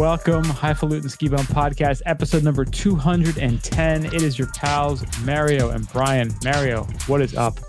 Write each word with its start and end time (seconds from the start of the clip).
Welcome, 0.00 0.44
Highfalutin 0.44 1.10
Ski 1.10 1.28
Bum 1.28 1.44
Podcast, 1.44 2.00
episode 2.06 2.42
number 2.42 2.64
210. 2.64 4.06
It 4.06 4.22
is 4.22 4.38
your 4.38 4.48
pals, 4.52 5.04
Mario 5.26 5.68
and 5.68 5.86
Brian. 5.92 6.32
Mario, 6.42 6.84
what 7.06 7.20
is 7.20 7.36
up? 7.36 7.60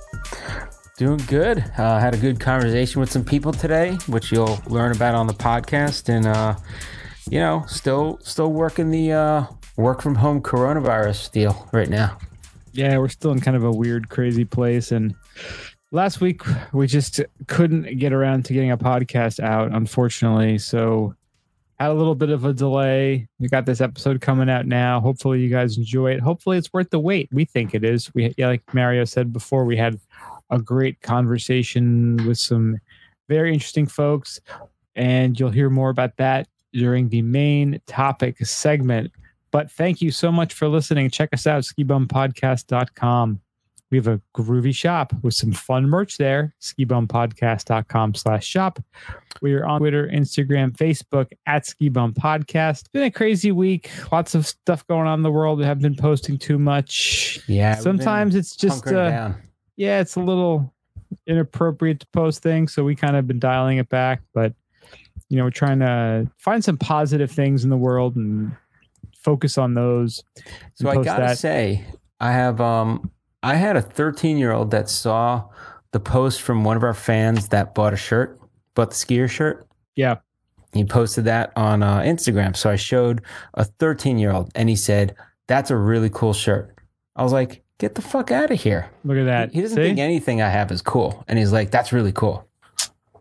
Doing 0.98 1.20
good. 1.28 1.58
Uh, 1.78 2.00
had 2.00 2.14
a 2.14 2.18
good 2.18 2.40
conversation 2.40 3.02
with 3.02 3.12
some 3.12 3.26
people 3.26 3.52
today, 3.52 3.98
which 4.08 4.32
you'll 4.32 4.62
learn 4.68 4.96
about 4.96 5.14
on 5.14 5.28
the 5.28 5.34
podcast, 5.34 6.08
and 6.08 6.26
uh, 6.26 6.56
you 7.30 7.40
know, 7.40 7.66
still 7.68 8.18
still 8.22 8.54
working 8.54 8.92
the 8.92 9.12
uh, 9.12 9.46
work 9.76 10.02
from 10.02 10.16
home 10.16 10.42
coronavirus 10.42 11.34
deal 11.34 11.68
right 11.74 11.90
now. 11.90 12.18
Yeah, 12.72 12.98
we're 12.98 13.10
still 13.10 13.34
in 13.34 13.42
kind 13.42 13.58
of 13.58 13.66
a 13.66 13.72
weird, 13.72 14.08
crazy 14.08 14.46
place, 14.46 14.94
and 14.94 15.14
last 15.92 16.22
week 16.22 16.44
we 16.72 16.88
just 16.88 17.20
couldn't 17.48 18.00
get 18.00 18.14
around 18.14 18.46
to 18.46 18.54
getting 18.54 18.72
a 18.72 18.78
podcast 18.78 19.42
out, 19.42 19.74
unfortunately. 19.74 20.60
So 20.60 21.14
had 21.82 21.92
a 21.92 21.96
little 21.96 22.16
bit 22.16 22.30
of 22.30 22.46
a 22.46 22.54
delay. 22.54 23.28
We 23.40 23.48
got 23.48 23.66
this 23.66 23.82
episode 23.82 24.22
coming 24.22 24.50
out 24.50 24.66
now. 24.66 25.00
Hopefully 25.00 25.42
you 25.42 25.50
guys 25.50 25.78
enjoy 25.78 26.12
it. 26.12 26.20
Hopefully 26.20 26.58
it's 26.58 26.72
worth 26.74 26.90
the 26.90 27.00
wait. 27.00 27.30
We 27.32 27.46
think 27.46 27.74
it 27.74 27.84
is. 27.84 28.14
We 28.14 28.34
like 28.38 28.74
Mario 28.74 29.06
said 29.06 29.34
before, 29.34 29.66
we 29.66 29.78
had 29.78 30.00
a 30.50 30.60
great 30.60 31.02
conversation 31.02 32.18
with 32.28 32.38
some 32.38 32.78
very 33.30 33.54
interesting 33.54 33.88
folks, 33.88 34.40
and 34.96 35.40
you'll 35.40 35.50
hear 35.50 35.70
more 35.70 35.90
about 35.90 36.18
that 36.18 36.48
during 36.74 37.10
the 37.10 37.22
main 37.22 37.82
topic 37.88 38.46
segment. 38.46 39.12
But 39.52 39.72
thank 39.72 40.02
you 40.02 40.12
so 40.12 40.32
much 40.32 40.54
for 40.54 40.68
listening. 40.68 41.10
Check 41.10 41.30
us 41.34 41.48
out, 41.48 41.64
skibumpodcast.com. 41.64 43.42
We 43.92 43.98
have 43.98 44.08
a 44.08 44.22
groovy 44.34 44.74
shop 44.74 45.14
with 45.22 45.34
some 45.34 45.52
fun 45.52 45.84
merch 45.84 46.18
there, 46.18 46.56
skibumpodcast.com 46.62 48.16
slash 48.16 48.46
shop. 48.46 48.80
We 49.42 49.54
are 49.54 49.66
on 49.66 49.80
Twitter, 49.80 50.08
Instagram, 50.08 50.72
Facebook 50.72 51.28
at 51.46 51.66
Skibum 51.66 52.14
Podcast. 52.14 52.90
Been 52.94 53.04
a 53.04 53.12
crazy 53.12 53.52
week. 53.52 53.92
Lots 54.10 54.34
of 54.34 54.48
stuff 54.48 54.88
going 54.88 55.08
on 55.08 55.20
in 55.20 55.24
the 55.24 55.32
world. 55.32 55.60
We 55.60 55.66
haven't 55.66 55.84
been 55.84 55.98
posting 55.98 56.38
too 56.38 56.58
much. 56.58 57.42
Yeah. 57.48 57.76
Sometimes 57.76 58.34
it's 58.34 58.56
just 58.56 58.88
uh, 58.88 59.34
yeah, 59.76 60.00
it's 60.00 60.16
a 60.16 60.22
little 60.22 60.74
inappropriate 61.28 62.00
to 62.00 62.08
post 62.14 62.42
things, 62.42 62.74
so 62.74 62.86
we 62.86 62.96
kind 62.96 63.18
of 63.18 63.28
been 63.28 63.40
dialing 63.40 63.78
it 63.78 63.90
back. 63.90 64.22
But 64.34 64.54
you 65.28 65.38
know, 65.38 65.44
we're 65.44 65.52
trying 65.52 65.80
to 65.80 66.32
find 66.38 66.64
some 66.64 66.78
positive 66.78 67.32
things 67.32 67.66
in 67.66 67.70
the 67.70 67.78
world 67.78 68.16
and 68.16 68.56
focus 69.18 69.58
on 69.58 69.74
those. 69.74 70.24
So 70.76 70.90
I 70.90 70.96
gotta 70.96 71.24
that. 71.24 71.38
say, 71.38 71.86
I 72.22 72.32
have 72.32 72.62
um 72.62 73.12
I 73.44 73.56
had 73.56 73.76
a 73.76 73.82
13 73.82 74.38
year 74.38 74.52
old 74.52 74.72
that 74.72 74.90
saw 74.90 75.46
the 75.92 76.00
post 76.00 76.42
from 76.42 76.64
one 76.64 76.78
of 76.78 76.84
our 76.84 76.94
fans 76.94 77.50
that 77.50 77.74
bought 77.76 77.94
a 77.94 77.98
shirt, 77.98 78.40
bought 78.76 78.92
the 78.92 78.96
skier 78.96 79.30
shirt. 79.30 79.68
Yeah. 79.96 80.18
He 80.74 80.86
posted 80.86 81.26
that 81.26 81.52
on 81.56 81.84
uh, 81.84 82.00
Instagram. 82.00 82.56
So 82.56 82.70
I 82.70 82.76
showed 82.78 83.22
a 83.56 83.66
13 83.66 84.18
year 84.20 84.32
old 84.32 84.52
and 84.56 84.70
he 84.70 84.76
said, 84.76 85.16
That's 85.48 85.72
a 85.72 85.76
really 85.76 86.10
cool 86.10 86.34
shirt. 86.34 86.76
I 87.16 87.24
was 87.24 87.34
like, 87.34 87.64
Get 87.78 87.96
the 87.96 88.02
fuck 88.02 88.30
out 88.30 88.52
of 88.52 88.62
here. 88.62 88.90
Look 89.04 89.18
at 89.18 89.26
that. 89.26 89.54
He 89.54 89.62
doesn't 89.62 89.76
See? 89.76 89.84
think 89.84 89.98
anything 89.98 90.42
I 90.42 90.50
have 90.50 90.72
is 90.72 90.82
cool. 90.84 91.24
And 91.28 91.40
he's 91.40 91.52
like, 91.52 91.72
That's 91.72 91.92
really 91.92 92.12
cool. 92.12 92.48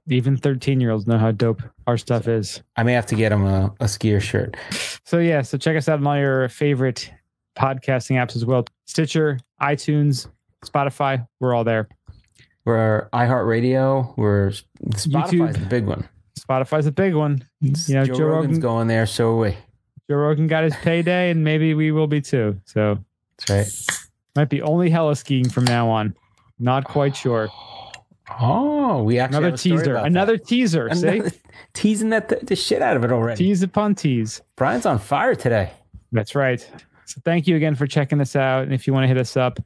Even 0.08 0.36
13 0.36 0.80
year 0.80 0.90
olds 0.90 1.06
know 1.06 1.18
how 1.18 1.30
dope 1.30 1.62
our 1.86 1.96
stuff 1.96 2.28
is. 2.28 2.62
I 2.76 2.82
may 2.82 2.92
have 2.92 3.06
to 3.06 3.14
get 3.14 3.32
him 3.32 3.44
a, 3.44 3.74
a 3.80 3.84
skier 3.84 4.20
shirt. 4.20 4.56
So 5.04 5.18
yeah, 5.18 5.42
so 5.42 5.58
check 5.58 5.76
us 5.76 5.88
out 5.88 5.98
on 5.98 6.06
all 6.06 6.16
your 6.16 6.48
favorite 6.48 7.10
podcasting 7.56 8.16
apps 8.16 8.36
as 8.36 8.44
well. 8.44 8.64
Stitcher, 8.90 9.38
iTunes, 9.62 10.26
Spotify, 10.66 11.24
we're 11.38 11.54
all 11.54 11.62
there. 11.62 11.88
We're 12.64 13.08
iHeartRadio. 13.12 14.16
We're 14.16 14.50
Spotify's 14.84 15.30
YouTube. 15.30 15.60
the 15.60 15.66
big 15.66 15.86
one. 15.86 16.08
Spotify's 16.36 16.86
a 16.86 16.92
big 16.92 17.14
one. 17.14 17.44
You 17.60 17.70
know, 17.94 18.04
Joe, 18.04 18.14
Joe 18.14 18.24
Rogan's 18.24 18.46
Rogan, 18.56 18.60
going 18.60 18.88
there, 18.88 19.06
so 19.06 19.28
are 19.28 19.36
we. 19.36 19.56
Joe 20.10 20.16
Rogan 20.16 20.48
got 20.48 20.64
his 20.64 20.74
payday, 20.74 21.30
and 21.30 21.44
maybe 21.44 21.72
we 21.74 21.92
will 21.92 22.08
be 22.08 22.20
too. 22.20 22.60
So 22.64 22.98
That's 23.46 23.88
right. 23.88 24.00
might 24.34 24.48
be 24.48 24.60
only 24.60 24.90
heli 24.90 25.14
skiing 25.14 25.48
from 25.48 25.66
now 25.66 25.88
on. 25.88 26.16
Not 26.58 26.82
quite 26.82 27.14
sure. 27.14 27.48
Oh, 28.40 29.04
we 29.04 29.20
actually 29.20 29.36
Another 29.36 29.46
have 29.46 29.54
a 29.54 29.58
story 29.58 29.78
teaser. 29.78 29.94
Another 29.94 30.36
that. 30.36 30.46
teaser. 30.48 30.94
See, 30.96 31.22
teasing 31.74 32.10
that 32.10 32.28
the, 32.28 32.40
the 32.42 32.56
shit 32.56 32.82
out 32.82 32.96
of 32.96 33.04
it 33.04 33.12
already. 33.12 33.38
tease 33.38 33.62
upon 33.62 33.94
tease. 33.94 34.42
Brian's 34.56 34.84
on 34.84 34.98
fire 34.98 35.36
today. 35.36 35.70
That's 36.10 36.34
right. 36.34 36.68
So 37.10 37.20
thank 37.24 37.48
you 37.48 37.56
again 37.56 37.74
for 37.74 37.88
checking 37.88 38.20
us 38.20 38.36
out. 38.36 38.62
And 38.62 38.72
if 38.72 38.86
you 38.86 38.92
want 38.92 39.02
to 39.02 39.08
hit 39.08 39.18
us 39.18 39.36
up, 39.36 39.58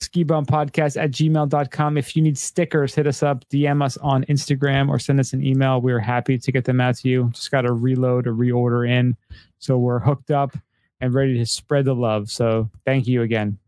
skibumpodcast 0.00 0.96
at 0.96 1.10
gmail.com. 1.10 1.98
If 1.98 2.16
you 2.16 2.22
need 2.22 2.38
stickers, 2.38 2.94
hit 2.94 3.06
us 3.06 3.22
up, 3.22 3.46
DM 3.50 3.84
us 3.84 3.98
on 3.98 4.24
Instagram 4.24 4.88
or 4.88 4.98
send 4.98 5.20
us 5.20 5.34
an 5.34 5.44
email. 5.44 5.82
We're 5.82 5.98
happy 5.98 6.38
to 6.38 6.50
get 6.50 6.64
them 6.64 6.80
out 6.80 6.96
to 6.96 7.08
you. 7.10 7.28
Just 7.34 7.50
got 7.50 7.62
to 7.62 7.72
reload 7.74 8.26
or 8.26 8.32
reorder 8.32 8.88
in. 8.88 9.14
So 9.58 9.76
we're 9.76 9.98
hooked 9.98 10.30
up 10.30 10.56
and 10.98 11.12
ready 11.12 11.36
to 11.36 11.44
spread 11.44 11.84
the 11.84 11.94
love. 11.94 12.30
So 12.30 12.70
thank 12.86 13.06
you 13.06 13.20
again. 13.20 13.58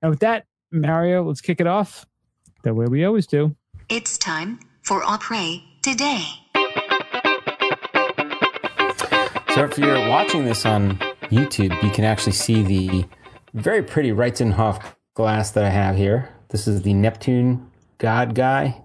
And 0.00 0.10
with 0.10 0.20
that, 0.20 0.46
Mario, 0.70 1.24
let's 1.24 1.40
kick 1.40 1.60
it 1.60 1.66
off 1.66 2.06
the 2.62 2.72
way 2.72 2.86
we 2.86 3.04
always 3.04 3.26
do. 3.26 3.56
It's 3.88 4.16
time 4.16 4.60
for 4.82 5.02
Opry 5.02 5.64
today. 5.82 6.22
So 9.54 9.64
if 9.64 9.76
you're 9.76 10.08
watching 10.08 10.44
this 10.44 10.64
on 10.64 11.00
YouTube, 11.30 11.80
you 11.82 11.90
can 11.90 12.04
actually 12.04 12.32
see 12.32 12.62
the 12.62 13.04
very 13.54 13.82
pretty 13.82 14.10
Ritzenhoff 14.10 14.82
glass 15.14 15.52
that 15.52 15.64
I 15.64 15.70
have 15.70 15.96
here. 15.96 16.28
This 16.48 16.66
is 16.66 16.82
the 16.82 16.92
Neptune 16.92 17.70
God 17.98 18.34
Guy. 18.34 18.82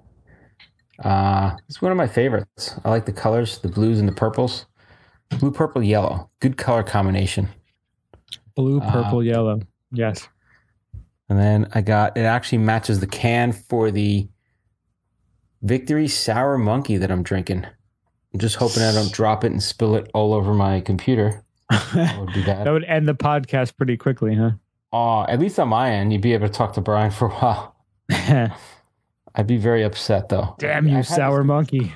Uh, 1.04 1.56
it's 1.68 1.82
one 1.82 1.92
of 1.92 1.98
my 1.98 2.08
favorites. 2.08 2.80
I 2.86 2.90
like 2.90 3.06
the 3.06 3.12
colors, 3.14 3.60
the 3.60 3.68
blues 3.68 4.00
and 4.00 4.08
the 4.08 4.14
purples. 4.14 4.66
Blue, 5.40 5.52
purple, 5.52 5.82
yellow. 5.84 6.30
Good 6.40 6.58
color 6.58 6.84
combination. 6.84 7.50
Blue, 8.56 8.80
Uh, 8.80 8.92
purple, 8.92 9.24
yellow. 9.24 9.60
Yes. 9.92 10.28
And 11.28 11.40
then 11.40 11.68
I 11.74 11.82
got 11.82 12.16
it 12.16 12.22
actually 12.22 12.60
matches 12.60 13.00
the 13.00 13.08
can 13.08 13.52
for 13.52 13.90
the 13.90 14.30
Victory 15.64 16.08
Sour 16.08 16.60
Monkey 16.60 16.98
that 16.98 17.10
I'm 17.10 17.24
drinking. 17.24 17.66
I'm 18.34 18.40
just 18.40 18.58
hoping 18.58 18.84
I 18.84 18.92
don't 18.94 19.12
drop 19.12 19.44
it 19.44 19.52
and 19.52 19.64
spill 19.64 19.96
it 19.96 20.10
all 20.14 20.34
over 20.34 20.54
my 20.54 20.82
computer. 20.82 21.44
That 21.70 22.18
would 22.20 22.34
be 22.34 22.44
bad. 22.44 22.66
That 22.68 22.72
would 22.72 22.84
end 22.84 23.08
the 23.08 23.16
podcast 23.16 23.76
pretty 23.78 23.98
quickly, 23.98 24.36
huh? 24.36 24.52
Oh, 24.94 25.26
at 25.28 25.40
least 25.40 25.60
on 25.60 25.70
my 25.70 25.92
end, 25.92 26.14
you'd 26.14 26.22
be 26.22 26.34
able 26.34 26.48
to 26.48 26.54
talk 26.54 26.74
to 26.74 26.82
Brian 26.82 27.12
for 27.12 27.28
a 27.28 27.32
while. 27.32 27.76
I'd 29.38 29.48
be 29.48 29.58
very 29.58 29.84
upset 29.84 30.30
though. 30.30 30.56
Damn 30.60 30.88
you, 30.88 31.04
sour 31.04 31.40
this- 31.40 31.48
monkey. 31.48 31.94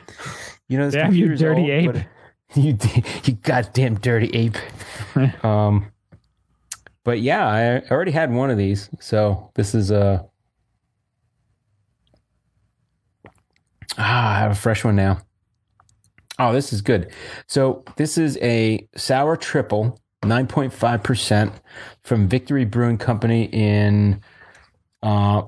you 0.68 0.78
know, 0.78 0.85
this 0.85 0.96
Damn 0.96 1.13
you, 1.13 1.35
dirty 1.35 1.72
ape. 1.72 1.96
You, 2.56 2.75
you 3.25 3.34
goddamn 3.34 4.00
dirty 4.00 4.28
ape. 4.35 4.56
um, 5.46 5.91
but 7.03 7.19
yeah, 7.22 7.47
I 7.47 7.94
already 7.94 8.09
had 8.12 8.34
one 8.34 8.50
of 8.50 8.58
these, 8.58 8.90
so 9.00 9.52
this 9.53 9.75
is 9.75 9.91
a. 9.91 10.25
Ah, 14.00 14.35
I 14.35 14.40
have 14.40 14.52
a 14.52 14.56
fresh 14.56 14.84
one 14.84 14.96
now. 14.96 15.19
Oh, 16.39 16.53
this 16.53 16.72
is 16.72 16.81
good. 16.81 17.11
So 17.47 17.83
this 17.97 18.17
is 18.17 18.38
a 18.41 18.88
sour 18.95 19.35
triple, 19.35 20.00
nine 20.23 20.47
point 20.47 20.72
five 20.72 21.03
percent, 21.03 21.51
from 22.03 22.29
Victory 22.29 22.63
Brewing 22.63 22.97
Company 22.97 23.50
in 23.51 24.22
uh, 25.03 25.44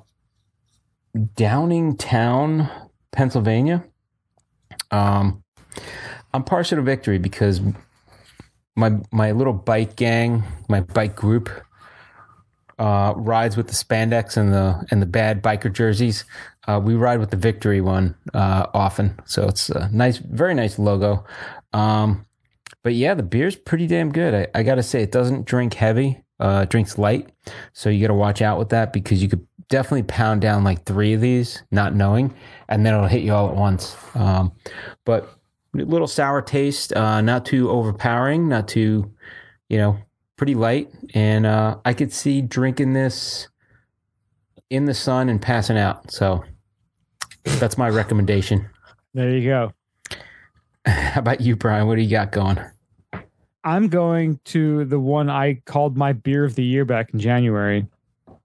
Downingtown, 1.16 2.70
Pennsylvania. 3.14 3.86
Um, 4.92 5.44
I'm 6.34 6.44
partial 6.44 6.76
to 6.76 6.82
Victory 6.82 7.20
because 7.20 7.62
my 8.76 8.92
my 9.14 9.32
little 9.32 9.54
bike 9.54 9.96
gang, 9.96 10.44
my 10.68 10.82
bike 10.82 11.16
group, 11.16 11.50
uh, 12.80 13.14
rides 13.16 13.56
with 13.56 13.68
the 13.68 13.74
spandex 13.74 14.36
and 14.36 14.52
the 14.52 14.86
and 14.92 15.02
the 15.02 15.06
bad 15.06 15.42
biker 15.42 15.72
jerseys. 15.72 16.26
Uh, 16.68 16.80
we 16.84 16.96
ride 16.96 17.20
with 17.20 17.32
the 17.32 17.38
Victory 17.38 17.82
one 17.82 18.16
uh, 18.34 18.68
often, 18.74 19.20
so 19.26 19.48
it's 19.48 19.70
a 19.70 19.90
nice, 19.92 20.18
very 20.18 20.54
nice 20.54 20.78
logo. 20.78 21.26
Um, 21.74 22.26
but 22.84 22.94
yeah, 22.94 23.14
the 23.14 23.24
beer's 23.24 23.56
pretty 23.56 23.88
damn 23.88 24.12
good. 24.12 24.34
I, 24.34 24.60
I 24.60 24.64
got 24.64 24.76
to 24.76 24.84
say, 24.84 25.02
it 25.02 25.12
doesn't 25.12 25.46
drink 25.46 25.74
heavy. 25.74 26.24
Uh, 26.40 26.66
drinks 26.66 26.98
light, 26.98 27.32
so 27.72 27.88
you 27.88 28.02
got 28.02 28.08
to 28.08 28.16
watch 28.16 28.42
out 28.42 28.58
with 28.58 28.70
that 28.70 28.92
because 28.92 29.22
you 29.22 29.30
could 29.30 29.46
definitely 29.70 30.02
pound 30.02 30.42
down 30.42 30.64
like 30.64 30.86
three 30.86 31.14
of 31.14 31.22
these, 31.22 31.62
not 31.70 31.94
knowing, 31.94 32.34
and 32.68 32.84
then 32.84 32.96
it'll 32.96 33.06
hit 33.06 33.22
you 33.22 33.32
all 33.32 33.48
at 33.48 33.56
once. 33.56 33.96
Um, 34.16 34.52
but 35.06 35.38
a 35.76 35.84
little 35.84 36.08
sour 36.08 36.42
taste, 36.42 36.94
uh, 36.94 37.22
not 37.22 37.46
too 37.46 37.70
overpowering, 37.70 38.50
not 38.50 38.68
too, 38.68 39.14
you 39.70 39.78
know, 39.78 40.00
pretty 40.36 40.56
light. 40.56 40.90
And 41.14 41.46
uh, 41.46 41.78
I 41.86 41.94
could 41.94 42.12
see 42.12 42.42
drinking 42.42 42.94
this 42.94 43.48
in 44.72 44.86
the 44.86 44.96
sun 44.96 45.30
and 45.30 45.40
passing 45.40 45.78
out. 45.78 46.12
So 46.12 46.44
that's 47.44 47.78
my 47.78 47.90
recommendation. 47.90 48.70
There 49.14 49.30
you 49.30 49.50
go. 49.50 49.74
How 50.86 51.20
about 51.20 51.42
you, 51.42 51.56
Brian? 51.56 51.88
What 51.88 51.96
do 51.96 52.02
you 52.02 52.10
got 52.10 52.32
going? 52.32 52.60
I'm 53.64 53.90
going 53.90 54.40
to 54.46 54.86
the 54.86 55.00
one 55.00 55.30
I 55.30 55.62
called 55.66 55.96
my 55.96 56.14
beer 56.14 56.44
of 56.44 56.56
the 56.56 56.64
year 56.64 56.86
back 56.86 57.14
in 57.14 57.20
January. 57.20 57.86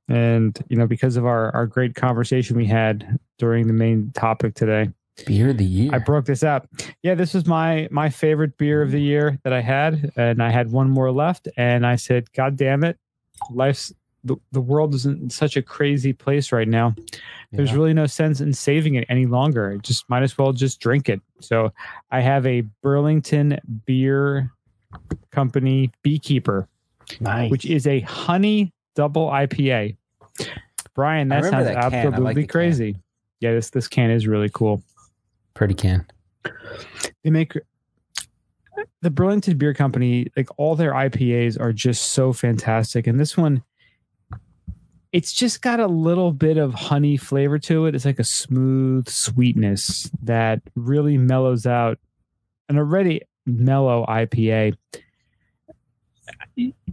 And, 0.09 0.59
you 0.69 0.77
know, 0.77 0.87
because 0.87 1.17
of 1.17 1.25
our, 1.25 1.55
our 1.55 1.67
great 1.67 1.95
conversation 1.95 2.57
we 2.57 2.67
had 2.67 3.19
during 3.39 3.67
the 3.67 3.73
main 3.73 4.13
topic 4.15 4.55
today, 4.55 4.91
Beer 5.25 5.51
of 5.51 5.57
the 5.57 5.65
year. 5.65 5.91
I 5.95 5.99
broke 5.99 6.27
this 6.27 6.43
up. 6.43 6.69
Yeah, 7.03 7.15
this 7.15 7.33
was 7.33 7.47
my 7.47 7.89
my 7.91 8.11
favorite 8.11 8.59
beer 8.59 8.83
of 8.83 8.91
the 8.91 9.01
year 9.01 9.39
that 9.45 9.53
I 9.53 9.63
had, 9.63 10.13
and 10.15 10.43
I 10.43 10.51
had 10.51 10.71
one 10.71 10.91
more 10.91 11.11
left, 11.11 11.49
and 11.57 11.87
I 11.87 11.97
said, 11.97 12.31
"God 12.33 12.57
damn 12.57 12.85
it, 12.85 12.99
life's 13.51 13.95
the, 14.27 14.37
the 14.53 14.61
world 14.61 14.95
is 14.95 15.07
in 15.07 15.31
such 15.31 15.57
a 15.57 15.63
crazy 15.63 16.13
place 16.13 16.53
right 16.53 16.69
now. 16.69 16.95
There's 17.53 17.71
Yeah. 17.71 17.77
really 17.77 17.95
no 17.95 18.07
sense 18.07 18.41
in 18.41 18.53
saving 18.53 18.95
it 18.97 19.07
any 19.09 19.27
longer. 19.27 19.73
It 19.73 19.83
just 19.83 20.09
might 20.11 20.23
as 20.23 20.37
well 20.37 20.53
just 20.53 20.81
drink 20.81 21.09
it." 21.09 21.21
So 21.41 21.73
I 22.11 22.21
have 22.21 22.45
a 22.47 22.63
Burlington 22.83 23.59
Beer 23.87 24.51
Company 25.31 25.91
Beekeeper, 26.03 26.69
nice. 27.21 27.51
which 27.51 27.65
is 27.65 27.87
a 27.87 28.01
honey 28.01 28.73
double 28.95 29.29
IPA. 29.31 29.97
Brian, 30.95 31.29
that 31.29 31.45
sounds 31.45 31.67
that. 31.67 31.77
I 31.77 31.85
like 31.89 31.93
absolutely 31.95 32.43
can. 32.43 32.49
crazy. 32.49 32.97
Yeah, 33.41 33.53
this 33.53 33.71
this 33.71 33.87
can 33.89 34.11
is 34.11 34.27
really 34.27 34.49
cool. 34.53 34.83
pretty 35.55 35.75
can. 35.75 36.07
they 37.25 37.31
make 37.31 37.53
the 39.03 39.11
Burlington 39.11 39.57
Beer 39.59 39.73
Company, 39.75 40.27
like 40.37 40.49
all 40.59 40.75
their 40.77 40.93
IPAs 40.93 41.59
are 41.61 41.73
just 41.73 42.13
so 42.13 42.33
fantastic. 42.33 43.07
And 43.07 43.19
this 43.21 43.37
one, 43.37 43.63
it's 45.17 45.33
just 45.33 45.63
got 45.63 45.81
a 45.81 45.87
little 45.87 46.31
bit 46.31 46.59
of 46.59 46.75
honey 46.75 47.17
flavor 47.17 47.59
to 47.59 47.87
it. 47.87 47.95
It's 47.95 48.05
like 48.05 48.19
a 48.19 48.25
smooth 48.25 49.09
sweetness 49.09 50.11
that 50.25 50.61
really 50.75 51.17
mellows 51.17 51.65
out 51.65 51.99
an 52.69 52.77
already 52.77 53.23
mellow 53.47 54.05
IPA. 54.07 54.77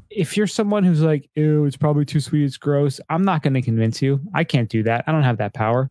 If 0.10 0.38
you're 0.38 0.48
someone 0.48 0.86
who's 0.86 1.02
like, 1.02 1.30
ew, 1.36 1.66
it's 1.66 1.75
probably 1.75 2.06
too 2.06 2.22
sweet, 2.22 2.46
it's 2.46 2.56
gross, 2.56 3.02
I'm 3.10 3.25
not 3.25 3.44
going 3.44 3.56
to 3.56 3.62
convince 3.62 4.02
you. 4.02 4.22
I 4.34 4.46
can't 4.46 4.69
do 4.69 4.84
that. 4.84 5.04
I 5.06 5.12
don't 5.12 5.24
have 5.24 5.40
that 5.40 5.54
power. 5.54 5.90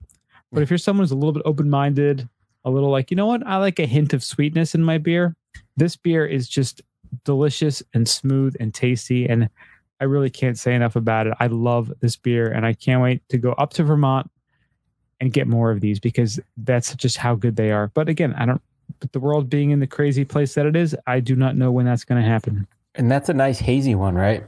But 0.50 0.62
if 0.62 0.70
you're 0.70 0.78
someone 0.78 1.02
who's 1.02 1.12
a 1.12 1.16
little 1.16 1.34
bit 1.34 1.42
open 1.44 1.68
minded, 1.68 2.26
a 2.64 2.70
little 2.70 2.90
like, 2.90 3.10
you 3.10 3.16
know 3.18 3.26
what? 3.26 3.46
I 3.46 3.58
like 3.58 3.78
a 3.78 3.84
hint 3.84 4.14
of 4.14 4.24
sweetness 4.24 4.74
in 4.74 4.82
my 4.82 4.96
beer. 4.96 5.36
This 5.76 5.96
beer 5.96 6.24
is 6.24 6.48
just 6.48 6.80
delicious 7.26 7.82
and 7.92 8.08
smooth 8.08 8.56
and 8.58 8.72
tasty. 8.72 9.28
And 9.28 9.50
I 10.02 10.06
really 10.06 10.30
can't 10.30 10.58
say 10.58 10.74
enough 10.74 10.96
about 10.96 11.28
it. 11.28 11.34
I 11.38 11.46
love 11.46 11.92
this 12.00 12.16
beer 12.16 12.50
and 12.50 12.66
I 12.66 12.72
can't 12.72 13.00
wait 13.00 13.22
to 13.28 13.38
go 13.38 13.52
up 13.52 13.72
to 13.74 13.84
Vermont 13.84 14.28
and 15.20 15.32
get 15.32 15.46
more 15.46 15.70
of 15.70 15.80
these 15.80 16.00
because 16.00 16.40
that's 16.56 16.92
just 16.96 17.18
how 17.18 17.36
good 17.36 17.54
they 17.54 17.70
are. 17.70 17.86
But 17.94 18.08
again, 18.08 18.34
I 18.36 18.44
don't, 18.46 18.60
but 18.98 19.12
the 19.12 19.20
world 19.20 19.48
being 19.48 19.70
in 19.70 19.78
the 19.78 19.86
crazy 19.86 20.24
place 20.24 20.54
that 20.54 20.66
it 20.66 20.74
is, 20.74 20.96
I 21.06 21.20
do 21.20 21.36
not 21.36 21.54
know 21.56 21.70
when 21.70 21.86
that's 21.86 22.02
going 22.02 22.20
to 22.20 22.28
happen. 22.28 22.66
And 22.96 23.08
that's 23.08 23.28
a 23.28 23.32
nice 23.32 23.60
hazy 23.60 23.94
one, 23.94 24.16
right? 24.16 24.44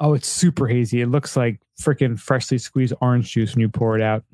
Oh, 0.00 0.14
it's 0.14 0.26
super 0.26 0.66
hazy. 0.66 1.00
It 1.00 1.06
looks 1.06 1.36
like 1.36 1.60
freaking 1.80 2.18
freshly 2.18 2.58
squeezed 2.58 2.94
orange 3.00 3.30
juice 3.30 3.54
when 3.54 3.60
you 3.60 3.68
pour 3.68 3.94
it 3.94 4.02
out. 4.02 4.24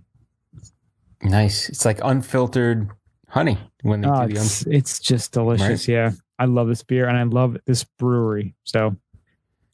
Nice. 1.23 1.69
It's 1.69 1.85
like 1.85 2.01
unfiltered 2.03 2.89
honey 3.29 3.59
when 3.83 4.01
they 4.01 4.09
Oh, 4.09 4.27
do 4.27 4.33
the 4.33 4.41
un- 4.41 4.47
it's, 4.47 4.63
it's 4.67 4.99
just 4.99 5.33
delicious. 5.33 5.87
Yeah. 5.87 6.13
I 6.39 6.47
love 6.47 6.69
this 6.69 6.83
beer 6.83 7.07
and 7.07 7.19
I 7.19 7.25
love 7.25 7.59
this 7.67 7.85
brewery. 7.85 8.55
So 8.65 8.97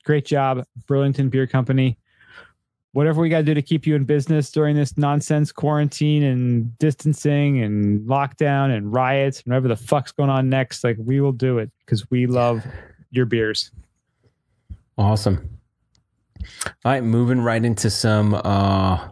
great 0.05 0.25
job, 0.25 0.65
Burlington 0.87 1.29
Beer 1.29 1.47
Company. 1.47 1.99
Whatever 2.93 3.21
we 3.21 3.29
got 3.29 3.39
to 3.39 3.45
do 3.45 3.55
to 3.55 3.63
keep 3.63 3.87
you 3.87 3.95
in 3.95 4.05
business 4.05 4.51
during 4.51 4.75
this 4.75 4.99
nonsense 4.99 5.53
quarantine 5.53 6.25
and 6.25 6.77
distancing 6.79 7.63
and 7.63 8.01
lockdown 8.09 8.77
and 8.77 8.93
riots 8.93 9.43
and 9.43 9.53
whatever 9.53 9.69
the 9.69 9.77
fuck's 9.77 10.11
going 10.11 10.29
on 10.31 10.49
next, 10.49 10.83
like 10.83 10.97
we 10.99 11.21
will 11.21 11.31
do 11.33 11.59
it 11.59 11.71
because 11.87 12.11
we 12.11 12.27
love 12.27 12.65
your 13.13 13.27
beers. 13.27 13.71
Awesome. 14.99 15.59
All 16.65 16.73
right, 16.93 17.05
moving 17.05 17.41
right 17.41 17.65
into 17.65 17.91
some 17.91 18.35
uh, 18.35 19.09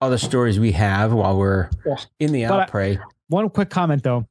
other 0.00 0.18
stories 0.18 0.58
we 0.58 0.72
have 0.72 1.12
while 1.12 1.38
we're 1.38 1.70
in 2.18 2.32
the 2.32 2.46
But 2.46 2.52
I- 2.52 2.62
outbreak. 2.64 2.98
One 3.28 3.48
quick 3.48 3.70
comment 3.70 4.02
though 4.02 4.26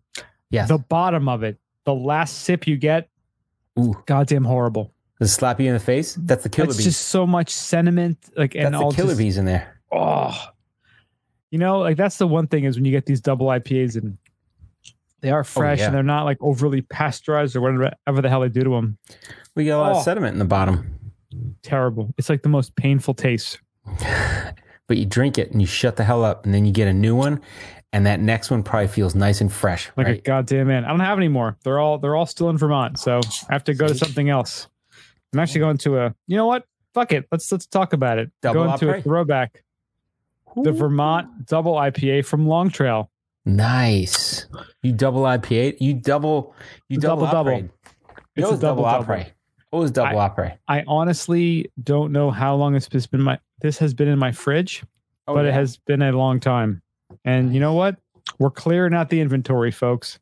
Yes. 0.50 0.68
the 0.68 0.78
bottom 0.78 1.28
of 1.30 1.42
it, 1.44 1.58
the 1.86 1.94
last 1.96 2.40
sip 2.42 2.68
you 2.68 2.78
get, 2.78 3.10
Ooh, 3.80 3.96
goddamn 4.06 4.44
horrible. 4.44 4.93
Does 5.24 5.32
it 5.32 5.34
slap 5.36 5.60
you 5.60 5.68
in 5.68 5.74
the 5.74 5.80
face? 5.80 6.16
That's 6.22 6.44
the 6.44 6.50
killer 6.50 6.68
It's 6.70 6.78
bees. 6.78 6.86
just 6.86 7.08
so 7.08 7.26
much 7.26 7.50
sentiment, 7.50 8.18
like 8.38 8.56
and 8.56 8.66
That's 8.66 8.78
the 8.78 8.84
all 8.84 8.92
killer 8.92 9.10
just- 9.10 9.20
bees 9.20 9.38
in 9.38 9.46
there. 9.46 9.76
oh 9.92 10.38
you 11.52 11.60
know 11.60 11.80
like 11.80 11.98
that's 11.98 12.18
the 12.18 12.26
one 12.28 12.48
thing 12.48 12.64
is 12.64 12.76
when 12.78 12.84
you 12.86 12.92
get 12.92 13.06
these 13.06 13.22
double 13.22 13.46
ipas 13.48 13.96
and 13.96 14.18
they 15.22 15.30
are 15.30 15.42
oh, 15.42 15.44
fresh 15.44 15.78
yeah. 15.80 15.86
and 15.86 15.94
they're 15.96 16.02
not 16.02 16.24
like 16.26 16.38
overly 16.42 16.82
pasteurized 16.82 17.56
or 17.56 17.62
whatever 17.62 18.22
the 18.22 18.28
hell 18.30 18.42
they 18.42 18.50
do 18.50 18.64
to 18.64 18.72
them 18.72 18.98
We 19.56 19.66
got 19.66 19.78
a 19.78 19.82
lot 19.82 19.94
Oh. 19.94 19.98
of 20.00 20.04
sediment 20.04 20.34
in 20.34 20.40
the 20.40 20.46
bottom. 20.46 21.00
terrible 21.62 22.12
it's 22.18 22.28
like 22.30 22.42
the 22.42 22.50
most 22.50 22.76
painful 22.76 23.14
taste 23.14 23.60
But 24.88 24.98
you 24.98 25.06
drink 25.06 25.38
it 25.38 25.52
and 25.52 25.62
you 25.62 25.68
shut 25.68 25.96
the 25.96 26.04
hell 26.04 26.26
up, 26.26 26.44
and 26.46 26.54
then 26.54 26.66
you 26.66 26.74
get 26.74 26.90
a 26.90 26.94
new 26.94 27.16
one, 27.16 27.40
and 27.94 28.06
that 28.06 28.20
next 28.20 28.52
one 28.52 28.64
probably 28.64 28.90
feels 28.90 29.16
nice 29.16 29.40
and 29.40 29.52
fresh. 29.52 29.90
like 29.96 30.08
a 30.08 30.12
right? 30.12 30.24
goddamn 30.24 30.68
man 30.68 30.84
i 30.86 30.90
don't 30.90 31.00
have 31.00 31.18
any 31.20 31.28
more 31.30 31.56
they're 31.64 31.80
all 31.80 31.98
they're 32.00 32.16
all 32.16 32.26
still 32.26 32.50
in 32.50 32.58
vermont 32.58 32.98
so 33.00 33.20
i 33.50 33.54
have 33.54 33.64
to 33.64 33.74
go 33.76 33.88
to 33.88 33.94
something 33.96 34.30
else 34.30 34.68
i'm 35.34 35.40
actually 35.40 35.60
going 35.60 35.78
to 35.78 35.98
a 36.00 36.16
you 36.28 36.38
know 36.38 36.46
what 36.48 36.66
fuck 36.94 37.12
it 37.12 37.26
let's 37.32 37.52
let's 37.52 37.66
talk 37.66 37.94
about 37.94 38.18
it 38.20 38.32
Double 38.42 38.66
going 38.66 38.78
to 38.80 38.86
a 38.88 38.90
Opry? 38.92 39.02
throwback 39.02 39.64
the 40.64 40.72
vermont 40.72 41.46
double 41.48 41.74
ipa 41.76 42.26
from 42.26 42.48
long 42.48 42.70
trail 42.70 43.10
Nice. 43.46 44.48
You 44.84 44.94
double 44.94 45.24
IPA. 45.24 45.76
You 45.82 45.96
double. 45.96 46.56
You 46.88 46.98
double 46.98 47.26
Double, 47.26 47.26
double. 47.26 47.52
operate. 47.52 47.70
It's 48.38 48.48
Yours 48.48 48.58
a 48.58 48.62
double, 48.62 48.84
double. 48.84 49.04
operate. 49.04 49.34
What 49.70 49.80
was 49.80 49.92
double 49.92 50.18
I- 50.18 50.24
operate? 50.24 50.54
i 50.70 50.82
honestly 50.88 51.70
don't 51.84 52.14
know 52.14 52.32
how 52.32 52.56
long 52.56 52.74
it's 52.74 52.88
been 53.08 53.22
my 53.22 53.38
this 53.60 53.78
has 53.80 53.94
been 53.94 54.08
in 54.08 54.18
my 54.18 54.32
fridge 54.32 54.82
Oh, 55.28 55.34
but 55.34 55.44
it 55.46 55.54
has 55.54 55.76
been 55.76 56.02
a 56.02 56.14
long 56.14 56.40
time. 56.40 56.82
And 57.26 57.54
you 57.54 57.60
know 57.60 57.74
what? 57.74 57.98
We're 58.40 58.50
clearing 58.50 58.94
out 58.94 59.10
the 59.10 59.20
inventory, 59.20 59.72
folks. 59.72 60.20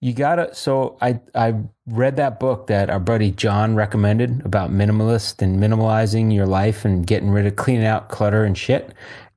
You 0.00 0.12
gotta. 0.12 0.54
So 0.54 0.96
I 1.00 1.20
I 1.34 1.54
read 1.86 2.16
that 2.16 2.38
book 2.38 2.68
that 2.68 2.88
our 2.90 3.00
buddy 3.00 3.30
John 3.32 3.74
recommended 3.74 4.42
about 4.44 4.70
minimalist 4.70 5.42
and 5.42 5.58
minimalizing 5.60 6.32
your 6.34 6.46
life 6.46 6.84
and 6.84 7.06
getting 7.06 7.30
rid 7.30 7.46
of 7.46 7.56
cleaning 7.56 7.86
out 7.86 8.08
clutter 8.08 8.44
and 8.44 8.56
shit. 8.56 8.94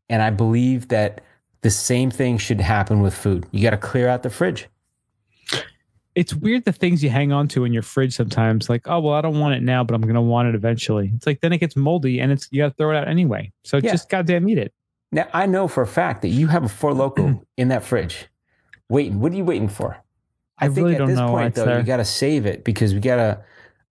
And 0.10 0.22
I 0.22 0.30
believe 0.30 0.90
that 0.90 1.22
the 1.62 1.70
same 1.72 2.12
thing 2.12 2.38
should 2.38 2.62
happen 2.62 3.02
with 3.02 3.14
food. 3.14 3.46
You 3.52 3.62
got 3.62 3.70
to 3.72 3.78
clear 3.78 4.08
out 4.08 4.24
the 4.24 4.30
fridge. 4.30 4.68
It's 6.14 6.34
weird 6.34 6.66
the 6.66 6.74
things 6.74 7.02
you 7.04 7.10
hang 7.10 7.32
on 7.32 7.48
to 7.50 7.64
in 7.64 7.72
your 7.72 7.84
fridge 7.84 8.14
sometimes. 8.14 8.70
Like, 8.70 8.86
oh 8.88 9.00
well, 9.00 9.14
I 9.14 9.22
don't 9.22 9.40
want 9.40 9.56
it 9.56 9.64
now, 9.64 9.84
but 9.84 9.96
I'm 9.96 10.02
gonna 10.02 10.22
want 10.22 10.50
it 10.50 10.56
eventually. 10.56 11.12
It's 11.16 11.26
like 11.26 11.40
then 11.40 11.54
it 11.54 11.60
gets 11.60 11.76
moldy 11.78 12.20
and 12.20 12.32
it's 12.34 12.50
you 12.52 12.62
gotta 12.62 12.74
throw 12.74 12.92
it 12.92 12.98
out 12.98 13.08
anyway. 13.08 13.52
So 13.64 13.78
Yeah. 13.78 13.92
just 13.94 14.10
goddamn 14.10 14.48
eat 14.50 14.58
it. 14.58 14.74
Now 15.14 15.28
I 15.34 15.46
know 15.46 15.70
for 15.70 15.82
a 15.84 15.88
fact 15.88 16.22
that 16.24 16.28
you 16.28 16.48
have 16.48 16.64
a 16.66 16.70
Four 16.70 16.94
Loco 16.94 17.42
in 17.58 17.70
that 17.70 17.84
fridge, 17.86 18.28
waiting. 18.90 19.22
What 19.22 19.32
are 19.32 19.36
you 19.36 19.46
waiting 19.46 19.70
for? 19.70 20.04
I 20.62 20.68
really 20.68 20.96
don't 20.96 21.14
know 21.14 21.32
why 21.32 21.44
point 21.44 21.56
though, 21.56 21.66
there. 21.66 21.80
you 21.80 21.86
got 21.86 21.98
to 21.98 22.06
save 22.06 22.46
it 22.46 22.64
because 22.64 22.94
we 22.94 23.00
got 23.00 23.16
to. 23.16 23.44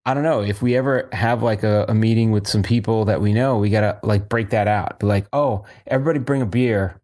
I 0.06 0.14
don't 0.14 0.22
know 0.22 0.40
if 0.40 0.62
we 0.62 0.76
ever 0.76 1.08
have 1.12 1.42
like 1.42 1.62
a, 1.62 1.84
a 1.88 1.94
meeting 1.94 2.30
with 2.30 2.46
some 2.46 2.62
people 2.62 3.04
that 3.04 3.20
we 3.20 3.34
know, 3.34 3.58
we 3.58 3.68
got 3.68 3.80
to 3.80 4.06
like 4.06 4.28
break 4.28 4.50
that 4.50 4.66
out. 4.66 4.98
Be 4.98 5.06
like, 5.06 5.26
oh, 5.32 5.64
everybody 5.86 6.18
bring 6.18 6.40
a 6.40 6.46
beer 6.46 6.98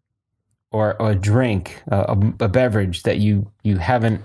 or, 0.71 0.99
or 0.99 1.11
a 1.11 1.15
drink, 1.15 1.83
a, 1.87 1.97
a, 1.97 2.45
a 2.45 2.47
beverage 2.47 3.03
that 3.03 3.17
you 3.17 3.51
you 3.63 3.77
haven't, 3.77 4.21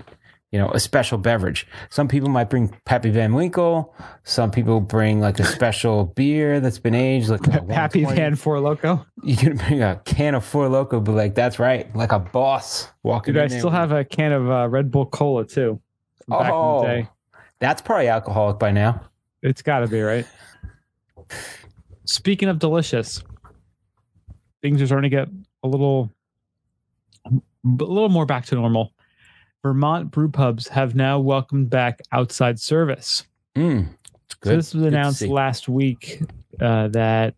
you 0.53 0.59
know, 0.59 0.69
a 0.71 0.79
special 0.79 1.17
beverage. 1.19 1.67
Some 1.91 2.07
people 2.09 2.29
might 2.29 2.51
bring 2.51 2.69
Pappy 2.85 3.11
Van 3.11 3.33
Winkle. 3.35 3.95
Some 4.25 4.51
people 4.51 4.81
bring 4.81 5.19
like 5.19 5.41
a 5.41 5.45
special 5.45 6.05
beer 6.05 6.61
that's 6.61 6.79
been 6.79 6.95
aged, 6.95 7.31
like 7.31 7.47
a 7.49 7.65
Happy 7.75 8.05
Van 8.05 8.37
Four 8.37 8.61
Loco. 8.61 9.05
You 9.25 9.37
can 9.37 9.57
bring 9.57 9.83
a 9.83 10.01
can 10.05 10.35
of 10.35 10.45
Four 10.45 10.69
Loco, 10.69 11.01
but 11.01 11.13
like 11.13 11.35
that's 11.35 11.59
right, 11.59 11.93
like 11.97 12.13
a 12.13 12.19
boss 12.19 12.89
walking. 13.03 13.35
Dude, 13.35 13.43
I 13.43 13.49
still 13.49 13.71
have 13.71 13.93
a 13.93 14.05
can 14.05 14.33
of 14.33 14.51
uh, 14.51 14.69
Red 14.69 14.91
Bull 14.91 15.07
Cola 15.07 15.45
too. 15.47 15.81
From 16.27 16.39
back 16.39 16.49
in 16.49 16.55
Oh, 16.55 16.81
the 16.83 16.87
day. 16.87 17.09
that's 17.59 17.81
probably 17.83 18.09
alcoholic 18.09 18.59
by 18.59 18.71
now. 18.71 19.01
It's 19.43 19.63
gotta 19.63 19.89
be, 19.89 20.01
right? 20.03 20.27
Speaking 22.05 22.49
of 22.49 22.59
delicious, 22.59 23.23
things 24.61 24.83
are 24.83 24.87
starting 24.87 25.11
to 25.11 25.17
get 25.17 25.29
a 25.63 25.69
little 25.69 26.13
a 27.27 27.31
little 27.65 28.09
more 28.09 28.27
back 28.27 28.45
to 28.47 28.55
normal. 28.55 28.92
Vermont 29.63 30.11
brew 30.11 30.29
pubs 30.29 30.69
have 30.69 30.95
now 30.95 31.19
welcomed 31.21 31.71
back 31.71 32.01
outside 32.11 32.59
service. 32.59 33.25
Mm. 33.55 33.89
So 34.43 34.57
this 34.57 34.75
was 34.75 34.83
announced 34.85 35.23
last 35.23 35.69
week 35.69 36.23
uh, 36.61 36.89
that, 36.89 37.35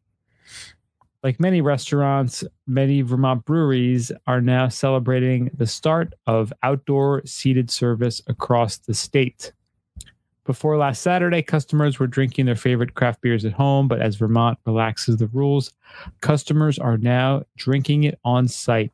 like 1.22 1.38
many 1.38 1.60
restaurants, 1.60 2.44
many 2.66 3.02
Vermont 3.02 3.44
breweries 3.44 4.10
are 4.26 4.40
now 4.40 4.68
celebrating 4.68 5.50
the 5.54 5.66
start 5.66 6.14
of 6.26 6.52
outdoor 6.62 7.24
seated 7.26 7.70
service 7.70 8.22
across 8.26 8.78
the 8.78 8.94
state. 8.94 9.52
Before 10.46 10.76
last 10.76 11.02
Saturday, 11.02 11.42
customers 11.42 11.98
were 11.98 12.06
drinking 12.06 12.46
their 12.46 12.56
favorite 12.56 12.94
craft 12.94 13.22
beers 13.22 13.44
at 13.46 13.52
home, 13.52 13.88
but 13.88 14.00
as 14.00 14.16
Vermont 14.16 14.58
relaxes 14.66 15.16
the 15.16 15.26
rules, 15.28 15.72
customers 16.20 16.78
are 16.78 16.98
now 16.98 17.44
drinking 17.56 18.04
it 18.04 18.18
on 18.24 18.48
site. 18.48 18.92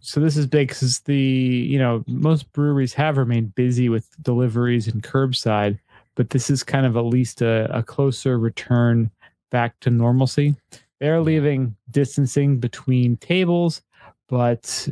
So 0.00 0.20
this 0.20 0.36
is 0.36 0.46
big 0.46 0.68
because 0.68 1.00
the 1.00 1.16
you 1.16 1.78
know 1.78 2.04
most 2.06 2.52
breweries 2.52 2.94
have 2.94 3.16
remained 3.16 3.54
busy 3.54 3.88
with 3.88 4.08
deliveries 4.22 4.86
and 4.88 5.02
curbside, 5.02 5.78
but 6.14 6.30
this 6.30 6.50
is 6.50 6.62
kind 6.62 6.86
of 6.86 6.96
at 6.96 7.04
least 7.04 7.42
a, 7.42 7.68
a 7.76 7.82
closer 7.82 8.38
return 8.38 9.10
back 9.50 9.78
to 9.80 9.90
normalcy. 9.90 10.54
They're 11.00 11.20
leaving 11.20 11.76
distancing 11.90 12.58
between 12.58 13.16
tables, 13.18 13.82
but 14.28 14.88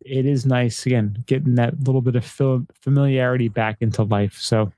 it 0.00 0.26
is 0.26 0.46
nice 0.46 0.86
again 0.86 1.22
getting 1.26 1.54
that 1.56 1.78
little 1.84 2.00
bit 2.00 2.16
of 2.16 2.24
fil- 2.24 2.66
familiarity 2.80 3.48
back 3.48 3.76
into 3.80 4.02
life. 4.02 4.38
So 4.38 4.72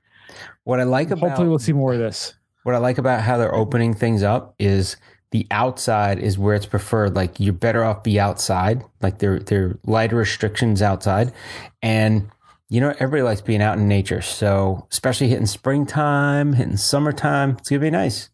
What 0.63 0.79
I 0.79 0.83
like 0.83 1.11
about 1.11 1.29
hopefully 1.29 1.49
we'll 1.49 1.59
see 1.59 1.73
more 1.73 1.93
of 1.93 1.99
this. 1.99 2.33
what 2.63 2.75
I 2.75 2.79
like 2.79 2.97
about 2.97 3.21
how 3.21 3.37
they're 3.37 3.53
opening 3.55 3.93
things 3.93 4.21
up 4.23 4.55
is 4.59 4.97
the 5.31 5.47
outside 5.51 6.19
is 6.19 6.37
where 6.37 6.55
it's 6.55 6.65
preferred. 6.65 7.15
Like 7.15 7.39
you're 7.39 7.53
better 7.53 7.83
off 7.83 8.03
be 8.03 8.19
outside. 8.19 8.83
Like 9.01 9.19
there 9.19 9.39
there 9.39 9.77
lighter 9.85 10.15
restrictions 10.15 10.81
outside, 10.81 11.33
and 11.81 12.29
you 12.69 12.79
know 12.81 12.89
everybody 12.99 13.23
likes 13.23 13.41
being 13.41 13.61
out 13.61 13.77
in 13.77 13.87
nature. 13.87 14.21
So 14.21 14.87
especially 14.91 15.27
hitting 15.29 15.45
springtime, 15.45 16.53
hitting 16.53 16.77
summertime, 16.77 17.57
it's 17.59 17.69
gonna 17.69 17.81
be 17.81 17.89
nice. 17.89 18.29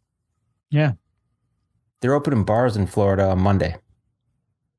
Yeah, 0.70 0.94
They're 2.02 2.14
opening 2.14 2.44
bars 2.46 2.78
in 2.78 2.88
Florida 2.88 3.30
on 3.30 3.40
Monday. 3.42 3.76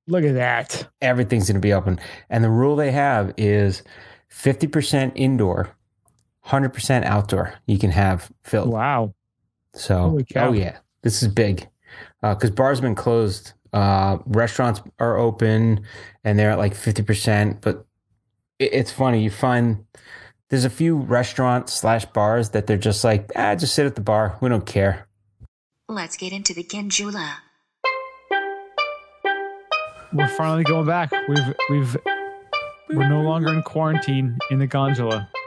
look 0.07 0.25
at 0.25 0.35
that. 0.35 0.89
Everything's 1.01 1.49
gonna 1.49 1.61
be 1.61 1.73
open, 1.75 1.99
and 2.31 2.43
the 2.43 2.51
rule 2.51 2.77
they 2.77 2.93
have 2.93 3.35
is 3.37 3.83
fifty 4.29 4.67
percent 4.67 5.13
indoor, 5.17 5.77
hundred 6.41 6.71
percent 6.71 7.05
outdoor. 7.05 7.55
You 7.67 7.79
can 7.79 7.91
have 7.91 8.31
filled. 8.43 8.71
Wow. 8.71 9.15
So, 9.75 10.19
oh 10.37 10.53
yeah, 10.53 10.79
this 11.03 11.23
is 11.23 11.29
big 11.29 11.69
because 12.23 12.51
bars 12.51 12.79
have 12.79 12.83
been 12.83 12.95
closed. 12.95 13.53
Uh, 13.73 14.19
restaurants 14.27 14.83
are 14.99 15.17
open 15.17 15.85
and 16.25 16.39
they're 16.39 16.51
at 16.51 16.59
like 16.59 16.75
fifty 16.75 17.03
percent. 17.03 17.61
But 17.61 17.85
it, 18.59 18.73
it's 18.73 18.93
funny 18.93 19.23
you 19.23 19.31
find 19.31 19.85
there's 20.51 20.65
a 20.65 20.71
few 20.71 20.97
restaurants 20.97 21.73
slash 21.73 22.05
bars 22.07 22.51
that 22.51 22.67
they're 22.67 22.77
just 22.77 23.05
like, 23.05 23.31
ah, 23.37 23.55
just 23.55 23.75
sit 23.75 23.87
at 23.87 23.95
the 23.95 24.03
bar. 24.03 24.37
We 24.41 24.49
don't 24.51 24.67
care. 24.67 25.09
Let's 25.89 26.17
get 26.17 26.33
into 26.33 26.55
the 26.55 26.63
gondola. 26.63 27.39
We're 30.13 30.29
finally 30.29 30.65
going 30.65 30.87
back. 30.87 31.11
We've 31.27 31.55
we've 31.71 31.97
we're 32.91 33.09
no 33.09 33.23
longer 33.23 33.49
in 33.49 33.63
quarantine 33.63 34.39
in 34.51 34.59
the 34.59 34.67
gondola. 34.67 35.29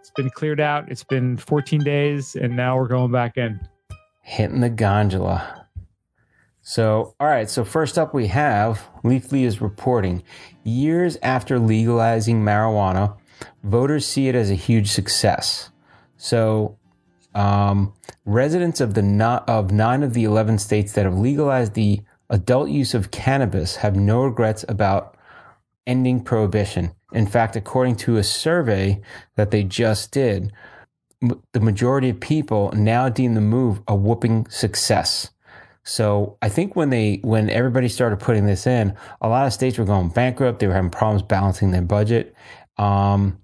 It's 0.00 0.10
been 0.22 0.30
cleared 0.30 0.60
out. 0.60 0.90
It's 0.90 1.04
been 1.04 1.36
14 1.36 1.82
days, 1.82 2.36
and 2.36 2.56
now 2.56 2.76
we're 2.76 2.86
going 2.86 3.10
back 3.10 3.36
in. 3.36 3.60
Hitting 4.28 4.60
the 4.60 4.70
gondola. 4.70 5.68
So, 6.60 7.14
all 7.20 7.28
right. 7.28 7.48
So 7.48 7.64
first 7.64 7.96
up, 7.96 8.12
we 8.12 8.26
have 8.26 8.88
Leafly 9.04 9.44
is 9.44 9.60
reporting 9.60 10.24
years 10.64 11.16
after 11.22 11.60
legalizing 11.60 12.42
marijuana, 12.42 13.16
voters 13.62 14.04
see 14.04 14.26
it 14.26 14.34
as 14.34 14.50
a 14.50 14.54
huge 14.54 14.90
success. 14.90 15.70
So, 16.16 16.76
um, 17.36 17.92
residents 18.24 18.80
of 18.80 18.94
the 18.94 19.02
no- 19.02 19.44
of 19.46 19.70
nine 19.70 20.02
of 20.02 20.12
the 20.12 20.24
eleven 20.24 20.58
states 20.58 20.94
that 20.94 21.04
have 21.04 21.16
legalized 21.16 21.74
the 21.74 22.02
adult 22.28 22.68
use 22.68 22.94
of 22.94 23.12
cannabis 23.12 23.76
have 23.76 23.94
no 23.94 24.24
regrets 24.24 24.64
about 24.68 25.16
ending 25.86 26.20
prohibition. 26.20 26.90
In 27.12 27.28
fact, 27.28 27.54
according 27.54 27.94
to 27.98 28.16
a 28.16 28.24
survey 28.24 29.00
that 29.36 29.52
they 29.52 29.62
just 29.62 30.10
did, 30.10 30.52
the 31.52 31.60
majority 31.60 32.10
of 32.10 32.20
people 32.20 32.72
now 32.72 33.08
deem 33.08 33.34
the 33.34 33.40
move 33.40 33.80
a 33.88 33.94
whooping 33.94 34.46
success. 34.48 35.30
So 35.84 36.36
I 36.42 36.48
think 36.48 36.74
when 36.74 36.90
they 36.90 37.20
when 37.22 37.48
everybody 37.48 37.88
started 37.88 38.18
putting 38.18 38.46
this 38.46 38.66
in, 38.66 38.96
a 39.20 39.28
lot 39.28 39.46
of 39.46 39.52
states 39.52 39.78
were 39.78 39.84
going 39.84 40.08
bankrupt. 40.08 40.58
They 40.58 40.66
were 40.66 40.74
having 40.74 40.90
problems 40.90 41.22
balancing 41.22 41.70
their 41.70 41.82
budget. 41.82 42.34
Um, 42.76 43.38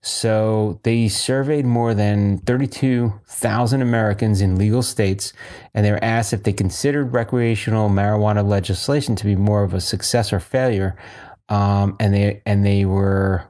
so 0.00 0.80
they 0.82 1.06
surveyed 1.06 1.64
more 1.64 1.94
than 1.94 2.38
32,000 2.38 3.82
Americans 3.82 4.40
in 4.40 4.56
legal 4.56 4.82
states, 4.82 5.32
and 5.74 5.86
they 5.86 5.92
were 5.92 6.02
asked 6.02 6.32
if 6.32 6.42
they 6.42 6.52
considered 6.52 7.12
recreational 7.12 7.88
marijuana 7.88 8.44
legislation 8.44 9.14
to 9.16 9.24
be 9.24 9.36
more 9.36 9.62
of 9.62 9.74
a 9.74 9.80
success 9.80 10.32
or 10.32 10.40
failure. 10.40 10.96
Um, 11.48 11.96
and 12.00 12.14
they 12.14 12.42
and 12.46 12.66
they 12.66 12.84
were, 12.84 13.44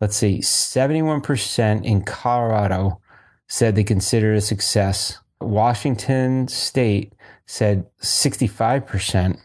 let's 0.00 0.16
see, 0.16 0.38
71% 0.38 1.84
in 1.84 2.02
Colorado 2.02 3.00
said 3.48 3.74
they 3.74 3.84
considered 3.84 4.34
it 4.34 4.38
a 4.38 4.40
success. 4.40 5.18
Washington 5.40 6.48
State 6.48 7.12
said 7.46 7.86
65%. 8.00 9.38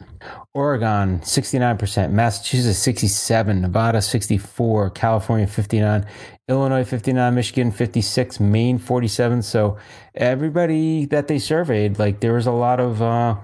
Oregon 0.53 1.19
69%, 1.21 2.11
Massachusetts 2.11 2.77
67, 2.77 3.61
Nevada 3.61 4.01
64, 4.01 4.89
California 4.91 5.47
59, 5.47 6.05
Illinois 6.47 6.83
59, 6.83 7.33
Michigan 7.33 7.71
56, 7.71 8.39
Maine 8.39 8.77
47. 8.77 9.41
So 9.41 9.77
everybody 10.13 11.05
that 11.05 11.27
they 11.27 11.39
surveyed, 11.39 11.97
like 11.99 12.19
there 12.19 12.33
was 12.33 12.47
a 12.47 12.51
lot 12.51 12.79
of 12.79 13.01
uh 13.01 13.37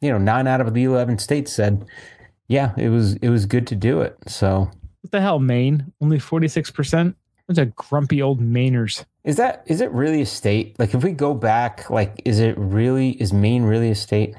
you 0.00 0.10
know, 0.10 0.18
9 0.18 0.46
out 0.46 0.60
of 0.62 0.72
the 0.72 0.84
11 0.84 1.18
states 1.18 1.52
said 1.52 1.84
yeah, 2.46 2.74
it 2.76 2.88
was 2.88 3.14
it 3.14 3.28
was 3.28 3.46
good 3.46 3.66
to 3.68 3.76
do 3.76 4.00
it. 4.00 4.16
So 4.26 4.70
What 5.02 5.12
the 5.12 5.20
hell, 5.20 5.38
Maine? 5.38 5.92
Only 6.00 6.18
46%? 6.18 7.14
Bunch 7.46 7.58
of 7.58 7.74
grumpy 7.74 8.22
old 8.22 8.40
Mainers. 8.40 9.04
is 9.24 9.36
that 9.36 9.64
is 9.66 9.80
it 9.80 9.90
really 9.90 10.22
a 10.22 10.26
state? 10.26 10.78
Like 10.78 10.94
if 10.94 11.02
we 11.02 11.10
go 11.10 11.34
back, 11.34 11.90
like 11.90 12.22
is 12.24 12.38
it 12.38 12.56
really 12.56 13.10
is 13.20 13.32
Maine 13.32 13.64
really 13.64 13.90
a 13.90 13.94
state? 13.96 14.34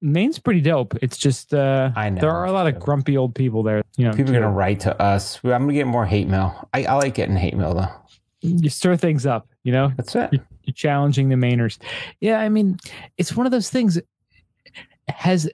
Maine's 0.00 0.40
pretty 0.40 0.60
dope. 0.60 0.94
It's 1.02 1.16
just 1.16 1.54
uh 1.54 1.92
I 1.94 2.10
know. 2.10 2.20
there 2.20 2.32
are 2.32 2.46
a 2.46 2.50
lot 2.52 2.66
of 2.66 2.80
grumpy 2.80 3.16
old 3.16 3.36
people 3.36 3.62
there. 3.62 3.82
You 3.96 4.06
know, 4.08 4.12
People 4.12 4.34
are 4.34 4.40
gonna 4.40 4.50
write 4.50 4.80
to 4.80 5.00
us. 5.00 5.38
I'm 5.44 5.50
gonna 5.50 5.72
get 5.72 5.86
more 5.86 6.04
hate 6.04 6.26
mail. 6.26 6.68
I, 6.74 6.84
I 6.84 6.94
like 6.94 7.14
getting 7.14 7.36
hate 7.36 7.56
mail 7.56 7.74
though. 7.74 7.88
you 8.40 8.68
stir 8.70 8.96
things 8.96 9.24
up, 9.24 9.46
you 9.62 9.70
know? 9.70 9.92
That's 9.96 10.16
it. 10.16 10.30
You're 10.64 10.74
challenging 10.74 11.28
the 11.28 11.36
Mainers. 11.36 11.78
Yeah, 12.20 12.40
I 12.40 12.48
mean, 12.48 12.78
it's 13.18 13.36
one 13.36 13.46
of 13.46 13.52
those 13.52 13.70
things. 13.70 14.00
Has 15.08 15.48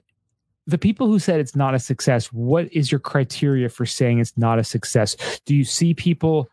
the 0.69 0.77
people 0.77 1.07
who 1.07 1.19
said 1.19 1.39
it's 1.39 1.55
not 1.55 1.73
a 1.75 1.79
success, 1.79 2.27
what 2.27 2.71
is 2.73 2.91
your 2.91 2.99
criteria 2.99 3.69
for 3.69 3.85
saying 3.85 4.19
it's 4.19 4.37
not 4.37 4.59
a 4.59 4.63
success? 4.63 5.15
Do 5.45 5.55
you 5.55 5.63
see 5.63 5.93
people 5.93 6.49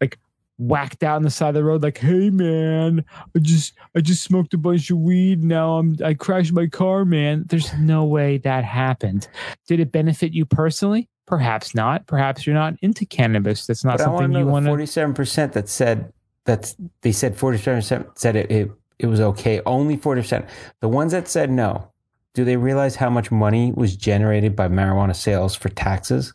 like 0.00 0.18
whacked 0.58 1.02
out 1.02 1.16
on 1.16 1.22
the 1.22 1.30
side 1.30 1.48
of 1.50 1.54
the 1.54 1.64
road, 1.64 1.82
like, 1.82 1.98
hey 1.98 2.30
man, 2.30 3.04
I 3.34 3.38
just 3.38 3.74
I 3.94 4.00
just 4.00 4.22
smoked 4.24 4.54
a 4.54 4.58
bunch 4.58 4.90
of 4.90 4.98
weed. 4.98 5.44
Now 5.44 5.78
I'm 5.78 5.96
I 6.04 6.14
crashed 6.14 6.52
my 6.52 6.66
car, 6.66 7.04
man. 7.04 7.44
There's 7.48 7.72
no 7.78 8.04
way 8.04 8.38
that 8.38 8.64
happened. 8.64 9.28
Did 9.66 9.80
it 9.80 9.92
benefit 9.92 10.32
you 10.32 10.44
personally? 10.44 11.08
Perhaps 11.26 11.74
not. 11.74 12.06
Perhaps 12.06 12.46
you're 12.46 12.54
not 12.54 12.74
into 12.80 13.04
cannabis. 13.04 13.66
That's 13.66 13.84
not 13.84 13.98
But 13.98 14.04
something 14.04 14.32
you 14.32 14.46
want 14.46 14.64
to. 14.64 14.70
forty-seven 14.70 15.14
percent 15.14 15.52
that 15.52 15.68
said 15.68 16.12
that's 16.44 16.74
they 17.02 17.12
said 17.12 17.36
forty-seven 17.36 17.78
percent 17.80 18.18
said 18.18 18.34
it, 18.34 18.50
it 18.50 18.70
it 18.98 19.06
was 19.06 19.20
okay. 19.20 19.60
Only 19.66 19.96
forty 19.96 20.22
percent. 20.22 20.46
The 20.80 20.88
ones 20.88 21.12
that 21.12 21.28
said 21.28 21.50
no, 21.50 21.92
do 22.34 22.44
they 22.44 22.56
realize 22.56 22.96
how 22.96 23.10
much 23.10 23.30
money 23.30 23.72
was 23.74 23.96
generated 23.96 24.54
by 24.54 24.68
marijuana 24.68 25.14
sales 25.14 25.54
for 25.54 25.68
taxes 25.70 26.34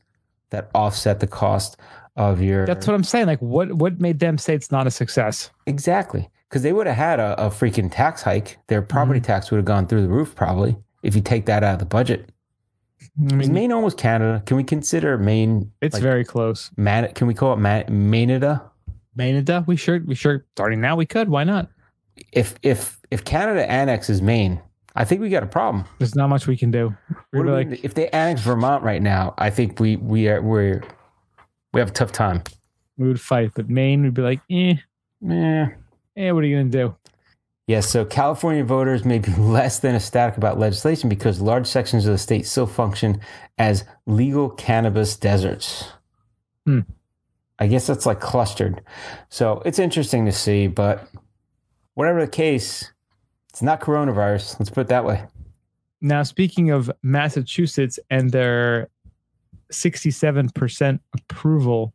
that 0.50 0.70
offset 0.76 1.20
the 1.20 1.28
cost 1.28 1.78
of 2.16 2.42
your? 2.42 2.66
That's 2.66 2.86
what 2.88 2.94
I'm 2.96 3.04
saying. 3.04 3.28
Like, 3.28 3.40
what 3.42 3.74
what 3.74 4.00
made 4.00 4.20
them 4.20 4.38
say 4.38 4.54
it's 4.56 4.72
not 4.72 4.88
a 4.88 4.92
success? 4.92 5.50
exactly 5.66 6.30
because 6.50 6.62
they 6.64 6.74
would 6.74 6.86
have 6.88 6.96
had 6.96 7.20
a, 7.20 7.48
a 7.48 7.50
freaking 7.50 7.92
tax 7.92 8.22
hike. 8.22 8.58
Their 8.68 8.82
property 8.82 9.20
Mm-hmm. 9.20 9.26
tax 9.26 9.50
would 9.52 9.58
have 9.58 9.66
gone 9.66 9.88
through 9.88 10.02
the 10.04 10.10
roof 10.10 10.36
probably 10.36 10.76
if 11.02 11.16
you 11.16 11.22
take 11.22 11.46
that 11.48 11.64
out 11.64 11.74
of 11.74 11.80
the 11.80 11.86
budget. 11.86 12.30
I 13.20 13.26
Is 13.26 13.34
mean, 13.34 13.54
Maine 13.54 13.72
almost 13.72 13.98
Canada? 13.98 14.42
Can 14.46 14.58
we 14.58 14.64
consider 14.64 15.18
Maine? 15.18 15.72
it's 15.82 15.94
like, 15.96 16.04
very 16.04 16.24
close. 16.24 16.72
Man, 16.78 17.12
can 17.14 17.28
we 17.28 17.34
call 17.34 17.54
it 17.54 17.58
Man- 17.58 17.86
Mainida? 17.88 18.62
Mainida, 19.18 19.66
we 19.68 19.76
sure, 19.76 20.00
we 20.06 20.16
sure, 20.16 20.46
starting 20.56 20.80
now, 20.82 20.96
we 20.96 21.06
could. 21.06 21.30
Why 21.30 21.44
not? 21.44 21.70
if 22.32 22.56
if 22.62 23.00
if 23.12 23.26
Canada 23.26 23.70
annexes 23.70 24.22
Maine, 24.22 24.62
I 24.96 25.06
think 25.06 25.22
we 25.22 25.30
got 25.30 25.44
a 25.44 25.48
problem. 25.48 25.86
There's 25.98 26.16
not 26.16 26.28
much 26.30 26.46
we 26.48 26.56
can 26.58 26.70
do. 26.72 26.96
We're 27.32 27.64
do 27.64 27.70
we- 27.72 27.80
if 27.84 27.94
they 27.96 28.10
annex 28.10 28.42
Vermont 28.42 28.84
right 28.84 29.02
now, 29.02 29.34
I 29.38 29.50
think 29.50 29.80
we 29.80 29.96
we 29.96 30.28
are 30.30 30.42
we're 30.42 30.84
we 31.74 31.80
have 31.80 31.90
a 31.90 31.94
tough 31.94 32.12
time. 32.12 32.44
we 32.98 33.08
would 33.08 33.20
fight, 33.20 33.52
but 33.56 33.70
Maine 33.70 34.04
would 34.04 34.14
be 34.14 34.22
like, 34.22 34.40
eh, 34.52 34.76
Yeah. 35.20 35.70
eh, 36.16 36.30
what 36.32 36.44
are 36.44 36.48
you 36.48 36.58
gonna 36.58 36.70
do? 36.70 36.96
Yes, 37.66 37.90
so 37.90 38.06
California 38.06 38.64
voters 38.64 39.04
may 39.04 39.18
be 39.20 39.32
less 39.38 39.80
than 39.80 39.96
ecstatic 39.96 40.38
about 40.38 40.60
legislation 40.60 41.10
because 41.10 41.42
large 41.42 41.66
sections 41.66 42.06
of 42.06 42.12
the 42.12 42.18
state 42.20 42.46
still 42.46 42.68
function 42.68 43.20
as 43.58 43.86
legal 44.06 44.50
cannabis 44.50 45.16
deserts. 45.16 45.92
Hmm. 46.68 46.82
I 47.58 47.66
guess 47.68 47.88
that's 47.88 48.06
like 48.06 48.20
clustered. 48.20 48.82
So 49.30 49.62
it's 49.66 49.80
interesting 49.80 50.26
to 50.26 50.32
see, 50.32 50.68
but 50.68 51.08
whatever 51.96 52.22
the 52.22 52.28
case, 52.32 52.92
it's 53.54 53.62
not 53.62 53.82
coronavirus. 53.82 54.60
Let's 54.60 54.72
put 54.72 54.82
it 54.82 54.88
that 54.88 55.06
way. 55.06 55.24
Now, 56.02 56.24
speaking 56.24 56.72
of 56.72 56.92
Massachusetts 57.04 58.00
and 58.10 58.32
their 58.32 58.90
67% 59.72 61.00
approval, 61.14 61.94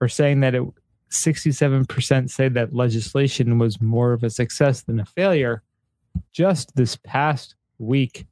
or 0.00 0.08
saying 0.08 0.40
that 0.40 0.54
it 0.54 0.62
67% 1.10 2.30
say 2.30 2.48
that 2.48 2.74
legislation 2.74 3.58
was 3.58 3.80
more 3.80 4.12
of 4.12 4.24
a 4.24 4.30
success 4.30 4.82
than 4.82 4.98
a 4.98 5.04
failure. 5.04 5.62
Just 6.32 6.74
this 6.74 6.96
past 6.96 7.54
week, 7.78 8.26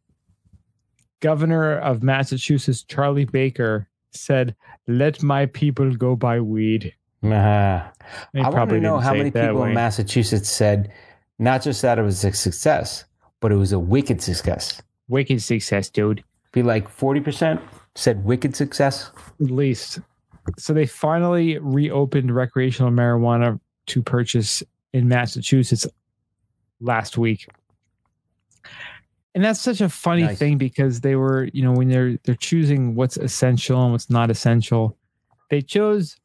Governor 1.21 1.79
of 1.79 2.03
Massachusetts 2.03 2.83
Charlie 2.83 3.27
Baker 3.27 3.89
said, 4.11 4.57
"Let 4.89 5.23
my 5.23 5.47
people 5.47 5.95
go 5.95 6.17
buy 6.17 6.41
weed." 6.41 6.95
He 7.23 7.29
I 7.31 7.93
want 8.35 8.47
to 8.47 8.51
probably 8.51 8.81
know 8.81 8.99
how 8.99 9.15
many 9.15 9.31
people 9.31 9.61
way. 9.61 9.69
in 9.69 9.75
Massachusetts 9.75 10.51
said 10.51 10.91
not 11.39 11.63
just 11.63 11.83
that 11.83 11.99
it 11.99 12.03
was 12.03 12.25
a 12.25 12.33
success, 12.33 13.05
but 13.41 13.53
it 13.53 13.57
was 13.57 13.73
a 13.73 13.79
wicked 13.79 14.23
success. 14.23 14.81
Wicked 15.09 15.43
success, 15.43 15.91
dude. 15.91 16.25
Be 16.53 16.63
like 16.63 16.89
40%, 16.89 17.61
said 17.95 18.25
wicked 18.25 18.55
success. 18.57 19.11
At 19.41 19.51
least. 19.51 19.99
So 20.59 20.73
they 20.73 20.87
finally 20.87 21.59
reopened 21.59 22.35
recreational 22.35 22.91
marijuana 22.93 23.59
to 23.87 24.03
purchase 24.03 24.63
in 24.93 25.09
Massachusetts 25.09 25.87
last 26.81 27.19
week. 27.19 27.49
And 29.35 29.45
that's 29.45 29.61
such 29.61 29.81
a 29.81 29.89
funny 29.89 30.23
Nice. 30.23 30.39
thing 30.39 30.59
because 30.59 31.01
they 31.01 31.17
were, 31.17 31.49
you 31.53 31.63
know, 31.65 31.73
when 31.73 31.89
they're 31.89 32.19
they're 32.23 32.37
choosing 32.37 32.95
what's 32.95 33.17
essential 33.17 33.83
and 33.83 33.91
what's 33.91 34.09
not 34.09 34.31
essential, 34.31 34.97
they 35.51 35.61
chose 35.61 36.17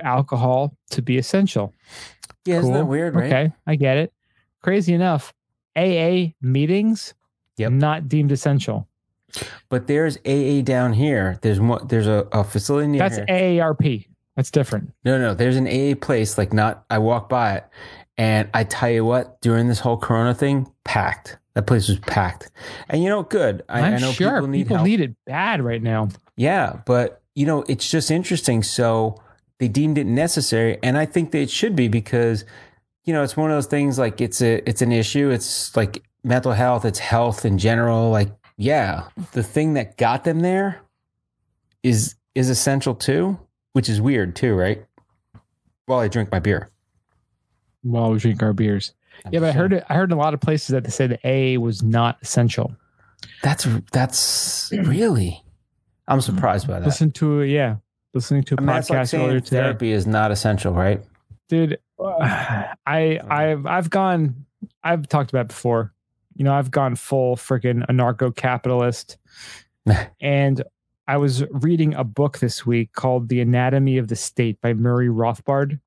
alcohol 0.00 0.76
to 0.90 1.02
be 1.02 1.18
essential. 1.18 1.74
Yeah, 2.44 2.58
isn't 2.58 2.72
that 2.72 2.86
weird, 2.86 3.14
right? 3.14 3.26
Okay, 3.26 3.52
I 3.66 3.74
get 3.76 3.98
it. 3.98 4.12
Crazy 4.62 4.92
enough, 4.94 5.32
AA 5.76 6.32
meetings 6.40 7.14
Yep. 7.56 7.72
not 7.72 8.08
deemed 8.08 8.32
essential. 8.32 8.88
But 9.68 9.86
there's 9.86 10.16
AA 10.26 10.62
down 10.62 10.92
here. 10.94 11.38
There's 11.42 11.60
one. 11.60 11.86
There's 11.86 12.06
a, 12.06 12.26
a 12.32 12.42
facility 12.42 12.88
near 12.88 12.98
That's 13.00 13.16
here. 13.16 13.26
AARP. 13.26 14.06
That's 14.36 14.50
different. 14.50 14.92
No, 15.04 15.18
no, 15.18 15.34
there's 15.34 15.56
an 15.56 15.66
AA 15.68 15.94
place. 15.94 16.36
Like, 16.38 16.52
not. 16.52 16.84
I 16.90 16.98
walk 16.98 17.28
by 17.28 17.56
it, 17.56 17.64
and 18.16 18.48
I 18.54 18.64
tell 18.64 18.90
you 18.90 19.04
what, 19.04 19.40
during 19.40 19.68
this 19.68 19.78
whole 19.80 19.96
Corona 19.98 20.34
thing, 20.34 20.72
packed. 20.84 21.38
That 21.54 21.66
place 21.66 21.88
was 21.88 21.98
packed. 22.00 22.50
And 22.88 23.02
you 23.02 23.08
know, 23.08 23.22
good. 23.22 23.62
I, 23.68 23.80
I'm 23.80 23.94
I 23.94 23.98
know 23.98 24.12
sure 24.12 24.30
people 24.38 24.48
need 24.48 24.68
help. 24.68 24.84
need 24.86 25.00
it 25.00 25.14
bad 25.26 25.62
right 25.62 25.82
now. 25.82 26.08
Yeah, 26.36 26.80
but 26.86 27.20
you 27.34 27.44
know, 27.46 27.64
it's 27.68 27.88
just 27.88 28.10
interesting. 28.10 28.62
So 28.62 29.20
they 29.60 29.68
deemed 29.68 29.98
it 29.98 30.06
necessary, 30.06 30.78
and 30.82 30.96
I 30.96 31.04
think 31.04 31.32
that 31.32 31.38
it 31.40 31.50
should 31.50 31.76
be 31.76 31.86
because 31.86 32.46
you 33.04 33.12
know 33.12 33.22
it's 33.22 33.36
one 33.36 33.50
of 33.50 33.56
those 33.56 33.66
things. 33.66 33.98
Like 33.98 34.20
it's 34.20 34.40
a 34.40 34.66
it's 34.68 34.80
an 34.80 34.90
issue. 34.90 35.28
It's 35.28 35.76
like 35.76 36.02
mental 36.24 36.52
health. 36.52 36.86
It's 36.86 36.98
health 36.98 37.44
in 37.44 37.58
general. 37.58 38.10
Like 38.10 38.30
yeah, 38.56 39.08
the 39.32 39.42
thing 39.42 39.74
that 39.74 39.98
got 39.98 40.24
them 40.24 40.40
there 40.40 40.80
is 41.82 42.14
is 42.34 42.48
essential 42.48 42.94
too, 42.94 43.38
which 43.74 43.90
is 43.90 44.00
weird 44.00 44.34
too, 44.34 44.54
right? 44.54 44.82
While 45.84 45.98
I 45.98 46.08
drink 46.08 46.32
my 46.32 46.38
beer. 46.38 46.70
While 47.82 48.12
we 48.12 48.18
drink 48.18 48.42
our 48.42 48.54
beers. 48.54 48.94
I'm 49.26 49.34
Yeah, 49.34 49.40
but 49.40 49.50
I 49.50 49.52
heard 49.52 49.74
it. 49.74 49.84
I 49.90 49.94
heard 49.94 50.10
in 50.10 50.16
a 50.16 50.20
lot 50.20 50.32
of 50.32 50.40
places 50.40 50.68
that 50.68 50.84
they 50.84 50.90
said 50.90 51.18
AA 51.22 51.60
was 51.60 51.82
not 51.82 52.16
essential. 52.22 52.74
that's 53.42 53.68
that's 53.92 54.72
really. 54.72 55.44
I'm 56.08 56.22
surprised 56.22 56.66
by 56.66 56.80
that. 56.80 56.86
Listen 56.86 57.10
to 57.12 57.42
yeah, 57.42 57.76
listening 58.14 58.42
to 58.44 58.54
a 58.54 58.56
I 58.58 58.60
mean, 58.60 58.66
that's 58.66 58.90
like 58.90 59.00
podcast 59.00 59.08
saying 59.10 59.24
earlier 59.26 59.40
today, 59.40 59.56
therapy 59.62 59.92
is 59.92 60.06
not 60.06 60.30
essential, 60.30 60.72
right? 60.72 61.02
dude. 61.48 61.78
I 62.00 63.20
I've 63.28 63.66
I've 63.66 63.90
gone. 63.90 64.46
I've 64.82 65.08
talked 65.08 65.30
about 65.30 65.42
it 65.42 65.48
before. 65.48 65.92
You 66.36 66.44
know, 66.44 66.54
I've 66.54 66.70
gone 66.70 66.96
full 66.96 67.36
freaking 67.36 67.84
anarcho 67.88 68.34
capitalist, 68.34 69.18
and 70.20 70.62
I 71.06 71.16
was 71.18 71.44
reading 71.50 71.94
a 71.94 72.04
book 72.04 72.38
this 72.38 72.64
week 72.64 72.92
called 72.92 73.28
"The 73.28 73.40
Anatomy 73.40 73.98
of 73.98 74.08
the 74.08 74.16
State" 74.16 74.60
by 74.60 74.72
Murray 74.72 75.08
Rothbard. 75.08 75.80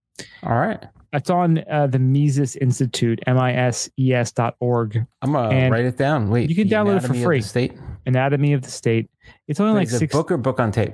All 0.43 0.53
right. 0.55 0.83
It's 1.13 1.29
on 1.29 1.63
uh, 1.69 1.85
the 1.85 1.99
Mises 1.99 2.55
Institute, 2.55 3.19
M-I-S-E-S 3.27 4.31
dot 4.31 4.55
org. 4.59 5.05
I'm 5.21 5.31
gonna 5.31 5.55
And 5.55 5.71
write 5.71 5.85
it 5.85 5.95
down. 5.95 6.29
Wait, 6.29 6.49
you 6.49 6.55
can 6.55 6.67
download 6.67 6.97
it 6.97 7.07
for 7.07 7.13
free. 7.13 7.41
State. 7.41 7.73
Anatomy 8.07 8.53
of 8.53 8.63
the 8.63 8.71
State. 8.71 9.09
It's 9.47 9.59
only 9.59 9.73
Wait, 9.73 9.79
like 9.81 9.89
six. 9.89 10.11
book 10.11 10.31
or 10.31 10.37
book 10.37 10.59
on 10.59 10.71
tape. 10.71 10.93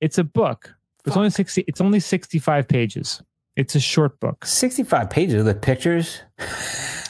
It's 0.00 0.18
a 0.18 0.24
book. 0.24 0.74
It's 1.06 1.16
only 1.16 1.30
sixty. 1.30 1.64
It's 1.66 1.80
only 1.80 2.00
sixty-five 2.00 2.68
pages. 2.68 3.22
It's 3.56 3.74
a 3.74 3.80
short 3.80 4.18
book. 4.20 4.46
65 4.46 5.10
pages 5.10 5.44
with 5.44 5.60
pictures. 5.60 6.22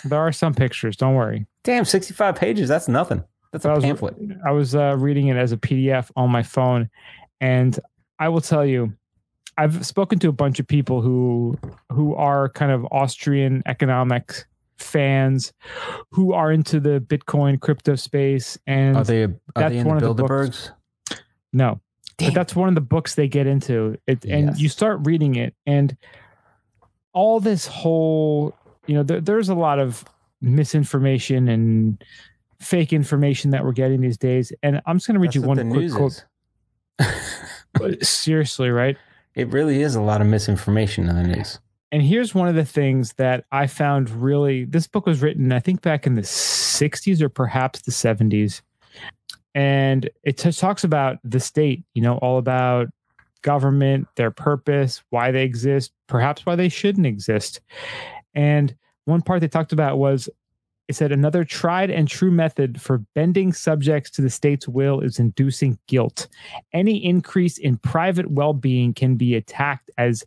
There 0.05 0.19
are 0.19 0.33
some 0.33 0.55
pictures. 0.55 0.97
Don't 0.97 1.15
worry. 1.15 1.47
Damn, 1.63 1.85
65 1.85 2.35
pages. 2.35 2.69
That's 2.69 2.89
nothing. 2.89 3.23
That's 3.53 3.65
a 3.65 3.73
was, 3.73 3.85
pamphlet. 3.85 4.17
I 4.47 4.51
was 4.51 4.75
uh, 4.75 4.97
reading 4.99 5.29
it 5.29 5.37
as 5.37 5.53
a 5.53 5.57
PDF 5.57 6.11
on 6.17 6.31
my 6.31 6.43
phone, 6.43 6.89
and 7.41 7.79
I 8.19 8.29
will 8.31 8.41
tell 8.41 8.65
you, 8.65 8.95
I've 9.59 9.85
spoken 9.85 10.19
to 10.21 10.29
a 10.29 10.33
bunch 10.33 10.59
of 10.59 10.67
people 10.67 11.03
who 11.03 11.59
who 11.93 12.15
are 12.15 12.49
kind 12.49 12.73
of 12.73 12.87
Austrian 12.91 13.63
economic 13.67 14.45
fans, 14.79 15.53
who 16.11 16.33
are 16.33 16.51
into 16.51 16.81
the 16.81 17.01
Bitcoin 17.01 17.61
crypto 17.61 17.97
space, 17.97 18.57
and 18.67 18.97
Are 18.97 19.05
they? 19.05 19.25
Are 19.25 19.35
that's 19.55 19.73
they 19.73 19.79
in 19.79 19.87
one 19.87 19.99
the 19.99 20.11
of 20.11 20.17
the 20.17 20.25
Bilderbergs? 20.25 20.71
no, 21.53 21.81
But 22.21 22.35
that's 22.35 22.55
one 22.57 22.69
of 22.69 22.75
the 22.75 22.81
books 22.81 23.15
they 23.15 23.29
get 23.29 23.47
into. 23.47 23.97
It 24.07 24.25
and 24.25 24.49
Yes. 24.49 24.61
you 24.61 24.69
start 24.69 25.01
reading 25.05 25.35
it 25.37 25.55
and 25.67 25.97
all 27.13 27.41
this 27.41 27.67
whole 27.67 28.55
you 28.87 28.95
know 28.95 29.03
there, 29.03 29.21
there's 29.21 29.49
a 29.49 29.55
lot 29.55 29.79
of 29.79 30.05
misinformation 30.41 31.49
and 31.49 32.03
fake 32.61 32.93
information 32.93 33.51
that 33.51 33.65
we're 33.65 33.73
getting 33.73 34.01
these 34.01 34.19
days. 34.19 34.53
And 34.63 34.81
i'm 34.87 34.97
just 34.97 35.07
going 35.07 35.15
to 35.15 35.21
read 35.21 35.29
That's 35.29 35.37
you 35.37 35.43
one 35.43 35.71
quick 35.71 35.93
quote. 35.93 36.25
seriously 38.03 38.71
right? 38.71 38.97
It 39.35 39.49
really 39.49 39.81
is 39.83 39.95
a 39.95 40.01
lot 40.03 40.21
of 40.21 40.27
misinformation 40.27 41.09
in 41.09 41.17
the 41.17 41.23
news. 41.23 41.59
and 41.93 42.03
here's 42.03 42.35
one 42.35 42.49
of 42.49 42.55
the 42.55 42.65
things 42.65 43.13
that 43.15 43.45
i 43.53 43.67
found 43.67 44.11
really 44.11 44.65
this 44.65 44.87
book 44.89 45.07
was 45.07 45.23
written 45.23 45.51
i 45.53 45.59
think 45.61 45.81
back 45.83 46.07
in 46.07 46.15
the 46.17 46.23
60s 46.23 47.21
or 47.21 47.29
perhaps 47.29 47.81
the 47.83 47.93
70s 47.93 48.61
and 49.55 50.09
it 50.23 50.39
t- 50.39 50.53
talks 50.53 50.85
about 50.85 51.19
the 51.25 51.41
state 51.41 51.85
you 51.95 52.03
know 52.03 52.19
all 52.19 52.39
about 52.39 52.89
government 53.43 54.07
their 54.17 54.31
purpose 54.31 55.03
why 55.11 55.31
they 55.31 55.45
exist 55.45 55.93
perhaps 56.07 56.45
why 56.45 56.55
they 56.55 56.69
shouldn't 56.69 57.07
exist 57.07 57.61
and 58.35 58.77
one 59.07 59.23
part 59.23 59.41
they 59.41 59.49
talked 59.49 59.73
about 59.73 59.99
was 59.99 60.29
it 60.89 60.95
said 60.95 61.13
another 61.13 61.45
tried 61.45 61.89
and 61.89 62.09
true 62.09 62.33
method 62.33 62.81
for 62.81 62.99
bending 63.15 63.53
subjects 63.53 64.11
to 64.11 64.21
the 64.21 64.29
state's 64.29 64.69
will 64.69 65.01
is 65.01 65.19
inducing 65.19 65.79
guilt 65.87 66.29
any 66.73 67.03
increase 67.03 67.57
in 67.57 67.79
private 67.79 68.31
well-being 68.31 68.93
can 68.93 69.17
be 69.17 69.35
attacked 69.35 69.91
as 69.97 70.25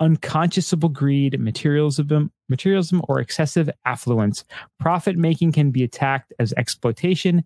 unconscionable 0.00 0.88
greed, 0.88 1.38
materialism, 1.38 2.32
materialism, 2.48 3.02
or 3.08 3.20
excessive 3.20 3.70
affluence. 3.84 4.44
Profit 4.80 5.16
making 5.16 5.52
can 5.52 5.70
be 5.70 5.84
attacked 5.84 6.32
as 6.38 6.52
exploitation, 6.54 7.44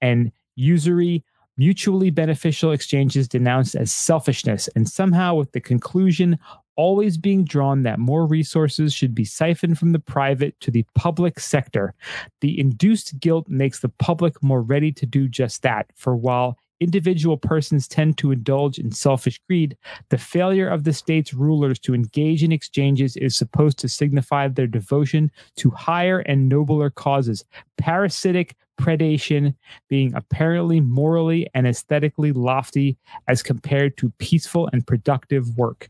and 0.00 0.32
usury, 0.56 1.24
mutually 1.56 2.10
beneficial 2.10 2.72
exchanges 2.72 3.28
denounced 3.28 3.74
as 3.74 3.92
selfishness. 3.92 4.68
And 4.74 4.88
somehow, 4.88 5.34
with 5.34 5.52
the 5.52 5.60
conclusion 5.60 6.38
always 6.76 7.16
being 7.16 7.44
drawn 7.44 7.82
that 7.82 7.98
more 7.98 8.26
resources 8.26 8.92
should 8.92 9.14
be 9.14 9.24
siphoned 9.24 9.78
from 9.78 9.92
the 9.92 9.98
private 9.98 10.58
to 10.60 10.70
the 10.70 10.84
public 10.94 11.40
sector. 11.40 11.94
The 12.40 12.58
induced 12.60 13.18
guilt 13.18 13.48
makes 13.48 13.80
the 13.80 13.88
public 13.88 14.42
more 14.42 14.62
ready 14.62 14.92
to 14.92 15.06
do 15.06 15.28
just 15.28 15.62
that. 15.62 15.86
For 15.94 16.14
while 16.14 16.58
individual 16.80 17.36
persons 17.36 17.88
tend 17.88 18.18
to 18.18 18.32
indulge 18.32 18.78
in 18.78 18.92
selfish 18.92 19.40
greed, 19.46 19.76
the 20.10 20.18
failure 20.18 20.68
of 20.68 20.84
the 20.84 20.92
state's 20.92 21.34
rulers 21.34 21.78
to 21.80 21.94
engage 21.94 22.42
in 22.42 22.52
exchanges 22.52 23.16
is 23.16 23.36
supposed 23.36 23.78
to 23.78 23.88
signify 23.88 24.48
their 24.48 24.66
devotion 24.66 25.30
to 25.56 25.70
higher 25.70 26.20
and 26.20 26.48
nobler 26.48 26.90
causes. 26.90 27.44
Parasitic 27.78 28.54
predation 28.78 29.54
being 29.88 30.14
apparently 30.14 30.80
morally 30.80 31.48
and 31.54 31.66
aesthetically 31.66 32.32
lofty 32.32 32.96
as 33.28 33.42
compared 33.42 33.96
to 33.96 34.10
peaceful 34.18 34.68
and 34.72 34.86
productive 34.86 35.56
work. 35.56 35.88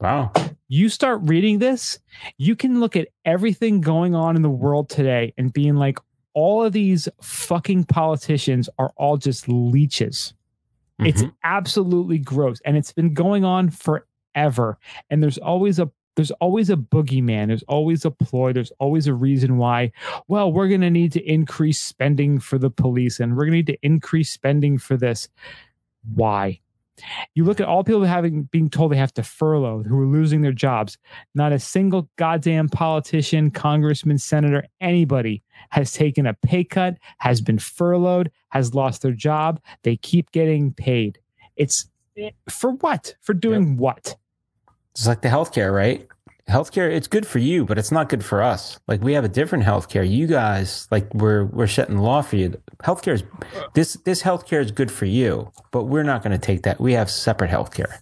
Wow. 0.00 0.32
You 0.68 0.88
start 0.88 1.20
reading 1.24 1.58
this, 1.58 1.98
you 2.38 2.56
can 2.56 2.80
look 2.80 2.96
at 2.96 3.08
everything 3.24 3.80
going 3.80 4.14
on 4.14 4.36
in 4.36 4.42
the 4.42 4.50
world 4.50 4.88
today 4.88 5.32
and 5.36 5.52
being 5.52 5.76
like, 5.76 5.98
all 6.34 6.64
of 6.64 6.72
these 6.72 7.08
fucking 7.20 7.84
politicians 7.84 8.68
are 8.78 8.92
all 8.96 9.16
just 9.16 9.48
leeches. 9.48 10.34
It's 10.98 11.22
Mhm. 11.22 11.32
absolutely 11.44 12.18
gross. 12.18 12.60
And 12.64 12.76
it's 12.76 12.92
been 12.92 13.12
going 13.14 13.44
on 13.44 13.70
forever. 13.70 14.78
And 15.10 15.22
there's 15.22 15.38
always 15.38 15.78
a 15.78 15.90
there's 16.14 16.30
always 16.32 16.68
a 16.68 16.76
boogeyman. 16.76 17.46
There's 17.46 17.62
always 17.62 18.04
a 18.04 18.10
ploy. 18.10 18.52
There's 18.52 18.70
always 18.78 19.06
a 19.06 19.14
reason 19.14 19.56
why, 19.56 19.92
well, 20.28 20.52
we're 20.52 20.68
going 20.68 20.82
to 20.82 20.90
need 20.90 21.10
to 21.12 21.22
increase 21.24 21.80
spending 21.80 22.38
for 22.38 22.58
the 22.58 22.68
police 22.68 23.18
and 23.18 23.32
we're 23.32 23.46
going 23.46 23.52
to 23.52 23.56
need 23.56 23.66
to 23.68 23.78
increase 23.86 24.28
spending 24.30 24.76
for 24.76 24.98
this. 24.98 25.30
Why? 26.14 26.60
You 27.34 27.44
look 27.44 27.60
at 27.60 27.66
all 27.66 27.84
people 27.84 28.04
having 28.04 28.44
being 28.44 28.68
told 28.68 28.92
they 28.92 28.96
have 28.96 29.14
to 29.14 29.22
furlough 29.22 29.82
who 29.82 29.98
are 29.98 30.06
losing 30.06 30.42
their 30.42 30.52
jobs. 30.52 30.98
Not 31.34 31.52
a 31.52 31.58
single 31.58 32.08
goddamn 32.16 32.68
politician, 32.68 33.50
congressman, 33.50 34.18
senator, 34.18 34.64
anybody 34.80 35.42
has 35.70 35.92
taken 35.92 36.26
a 36.26 36.34
pay 36.34 36.64
cut, 36.64 36.96
has 37.18 37.40
been 37.40 37.58
furloughed, 37.58 38.30
has 38.50 38.74
lost 38.74 39.02
their 39.02 39.12
job. 39.12 39.60
They 39.82 39.96
keep 39.96 40.30
getting 40.32 40.72
paid. 40.72 41.18
It's 41.56 41.88
eh, 42.16 42.30
for 42.48 42.72
what? 42.72 43.14
For 43.22 43.34
doing 43.34 43.76
what? 43.76 44.16
It's 44.92 45.06
like 45.06 45.22
the 45.22 45.28
healthcare, 45.28 45.74
right? 45.74 46.06
Healthcare, 46.48 46.90
it's 46.90 47.06
good 47.06 47.26
for 47.26 47.38
you, 47.38 47.64
but 47.64 47.78
it's 47.78 47.92
not 47.92 48.08
good 48.08 48.24
for 48.24 48.42
us. 48.42 48.78
Like 48.88 49.00
we 49.00 49.12
have 49.12 49.24
a 49.24 49.28
different 49.28 49.64
healthcare. 49.64 50.08
You 50.08 50.26
guys, 50.26 50.88
like 50.90 51.12
we're 51.14 51.44
we're 51.44 51.68
setting 51.68 51.96
the 51.96 52.02
law 52.02 52.20
for 52.20 52.36
you. 52.36 52.60
Healthcare 52.82 53.14
is 53.14 53.22
this 53.74 53.94
this 54.04 54.22
healthcare 54.22 54.60
is 54.60 54.72
good 54.72 54.90
for 54.90 55.04
you, 55.04 55.52
but 55.70 55.84
we're 55.84 56.02
not 56.02 56.22
going 56.22 56.32
to 56.32 56.44
take 56.44 56.64
that. 56.64 56.80
We 56.80 56.94
have 56.94 57.10
separate 57.10 57.50
healthcare. 57.50 57.98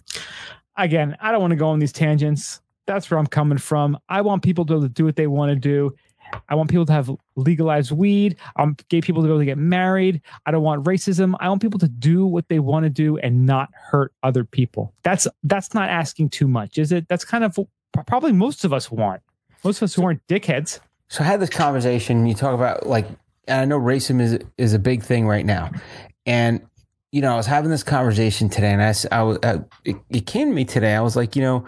Again, 0.75 1.15
I 1.21 1.31
don't 1.31 1.41
want 1.41 1.51
to 1.51 1.57
go 1.57 1.67
on 1.67 1.79
these 1.79 1.91
tangents. 1.91 2.61
That's 2.87 3.11
where 3.11 3.19
I'm 3.19 3.27
coming 3.27 3.59
from. 3.59 3.99
I 4.09 4.21
want 4.21 4.41
people 4.41 4.65
to 4.65 4.89
do 4.89 5.05
what 5.05 5.15
they 5.15 5.27
want 5.27 5.51
to 5.51 5.55
do. 5.55 5.95
I 6.49 6.55
want 6.55 6.69
people 6.69 6.85
to 6.85 6.93
have 6.93 7.11
legalized 7.35 7.91
weed. 7.91 8.37
I 8.55 8.63
want 8.63 8.87
gay 8.89 9.01
people 9.01 9.21
to 9.21 9.27
be 9.27 9.31
able 9.31 9.39
to 9.39 9.45
get 9.45 9.57
married. 9.57 10.21
I 10.45 10.51
don't 10.51 10.63
want 10.63 10.85
racism. 10.85 11.35
I 11.39 11.49
want 11.49 11.61
people 11.61 11.79
to 11.79 11.87
do 11.87 12.25
what 12.25 12.47
they 12.47 12.59
want 12.59 12.85
to 12.85 12.89
do 12.89 13.17
and 13.17 13.45
not 13.45 13.69
hurt 13.73 14.13
other 14.23 14.43
people. 14.43 14.93
That's 15.03 15.27
that's 15.43 15.73
not 15.73 15.89
asking 15.89 16.29
too 16.29 16.47
much, 16.47 16.77
is 16.77 16.91
it? 16.91 17.07
That's 17.07 17.25
kind 17.25 17.43
of 17.43 17.57
probably 17.93 18.31
most 18.31 18.65
of 18.65 18.73
us 18.73 18.91
want. 18.91 19.21
Most 19.63 19.77
of 19.77 19.83
us 19.83 19.93
who 19.93 20.03
aren't 20.03 20.25
dickheads. 20.27 20.79
So 21.07 21.23
I 21.23 21.27
had 21.27 21.39
this 21.39 21.49
conversation. 21.49 22.25
You 22.25 22.33
talk 22.33 22.53
about 22.53 22.87
like, 22.87 23.07
and 23.47 23.61
I 23.61 23.65
know 23.65 23.79
racism 23.79 24.21
is 24.21 24.39
is 24.57 24.73
a 24.73 24.79
big 24.79 25.03
thing 25.03 25.27
right 25.27 25.45
now, 25.45 25.71
and 26.25 26.61
you 27.11 27.21
know 27.21 27.33
I 27.33 27.37
was 27.37 27.45
having 27.45 27.69
this 27.69 27.83
conversation 27.83 28.49
today, 28.49 28.71
and 28.71 28.81
I, 28.81 29.21
was 29.21 29.37
uh, 29.43 29.59
it, 29.83 29.97
it 30.09 30.25
came 30.25 30.49
to 30.49 30.55
me 30.55 30.65
today. 30.65 30.95
I 30.95 31.01
was 31.01 31.15
like, 31.15 31.35
you 31.35 31.41
know, 31.41 31.65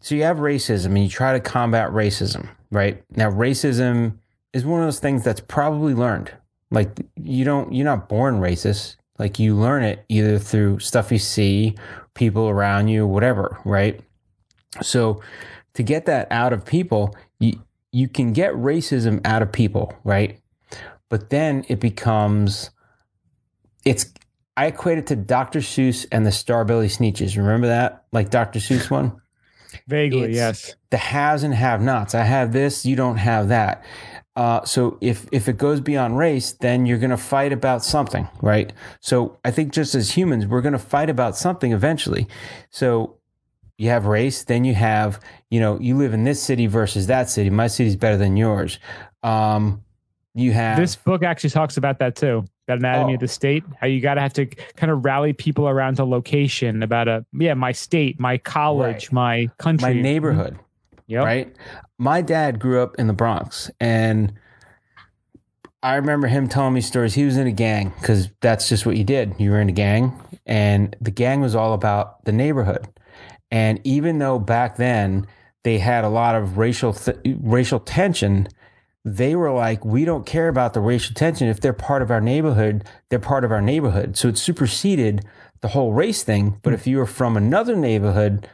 so 0.00 0.14
you 0.14 0.24
have 0.24 0.38
racism, 0.38 0.86
and 0.86 0.98
you 0.98 1.08
try 1.08 1.32
to 1.32 1.40
combat 1.40 1.90
racism, 1.90 2.48
right? 2.70 3.02
Now, 3.16 3.30
racism 3.30 4.18
is 4.52 4.64
one 4.64 4.80
of 4.80 4.86
those 4.86 4.98
things 4.98 5.24
that's 5.24 5.40
probably 5.40 5.94
learned. 5.94 6.32
Like 6.70 7.00
you 7.16 7.44
don't, 7.44 7.72
you're 7.72 7.84
not 7.84 8.08
born 8.08 8.40
racist. 8.40 8.96
Like 9.18 9.38
you 9.38 9.54
learn 9.54 9.82
it 9.82 10.04
either 10.08 10.38
through 10.38 10.78
stuff 10.78 11.12
you 11.12 11.18
see, 11.18 11.76
people 12.14 12.48
around 12.48 12.88
you, 12.88 13.06
whatever, 13.06 13.58
right? 13.64 14.00
So 14.82 15.20
to 15.80 15.84
get 15.84 16.06
that 16.06 16.28
out 16.30 16.52
of 16.52 16.64
people, 16.64 17.16
you 17.38 17.60
you 17.92 18.06
can 18.06 18.32
get 18.32 18.52
racism 18.52 19.20
out 19.24 19.42
of 19.42 19.50
people, 19.50 19.92
right? 20.04 20.38
But 21.08 21.30
then 21.30 21.64
it 21.68 21.80
becomes 21.80 22.70
it's 23.84 24.12
I 24.56 24.66
equate 24.66 24.98
it 24.98 25.06
to 25.06 25.16
Dr. 25.16 25.60
Seuss 25.60 26.06
and 26.12 26.26
the 26.26 26.32
Star-Belly 26.32 26.88
Sneetches. 26.88 27.36
Remember 27.36 27.68
that? 27.68 28.04
Like 28.12 28.28
Dr. 28.30 28.58
Seuss 28.58 28.90
one? 28.90 29.20
Vaguely, 29.88 30.28
It's 30.28 30.36
yes. 30.36 30.74
The 30.90 30.98
haves 30.98 31.42
and 31.44 31.54
have 31.54 31.80
nots. 31.80 32.14
I 32.14 32.24
have 32.24 32.52
this, 32.52 32.84
you 32.84 32.94
don't 32.94 33.16
have 33.16 33.48
that. 33.48 33.82
Uh, 34.36 34.64
so 34.64 34.98
if 35.00 35.26
if 35.32 35.48
it 35.48 35.56
goes 35.56 35.80
beyond 35.80 36.18
race, 36.18 36.52
then 36.52 36.86
you're 36.86 36.98
going 36.98 37.10
to 37.10 37.16
fight 37.16 37.52
about 37.52 37.82
something, 37.82 38.28
right? 38.42 38.72
So 39.00 39.38
I 39.44 39.50
think 39.50 39.72
just 39.72 39.94
as 39.94 40.12
humans, 40.12 40.46
we're 40.46 40.60
going 40.60 40.72
to 40.72 40.78
fight 40.78 41.10
about 41.10 41.36
something 41.36 41.72
eventually. 41.72 42.28
So 42.70 43.19
you 43.80 43.88
have 43.88 44.04
race, 44.04 44.44
then 44.44 44.64
you 44.64 44.74
have, 44.74 45.18
you 45.48 45.58
know, 45.58 45.80
you 45.80 45.96
live 45.96 46.12
in 46.12 46.24
this 46.24 46.42
city 46.42 46.66
versus 46.66 47.06
that 47.06 47.30
city. 47.30 47.48
My 47.48 47.66
city's 47.66 47.96
better 47.96 48.18
than 48.18 48.36
yours. 48.36 48.78
Um, 49.22 49.82
you 50.34 50.52
have 50.52 50.76
This 50.78 50.96
book 50.96 51.22
actually 51.22 51.48
talks 51.48 51.78
about 51.78 51.98
that 52.00 52.14
too. 52.14 52.44
That 52.66 52.78
anatomy 52.78 53.12
Oh. 53.12 53.14
of 53.14 53.20
the 53.20 53.28
state. 53.28 53.64
How 53.80 53.86
you 53.86 54.02
got 54.02 54.14
to 54.14 54.20
have 54.20 54.34
to 54.34 54.44
kind 54.46 54.92
of 54.92 55.02
rally 55.02 55.32
people 55.32 55.66
around 55.66 55.98
a 55.98 56.04
location 56.04 56.82
about 56.82 57.08
a 57.08 57.24
yeah, 57.32 57.54
my 57.54 57.72
state, 57.72 58.20
my 58.20 58.36
college, 58.36 59.06
Right. 59.06 59.12
my 59.12 59.50
country, 59.58 59.94
my 59.94 60.00
neighborhood. 60.00 60.58
Yep. 61.06 61.24
right? 61.24 61.56
My 61.98 62.20
dad 62.20 62.58
grew 62.60 62.82
up 62.82 62.94
in 62.98 63.06
the 63.06 63.12
Bronx, 63.14 63.70
and 63.80 64.34
I 65.82 65.94
remember 65.96 66.26
him 66.26 66.48
telling 66.48 66.74
me 66.74 66.82
stories. 66.82 67.14
He 67.14 67.24
was 67.24 67.38
in 67.38 67.46
a 67.46 67.52
gang 67.52 67.94
because 67.98 68.28
that's 68.40 68.68
just 68.68 68.84
what 68.84 68.96
you 68.98 69.04
did. 69.04 69.34
You 69.38 69.50
were 69.52 69.60
in 69.60 69.70
a 69.70 69.72
gang, 69.72 70.12
and 70.44 70.94
the 71.00 71.10
gang 71.10 71.40
was 71.40 71.54
all 71.54 71.72
about 71.72 72.24
the 72.26 72.32
neighborhood. 72.32 72.86
And 73.50 73.80
even 73.84 74.18
though 74.18 74.38
back 74.38 74.76
then 74.76 75.26
they 75.64 75.78
had 75.78 76.04
a 76.04 76.08
lot 76.08 76.34
of 76.34 76.58
racial 76.58 76.92
th- 76.92 77.18
racial 77.40 77.80
tension, 77.80 78.48
they 79.04 79.34
were 79.34 79.52
like, 79.52 79.84
we 79.84 80.04
don't 80.04 80.26
care 80.26 80.48
about 80.48 80.74
the 80.74 80.80
racial 80.80 81.14
tension. 81.14 81.48
If 81.48 81.60
they're 81.60 81.72
part 81.72 82.02
of 82.02 82.10
our 82.10 82.20
neighborhood, 82.20 82.84
they're 83.08 83.18
part 83.18 83.44
of 83.44 83.52
our 83.52 83.62
neighborhood. 83.62 84.16
So 84.16 84.28
it 84.28 84.38
superseded 84.38 85.24
the 85.60 85.68
whole 85.68 85.92
race 85.92 86.22
thing. 86.22 86.58
But 86.62 86.70
hmm. 86.70 86.74
if 86.74 86.86
you 86.86 86.98
were 86.98 87.06
from 87.06 87.36
another 87.36 87.76
neighborhood, 87.76 88.48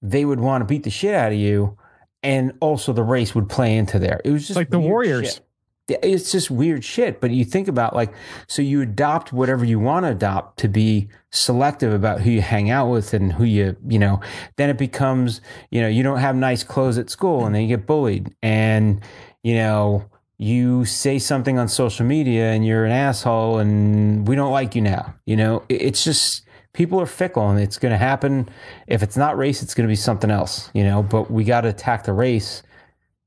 they 0.00 0.24
would 0.24 0.40
want 0.40 0.62
to 0.62 0.66
beat 0.66 0.84
the 0.84 0.90
shit 0.90 1.14
out 1.14 1.32
of 1.32 1.38
you. 1.38 1.76
And 2.22 2.52
also 2.60 2.92
the 2.92 3.02
race 3.02 3.34
would 3.34 3.48
play 3.48 3.76
into 3.76 3.98
there. 3.98 4.20
It 4.24 4.30
was 4.30 4.46
just 4.46 4.56
like 4.56 4.70
the 4.70 4.78
Warriors. 4.78 5.34
shit. 5.34 5.40
It's 5.88 6.30
just 6.30 6.50
weird 6.50 6.84
shit. 6.84 7.20
But 7.20 7.32
you 7.32 7.44
think 7.44 7.68
about 7.68 7.94
like, 7.94 8.14
so 8.46 8.62
you 8.62 8.82
adopt 8.82 9.32
whatever 9.32 9.64
you 9.64 9.78
want 9.78 10.04
to 10.06 10.10
adopt 10.10 10.58
to 10.60 10.68
be 10.68 11.08
selective 11.30 11.92
about 11.92 12.20
who 12.20 12.30
you 12.30 12.40
hang 12.40 12.70
out 12.70 12.88
with 12.88 13.14
and 13.14 13.32
who 13.32 13.44
you, 13.44 13.76
you 13.88 13.98
know, 13.98 14.20
then 14.56 14.70
it 14.70 14.78
becomes, 14.78 15.40
you 15.70 15.80
know, 15.80 15.88
you 15.88 16.02
don't 16.02 16.18
have 16.18 16.36
nice 16.36 16.62
clothes 16.62 16.98
at 16.98 17.10
school 17.10 17.46
and 17.46 17.54
then 17.54 17.62
you 17.62 17.68
get 17.68 17.86
bullied. 17.86 18.34
And, 18.42 19.00
you 19.42 19.54
know, 19.54 20.08
you 20.38 20.84
say 20.84 21.18
something 21.18 21.58
on 21.58 21.68
social 21.68 22.06
media 22.06 22.52
and 22.52 22.64
you're 22.64 22.84
an 22.84 22.92
asshole 22.92 23.58
and 23.58 24.26
we 24.26 24.36
don't 24.36 24.52
like 24.52 24.74
you 24.74 24.82
now. 24.82 25.14
You 25.26 25.36
know, 25.36 25.64
it's 25.68 26.04
just 26.04 26.46
people 26.72 27.00
are 27.00 27.06
fickle 27.06 27.50
and 27.50 27.60
it's 27.60 27.78
going 27.78 27.92
to 27.92 27.98
happen. 27.98 28.48
If 28.86 29.02
it's 29.02 29.16
not 29.16 29.36
race, 29.36 29.62
it's 29.62 29.74
going 29.74 29.86
to 29.86 29.92
be 29.92 29.96
something 29.96 30.30
else, 30.30 30.70
you 30.74 30.84
know, 30.84 31.02
but 31.02 31.30
we 31.30 31.44
got 31.44 31.62
to 31.62 31.68
attack 31.68 32.04
the 32.04 32.12
race, 32.12 32.62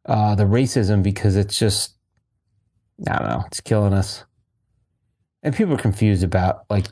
uh, 0.06 0.36
the 0.36 0.46
racism 0.46 1.04
because 1.04 1.36
it's 1.36 1.60
just, 1.60 1.95
I 3.10 3.18
don't 3.20 3.30
know, 3.30 3.44
it's 3.48 3.62
killing 3.62 3.94
us. 3.94 4.24
And 5.44 5.54
people 5.56 5.74
are 5.76 5.78
confused 5.78 6.24
about 6.24 6.66
like, 6.70 6.88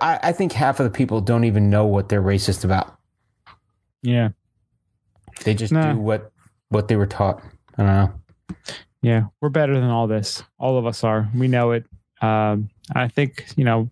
I, 0.00 0.20
I 0.22 0.32
think 0.32 0.52
half 0.52 0.78
of 0.78 0.84
the 0.84 0.90
people 0.90 1.20
don't 1.20 1.44
even 1.44 1.70
know 1.70 1.86
what 1.86 2.08
they're 2.08 2.22
racist 2.22 2.64
about. 2.64 2.96
Yeah. 4.02 4.28
They 5.44 5.54
just 5.54 5.72
Nah. 5.72 5.92
do 5.94 5.98
what, 5.98 6.30
what 6.68 6.86
they 6.88 6.96
were 6.96 7.06
taught. 7.06 7.42
I 7.76 7.82
don't 7.82 7.86
know. 7.86 8.56
Yeah. 9.02 9.24
We're 9.40 9.48
better 9.48 9.74
than 9.74 9.90
all 9.90 10.06
this. 10.06 10.42
All 10.58 10.78
of 10.78 10.86
us 10.86 11.02
are. 11.02 11.28
We 11.34 11.48
know 11.48 11.72
it. 11.72 11.84
Um, 12.22 12.70
I 12.94 13.08
think, 13.08 13.46
you 13.56 13.64
know, 13.64 13.90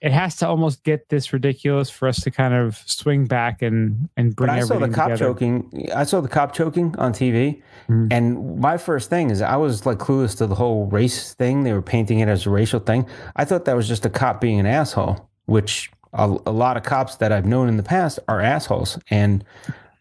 it 0.00 0.12
has 0.12 0.36
to 0.36 0.46
almost 0.48 0.84
get 0.84 1.08
this 1.08 1.32
ridiculous 1.32 1.90
for 1.90 2.08
us 2.08 2.20
to 2.22 2.30
kind 2.30 2.54
of 2.54 2.76
swing 2.86 3.26
back 3.26 3.62
and 3.62 4.08
and 4.16 4.34
bring 4.36 4.48
But 4.48 4.56
I 4.58 4.60
saw 4.62 4.78
the 4.78 4.88
cop 4.88 5.06
together. 5.10 5.24
choking. 5.26 5.90
I 5.94 6.04
saw 6.04 6.20
the 6.20 6.28
cop 6.28 6.52
choking 6.52 6.94
on 6.98 7.12
TV, 7.12 7.62
Mhm. 7.88 8.08
and 8.12 8.58
my 8.58 8.76
first 8.76 9.10
thing 9.10 9.30
is 9.30 9.42
I 9.42 9.56
was 9.56 9.84
like 9.86 9.98
clueless 9.98 10.36
to 10.38 10.46
the 10.46 10.54
whole 10.54 10.86
race 10.86 11.34
thing. 11.34 11.64
They 11.64 11.72
were 11.72 11.82
painting 11.82 12.20
it 12.20 12.28
as 12.28 12.46
a 12.46 12.50
racial 12.50 12.80
thing. 12.80 13.06
I 13.36 13.44
thought 13.44 13.64
that 13.64 13.76
was 13.76 13.88
just 13.88 14.06
a 14.06 14.10
cop 14.10 14.40
being 14.40 14.60
an 14.60 14.66
asshole, 14.66 15.28
which 15.46 15.90
a, 16.12 16.24
a 16.46 16.52
lot 16.52 16.76
of 16.76 16.82
cops 16.82 17.16
that 17.16 17.32
I've 17.32 17.46
known 17.46 17.68
in 17.68 17.76
the 17.76 17.82
past 17.82 18.18
are 18.28 18.40
assholes, 18.40 18.98
and 19.10 19.44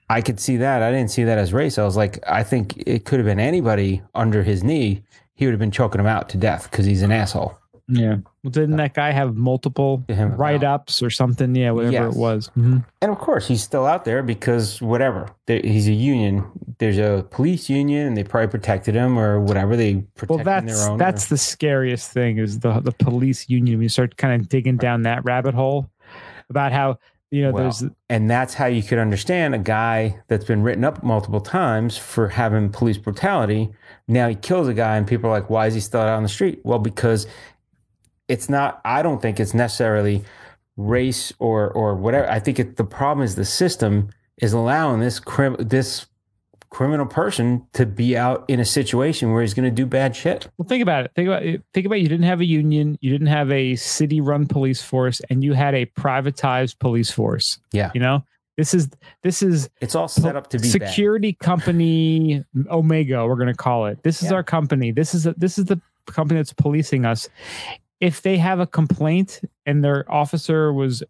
I 0.09 0.21
could 0.21 0.39
see 0.41 0.57
that. 0.57 0.83
I 0.83 0.91
didn't 0.91 1.09
see 1.09 1.23
that 1.23 1.37
as 1.37 1.53
race. 1.53 1.77
I 1.77 1.83
was 1.85 1.95
like, 1.95 2.19
I 2.27 2.43
think 2.43 2.83
it 2.85 3.05
could 3.05 3.19
have 3.19 3.25
been 3.25 3.39
anybody 3.39 4.01
under 4.13 4.43
his 4.43 4.61
knee. 4.61 5.03
He 5.35 5.45
would 5.45 5.53
have 5.53 5.59
been 5.59 5.71
choking 5.71 6.01
him 6.01 6.05
out 6.07 6.27
to 6.29 6.37
death 6.37 6.69
because 6.69 6.85
he's 6.85 7.01
an 7.01 7.11
asshole. 7.13 7.57
Yeah. 7.87 8.17
Well, 8.43 8.49
didn't 8.51 8.77
that 8.77 8.95
guy 8.95 9.11
have 9.11 9.35
multiple 9.35 9.97
Get 10.07 10.17
him 10.17 10.31
out. 10.31 10.39
write 10.39 10.63
ups 10.63 11.03
or 11.03 11.11
something? 11.11 11.53
Yeah, 11.53 11.71
whatever 11.71 11.91
Yes. 11.93 12.15
it 12.15 12.19
was. 12.19 12.49
Mhm. 12.57 12.83
And 13.01 13.11
of 13.11 13.19
course, 13.19 13.47
he's 13.47 13.61
still 13.61 13.85
out 13.85 14.03
there 14.03 14.23
because 14.23 14.81
whatever. 14.81 15.27
He's 15.45 15.87
a 15.87 15.93
union. 15.93 16.45
There's 16.79 16.97
a 16.97 17.23
police 17.29 17.69
union, 17.69 18.07
and 18.07 18.17
they 18.17 18.23
probably 18.23 18.47
protected 18.47 18.95
him 18.95 19.19
or 19.19 19.39
whatever. 19.39 19.75
They 19.77 19.93
Well, 19.95 20.03
protected 20.15 20.45
that's 20.47 20.81
their 20.83 20.91
own. 20.91 20.97
that's 20.97 21.27
the 21.27 21.37
scariest 21.37 22.11
thing 22.11 22.39
is 22.39 22.59
the 22.59 22.79
the 22.79 22.91
police 22.93 23.47
union. 23.47 23.77
When 23.77 23.83
you 23.83 23.89
start 23.89 24.17
kind 24.17 24.41
of 24.41 24.49
digging 24.49 24.77
down 24.77 25.03
that 25.03 25.23
rabbit 25.23 25.53
hole 25.53 25.91
about 26.49 26.71
how 26.71 26.97
you 27.29 27.43
know 27.43 27.51
Well, 27.51 27.63
there's 27.65 27.83
and 28.09 28.27
that's 28.29 28.55
how 28.55 28.65
you 28.65 28.81
could 28.81 28.97
understand 28.97 29.53
a 29.53 29.59
guy 29.59 30.17
that's 30.29 30.45
been 30.45 30.63
written 30.63 30.83
up 30.83 31.03
multiple 31.03 31.41
times 31.41 31.95
for 31.95 32.29
having 32.29 32.69
police 32.69 32.97
brutality. 32.97 33.69
Now 34.07 34.27
he 34.27 34.35
kills 34.35 34.67
a 34.67 34.73
guy, 34.73 34.97
and 34.97 35.05
people 35.07 35.29
are 35.29 35.33
like, 35.33 35.49
"Why 35.49 35.67
is 35.67 35.75
he 35.75 35.79
still 35.79 36.01
out 36.01 36.09
on 36.09 36.23
the 36.23 36.29
street?" 36.29 36.59
Well, 36.63 36.79
because 36.79 37.27
it's 38.27 38.49
not. 38.49 38.81
I 38.85 39.01
don't 39.01 39.21
think 39.21 39.39
it's 39.39 39.53
necessarily 39.53 40.23
race 40.77 41.33
or 41.39 41.69
or 41.71 41.95
whatever. 41.95 42.29
I 42.29 42.39
think 42.39 42.59
it, 42.59 42.77
the 42.77 42.83
problem 42.83 43.23
is 43.23 43.35
the 43.35 43.45
system 43.45 44.09
is 44.37 44.53
allowing 44.53 44.99
this 44.99 45.19
crim, 45.19 45.55
this 45.59 46.07
criminal 46.69 47.05
person 47.05 47.67
to 47.73 47.85
be 47.85 48.15
out 48.15 48.45
in 48.47 48.59
a 48.59 48.65
situation 48.65 49.33
where 49.33 49.41
he's 49.41 49.53
going 49.53 49.65
to 49.69 49.75
do 49.75 49.85
bad 49.85 50.15
shit. 50.15 50.47
Well, 50.57 50.65
think 50.67 50.81
about 50.81 51.03
it. 51.05 51.11
Think 51.15 51.27
about 51.27 51.43
it. 51.43 51.61
Think 51.73 51.85
about 51.85 51.97
it. 51.97 52.01
you 52.01 52.07
didn't 52.07 52.25
have 52.25 52.39
a 52.39 52.45
union, 52.45 52.97
you 53.01 53.11
didn't 53.11 53.27
have 53.27 53.51
a 53.51 53.75
city-run 53.75 54.47
police 54.47 54.81
force, 54.81 55.21
and 55.29 55.43
you 55.43 55.51
had 55.53 55.75
a 55.75 55.85
privatized 55.87 56.79
police 56.79 57.11
force. 57.11 57.59
Yeah. 57.73 57.91
You 57.93 57.99
know, 57.99 58.23
this 58.57 58.73
is 58.73 58.89
this 59.21 59.43
is 59.43 59.69
It's 59.81 59.95
all 59.95 60.07
set 60.07 60.35
up 60.37 60.49
to 60.51 60.59
be 60.59 60.71
bad. 60.71 60.87
security 60.89 61.33
company 61.33 62.45
Omega. 62.69 63.27
We're 63.27 63.35
going 63.35 63.47
to 63.47 63.53
call 63.53 63.87
it. 63.87 64.01
This 64.03 64.23
is 64.23 64.29
Yeah. 64.29 64.35
our 64.37 64.43
company. 64.43 64.91
This 64.91 65.13
is 65.13 65.27
a, 65.27 65.33
this 65.33 65.57
is 65.59 65.65
the 65.65 65.81
company 66.07 66.39
that's 66.39 66.53
policing 66.53 67.05
us. 67.05 67.27
If 68.01 68.21
they 68.23 68.37
have 68.37 68.59
a 68.59 68.67
complaint 68.67 69.41
and 69.65 69.83
their 69.83 70.11
officer 70.11 70.73
was 70.73 71.03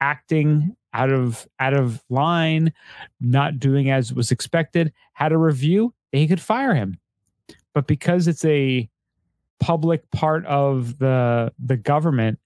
acting 0.00 0.76
out 0.92 1.10
of 1.10 1.48
out 1.58 1.74
of 1.74 2.02
line, 2.08 2.72
not 3.20 3.58
doing 3.58 3.90
as 3.90 4.12
was 4.12 4.30
expected, 4.30 4.92
had 5.14 5.32
a 5.32 5.38
review, 5.38 5.94
they 6.12 6.26
could 6.26 6.40
fire 6.40 6.74
him. 6.74 6.98
But 7.74 7.86
because 7.86 8.28
it's 8.28 8.44
a 8.44 8.88
public 9.58 10.10
part 10.10 10.46
of 10.46 10.98
the 10.98 11.52
the 11.58 11.76
government, 11.76 12.38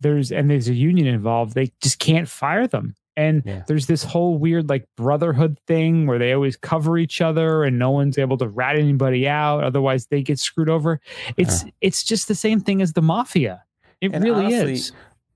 there's 0.00 0.32
and 0.32 0.48
there's 0.50 0.68
a 0.68 0.74
union 0.74 1.06
involved, 1.06 1.54
they 1.54 1.72
just 1.82 1.98
can't 1.98 2.28
fire 2.28 2.66
them. 2.66 2.94
And 3.16 3.42
Yeah. 3.46 3.62
there's 3.66 3.86
this 3.86 4.04
whole 4.04 4.36
weird 4.38 4.68
like 4.68 4.86
brotherhood 4.96 5.58
thing 5.66 6.06
where 6.06 6.18
they 6.18 6.32
always 6.32 6.56
cover 6.56 6.98
each 6.98 7.20
other 7.20 7.64
and 7.64 7.78
no 7.78 7.90
one's 7.90 8.18
able 8.18 8.36
to 8.38 8.48
rat 8.48 8.76
anybody 8.76 9.26
out. 9.26 9.64
Otherwise 9.64 10.06
they 10.06 10.22
get 10.22 10.38
screwed 10.38 10.68
over. 10.68 11.00
It's 11.36 11.62
uh-huh. 11.62 11.70
it's 11.80 12.04
just 12.04 12.28
the 12.28 12.34
same 12.34 12.60
thing 12.60 12.82
as 12.82 12.92
the 12.92 13.02
mafia. 13.02 13.62
It 14.00 14.12
And 14.12 14.22
really 14.22 14.46
honestly, 14.46 14.74
is. 14.74 14.92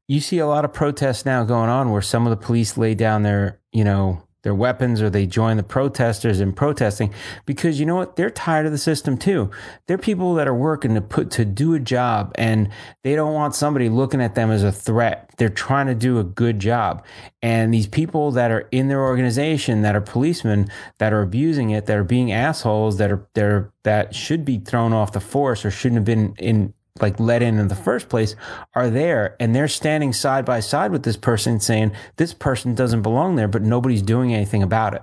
You 0.08 0.20
see 0.20 0.38
a 0.38 0.46
lot 0.46 0.64
of 0.64 0.72
protests 0.72 1.24
now 1.24 1.44
going 1.44 1.70
on 1.70 1.90
where 1.90 2.02
some 2.02 2.26
of 2.26 2.30
the 2.30 2.44
police 2.44 2.76
lay 2.76 2.94
down 2.94 3.22
their, 3.22 3.60
you 3.72 3.84
know, 3.84 4.22
their 4.42 4.54
weapons 4.54 5.02
or 5.02 5.10
they 5.10 5.26
join 5.26 5.56
the 5.56 5.62
protesters 5.62 6.40
in 6.40 6.52
protesting 6.52 7.12
because 7.44 7.78
you 7.78 7.86
know 7.86 7.96
what? 7.96 8.16
They're 8.16 8.30
tired 8.30 8.66
of 8.66 8.72
the 8.72 8.78
system 8.78 9.18
too. 9.18 9.50
They're 9.86 9.98
people 9.98 10.34
that 10.34 10.48
are 10.48 10.54
working 10.54 10.94
to 10.94 11.00
put 11.00 11.30
to 11.32 11.44
do 11.44 11.74
a 11.74 11.78
job 11.78 12.32
and 12.36 12.70
they 13.02 13.14
don't 13.14 13.34
want 13.34 13.54
somebody 13.54 13.88
looking 13.88 14.22
at 14.22 14.34
them 14.34 14.50
as 14.50 14.62
a 14.62 14.72
threat. 14.72 15.30
They're 15.36 15.48
trying 15.48 15.86
to 15.88 15.94
do 15.94 16.18
a 16.18 16.24
good 16.24 16.58
job. 16.58 17.04
And 17.42 17.72
these 17.72 17.86
people 17.86 18.30
that 18.32 18.50
are 18.50 18.68
in 18.70 18.88
their 18.88 19.02
organization 19.02 19.82
that 19.82 19.94
are 19.94 20.00
policemen 20.00 20.68
that 20.98 21.12
are 21.12 21.22
abusing 21.22 21.70
it 21.70 21.86
that 21.86 21.96
are 21.96 22.04
being 22.04 22.32
assholes 22.32 22.98
that 22.98 23.10
are 23.10 23.72
that 23.82 24.14
should 24.14 24.44
be 24.44 24.58
thrown 24.58 24.92
off 24.92 25.12
the 25.12 25.20
force 25.20 25.64
or 25.64 25.70
shouldn't 25.70 25.96
have 25.96 26.04
been 26.04 26.34
in 26.38 26.74
like 27.00 27.18
let 27.20 27.42
in 27.42 27.58
in 27.58 27.68
the 27.68 27.74
first 27.74 28.08
place 28.08 28.34
are 28.74 28.90
there 28.90 29.36
and 29.38 29.54
they're 29.54 29.68
standing 29.68 30.12
side 30.12 30.44
by 30.44 30.60
side 30.60 30.90
with 30.90 31.02
this 31.04 31.16
person 31.16 31.60
saying 31.60 31.92
this 32.16 32.34
person 32.34 32.74
doesn't 32.74 33.02
belong 33.02 33.36
there 33.36 33.48
but 33.48 33.62
nobody's 33.62 34.02
doing 34.02 34.34
anything 34.34 34.62
about 34.62 34.94
it 34.94 35.02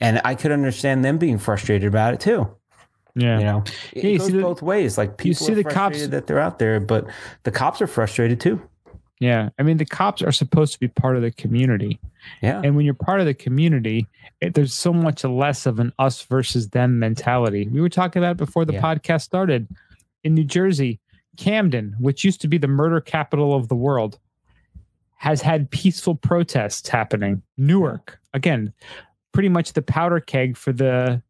and 0.00 0.20
i 0.24 0.34
could 0.34 0.50
understand 0.50 1.04
them 1.04 1.18
being 1.18 1.38
frustrated 1.38 1.86
about 1.88 2.14
it 2.14 2.20
too 2.20 2.48
Yeah. 3.14 3.38
you 3.38 3.44
know 3.44 3.64
it 3.92 4.02
Yeah, 4.04 4.10
you 4.10 4.18
goes 4.18 4.26
see 4.28 4.32
the- 4.32 4.42
both 4.42 4.62
ways 4.62 4.96
like 4.96 5.18
people 5.18 5.46
see 5.46 5.52
are 5.52 5.56
the 5.56 5.64
cops- 5.64 6.06
that 6.08 6.26
they're 6.26 6.40
out 6.40 6.58
there 6.58 6.80
but 6.80 7.06
the 7.42 7.50
cops 7.50 7.82
are 7.82 7.86
frustrated 7.86 8.40
too 8.40 8.60
Yeah. 9.18 9.48
I 9.58 9.62
mean, 9.62 9.78
the 9.78 9.86
cops 9.86 10.20
are 10.22 10.32
supposed 10.32 10.74
to 10.74 10.80
be 10.80 10.88
part 10.88 11.16
of 11.16 11.22
the 11.22 11.30
community. 11.30 11.98
yeah 12.42 12.60
And 12.62 12.76
when 12.76 12.84
you're 12.84 12.92
part 13.08 13.20
of 13.20 13.26
the 13.26 13.32
community, 13.34 14.06
it, 14.42 14.52
there's 14.54 14.74
so 14.74 14.92
much 14.92 15.24
less 15.24 15.64
of 15.64 15.78
an 15.80 15.92
us 15.98 16.20
versus 16.24 16.68
them 16.70 16.98
mentality. 16.98 17.66
We 17.72 17.80
were 17.80 17.88
talking 17.88 18.20
about 18.22 18.32
it 18.32 18.36
before 18.36 18.66
the 18.66 18.74
Yeah. 18.74 18.82
podcast 18.82 19.22
started. 19.22 19.68
In 20.22 20.34
New 20.34 20.44
Jersey, 20.44 20.98
Camden, 21.36 21.96
which 21.98 22.24
used 22.24 22.40
to 22.42 22.48
be 22.48 22.58
the 22.58 22.68
murder 22.68 23.00
capital 23.00 23.54
of 23.54 23.68
the 23.68 23.76
world, 23.76 24.18
has 25.16 25.42
had 25.42 25.70
peaceful 25.70 26.14
protests 26.14 26.88
happening. 26.88 27.42
Newark, 27.56 28.18
again, 28.34 28.72
pretty 29.32 29.48
much 29.48 29.72
the 29.72 29.82
powder 29.82 30.20
keg 30.20 30.56
for 30.56 30.72
the 30.72 31.22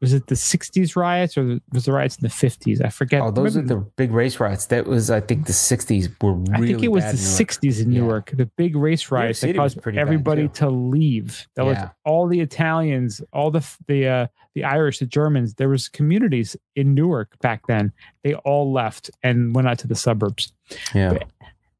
was 0.00 0.14
it 0.14 0.26
the 0.28 0.34
60s 0.34 0.96
riots 0.96 1.36
or 1.36 1.60
was 1.72 1.84
the 1.84 1.92
riots 1.92 2.16
in 2.16 2.22
the 2.22 2.28
50s? 2.28 2.82
I 2.84 2.88
forget. 2.88 3.20
oh 3.22 3.30
those 3.30 3.56
are 3.56 3.62
the 3.62 3.76
big 3.76 4.12
race 4.12 4.40
riots 4.40 4.66
that 4.66 4.86
was 4.86 5.10
i 5.10 5.20
think 5.20 5.46
the 5.46 5.52
60s 5.52 6.08
were 6.22 6.32
really 6.32 6.52
I 6.54 6.66
think 6.72 6.82
it 6.82 6.88
was 6.88 7.04
the 7.04 7.10
in 7.10 7.16
Newark. 7.16 7.50
60s 7.50 7.82
in 7.82 7.92
Yeah. 7.92 8.00
Newark, 8.00 8.30
the 8.34 8.46
big 8.46 8.76
race 8.76 9.10
riots 9.10 9.40
that 9.40 9.54
caused 9.56 9.78
everybody 9.86 10.48
to 10.48 10.70
leave. 10.70 11.46
That 11.56 11.64
was 11.66 11.78
all 12.04 12.26
the 12.26 12.40
Italians, 12.40 13.20
all 13.32 13.50
the 13.50 13.66
the 13.86 14.06
uh, 14.08 14.26
the 14.54 14.64
Irish, 14.64 14.98
the 14.98 15.06
Germans. 15.06 15.54
There 15.54 15.68
was 15.68 15.88
communities 15.88 16.56
in 16.76 16.94
Newark 16.94 17.38
back 17.40 17.66
then. 17.66 17.92
They 18.24 18.34
all 18.34 18.72
left 18.72 19.10
and 19.22 19.54
went 19.54 19.68
out 19.68 19.78
to 19.80 19.86
the 19.86 19.94
suburbs. 19.94 20.52
yeah 20.94 21.18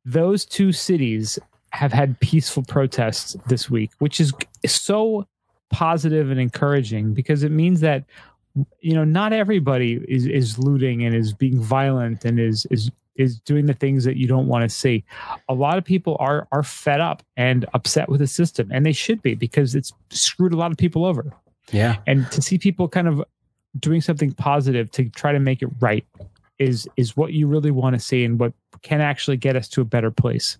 Those 0.04 0.44
two 0.44 0.72
cities 0.72 1.38
have 1.72 1.92
had 1.92 2.18
peaceful 2.20 2.64
protests 2.64 3.36
this 3.46 3.70
week, 3.70 3.90
which 3.98 4.20
is 4.20 4.32
so 4.66 5.26
positive 5.70 6.30
and 6.30 6.40
encouraging 6.40 7.14
because 7.14 7.42
it 7.42 7.50
means 7.50 7.80
that 7.80 8.04
you 8.80 8.94
know 8.94 9.04
not 9.04 9.32
everybody 9.32 10.00
is 10.08 10.26
is 10.26 10.58
looting 10.58 11.04
and 11.04 11.14
is 11.14 11.32
being 11.32 11.60
violent 11.60 12.24
and 12.24 12.38
is 12.40 12.66
is 12.70 12.90
is 13.16 13.38
doing 13.40 13.66
the 13.66 13.74
things 13.74 14.04
that 14.04 14.16
you 14.16 14.26
don't 14.26 14.46
want 14.46 14.62
to 14.62 14.68
see. 14.68 15.04
A 15.48 15.54
lot 15.54 15.78
of 15.78 15.84
people 15.84 16.16
are 16.18 16.48
are 16.52 16.62
fed 16.62 17.00
up 17.00 17.22
and 17.36 17.66
upset 17.74 18.08
with 18.08 18.20
the 18.20 18.26
system, 18.26 18.70
and 18.72 18.84
they 18.84 18.92
should 18.92 19.22
be 19.22 19.34
because 19.34 19.74
it's 19.74 19.92
screwed 20.10 20.52
a 20.52 20.56
lot 20.56 20.72
of 20.72 20.78
people 20.78 21.04
over. 21.04 21.32
yeah 21.70 21.96
And 22.06 22.30
to 22.32 22.42
see 22.42 22.58
people 22.58 22.88
kind 22.88 23.08
of 23.08 23.22
doing 23.78 24.00
something 24.00 24.32
positive 24.32 24.90
to 24.90 25.08
try 25.10 25.32
to 25.32 25.38
make 25.38 25.62
it 25.62 25.68
right 25.78 26.04
is 26.58 26.88
is 26.96 27.16
what 27.16 27.32
you 27.32 27.46
really 27.46 27.70
want 27.70 27.94
to 27.94 28.00
see 28.00 28.24
and 28.24 28.38
what 28.38 28.52
can 28.82 29.00
actually 29.00 29.36
get 29.36 29.56
us 29.56 29.68
to 29.68 29.80
a 29.80 29.84
better 29.84 30.10
place. 30.10 30.58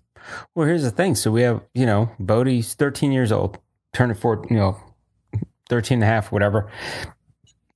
Well, 0.53 0.67
here's 0.67 0.83
the 0.83 0.91
thing. 0.91 1.15
So 1.15 1.31
we 1.31 1.41
have, 1.41 1.61
you 1.73 1.85
know, 1.85 2.11
Bodie's 2.19 2.73
13 2.75 3.11
years 3.11 3.31
old, 3.31 3.57
turning 3.93 4.15
14, 4.15 4.55
you 4.55 4.61
know, 4.61 4.79
13 5.71 5.95
and 5.95 6.03
a 6.03 6.05
half, 6.05 6.33
whatever. 6.33 6.69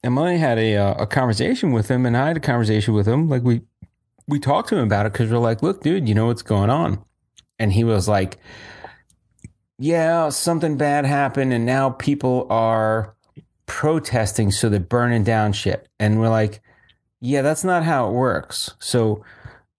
And 0.04 0.14
Melanie 0.14 0.38
had 0.38 0.60
a, 0.60 0.76
uh, 0.76 1.04
a 1.04 1.08
conversation 1.08 1.72
with 1.72 1.88
him, 1.88 2.06
and 2.06 2.16
I 2.18 2.28
had 2.28 2.36
a 2.36 2.42
conversation 2.42 2.94
with 2.94 3.08
him. 3.08 3.30
Like 3.30 3.42
we, 3.42 3.62
we 4.28 4.38
talked 4.38 4.68
to 4.70 4.76
him 4.76 4.84
about 4.86 5.06
it 5.06 5.14
because 5.14 5.32
we're 5.32 5.38
like, 5.38 5.64
look, 5.64 5.82
dude, 5.82 6.10
you 6.10 6.14
know 6.14 6.28
what's 6.28 6.42
going 6.42 6.70
on? 6.70 7.04
And 7.58 7.72
he 7.72 7.86
was 7.86 8.10
like, 8.10 8.38
yeah, 9.80 10.28
something 10.28 10.76
bad 10.76 11.06
happened, 11.06 11.54
and 11.54 11.66
now 11.66 11.92
people 11.92 12.48
are 12.50 13.16
protesting, 13.66 14.52
so 14.52 14.68
they're 14.68 14.80
burning 14.82 15.24
down 15.24 15.54
shit. 15.54 15.88
And 15.98 16.20
we're 16.20 16.30
like, 16.30 16.62
yeah, 17.22 17.42
that's 17.42 17.64
not 17.64 17.84
how 17.84 18.10
it 18.10 18.12
works. 18.12 18.76
So 18.80 19.24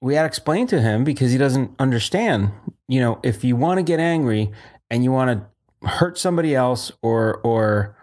we 0.00 0.14
had 0.14 0.22
to 0.22 0.26
explain 0.26 0.66
to 0.68 0.80
him 0.80 1.04
because 1.04 1.32
he 1.32 1.38
doesn't 1.38 1.72
understand. 1.78 2.52
You 2.88 3.00
know, 3.00 3.20
if 3.22 3.44
you 3.44 3.56
want 3.56 3.76
to 3.76 3.82
get 3.82 4.00
angry 4.00 4.52
and 4.90 5.04
you 5.04 5.12
want 5.12 5.38
to 5.38 5.86
hurt 5.86 6.18
somebody 6.18 6.54
else 6.54 6.90
or 7.02 7.40
or 7.44 7.95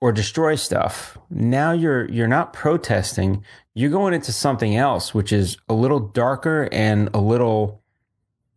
or 0.00 0.12
destroy 0.12 0.54
stuff, 0.54 1.18
now 1.30 1.72
you're 1.72 2.08
you're 2.10 2.28
not 2.28 2.52
protesting. 2.52 3.44
You're 3.74 3.90
going 3.90 4.14
into 4.14 4.32
something 4.32 4.76
else, 4.76 5.14
which 5.14 5.32
is 5.32 5.56
a 5.68 5.74
little 5.74 6.00
darker 6.00 6.68
and 6.72 7.10
a 7.14 7.20
little, 7.20 7.82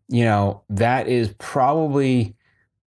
you 0.07 0.23
know, 0.23 0.63
that 0.69 1.07
is 1.07 1.33
probably 1.37 2.35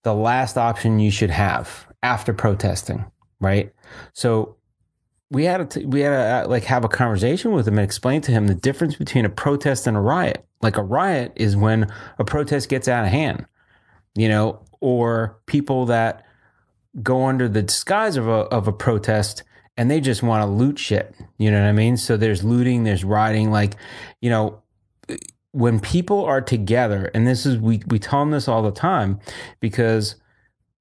the 0.03 0.15
last 0.15 0.57
option 0.57 0.99
you 0.99 1.11
should 1.11 1.31
have 1.31 1.87
after 2.03 2.33
protesting, 2.33 3.05
right? 3.41 3.73
So 4.13 4.57
we 5.31 5.45
had 5.45 5.71
to 5.71 5.85
we 5.87 6.01
had 6.01 6.43
to 6.43 6.49
like 6.49 6.65
have 6.65 6.85
a 6.85 6.89
conversation 6.89 7.53
with 7.53 7.67
him 7.67 7.79
and 7.79 7.85
explain 7.85 8.21
to 8.23 8.33
him 8.33 8.47
the 8.47 8.55
difference 8.55 8.95
between 8.95 9.25
a 9.25 9.31
protest 9.31 9.87
and 9.87 9.97
a 9.97 10.01
riot. 10.01 10.47
Like 10.63 10.77
a 10.77 10.83
riot 10.83 11.33
is 11.37 11.57
when 11.57 11.93
a 12.19 12.25
protest 12.25 12.69
gets 12.69 12.89
out 12.89 13.05
of 13.05 13.11
hand, 13.11 13.47
you 14.15 14.29
know, 14.29 14.63
or 14.81 15.39
people 15.47 15.87
that 15.87 16.24
go 17.03 17.27
under 17.27 17.49
the 17.49 17.63
disguise 17.63 18.17
of 18.17 18.29
a 18.29 18.47
of 18.53 18.69
a 18.69 18.73
protest 18.73 19.43
and 19.77 19.91
they 19.91 20.01
just 20.01 20.23
want 20.23 20.43
to 20.43 20.47
loot 20.47 20.79
shit. 20.79 21.15
You 21.39 21.51
know 21.51 21.61
what 21.61 21.69
I 21.69 21.73
mean? 21.73 21.97
So 21.97 22.17
there's 22.17 22.45
looting, 22.45 22.85
there's 22.85 23.05
rioting. 23.05 23.51
Like, 23.51 23.75
you 24.21 24.31
know, 24.31 24.63
when 25.51 25.81
people 25.81 26.25
are 26.25 26.41
together, 26.41 27.11
and 27.15 27.27
this 27.27 27.45
is 27.45 27.59
we 27.59 27.83
we 27.87 27.99
tell 27.99 28.23
him 28.23 28.31
this 28.31 28.49
all 28.49 28.63
the 28.63 28.71
time 28.71 29.21
because 29.61 30.17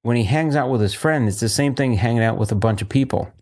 when 0.02 0.16
he 0.16 0.24
hangs 0.24 0.54
out 0.54 0.70
with 0.70 0.80
his 0.80 0.94
friend, 0.94 1.28
it's 1.28 1.40
the 1.40 1.48
same 1.48 1.74
thing 1.74 1.94
hanging 1.94 2.22
out 2.22 2.38
with 2.38 2.52
a 2.52 2.56
bunch 2.56 2.82
of 2.82 2.88
people 2.88 3.32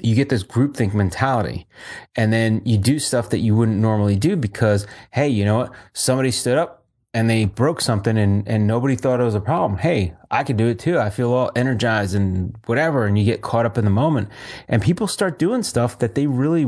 you 0.00 0.14
get 0.14 0.28
this 0.28 0.44
groupthink 0.44 0.94
mentality 0.94 1.66
and 2.14 2.32
then 2.32 2.62
you 2.64 2.78
do 2.78 2.98
stuff 2.98 3.30
that 3.30 3.38
you 3.38 3.54
wouldn't 3.54 3.78
normally 3.78 4.16
do 4.16 4.36
because 4.36 4.86
hey 5.10 5.28
you 5.28 5.44
know 5.44 5.58
what 5.58 5.72
somebody 5.92 6.30
stood 6.30 6.56
up 6.56 6.79
and 7.12 7.28
they 7.28 7.44
broke 7.44 7.80
something 7.80 8.16
and, 8.16 8.46
and 8.46 8.66
nobody 8.66 8.94
thought 8.94 9.20
it 9.20 9.24
was 9.24 9.34
a 9.34 9.40
problem. 9.40 9.78
Hey 9.78 10.14
i 10.30 10.44
could 10.44 10.56
do 10.56 10.68
it 10.68 10.78
too. 10.78 10.98
I 10.98 11.10
feel 11.10 11.32
all 11.32 11.50
energized 11.56 12.14
and 12.14 12.56
whatever 12.66 13.06
and 13.06 13.18
you 13.18 13.24
get 13.24 13.42
caught 13.42 13.66
up 13.66 13.76
in 13.76 13.84
the 13.84 13.90
moment. 13.90 14.28
And 14.68 14.80
people 14.80 15.06
start 15.06 15.38
doing 15.38 15.62
stuff 15.62 15.98
that 15.98 16.14
they 16.14 16.26
really 16.26 16.66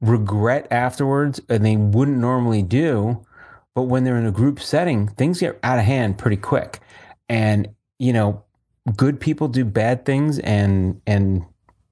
regret 0.00 0.68
afterwards 0.70 1.40
and 1.48 1.64
they 1.64 1.76
wouldn't 1.76 2.18
normally 2.18 2.62
do. 2.62 3.26
But 3.74 3.82
when 3.82 4.04
they're 4.04 4.18
in 4.18 4.26
a 4.26 4.32
group 4.32 4.60
setting 4.60 5.08
things 5.08 5.40
get 5.40 5.58
out 5.62 5.78
of 5.78 5.84
hand 5.84 6.18
pretty 6.18 6.38
quick. 6.38 6.80
And 7.28 7.68
you 7.98 8.12
know 8.12 8.44
good 8.96 9.20
people 9.20 9.48
do 9.48 9.64
bad 9.64 10.04
things 10.04 10.38
and 10.38 11.00
and 11.06 11.44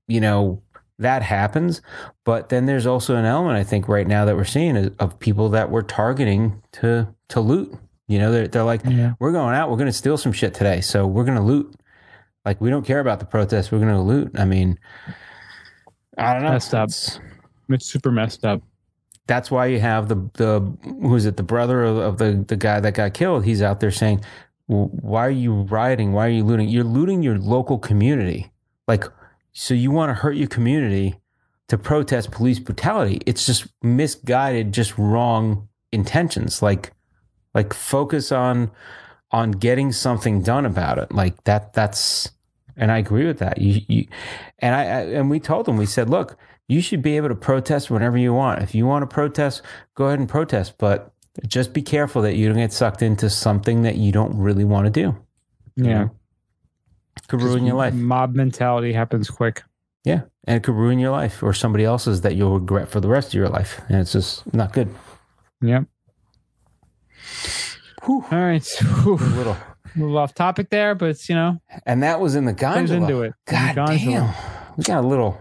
you 0.09 0.21
know 0.21 0.63
that 0.99 1.23
happens. 1.23 1.83
But 2.25 2.49
then 2.49 2.65
there's 2.65 2.87
also 2.87 3.17
an 3.17 3.27
element 3.27 3.59
i 3.59 3.65
think 3.65 3.87
right 3.87 4.07
now 4.07 4.25
that 4.25 4.37
we're 4.37 4.45
seeing 4.45 4.95
of 4.99 5.19
people 5.19 5.51
that 5.51 5.71
we're 5.71 5.83
targeting 5.83 6.63
to 6.73 7.15
to 7.31 7.41
loot. 7.41 7.75
You 8.09 8.19
know 8.19 8.33
they're, 8.33 8.49
they're 8.49 8.65
like 8.65 8.83
Yeah. 8.85 9.13
we're 9.21 9.33
going 9.33 9.55
out. 9.55 9.71
We're 9.71 9.77
going 9.77 9.87
to 9.87 9.93
steal 9.93 10.17
some 10.17 10.33
shit 10.33 10.53
today. 10.55 10.81
So 10.81 11.07
we're 11.07 11.25
going 11.25 11.37
to 11.39 11.45
loot. 11.45 11.75
Like 12.45 12.61
we 12.61 12.71
don't 12.71 12.85
care 12.85 13.01
about 13.01 13.19
the 13.21 13.27
protests 13.27 13.71
we're 13.71 13.79
going 13.79 13.95
to 13.95 14.01
loot. 14.01 14.33
I 14.39 14.45
mean 14.45 14.79
i 16.19 16.33
don't 16.35 16.43
know. 16.43 16.51
Messed 16.53 16.75
up. 16.75 16.89
It's- 16.89 17.19
It's 17.69 17.87
super 17.87 18.11
messed 18.11 18.45
up. 18.45 18.63
that's 19.29 19.49
why 19.51 19.67
you 19.67 19.79
have 19.79 20.09
the 20.09 20.17
the 20.35 20.61
who 20.83 21.15
is 21.15 21.25
it? 21.25 21.37
The 21.37 21.43
brother 21.45 21.85
of, 21.85 21.99
of 21.99 22.19
the 22.19 22.45
the 22.47 22.57
guy 22.57 22.81
that 22.81 22.95
got 22.95 23.15
killed. 23.15 23.45
He's 23.45 23.63
out 23.63 23.79
there 23.81 23.93
saying 23.93 24.25
why 24.67 25.27
are 25.27 25.31
you 25.31 25.63
rioting? 25.63 26.13
Why 26.13 26.27
are 26.27 26.31
you 26.31 26.45
looting? 26.45 26.69
You're 26.69 26.85
looting 26.85 27.23
your 27.23 27.39
local 27.39 27.79
community. 27.79 28.51
Like 28.89 29.05
so 29.53 29.75
you 29.75 29.91
want 29.93 30.11
to 30.11 30.15
hurt 30.15 30.37
your 30.37 30.49
community 30.49 31.15
to 31.69 31.79
protest 31.79 32.33
police 32.33 32.59
brutality. 32.59 33.21
It's 33.27 33.47
just 33.47 33.67
misguided 33.83 34.73
just 34.73 34.99
wrong 34.99 35.69
intentions. 35.93 36.61
Like 36.63 36.93
like 37.55 37.73
focus 37.75 38.31
on 38.33 38.71
on 39.33 39.53
getting 39.53 39.93
something 39.93 40.43
done 40.43 40.67
about 40.67 40.99
it 40.99 41.13
like 41.13 41.43
that 41.45 41.73
that's 41.73 42.31
and 42.77 42.91
i 42.91 42.99
agree 42.99 43.27
with 43.27 43.39
that 43.39 43.61
you, 43.61 43.81
you 43.89 44.07
and 44.59 44.75
I, 44.75 44.81
I 44.83 45.01
and 45.19 45.31
we 45.31 45.39
told 45.41 45.67
them 45.67 45.77
we 45.77 45.87
said 45.87 46.09
look 46.11 46.37
you 46.69 46.81
should 46.81 47.03
be 47.03 47.17
able 47.17 47.29
to 47.29 47.35
protest 47.35 47.91
whenever 47.91 48.17
you 48.19 48.33
want 48.33 48.63
if 48.63 48.75
you 48.75 48.87
want 48.87 49.03
to 49.09 49.13
protest 49.13 49.63
go 49.95 50.07
ahead 50.07 50.19
and 50.19 50.29
protest 50.29 50.75
but 50.79 51.13
just 51.47 51.73
be 51.73 51.83
careful 51.83 52.23
that 52.23 52.35
you 52.37 52.49
don't 52.49 52.59
get 52.59 52.73
sucked 52.73 53.03
into 53.03 53.31
something 53.31 53.83
that 53.83 53.97
you 53.97 54.11
don't 54.13 54.37
really 54.37 54.65
want 54.65 54.87
to 54.87 54.91
do 54.91 55.17
you 55.77 55.85
Yeah. 55.87 55.99
know? 56.05 56.11
could 57.29 57.41
ruin 57.43 57.65
your 57.65 57.77
life 57.77 57.95
Mob 57.95 58.35
mentality 58.35 58.93
happens 58.93 59.31
quick. 59.31 59.63
yeah 60.05 60.23
and 60.45 60.57
it 60.57 60.63
could 60.65 60.75
ruin 60.75 60.99
your 60.99 61.11
life 61.13 61.43
or 61.43 61.53
somebody 61.53 61.85
else's 61.85 62.23
that 62.23 62.35
you'll 62.35 62.59
regret 62.59 62.89
for 62.89 62.99
the 63.01 63.09
rest 63.09 63.29
of 63.29 63.35
your 63.35 63.49
life 63.49 63.81
and 63.89 64.01
it's 64.01 64.13
just 64.13 64.53
not 64.53 64.73
good 64.73 64.89
Yep. 65.63 65.85
Whew. 68.05 68.25
All 68.31 68.39
right. 68.39 68.67
Whew. 69.03 69.17
a 69.17 69.35
little 69.37 69.53
A 69.53 69.99
little 69.99 70.19
off 70.19 70.35
topic 70.35 70.71
there, 70.71 70.95
but 70.95 71.11
it's, 71.11 71.29
you 71.29 71.35
know, 71.35 71.59
and 71.87 72.03
that 72.03 72.21
was 72.21 72.35
in 72.37 72.45
the 72.45 72.55
plays 72.55 72.91
gondola. 72.91 73.01
into 73.03 73.23
it. 73.23 73.27
In 73.27 73.33
the 73.47 73.53
God 73.53 73.75
gondola. 73.77 73.99
damn, 73.99 74.35
we 74.77 74.85
got 74.85 75.05
a 75.05 75.07
little. 75.07 75.39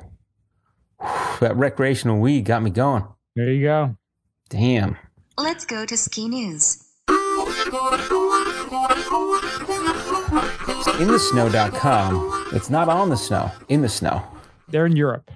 That 1.39 1.55
recreational 1.55 2.19
weed 2.19 2.41
got 2.45 2.61
me 2.61 2.69
going. 2.71 3.05
There 3.35 3.49
you 3.49 3.63
go. 3.63 3.95
Damn. 4.49 4.97
Let's 5.37 5.63
go 5.65 5.85
to 5.85 5.95
ski 5.95 6.27
news. 6.27 6.83
InTheSnow.com. 11.09 12.49
It's 12.53 12.69
not 12.69 12.89
on 12.89 13.09
the 13.09 13.15
snow. 13.17 13.51
In 13.69 13.81
the 13.81 13.89
snow. 13.89 14.21
They're 14.67 14.85
in 14.85 14.95
Europe, 14.95 15.31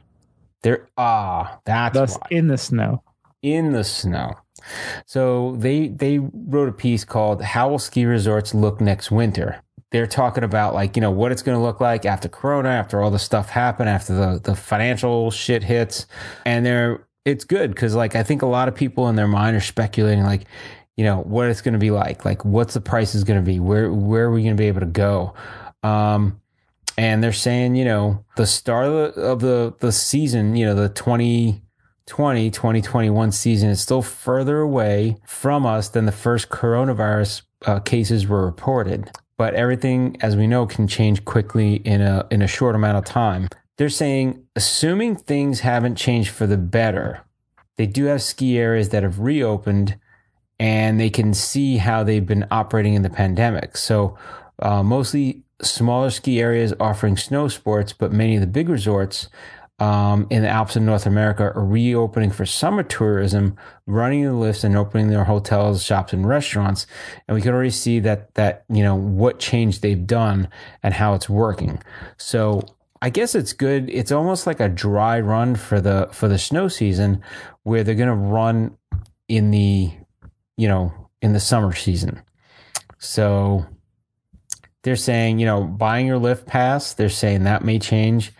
They're 0.61 0.87
Ah, 0.97 1.59
that's 1.65 1.93
thus 1.93 2.15
why. 2.17 2.27
in 2.31 2.47
the 2.47 2.57
snow. 2.57 3.01
in 3.41 3.71
the 3.71 3.83
snow. 3.83 4.33
So 5.05 5.55
they 5.57 5.87
they 5.87 6.19
wrote 6.19 6.69
a 6.69 6.73
piece 6.73 7.05
called 7.05 7.41
"How 7.41 7.69
Will 7.69 7.79
Ski 7.79 8.05
Resorts 8.05 8.53
Look 8.53 8.81
Next 8.81 9.11
Winter." 9.11 9.61
They're 9.91 10.07
talking 10.07 10.43
about 10.43 10.73
like 10.73 10.95
you 10.95 11.01
know 11.01 11.11
what 11.11 11.31
it's 11.31 11.41
going 11.41 11.57
to 11.57 11.63
look 11.63 11.79
like 11.79 12.05
after 12.05 12.27
Corona, 12.27 12.69
after 12.69 13.01
all 13.01 13.11
the 13.11 13.19
stuff 13.19 13.49
happened, 13.49 13.89
after 13.89 14.13
the 14.13 14.41
the 14.43 14.55
financial 14.55 15.31
shit 15.31 15.63
hits, 15.63 16.07
and 16.45 16.65
they're 16.65 17.05
it's 17.25 17.45
good 17.45 17.71
because 17.71 17.95
like 17.95 18.15
I 18.15 18.23
think 18.23 18.41
a 18.41 18.47
lot 18.47 18.67
of 18.67 18.75
people 18.75 19.09
in 19.09 19.15
their 19.15 19.27
mind 19.27 19.55
are 19.55 19.61
speculating 19.61 20.23
like 20.23 20.45
you 20.97 21.03
know 21.03 21.21
what 21.21 21.47
it's 21.47 21.61
going 21.61 21.73
to 21.73 21.79
be 21.79 21.91
like, 21.91 22.25
like 22.25 22.43
what's 22.43 22.73
the 22.73 22.81
price 22.81 23.15
is 23.15 23.23
going 23.23 23.39
to 23.39 23.45
be, 23.45 23.59
where 23.59 23.91
where 23.91 24.25
are 24.25 24.31
we 24.31 24.43
going 24.43 24.55
to 24.55 24.61
be 24.61 24.67
able 24.67 24.81
to 24.81 24.85
go. 24.85 25.33
Um, 25.83 26.39
and 26.97 27.23
they're 27.23 27.33
saying, 27.33 27.75
you 27.75 27.85
know, 27.85 28.23
the 28.35 28.45
start 28.45 28.85
of 28.85 29.15
the, 29.15 29.21
of 29.21 29.39
the, 29.39 29.73
the 29.79 29.91
season, 29.91 30.55
you 30.55 30.65
know, 30.65 30.75
the 30.75 30.89
2020, 30.89 31.61
2021 32.05 33.31
season 33.31 33.69
is 33.69 33.81
still 33.81 34.01
further 34.01 34.59
away 34.59 35.17
from 35.25 35.65
us 35.65 35.89
than 35.89 36.05
the 36.05 36.11
first 36.11 36.49
coronavirus 36.49 37.43
uh, 37.65 37.79
cases 37.79 38.27
were 38.27 38.45
reported. 38.45 39.09
But 39.37 39.53
everything, 39.55 40.17
as 40.21 40.35
we 40.35 40.47
know, 40.47 40.65
can 40.65 40.87
change 40.87 41.25
quickly 41.25 41.75
in 41.75 42.01
a, 42.01 42.27
in 42.29 42.41
a 42.41 42.47
short 42.47 42.75
amount 42.75 42.97
of 42.97 43.05
time. 43.05 43.47
They're 43.77 43.89
saying, 43.89 44.45
assuming 44.55 45.15
things 45.15 45.61
haven't 45.61 45.95
changed 45.95 46.29
for 46.29 46.45
the 46.45 46.57
better, 46.57 47.21
they 47.77 47.87
do 47.87 48.05
have 48.05 48.21
ski 48.21 48.59
areas 48.59 48.89
that 48.89 49.03
have 49.03 49.19
reopened 49.19 49.97
and 50.59 50.99
they 50.99 51.09
can 51.09 51.33
see 51.33 51.77
how 51.77 52.03
they've 52.03 52.25
been 52.25 52.45
operating 52.51 52.93
in 52.93 53.01
the 53.01 53.09
pandemic. 53.09 53.75
So, 53.75 54.17
uh, 54.59 54.83
mostly 54.83 55.41
smaller 55.61 56.09
ski 56.09 56.39
areas 56.39 56.73
offering 56.79 57.17
snow 57.17 57.47
sports, 57.47 57.93
but 57.93 58.11
many 58.11 58.35
of 58.35 58.41
the 58.41 58.47
big 58.47 58.69
resorts 58.69 59.29
um, 59.83 60.27
in 60.29 60.43
the 60.43 60.47
Alps 60.47 60.77
in 60.77 60.85
North 60.85 61.05
America 61.05 61.51
are 61.53 61.65
reopening 61.65 62.31
for 62.31 62.45
summer 62.45 62.83
tourism, 62.83 63.57
running 63.85 64.23
the 64.23 64.31
lifts 64.31 64.63
and 64.63 64.77
opening 64.77 65.09
their 65.09 65.25
hotels, 65.25 65.83
shops, 65.83 66.13
and 66.13 66.25
restaurants. 66.25 66.87
And 67.27 67.35
we 67.35 67.41
can 67.41 67.53
already 67.53 67.69
see 67.69 67.99
that 67.99 68.33
that 68.35 68.63
you 68.69 68.81
know 68.81 68.95
what 68.95 69.39
change 69.39 69.81
they've 69.81 70.07
done 70.07 70.47
and 70.83 70.93
how 70.93 71.15
it's 71.15 71.27
working. 71.27 71.83
So 72.15 72.61
I 73.01 73.09
guess 73.09 73.35
it's 73.35 73.51
good. 73.51 73.89
It's 73.89 74.13
almost 74.13 74.47
like 74.47 74.61
a 74.61 74.69
dry 74.69 75.19
run 75.19 75.55
for 75.55 75.81
the 75.81 76.07
for 76.13 76.29
the 76.29 76.39
snow 76.39 76.69
season, 76.69 77.21
where 77.63 77.83
they're 77.83 77.93
going 77.93 78.07
to 78.07 78.15
run 78.15 78.77
in 79.27 79.51
the 79.51 79.91
you 80.55 80.67
know 80.69 80.93
in 81.21 81.33
the 81.33 81.41
summer 81.41 81.73
season. 81.73 82.21
So 82.99 83.65
they're 84.83 84.95
saying, 84.95 85.39
you 85.39 85.45
know, 85.45 85.65
buying 85.65 86.07
your 86.07 86.19
lift 86.19 86.45
pass, 86.45 86.93
they're 86.93 87.09
saying 87.09 87.43
that 87.43 87.65
may 87.65 87.79
change. 87.79 88.31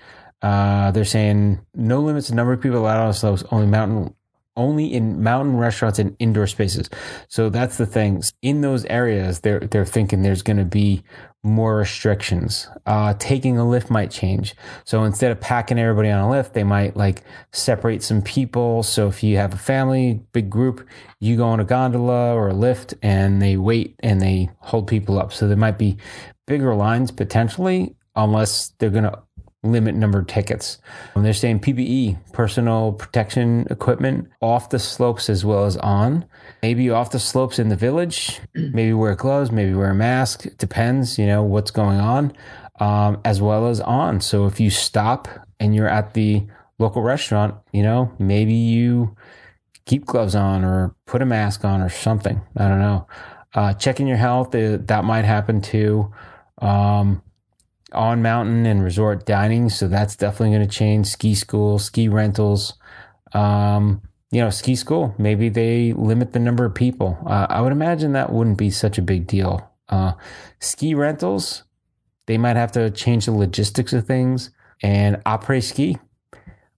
Uh, 0.44 0.92
they're 0.92 1.06
saying 1.06 1.60
no 1.74 2.02
limits 2.02 2.28
to 2.28 2.36
number 2.36 2.54
of 2.54 2.62
people 2.62 2.78
allowed 2.78 3.06
on 3.06 3.14
slopes, 3.14 3.44
only 3.50 3.66
mountain, 3.66 4.14
only 4.58 4.94
in 4.94 5.24
mountain 5.24 5.58
restaurants 5.58 5.98
and 5.98 6.16
indoor 6.20 6.46
spaces. 6.46 6.90
So 7.30 7.50
that's 7.50 7.78
the 7.78 7.86
thing. 7.86 8.22
In 8.42 8.60
those 8.62 8.84
areas, 8.86 9.40
they're 9.40 9.62
they're 9.62 9.86
thinking 9.86 10.22
there's 10.22 10.44
going 10.44 10.58
to 10.58 10.66
be 10.66 11.02
more 11.44 11.78
restrictions. 11.78 12.68
Uh, 12.86 13.14
taking 13.20 13.58
a 13.58 13.68
lift 13.68 13.90
might 13.90 14.12
change. 14.12 14.56
So 14.86 15.04
instead 15.04 15.32
of 15.32 15.42
packing 15.42 15.80
everybody 15.80 16.10
on 16.10 16.20
a 16.20 16.30
lift, 16.30 16.54
they 16.54 16.64
might 16.64 16.96
like 16.96 17.24
separate 17.52 18.04
some 18.04 18.22
people. 18.22 18.84
So 18.84 19.08
if 19.08 19.24
you 19.24 19.38
have 19.38 19.54
a 19.54 19.58
family, 19.58 20.22
big 20.32 20.50
group, 20.50 20.88
you 21.20 21.36
go 21.36 21.48
on 21.48 21.60
a 21.60 21.66
gondola 21.66 22.34
or 22.34 22.50
a 22.50 22.54
lift 22.54 22.94
and 23.02 23.42
they 23.42 23.58
wait 23.58 23.96
and 24.00 24.22
they 24.22 24.50
hold 24.60 24.88
people 24.88 25.20
up. 25.20 25.34
So 25.34 25.48
there 25.48 25.58
might 25.58 25.78
be 25.78 25.98
bigger 26.48 26.76
lines 26.76 27.12
potentially, 27.12 27.96
unless 28.16 28.74
they're 28.80 28.90
going 28.90 29.04
to 29.04 29.22
limit 29.64 29.96
number 29.96 30.20
of 30.20 30.28
tickets. 30.28 30.78
And 31.16 31.26
they're 31.26 31.34
saying 31.34 31.62
PPE, 31.62 32.34
personal 32.34 32.94
protection 32.94 33.66
equipment, 33.70 34.30
off 34.42 34.70
the 34.70 34.80
slopes 34.80 35.30
as 35.30 35.44
well 35.44 35.66
as 35.66 35.78
on. 35.78 36.26
Maybe 36.62 36.90
off 36.90 37.12
the 37.12 37.20
slopes 37.20 37.60
in 37.60 37.70
the 37.70 37.76
village. 37.76 38.40
Maybe 38.56 38.94
wear 38.94 39.16
gloves. 39.16 39.52
Maybe 39.52 39.74
wear 39.74 39.92
a 39.92 39.96
mask. 39.96 40.46
It 40.46 40.58
depends, 40.58 41.18
you 41.18 41.26
know, 41.26 41.44
what's 41.44 41.72
going 41.72 42.00
on, 42.00 42.34
um, 42.80 43.22
as 43.26 43.42
well 43.42 43.68
as 43.68 43.80
on. 43.82 44.22
So 44.22 44.46
if 44.46 44.60
you 44.60 44.70
stop 44.70 45.28
and 45.60 45.74
you're 45.74 45.90
at 45.90 46.14
the 46.14 46.46
local 46.78 47.02
restaurant, 47.02 47.56
you 47.72 47.84
know, 47.84 48.12
maybe 48.20 48.54
you 48.54 49.16
keep 49.86 50.06
gloves 50.06 50.36
on 50.36 50.64
or 50.64 50.96
put 51.06 51.22
a 51.22 51.26
mask 51.26 51.66
on 51.66 51.82
or 51.82 51.90
something. 51.90 52.42
I 52.58 52.68
don't 52.68 52.80
know. 52.80 53.08
Uh, 53.56 53.74
checking 53.74 54.08
your 54.08 54.18
health, 54.18 54.54
uh, 54.56 54.78
that 54.82 55.04
might 55.04 55.26
happen 55.26 55.62
too. 55.62 56.12
Um, 56.60 57.23
on 57.94 58.22
mountain 58.22 58.66
and 58.66 58.84
resort 58.84 59.26
dining. 59.26 59.70
So 59.70 59.88
that's 59.88 60.16
definitely 60.16 60.56
going 60.56 60.68
to 60.68 60.76
change. 60.76 61.08
Ski 61.08 61.36
school, 61.36 61.80
ski 61.80 62.08
rentals. 62.08 62.74
Um, 63.34 64.02
you 64.32 64.42
know, 64.42 64.50
ski 64.50 64.76
school, 64.76 65.14
maybe 65.18 65.50
they 65.50 65.94
limit 65.94 66.34
the 66.34 66.40
number 66.40 66.66
of 66.66 66.74
people. 66.74 67.18
Uh, 67.28 67.46
I 67.50 67.62
would 67.62 67.72
imagine 67.72 68.14
that 68.14 68.32
wouldn't 68.32 68.58
be 68.58 68.72
such 68.72 68.98
a 68.98 69.02
big 69.04 69.28
deal. 69.28 69.70
Uh, 69.90 70.14
ski 70.60 70.96
rentals, 70.96 71.64
they 72.26 72.40
might 72.40 72.56
have 72.56 72.72
to 72.72 72.90
change 72.90 73.26
the 73.26 73.32
logistics 73.32 73.94
of 73.94 74.08
things 74.08 74.50
and 74.82 75.18
après 75.24 75.62
ski. 75.62 75.98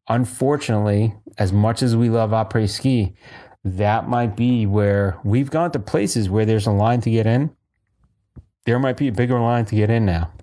Unfortunately, 0.09 1.15
as 1.37 1.53
much 1.53 1.81
as 1.81 1.95
we 1.95 2.09
love 2.09 2.31
après 2.31 2.69
ski, 2.69 3.15
that 3.63 4.09
might 4.09 4.35
be 4.35 4.65
where 4.65 5.17
we've 5.23 5.49
gone 5.49 5.71
to 5.71 5.79
places 5.79 6.29
where 6.29 6.45
there's 6.45 6.67
a 6.67 6.71
line 6.71 6.99
to 7.01 7.09
get 7.09 7.25
in. 7.25 7.55
There 8.65 8.79
might 8.79 8.97
be 8.97 9.07
a 9.07 9.13
bigger 9.13 9.39
line 9.39 9.65
to 9.65 9.75
get 9.75 9.89
in 9.89 10.05
now 10.05 10.34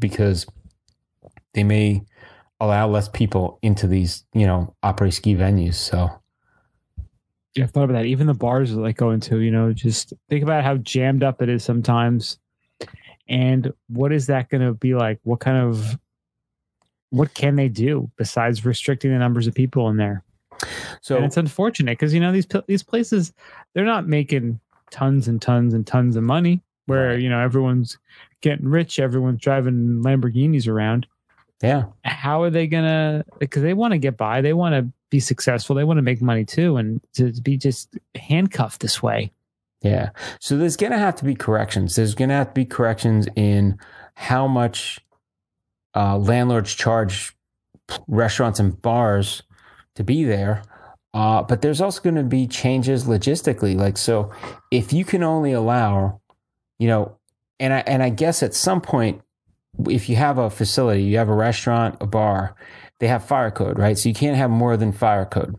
because 0.00 0.46
they 1.54 1.64
may 1.64 2.02
allow 2.58 2.88
less 2.88 3.08
people 3.08 3.58
into 3.62 3.86
these, 3.86 4.24
you 4.34 4.46
know, 4.46 4.74
après 4.82 5.12
ski 5.12 5.34
venues. 5.34 5.74
So 5.74 6.10
Yeah, 7.54 7.64
I've 7.64 7.70
thought 7.70 7.84
about 7.84 7.94
that. 7.94 8.06
Even 8.06 8.26
the 8.26 8.34
bars 8.34 8.74
that 8.74 8.82
I 8.84 8.92
go 8.92 9.10
into, 9.10 9.38
you 9.40 9.50
know, 9.50 9.72
just 9.72 10.12
think 10.28 10.42
about 10.42 10.64
how 10.64 10.76
jammed 10.76 11.22
up 11.22 11.42
it 11.42 11.48
is 11.48 11.64
sometimes. 11.64 12.38
And 13.28 13.72
what 13.88 14.12
is 14.12 14.26
that 14.26 14.48
going 14.48 14.62
to 14.66 14.74
be 14.74 14.94
like? 14.94 15.20
What 15.22 15.40
kind 15.40 15.56
of, 15.58 15.98
what 17.10 17.32
can 17.34 17.56
they 17.56 17.68
do 17.68 18.10
besides 18.16 18.64
restricting 18.64 19.10
the 19.12 19.18
numbers 19.18 19.46
of 19.46 19.54
people 19.54 19.88
in 19.88 19.96
there? 19.96 20.24
so 21.00 21.16
and 21.16 21.24
it's 21.24 21.38
unfortunate 21.38 21.92
because 21.98 22.12
you 22.12 22.20
know 22.20 22.32
these 22.32 22.46
these 22.66 22.82
places 22.82 23.32
they're 23.72 23.86
not 23.86 24.06
making 24.06 24.60
tons 24.90 25.26
and 25.26 25.40
tons 25.40 25.72
and 25.72 25.86
tons 25.86 26.16
of 26.16 26.22
money. 26.22 26.60
Where 26.84 27.10
Right. 27.10 27.20
you 27.20 27.30
know 27.30 27.40
everyone's 27.40 27.96
getting 28.40 28.68
rich, 28.68 28.98
everyone's 28.98 29.40
driving 29.40 30.02
Lamborghinis 30.04 30.68
around. 30.68 31.06
yeah. 31.62 31.84
How 32.04 32.42
are 32.42 32.50
they 32.50 32.66
gonna? 32.66 33.24
Because 33.38 33.62
they 33.62 33.74
want 33.74 33.92
to 33.92 33.98
get 33.98 34.16
by, 34.16 34.40
they 34.40 34.52
want 34.52 34.74
to 34.74 34.92
be 35.10 35.20
successful, 35.20 35.76
they 35.76 35.84
want 35.84 35.98
to 35.98 36.02
make 36.02 36.22
money 36.22 36.44
too, 36.44 36.76
and 36.76 37.00
to 37.14 37.32
be 37.42 37.56
just 37.56 37.96
handcuffed 38.14 38.80
this 38.80 39.02
way. 39.02 39.32
Yeah. 39.82 40.10
So 40.40 40.56
there's 40.56 40.76
going 40.76 40.92
to 40.92 40.98
have 40.98 41.16
to 41.16 41.24
be 41.24 41.34
corrections. 41.34 41.96
There's 41.96 42.14
going 42.14 42.28
to 42.28 42.34
have 42.34 42.48
to 42.48 42.54
be 42.54 42.64
corrections 42.64 43.26
in 43.34 43.78
how 44.14 44.46
much 44.46 45.00
uh, 45.96 46.18
landlords 46.18 46.74
charge 46.74 47.34
restaurants 48.06 48.60
and 48.60 48.80
bars 48.80 49.42
to 49.94 50.04
be 50.04 50.24
there. 50.24 50.62
Uh, 51.12 51.42
but 51.42 51.62
there's 51.62 51.80
also 51.80 52.00
going 52.00 52.14
to 52.14 52.22
be 52.22 52.46
changes 52.46 53.04
logistically. 53.04 53.74
Like, 53.76 53.96
so 53.96 54.30
if 54.70 54.92
you 54.92 55.04
can 55.04 55.22
only 55.22 55.52
allow, 55.52 56.20
you 56.78 56.86
know, 56.86 57.16
and 57.60 57.72
I, 57.72 57.78
and 57.80 58.02
I 58.02 58.08
guess 58.08 58.42
at 58.42 58.54
some 58.54 58.80
point, 58.80 59.20
if 59.88 60.08
you 60.08 60.16
have 60.16 60.38
a 60.38 60.50
facility, 60.50 61.02
you 61.02 61.18
have 61.18 61.28
a 61.28 61.34
restaurant, 61.34 61.96
a 62.00 62.06
bar, 62.06 62.56
they 62.98 63.06
have 63.06 63.24
fire 63.24 63.50
code, 63.50 63.78
right? 63.78 63.96
So 63.96 64.08
you 64.08 64.14
can't 64.14 64.36
have 64.36 64.50
more 64.50 64.76
than 64.76 64.92
fire 64.92 65.26
code. 65.26 65.56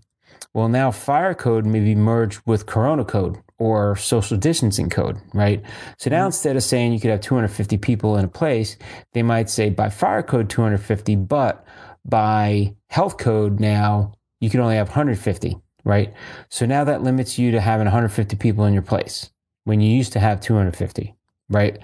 Well, 0.53 0.67
now 0.67 0.91
fire 0.91 1.33
code 1.33 1.65
may 1.65 1.79
be 1.79 1.95
merged 1.95 2.41
with 2.45 2.65
Corona 2.65 3.05
code 3.05 3.37
or 3.57 3.95
social 3.95 4.37
distancing 4.37 4.89
code, 4.89 5.17
right? 5.33 5.63
So 5.97 6.09
now 6.09 6.21
mm-hmm. 6.21 6.25
instead 6.27 6.55
of 6.57 6.63
saying 6.63 6.91
you 6.91 6.99
could 6.99 7.11
have 7.11 7.21
250 7.21 7.77
people 7.77 8.17
in 8.17 8.25
a 8.25 8.27
place, 8.27 8.75
they 9.13 9.23
might 9.23 9.49
say 9.49 9.69
by 9.69 9.89
fire 9.89 10.23
code 10.23 10.49
250, 10.49 11.15
but 11.15 11.65
by 12.03 12.75
health 12.89 13.17
code 13.17 13.59
now 13.59 14.13
you 14.41 14.49
can 14.49 14.59
only 14.59 14.75
have 14.75 14.89
150, 14.89 15.57
right? 15.85 16.13
So 16.49 16.65
now 16.65 16.83
that 16.83 17.03
limits 17.03 17.37
you 17.37 17.51
to 17.51 17.61
having 17.61 17.85
150 17.85 18.35
people 18.35 18.65
in 18.65 18.73
your 18.73 18.81
place 18.81 19.29
when 19.63 19.79
you 19.79 19.95
used 19.95 20.13
to 20.13 20.19
have 20.19 20.41
250, 20.41 21.15
right? 21.51 21.77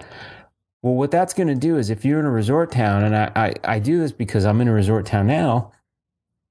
Well, 0.82 0.94
what 0.94 1.10
that's 1.10 1.34
going 1.34 1.48
to 1.48 1.54
do 1.54 1.76
is 1.76 1.90
if 1.90 2.04
you're 2.04 2.20
in 2.20 2.26
a 2.26 2.30
resort 2.30 2.72
town, 2.72 3.04
and 3.04 3.16
I, 3.16 3.30
I, 3.36 3.54
I 3.64 3.78
do 3.78 3.98
this 3.98 4.12
because 4.12 4.44
I'm 4.44 4.60
in 4.60 4.68
a 4.68 4.72
resort 4.72 5.06
town 5.06 5.26
now, 5.26 5.72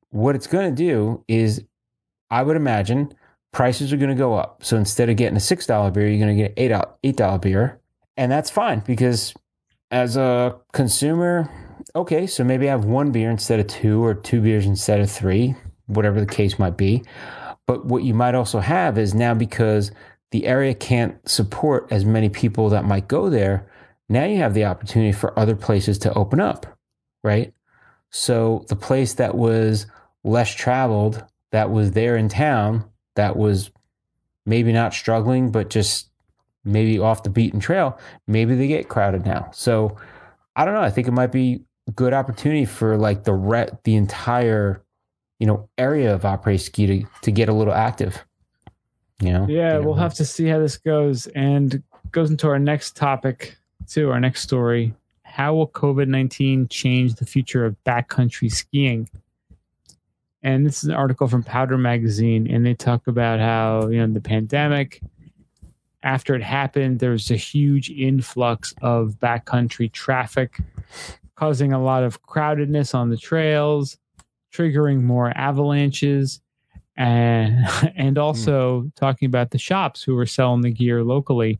what 0.10 0.36
it's 0.36 0.48
going 0.48 0.70
to 0.70 0.76
do 0.76 1.24
is 1.28 1.64
I 2.30 2.44
would 2.44 2.56
imagine 2.56 3.14
prices 3.52 3.92
are 3.92 3.98
going 3.98 4.10
to 4.10 4.16
go 4.16 4.36
up. 4.36 4.64
So 4.64 4.78
instead 4.78 5.10
of 5.10 5.16
getting 5.16 5.38
a 5.38 5.42
$6 5.42 5.94
beer, 5.94 6.08
you're 6.08 6.26
going 6.26 6.38
to 6.38 6.44
get 6.44 6.56
$8, 6.56 7.16
$8 7.16 7.42
beer. 7.42 7.80
and 8.16 8.32
that's 8.32 8.50
fine 8.50 8.82
because 8.86 9.34
as 9.92 10.18
a 10.18 10.58
consumer, 10.74 11.50
okay, 11.96 12.28
so 12.28 12.44
maybe 12.44 12.68
I 12.68 12.72
have 12.72 12.86
one 12.86 13.12
beer 13.12 13.32
instead 13.32 13.60
of 13.60 13.68
two, 13.68 14.04
or 14.04 14.14
two 14.14 14.42
beers 14.42 14.66
instead 14.66 15.00
of 15.00 15.10
three, 15.10 15.56
whatever 15.86 16.20
the 16.20 16.26
case 16.26 16.60
might 16.60 16.78
be. 16.78 17.04
But 17.66 17.86
what 17.86 18.04
you 18.04 18.14
might 18.14 18.36
also 18.36 18.60
have 18.60 18.98
is 18.98 19.14
now 19.14 19.34
because 19.34 19.92
the 20.32 20.46
area 20.46 20.74
can't 20.74 21.28
support 21.28 21.88
as 21.92 22.06
many 22.06 22.30
people 22.30 22.70
that 22.70 22.86
might 22.86 23.08
go 23.08 23.30
there, 23.30 23.70
now 24.10 24.26
you 24.26 24.38
have 24.38 24.54
the 24.54 24.66
opportunity 24.66 25.12
for 25.12 25.38
other 25.38 25.56
places 25.56 25.98
to 26.00 26.14
open 26.14 26.40
up, 26.40 26.78
right? 27.24 27.54
So 28.10 28.66
the 28.70 28.76
place 28.76 29.16
that 29.16 29.36
was 29.36 29.86
less 30.24 30.54
traveled, 30.54 31.24
that 31.52 31.70
was 31.72 31.92
there 31.92 32.18
in 32.18 32.30
town, 32.30 32.86
that 33.16 33.36
was 33.36 33.72
maybe 34.46 34.72
not 34.72 34.94
struggling, 34.94 35.52
but 35.52 35.70
just 35.70 36.10
maybe 36.64 37.00
off 37.00 37.24
the 37.24 37.30
beaten 37.30 37.60
trail, 37.60 37.98
maybe 38.28 38.56
they 38.56 38.68
get 38.68 38.90
crowded 38.90 39.26
now. 39.26 39.50
So 39.54 39.98
I 40.56 40.66
don't 40.66 40.74
know. 40.74 40.82
I 40.82 40.90
think 40.90 41.08
it 41.08 41.12
might 41.12 41.32
be 41.32 41.64
a 41.88 41.92
good 41.92 42.14
opportunity 42.14 42.66
for 42.66 42.98
like 42.98 43.24
the 43.24 43.34
re- 43.34 43.70
the 43.84 43.96
entire 43.96 44.84
you 45.40 45.48
know 45.48 45.70
area 45.78 46.14
of 46.14 46.22
après 46.22 46.60
ski 46.60 46.88
to, 46.88 47.08
to 47.22 47.32
get 47.32 47.50
a 47.50 47.54
little 47.54 47.74
active. 47.74 48.26
You 49.20 49.32
know. 49.34 49.48
Yeah, 49.50 49.80
we'll 49.80 49.96
have 49.96 50.14
to 50.16 50.26
see 50.26 50.46
how 50.46 50.60
this 50.60 50.78
goes, 50.78 51.28
and 51.28 51.82
goes 52.12 52.30
into 52.30 52.48
our 52.48 52.60
next 52.60 52.96
topic 52.96 53.58
too. 53.88 54.12
Our 54.12 54.20
next 54.20 54.42
story: 54.42 54.94
How 55.24 55.56
will 55.56 55.68
COVID 55.68 56.08
nineteen 56.08 56.68
change 56.68 57.16
the 57.16 57.26
future 57.26 57.66
of 57.66 57.76
backcountry 57.86 58.52
skiing? 58.52 59.10
And 60.44 60.66
this 60.66 60.84
is 60.84 60.90
an 60.90 60.96
article 60.96 61.28
from 61.28 61.44
Powder 61.44 61.78
Magazine, 61.78 62.50
and 62.50 62.66
they 62.66 62.76
talk 62.76 63.08
about 63.08 63.40
how 63.40 63.88
you 63.88 64.06
know 64.06 64.14
the 64.14 64.22
pandemic. 64.22 65.02
After 66.04 66.36
it 66.36 66.44
happened, 66.44 67.00
there 67.00 67.12
was 67.12 67.32
a 67.32 67.36
huge 67.36 67.90
influx 67.90 68.74
of 68.82 69.16
backcountry 69.20 69.92
traffic, 69.92 70.60
causing 71.36 71.74
a 71.74 71.84
lot 71.84 72.04
of 72.04 72.22
crowdedness 72.24 72.94
on 72.94 73.10
the 73.10 73.18
trails, 73.18 73.98
triggering 74.54 75.02
more 75.02 75.36
avalanches, 75.36 76.40
and 76.98 77.66
and 77.96 78.18
hmm. 78.18 78.22
also 78.22 78.92
talking 78.96 79.28
about 79.28 79.52
the 79.52 79.58
shops 79.58 80.04
who 80.04 80.16
were 80.16 80.26
selling 80.26 80.62
the 80.62 80.72
gear 80.72 81.04
locally. 81.04 81.60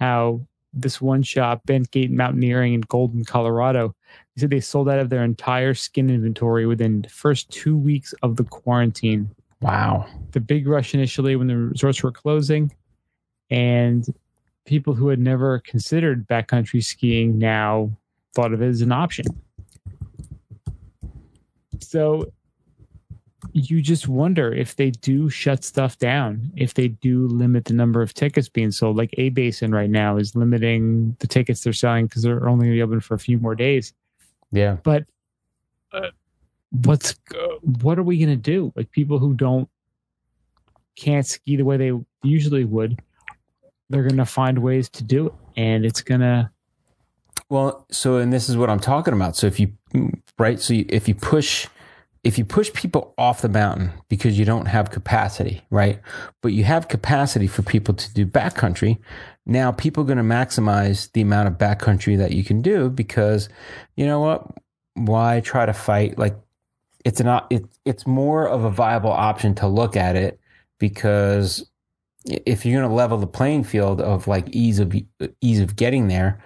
How 0.00 0.40
this 0.72 1.00
one 1.00 1.22
shop, 1.22 1.62
Bentgate 1.66 2.10
Mountaineering 2.10 2.74
in 2.74 2.82
Golden, 2.82 3.24
Colorado, 3.24 3.94
they 4.36 4.40
said 4.40 4.50
they 4.50 4.60
sold 4.60 4.88
out 4.88 5.00
of 5.00 5.10
their 5.10 5.24
entire 5.24 5.74
skin 5.74 6.08
inventory 6.08 6.66
within 6.66 7.02
the 7.02 7.08
first 7.08 7.50
two 7.50 7.76
weeks 7.76 8.12
of 8.22 8.36
the 8.36 8.44
quarantine. 8.44 9.28
Wow. 9.60 10.06
The 10.32 10.40
big 10.40 10.68
rush 10.68 10.94
initially 10.94 11.34
when 11.34 11.48
the 11.48 11.56
resorts 11.56 12.02
were 12.02 12.12
closing, 12.12 12.72
and 13.50 14.06
people 14.66 14.94
who 14.94 15.08
had 15.08 15.18
never 15.18 15.58
considered 15.60 16.28
backcountry 16.28 16.84
skiing 16.84 17.38
now 17.38 17.90
thought 18.34 18.52
of 18.52 18.62
it 18.62 18.68
as 18.68 18.82
an 18.82 18.92
option. 18.92 19.26
So 21.80 22.30
you 23.52 23.82
just 23.82 24.08
wonder 24.08 24.52
if 24.52 24.76
they 24.76 24.90
do 24.90 25.28
shut 25.28 25.64
stuff 25.64 25.98
down, 25.98 26.50
if 26.56 26.74
they 26.74 26.88
do 26.88 27.26
limit 27.26 27.64
the 27.64 27.74
number 27.74 28.02
of 28.02 28.14
tickets 28.14 28.48
being 28.48 28.70
sold. 28.70 28.96
Like 28.96 29.14
A 29.18 29.30
Basin 29.30 29.72
right 29.72 29.90
now 29.90 30.16
is 30.16 30.34
limiting 30.34 31.16
the 31.20 31.26
tickets 31.26 31.62
they're 31.62 31.72
selling 31.72 32.06
because 32.06 32.22
they're 32.22 32.48
only 32.48 32.66
going 32.66 32.72
to 32.72 32.78
be 32.78 32.82
open 32.82 33.00
for 33.00 33.14
a 33.14 33.18
few 33.18 33.38
more 33.38 33.54
days. 33.54 33.92
Yeah. 34.52 34.76
But 34.82 35.04
uh, 35.92 36.10
what's 36.70 37.16
uh, 37.34 37.56
what 37.80 37.98
are 37.98 38.02
we 38.02 38.18
going 38.18 38.30
to 38.30 38.36
do? 38.36 38.72
Like 38.76 38.90
people 38.90 39.18
who 39.18 39.34
don't 39.34 39.68
can't 40.96 41.26
ski 41.26 41.56
the 41.56 41.64
way 41.64 41.76
they 41.76 41.92
usually 42.22 42.64
would, 42.64 43.00
they're 43.88 44.02
going 44.02 44.16
to 44.16 44.26
find 44.26 44.58
ways 44.58 44.88
to 44.90 45.04
do 45.04 45.28
it, 45.28 45.32
and 45.56 45.84
it's 45.84 46.02
going 46.02 46.20
to 46.20 46.50
Well, 47.48 47.86
so 47.90 48.16
and 48.16 48.32
this 48.32 48.48
is 48.48 48.56
what 48.56 48.68
I'm 48.70 48.80
talking 48.80 49.14
about. 49.14 49.36
So 49.36 49.46
if 49.46 49.58
you 49.58 49.72
right, 50.38 50.60
so 50.60 50.74
you, 50.74 50.86
if 50.88 51.08
you 51.08 51.14
push 51.14 51.66
if 52.24 52.38
you 52.38 52.44
push 52.44 52.72
people 52.72 53.14
off 53.16 53.42
the 53.42 53.48
mountain 53.48 53.92
because 54.08 54.38
you 54.38 54.44
don't 54.44 54.66
have 54.66 54.90
capacity, 54.90 55.62
right? 55.70 56.00
But 56.42 56.52
you 56.52 56.64
have 56.64 56.88
capacity 56.88 57.46
for 57.46 57.62
people 57.62 57.94
to 57.94 58.14
do 58.14 58.26
backcountry. 58.26 58.98
Now 59.46 59.72
people 59.72 60.02
are 60.02 60.06
going 60.06 60.18
to 60.18 60.24
maximize 60.24 61.10
the 61.12 61.20
amount 61.20 61.48
of 61.48 61.54
backcountry 61.54 62.18
that 62.18 62.32
you 62.32 62.44
can 62.44 62.60
do 62.60 62.90
because 62.90 63.48
you 63.96 64.06
know 64.06 64.20
what? 64.20 64.46
Why 64.94 65.40
try 65.40 65.64
to 65.64 65.72
fight 65.72 66.18
like 66.18 66.36
it's 67.04 67.20
not 67.20 67.46
it, 67.50 67.64
it's 67.84 68.06
more 68.06 68.48
of 68.48 68.64
a 68.64 68.70
viable 68.70 69.12
option 69.12 69.54
to 69.56 69.68
look 69.68 69.96
at 69.96 70.16
it 70.16 70.40
because 70.78 71.70
if 72.24 72.66
you're 72.66 72.80
going 72.80 72.88
to 72.88 72.94
level 72.94 73.18
the 73.18 73.26
playing 73.26 73.64
field 73.64 74.00
of 74.00 74.26
like 74.26 74.48
ease 74.50 74.78
of 74.80 74.94
ease 75.40 75.60
of 75.60 75.76
getting 75.76 76.08
there, 76.08 76.42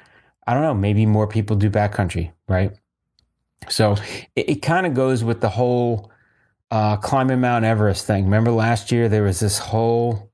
I 0.47 0.55
don't 0.55 0.62
know, 0.62 0.75
maybe 0.75 1.07
more 1.07 1.27
people 1.27 1.57
do 1.57 1.70
backcountry, 1.70 2.33
right? 2.49 2.73
So 3.68 3.96
it, 4.36 4.50
it 4.50 4.54
kind 4.56 4.86
of 4.86 4.94
goes 4.94 5.24
with 5.24 5.40
the 5.40 5.48
whole 5.48 6.10
uh, 6.70 6.96
climbing 6.96 7.40
Mount 7.40 7.64
Everest 7.64 8.06
thing. 8.06 8.24
Remember 8.24 8.50
last 8.50 8.90
year 8.90 9.08
there 9.08 9.22
was 9.22 9.40
this 9.40 9.58
whole, 9.58 10.30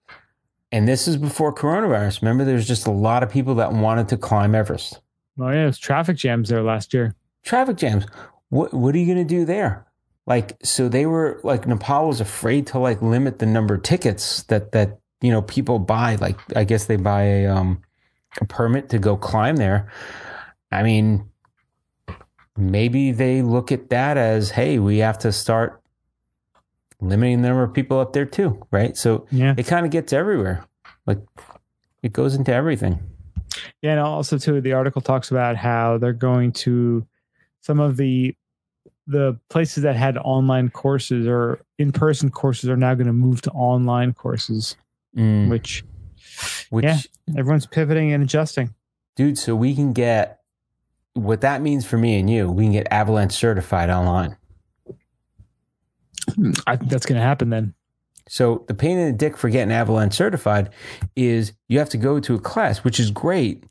and 0.70 0.86
this 0.86 1.08
is 1.08 1.16
before 1.16 1.54
coronavirus. 1.54 2.22
Remember 2.22 2.44
there 2.44 2.54
was 2.54 2.68
just 2.68 2.86
a 2.86 2.92
lot 2.92 3.22
of 3.22 3.30
people 3.30 3.56
that 3.56 3.72
wanted 3.72 4.08
to 4.08 4.16
climb 4.16 4.54
Everest. 4.54 5.00
oh 5.40 5.48
yeah, 5.50 5.64
it 5.64 5.66
was 5.66 5.78
traffic 5.78 6.16
jams 6.16 6.48
there 6.48 6.62
last 6.62 6.94
year. 6.94 7.14
Traffic 7.44 7.76
jams. 7.76 8.06
What 8.50 8.72
what 8.72 8.94
are 8.94 8.98
you 8.98 9.06
going 9.06 9.26
to 9.26 9.34
do 9.34 9.44
there? 9.44 9.86
Like 10.26 10.56
so 10.62 10.88
they 10.88 11.06
were 11.06 11.40
like 11.42 11.66
Nepal 11.66 12.08
was 12.08 12.20
afraid 12.20 12.66
to 12.68 12.78
like 12.78 13.00
limit 13.00 13.38
the 13.38 13.46
number 13.46 13.74
of 13.74 13.82
tickets 13.82 14.42
that 14.44 14.72
that 14.72 15.00
you 15.20 15.30
know 15.30 15.42
people 15.42 15.78
buy. 15.78 16.16
Like 16.16 16.38
I 16.54 16.64
guess 16.64 16.86
they 16.86 16.96
buy 16.96 17.22
a 17.22 17.46
um 17.46 17.82
a 18.40 18.44
permit 18.44 18.90
to 18.90 18.98
go 18.98 19.16
climb 19.16 19.56
there. 19.56 19.90
I 20.70 20.82
mean, 20.82 21.30
maybe 22.58 23.12
they 23.12 23.40
look 23.42 23.70
at 23.72 23.88
that 23.90 24.16
as, 24.18 24.50
hey, 24.50 24.78
we 24.78 24.98
have 24.98 25.18
to 25.20 25.32
start 25.32 25.80
limiting 27.00 27.42
the 27.42 27.48
number 27.48 27.62
of 27.62 27.72
people 27.72 28.00
up 28.00 28.12
there 28.12 28.26
too, 28.26 28.66
right? 28.70 28.96
So 28.96 29.26
Yeah, 29.30 29.54
it 29.56 29.66
kind 29.66 29.86
of 29.86 29.92
gets 29.92 30.12
everywhere. 30.12 30.64
Like 31.06 31.20
it 32.02 32.12
goes 32.12 32.34
into 32.34 32.52
everything. 32.52 32.98
yeah, 33.80 33.92
and 33.92 34.00
also 34.00 34.36
too, 34.38 34.60
the 34.60 34.72
article 34.72 35.00
talks 35.00 35.30
about 35.30 35.56
how 35.56 35.98
they're 35.98 36.12
going 36.12 36.52
to 36.52 37.06
some 37.60 37.80
of 37.80 37.96
the 37.96 38.34
the 39.06 39.38
places 39.48 39.84
that 39.84 39.96
had 39.96 40.18
online 40.18 40.68
courses 40.68 41.26
or 41.26 41.60
in 41.78 41.92
person 41.92 42.30
courses 42.30 42.68
are 42.68 42.76
now 42.76 42.94
going 42.94 43.06
to 43.06 43.12
move 43.12 43.40
to 43.42 43.50
online 43.52 44.12
courses, 44.12 44.76
Mm, 45.16 45.48
which 45.48 45.82
which, 46.68 46.84
yeah. 46.84 46.98
everyone's 47.38 47.66
pivoting 47.66 48.12
and 48.12 48.22
adjusting. 48.22 48.74
dude, 49.16 49.38
so 49.38 49.56
we 49.56 49.74
can 49.74 49.92
get 49.94 50.37
what 51.14 51.40
that 51.40 51.62
means 51.62 51.84
for 51.86 51.98
me 51.98 52.18
and 52.18 52.28
you. 52.30 52.50
We 52.50 52.64
can 52.64 52.72
get 52.72 52.86
Avalanche 52.90 53.32
certified 53.32 53.90
online. 53.90 54.36
Hmm, 56.34 56.52
I 56.66 56.76
think 56.76 56.90
that's 56.90 57.06
going 57.06 57.20
to 57.20 57.26
happen 57.26 57.50
then. 57.50 57.74
So 58.28 58.64
the 58.68 58.74
pain 58.74 58.98
in 58.98 59.06
the 59.06 59.16
dick 59.16 59.36
for 59.36 59.48
getting 59.48 59.72
Avalanche 59.72 60.12
certified 60.14 60.70
is 61.16 61.52
you 61.68 61.78
have 61.78 61.88
to 61.90 61.96
go 61.96 62.20
to 62.20 62.34
a 62.34 62.38
class, 62.38 62.84
which 62.84 63.00
is 63.00 63.10
great, 63.10 63.64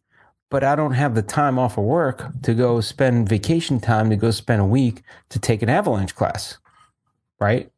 but 0.50 0.64
I 0.64 0.76
don't 0.76 0.94
have 0.94 1.14
the 1.14 1.22
time 1.22 1.60
off 1.60 1.78
of 1.78 1.84
work 1.84 2.26
to 2.42 2.54
go 2.56 2.82
spend 2.82 3.30
vacation 3.30 3.80
time 3.80 4.10
to 4.10 4.16
go 4.16 4.32
spend 4.32 4.62
a 4.62 4.66
week 4.66 5.04
to 5.30 5.38
take 5.40 5.62
an 5.62 5.70
Avalanche 5.70 6.16
class, 6.16 6.58
right? 7.40 7.72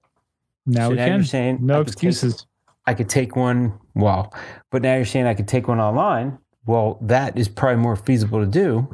Now 0.65 0.85
So 0.85 0.89
we 0.91 0.95
now 0.95 1.05
can. 1.05 1.15
you're 1.15 1.23
saying 1.25 1.55
I 1.55 1.63
no 1.63 1.83
take- 1.83 1.93
excuses. 1.93 2.45
I 2.87 2.93
could 2.95 3.09
take 3.09 3.35
one, 3.35 3.77
well, 3.93 4.33
but 4.71 4.81
now 4.81 4.95
you're 4.95 5.05
saying 5.05 5.27
I 5.27 5.33
could 5.35 5.47
take 5.47 5.67
one 5.67 5.79
online. 5.79 6.39
Well, 6.65 6.97
that 7.01 7.37
is 7.37 7.47
probably 7.47 7.81
more 7.83 7.95
feasible 7.95 8.39
to 8.39 8.47
do. 8.47 8.87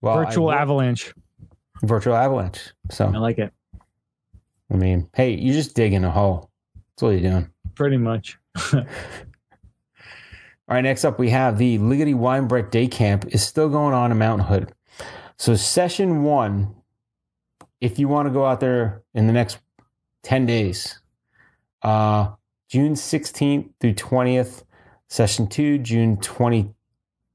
Well, 0.00 0.16
Virtual 0.16 0.46
will- 0.46 0.52
avalanche. 0.52 1.14
virtual 1.82 2.14
Avalanche. 2.14 2.72
So, 2.90 3.06
I 3.06 3.18
like 3.18 3.38
it. 3.38 3.52
I 4.70 4.76
mean, 4.76 5.08
hey, 5.14 5.34
you're 5.34 5.54
just 5.54 5.74
digging 5.74 6.04
a 6.04 6.10
hole. 6.10 6.50
That's 6.74 7.02
all 7.02 7.12
you're 7.12 7.20
doing. 7.30 7.50
Pretty 7.74 7.96
much. 7.98 8.38
All 10.68 10.76
right, 10.76 10.80
next 10.80 11.04
up 11.04 11.18
we 11.18 11.30
have 11.30 11.58
the 11.58 11.78
Ligety 11.78 12.14
Weibrecht 12.14 12.70
Day 12.70 12.86
Camp 12.86 13.26
is 13.34 13.42
still 13.46 13.68
going 13.68 13.94
on 13.94 14.10
in 14.10 14.18
Mount 14.18 14.42
Hood. 14.42 14.72
So 15.36 15.54
session 15.54 16.22
one, 16.22 16.74
if 17.80 17.98
you 17.98 18.08
want 18.08 18.28
to 18.28 18.32
go 18.32 18.46
out 18.46 18.60
there 18.60 19.02
in 19.12 19.26
the 19.26 19.32
next 19.32 19.58
10 20.22 20.46
days, 20.46 21.00
uh, 21.82 22.30
June 22.68 22.94
16th 22.94 23.70
through 23.80 23.94
20th, 23.94 24.62
session 25.08 25.46
two, 25.48 25.78
June 25.78 26.16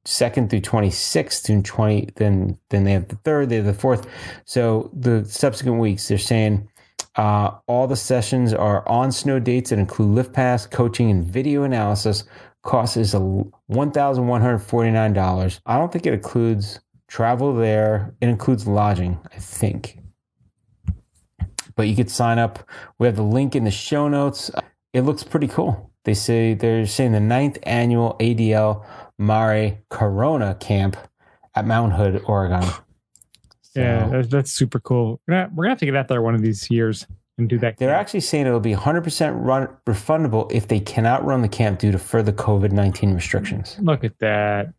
22nd 0.07 0.49
through 0.49 0.61
26th, 0.61 1.47
June 1.47 1.63
20, 1.63 2.09
then, 2.15 2.57
then 2.69 2.85
they 2.85 2.93
have 2.93 3.09
the 3.09 3.17
third, 3.17 3.49
they 3.49 3.57
have 3.57 3.65
the 3.65 3.73
fourth. 3.73 4.07
So 4.45 4.89
the 4.93 5.25
subsequent 5.25 5.79
weeks, 5.79 6.07
they're 6.07 6.17
saying 6.17 6.69
uh, 7.15 7.51
all 7.67 7.85
the 7.87 7.95
sessions 7.95 8.53
are 8.53 8.87
on 8.87 9.11
snow 9.11 9.39
dates 9.39 9.71
that 9.71 9.79
include 9.79 10.09
lift 10.09 10.33
pass, 10.33 10.65
coaching, 10.65 11.11
and 11.11 11.25
video 11.25 11.63
analysis 11.63 12.23
cost 12.63 12.97
is 12.97 13.13
a 13.13 13.19
$1,149. 13.19 15.59
I 15.65 15.77
don't 15.77 15.91
think 15.91 16.05
it 16.05 16.13
includes 16.13 16.79
travel 17.07 17.55
there. 17.55 18.13
It 18.21 18.27
includes 18.27 18.67
lodging, 18.67 19.17
I 19.33 19.37
think. 19.37 19.97
But 21.75 21.87
you 21.87 21.95
could 21.95 22.11
sign 22.11 22.39
up. 22.39 22.59
We 22.99 23.07
have 23.07 23.15
the 23.15 23.23
link 23.23 23.55
in 23.55 23.63
the 23.63 23.71
show 23.71 24.09
notes. 24.09 24.51
It 24.93 25.01
looks 25.01 25.23
pretty 25.23 25.47
cool. 25.47 25.91
They 26.03 26.13
say 26.13 26.53
they're 26.53 26.85
saying 26.85 27.13
the 27.13 27.19
ninth 27.19 27.57
annual 27.63 28.15
ADL 28.19 28.85
Mare 29.17 29.79
Corona 29.89 30.55
camp 30.59 30.97
at 31.55 31.65
Mount 31.65 31.93
Hood, 31.93 32.21
Oregon. 32.25 32.61
So 33.61 33.81
Yeah, 33.81 34.07
that's, 34.07 34.27
that's 34.27 34.51
super 34.51 34.79
cool. 34.79 35.19
We're 35.27 35.33
gonna, 35.35 35.51
we're 35.55 35.63
gonna 35.65 35.71
have 35.71 35.79
to 35.79 35.85
get 35.85 35.95
out 35.95 36.07
there 36.07 36.21
one 36.21 36.35
of 36.35 36.41
these 36.41 36.69
years 36.69 37.07
and 37.37 37.47
do 37.49 37.57
that. 37.59 37.77
they're 37.77 37.89
camp. 37.89 37.99
actually 38.01 38.19
saying 38.21 38.47
it'll 38.47 38.59
be 38.59 38.73
100% 38.73 39.43
run, 39.43 39.67
refundable 39.85 40.51
if 40.51 40.67
they 40.67 40.79
cannot 40.79 41.23
run 41.25 41.41
the 41.41 41.47
camp 41.47 41.79
due 41.79 41.91
to 41.91 41.99
further 41.99 42.31
COVID 42.31 42.71
19 42.71 43.13
restrictions. 43.13 43.77
Look 43.79 44.03
at 44.03 44.17
that. 44.19 44.73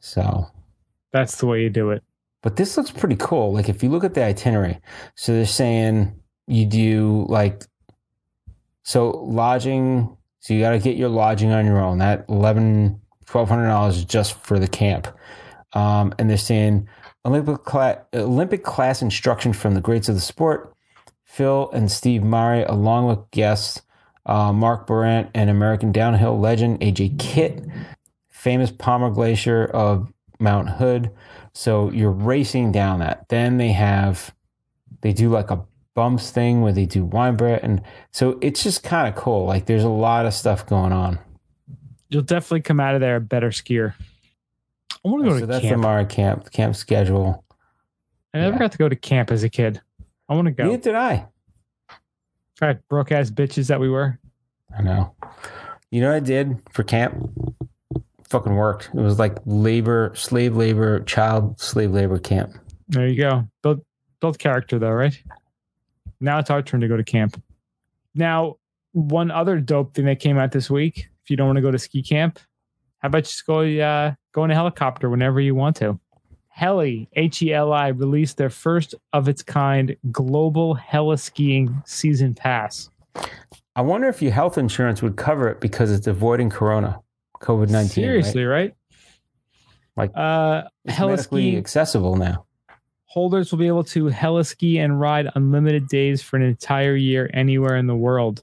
So, 0.00 0.46
That's 1.12 1.36
the 1.38 1.46
way 1.46 1.62
you 1.62 1.70
do 1.70 1.90
it. 1.90 2.02
but 2.42 2.54
this 2.56 2.76
looks 2.76 2.90
pretty 2.92 3.16
cool. 3.16 3.52
Like, 3.52 3.68
if 3.68 3.82
you 3.82 3.88
look 3.90 4.04
at 4.04 4.14
the 4.14 4.22
itinerary, 4.24 4.78
so 5.16 5.32
they're 5.32 5.44
saying 5.46 6.14
you 6.46 6.66
do 6.66 7.26
like, 7.28 7.64
so 8.84 9.10
lodging, 9.10 10.16
so 10.38 10.54
you 10.54 10.60
got 10.60 10.70
to 10.70 10.78
get 10.78 10.96
your 10.96 11.08
lodging 11.08 11.50
on 11.50 11.66
your 11.66 11.80
own. 11.80 11.98
That 11.98 12.24
11 12.28 13.00
$1,200 13.28 14.06
just 14.06 14.34
for 14.34 14.58
the 14.58 14.68
camp. 14.68 15.08
Um, 15.72 16.14
and 16.18 16.30
they're 16.30 16.36
saying 16.36 16.88
Olympic 17.24 17.64
class, 17.64 17.98
Olympic 18.14 18.64
class 18.64 19.02
instruction 19.02 19.52
from 19.52 19.74
the 19.74 19.80
greats 19.80 20.08
of 20.08 20.14
the 20.14 20.20
sport, 20.20 20.74
Phil 21.24 21.70
and 21.72 21.90
Steve 21.90 22.22
Mahre, 22.22 22.68
along 22.68 23.06
with 23.06 23.30
guests 23.30 23.82
uh, 24.28 24.52
Mark 24.52 24.86
Barant 24.86 25.30
and 25.34 25.50
American 25.50 25.90
downhill 25.90 26.38
legend 26.38 26.80
AJ 26.80 27.18
Kitt, 27.18 27.64
famous 28.28 28.70
Palmer 28.70 29.10
Glacier 29.10 29.64
of 29.64 30.12
Mount 30.38 30.68
Hood. 30.68 31.10
So 31.54 31.90
you're 31.90 32.12
racing 32.12 32.72
down 32.72 33.00
that. 33.00 33.28
Then 33.28 33.56
they 33.56 33.72
have, 33.72 34.34
they 35.00 35.12
do 35.12 35.30
like 35.30 35.50
a 35.50 35.64
bumps 35.94 36.30
thing 36.30 36.60
where 36.60 36.72
they 36.72 36.86
do 36.86 37.04
wine 37.04 37.36
bread. 37.36 37.60
And 37.62 37.82
so 38.12 38.38
it's 38.40 38.62
just 38.62 38.84
kind 38.84 39.08
of 39.08 39.16
cool. 39.20 39.46
Like 39.46 39.66
there's 39.66 39.84
a 39.84 39.88
lot 39.88 40.26
of 40.26 40.34
stuff 40.34 40.66
going 40.66 40.92
on. 40.92 41.18
You'll 42.10 42.22
definitely 42.22 42.62
come 42.62 42.80
out 42.80 42.94
of 42.94 43.00
there 43.00 43.16
a 43.16 43.20
better 43.20 43.50
skier. 43.50 43.94
I 45.04 45.08
want 45.08 45.24
to 45.24 45.30
go 45.30 45.36
so 45.36 45.40
to 45.40 45.46
that's 45.46 45.62
camp. 45.62 45.80
the 45.80 45.86
Mahre 45.86 46.08
camp, 46.08 46.50
camp 46.50 46.74
schedule. 46.74 47.44
I 48.32 48.38
never 48.38 48.54
yeah. 48.54 48.58
got 48.58 48.72
to 48.72 48.78
go 48.78 48.88
to 48.88 48.96
camp 48.96 49.30
as 49.30 49.42
a 49.42 49.48
kid. 49.48 49.80
I 50.28 50.34
want 50.34 50.46
to 50.46 50.52
go. 50.52 50.64
Neither 50.64 50.82
did 50.82 50.94
I. 50.94 51.26
Right, 52.60 52.78
broke 52.88 53.12
ass 53.12 53.30
bitches 53.30 53.68
that 53.68 53.78
we 53.78 53.88
were. 53.88 54.18
I 54.76 54.82
know. 54.82 55.14
You 55.90 56.00
know 56.00 56.08
what 56.08 56.16
I 56.16 56.20
did 56.20 56.60
for 56.72 56.82
camp? 56.82 57.30
Fucking 58.24 58.54
worked. 58.54 58.90
It 58.92 59.00
was 59.00 59.18
like 59.18 59.38
labor, 59.46 60.12
slave 60.14 60.56
labor, 60.56 61.00
child 61.00 61.60
slave 61.60 61.92
labor 61.92 62.18
camp. 62.18 62.58
There 62.88 63.06
you 63.06 63.16
go. 63.16 63.48
Build 63.62 63.84
build 64.20 64.38
character 64.38 64.78
though, 64.78 64.90
right? 64.90 65.18
Now 66.20 66.38
it's 66.38 66.50
our 66.50 66.62
turn 66.62 66.80
to 66.80 66.88
go 66.88 66.96
to 66.96 67.04
camp. 67.04 67.40
Now, 68.14 68.56
one 68.92 69.30
other 69.30 69.60
dope 69.60 69.94
thing 69.94 70.06
that 70.06 70.18
came 70.20 70.36
out 70.36 70.52
this 70.52 70.68
week. 70.68 71.08
If 71.28 71.30
you 71.32 71.36
don't 71.36 71.48
want 71.48 71.58
to 71.58 71.60
go 71.60 71.70
to 71.70 71.78
ski 71.78 72.02
camp, 72.02 72.38
how 73.00 73.08
about 73.08 73.24
just 73.24 73.44
go 73.44 73.60
uh, 73.60 74.14
go 74.32 74.44
in 74.44 74.50
a 74.50 74.54
helicopter 74.54 75.10
whenever 75.10 75.42
you 75.42 75.54
want 75.54 75.76
to? 75.76 76.00
Heli 76.48 77.10
H 77.12 77.42
E 77.42 77.52
L 77.52 77.70
I 77.70 77.88
released 77.88 78.38
their 78.38 78.48
first 78.48 78.94
of 79.12 79.28
its 79.28 79.42
kind 79.42 79.94
global 80.10 80.72
heli 80.72 81.18
skiing 81.18 81.82
season 81.84 82.34
pass. 82.34 82.88
I 83.76 83.82
wonder 83.82 84.08
if 84.08 84.22
your 84.22 84.32
health 84.32 84.56
insurance 84.56 85.02
would 85.02 85.16
cover 85.16 85.50
it 85.50 85.60
because 85.60 85.92
it's 85.92 86.06
avoiding 86.06 86.48
corona, 86.48 86.98
COVID 87.42 87.68
19. 87.68 87.90
Seriously, 87.90 88.44
right? 88.44 88.74
Like, 89.98 90.12
uh, 90.16 90.62
heli 90.86 91.18
skiing 91.18 91.58
accessible 91.58 92.16
now. 92.16 92.46
holders 93.04 93.52
will 93.52 93.58
be 93.58 93.66
able 93.66 93.84
to 93.84 94.06
heli-ski 94.06 94.78
and 94.78 94.98
ride 94.98 95.28
unlimited 95.34 95.88
days 95.88 96.22
for 96.22 96.36
an 96.38 96.42
entire 96.42 96.96
year 96.96 97.28
anywhere 97.34 97.76
in 97.76 97.86
the 97.86 97.94
world. 97.96 98.42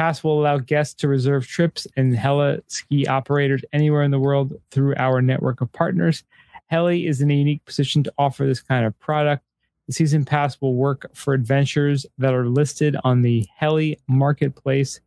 Pass 0.00 0.24
will 0.24 0.40
allow 0.40 0.56
guests 0.56 0.94
to 0.94 1.08
reserve 1.08 1.46
trips 1.46 1.86
and 1.94 2.16
heli 2.16 2.62
ski 2.68 3.06
operators 3.06 3.62
anywhere 3.74 4.02
in 4.02 4.10
the 4.10 4.18
world 4.18 4.58
through 4.70 4.94
our 4.96 5.20
network 5.20 5.60
of 5.60 5.70
partners. 5.72 6.24
Heli 6.68 7.06
is 7.06 7.20
in 7.20 7.30
a 7.30 7.34
unique 7.34 7.62
position 7.66 8.02
to 8.04 8.12
offer 8.16 8.46
this 8.46 8.62
kind 8.62 8.86
of 8.86 8.98
product. 8.98 9.44
The 9.88 9.92
season 9.92 10.24
pass 10.24 10.58
will 10.58 10.72
work 10.72 11.14
for 11.14 11.34
adventures 11.34 12.06
that 12.16 12.32
are 12.32 12.46
listed 12.46 12.96
on 13.04 13.20
the 13.20 13.46
Heli 13.54 13.98
marketplace, 14.08 15.00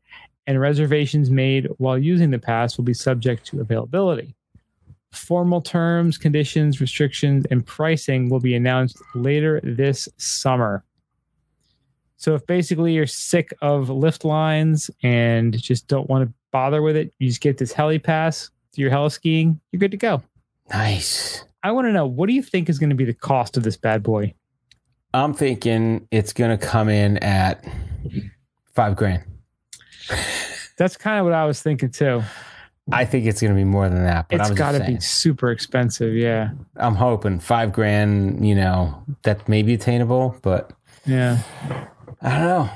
and 0.46 0.62
reservations 0.62 1.32
made 1.32 1.68
while 1.80 1.98
using 1.98 2.30
the 2.30 2.38
pass 2.38 2.78
will 2.78 2.86
be 2.86 2.94
subject 2.94 3.48
to 3.48 3.62
availability. 3.62 4.36
Formal 5.12 5.62
terms, 5.62 6.20
conditions, 6.20 6.80
restrictions, 6.80 7.48
and 7.50 7.66
pricing 7.66 8.30
will 8.30 8.39
be 8.39 8.54
announced 8.54 9.02
later 9.16 9.60
this 9.64 10.08
summer. 10.18 10.84
So, 12.24 12.36
if 12.36 12.48
basically 12.48 12.94
you're 12.94 13.06
sick 13.06 13.54
of 13.62 13.90
lift 13.90 14.24
lines 14.24 14.90
and 15.04 15.62
just 15.62 15.90
don't 15.90 16.10
want 16.10 16.26
to 16.26 16.34
bother 16.54 16.82
with 16.82 16.96
it, 16.96 17.14
you 17.20 17.28
just 17.28 17.42
get 17.42 17.58
this 17.58 17.74
heli 17.74 18.00
pass 18.00 18.50
to 18.72 18.82
your 18.82 18.92
heli 18.92 19.10
skiing, 19.10 19.60
you're 19.74 19.80
good 19.82 19.92
to 19.92 19.98
go. 19.98 20.24
Nice. 20.70 21.44
I 21.64 21.74
want 21.74 21.88
to 21.88 21.92
know 21.92 22.08
what 22.08 22.28
do 22.28 22.34
you 22.34 22.42
think 22.42 22.70
is 22.70 22.80
going 22.80 22.92
to 22.92 22.96
be 22.96 23.04
the 23.04 23.14
cost 23.14 23.58
of 23.58 23.64
this 23.64 23.76
bad 23.76 24.04
boy? 24.04 24.34
I'm 25.14 25.34
thinking 25.34 26.08
it's 26.12 26.32
going 26.32 26.58
to 26.58 26.66
come 26.66 26.88
in 26.88 27.18
at 27.18 27.68
five 28.74 28.96
grand. 28.96 29.24
That's 30.78 30.96
kind 30.96 31.20
of 31.20 31.26
what 31.26 31.34
I 31.34 31.44
was 31.44 31.62
thinking 31.62 31.92
too. 31.92 32.24
I 32.90 33.04
think 33.04 33.26
it's 33.26 33.42
going 33.42 33.52
to 33.52 33.58
be 33.58 33.66
more 33.66 33.90
than 33.90 34.06
that, 34.06 34.30
but 34.30 34.40
It's 34.40 34.52
got 34.52 34.72
to 34.72 34.84
be 34.86 34.98
super 35.02 35.52
expensive. 35.52 36.14
Yeah. 36.14 36.52
I'm 36.78 36.96
hoping 36.96 37.42
five 37.42 37.74
grand, 37.74 38.48
you 38.48 38.56
know, 38.56 39.04
that 39.24 39.50
may 39.50 39.62
be 39.62 39.74
attainable, 39.74 40.38
but 40.42 40.72
Yeah. 41.06 41.40
I 42.24 42.30
don't 42.30 42.42
know. 42.42 42.70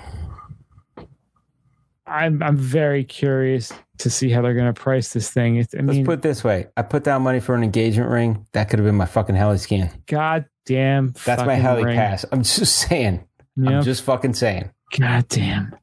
I'm 2.06 2.43
I'm 2.43 2.58
very 2.58 3.04
curious 3.04 3.72
to 4.00 4.10
see 4.10 4.30
how 4.30 4.41
they're 4.41 4.54
going 4.54 4.74
to 4.74 4.80
price 4.80 5.14
this 5.14 5.32
thing. 5.32 5.58
It's, 5.58 5.74
I 5.74 5.80
Let's 5.80 5.98
mean, 5.98 6.06
put 6.06 6.20
it 6.20 6.22
this 6.22 6.43
way. 6.43 6.68
I 6.78 6.82
put 6.84 7.04
down 7.04 7.24
money 7.24 7.39
for 7.39 7.56
an 7.56 7.64
engagement 7.64 8.10
ring. 8.10 8.45
That 8.54 8.70
could 8.70 8.80
have 8.80 8.86
been 8.86 8.95
my 8.95 9.06
fucking 9.06 9.36
heli 9.36 9.58
skin. 9.58 9.89
goddamn. 10.06 11.14
That's 11.26 11.43
my 11.43 11.56
heli 11.56 11.86
ring. 11.86 11.98
pass. 11.98 12.26
I'm 12.32 12.43
just 12.43 12.76
saying. 12.88 13.26
Yep. 13.56 13.72
I'm 13.72 13.84
just 13.84 14.04
fucking 14.04 14.34
saying. 14.36 14.70
God 14.98 15.28
damn. 15.28 15.76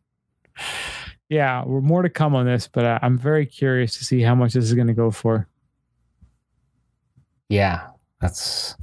Yeah, 1.28 1.64
we're 1.64 1.80
more 1.80 2.02
to 2.02 2.10
come 2.10 2.34
on 2.36 2.46
this, 2.46 2.68
but 2.68 2.84
uh, 2.84 2.98
I'm 3.02 3.18
very 3.18 3.46
curious 3.46 3.96
to 3.98 4.04
see 4.04 4.20
how 4.20 4.34
much 4.34 4.52
this 4.52 4.64
is 4.64 4.74
going 4.74 4.86
to 4.86 4.94
go 4.94 5.10
for. 5.10 5.48
Yeah. 7.48 7.88
That's 8.20 8.76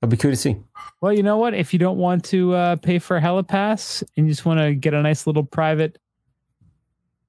it'll 0.00 0.10
be 0.10 0.16
cool 0.16 0.30
to 0.30 0.36
see. 0.36 0.56
Well, 1.00 1.12
you 1.12 1.22
know 1.22 1.36
what? 1.36 1.54
If 1.54 1.72
you 1.72 1.78
don't 1.78 1.98
want 1.98 2.24
to 2.26 2.54
uh, 2.54 2.76
pay 2.76 2.98
for 2.98 3.16
a 3.16 3.20
helipass 3.20 4.02
and 4.16 4.26
you 4.26 4.32
just 4.32 4.46
want 4.46 4.60
to 4.60 4.74
get 4.74 4.94
a 4.94 5.02
nice 5.02 5.26
little 5.26 5.44
private 5.44 5.98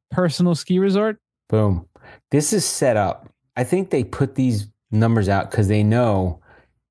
personal 0.10 0.56
ski 0.56 0.80
resort, 0.80 1.20
Boom. 1.50 1.88
This 2.32 2.54
is 2.54 2.66
set 2.66 2.98
up. 2.98 3.30
I 3.56 3.64
think 3.64 3.90
they 3.90 4.04
put 4.04 4.36
these 4.36 4.68
numbers 4.92 5.30
out 5.30 5.50
because 5.50 5.68
they 5.68 5.84
know 5.84 6.42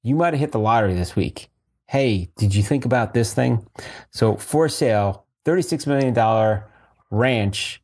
you 0.02 0.14
might 0.14 0.32
have 0.32 0.40
hit 0.40 0.52
the 0.52 0.58
lottery 0.58 0.94
this 0.94 1.14
week. 1.14 1.48
Hey, 1.88 2.30
did 2.36 2.54
you 2.54 2.62
think 2.62 2.84
about 2.84 3.14
this 3.14 3.32
thing? 3.32 3.66
So, 4.10 4.36
for 4.36 4.68
sale, 4.68 5.26
$36 5.44 5.86
million 5.86 6.62
ranch 7.10 7.82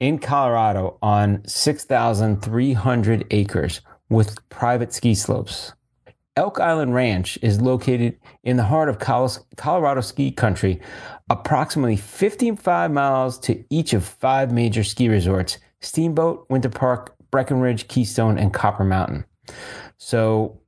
in 0.00 0.18
Colorado 0.18 0.98
on 1.00 1.42
6,300 1.46 3.26
acres 3.30 3.80
with 4.10 4.48
private 4.48 4.92
ski 4.92 5.14
slopes. 5.14 5.72
Elk 6.38 6.60
Island 6.60 6.94
Ranch 6.94 7.36
is 7.42 7.60
located 7.60 8.16
in 8.44 8.56
the 8.56 8.62
heart 8.62 8.88
of 8.88 9.00
Colorado 9.00 10.00
ski 10.00 10.30
country, 10.30 10.80
approximately 11.28 11.96
55 11.96 12.92
miles 12.92 13.40
to 13.40 13.64
each 13.70 13.92
of 13.92 14.04
five 14.04 14.52
major 14.52 14.84
ski 14.84 15.08
resorts 15.08 15.58
Steamboat, 15.80 16.46
Winter 16.48 16.68
Park, 16.68 17.16
Breckenridge, 17.32 17.88
Keystone, 17.88 18.38
and 18.38 18.54
Copper 18.54 18.84
Mountain. 18.84 19.24
So, 19.96 20.60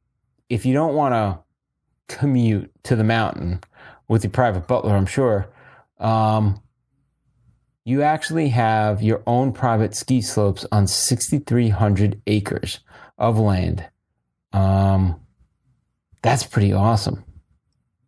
if 0.49 0.67
you 0.67 0.75
don't 0.75 0.97
want 0.97 1.13
to 1.15 2.17
commute 2.17 2.73
to 2.83 2.97
the 2.97 3.05
mountain 3.05 3.61
with 4.09 4.25
your 4.25 4.33
private 4.33 4.67
butler, 4.67 4.97
I'm 4.97 5.07
sure, 5.07 5.53
um, 6.01 6.61
you 7.85 8.03
actually 8.03 8.49
have 8.49 9.05
your 9.05 9.23
own 9.25 9.53
private 9.53 9.95
ski 9.95 10.21
slopes 10.21 10.67
on 10.73 10.89
6,300 10.89 12.23
acres 12.27 12.81
of 13.19 13.39
land. 13.39 13.89
Um, 14.53 15.21
that's 16.23 16.45
pretty 16.45 16.73
awesome. 16.73 17.25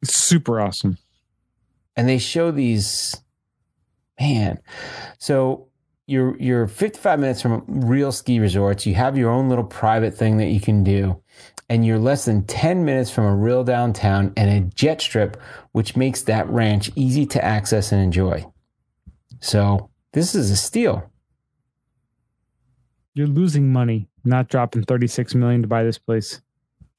it's 0.03 0.17
super 0.17 0.61
awesome. 0.61 0.99
And 1.97 2.09
they 2.09 2.19
show 2.19 2.51
these, 2.51 3.17
man. 4.19 4.59
So 5.19 5.69
you're 6.07 6.37
you're 6.39 6.67
55 6.67 7.21
minutes 7.21 7.43
from 7.43 7.65
real 7.67 8.13
ski 8.13 8.41
resorts. 8.41 8.87
You 8.87 8.95
have 8.95 9.19
your 9.19 9.31
own 9.31 9.49
little 9.49 9.65
private 9.65 10.15
thing 10.15 10.39
that 10.39 10.49
you 10.49 10.61
can 10.61 10.83
do, 10.85 11.23
and 11.69 11.85
you're 11.85 11.99
less 11.99 12.25
than 12.25 12.45
10 12.47 12.85
minutes 12.85 13.11
from 13.11 13.25
a 13.25 13.37
real 13.37 13.63
downtown 13.65 14.33
and 14.37 14.51
a 14.51 14.75
jet 14.75 15.01
strip, 15.01 15.41
which 15.73 15.97
makes 15.97 16.23
that 16.23 16.49
ranch 16.49 16.91
easy 16.97 17.27
to 17.27 17.45
access 17.45 17.93
and 17.93 18.03
enjoy. 18.03 18.45
So 19.41 19.91
this 20.13 20.35
is 20.35 20.51
a 20.51 20.57
steal. 20.57 21.11
You're 23.15 23.27
losing 23.27 23.71
money 23.73 24.09
not 24.25 24.49
dropping 24.49 24.85
36 24.85 25.35
million 25.35 25.63
to 25.63 25.69
buy 25.69 25.83
this 25.83 25.99
place. 25.99 26.41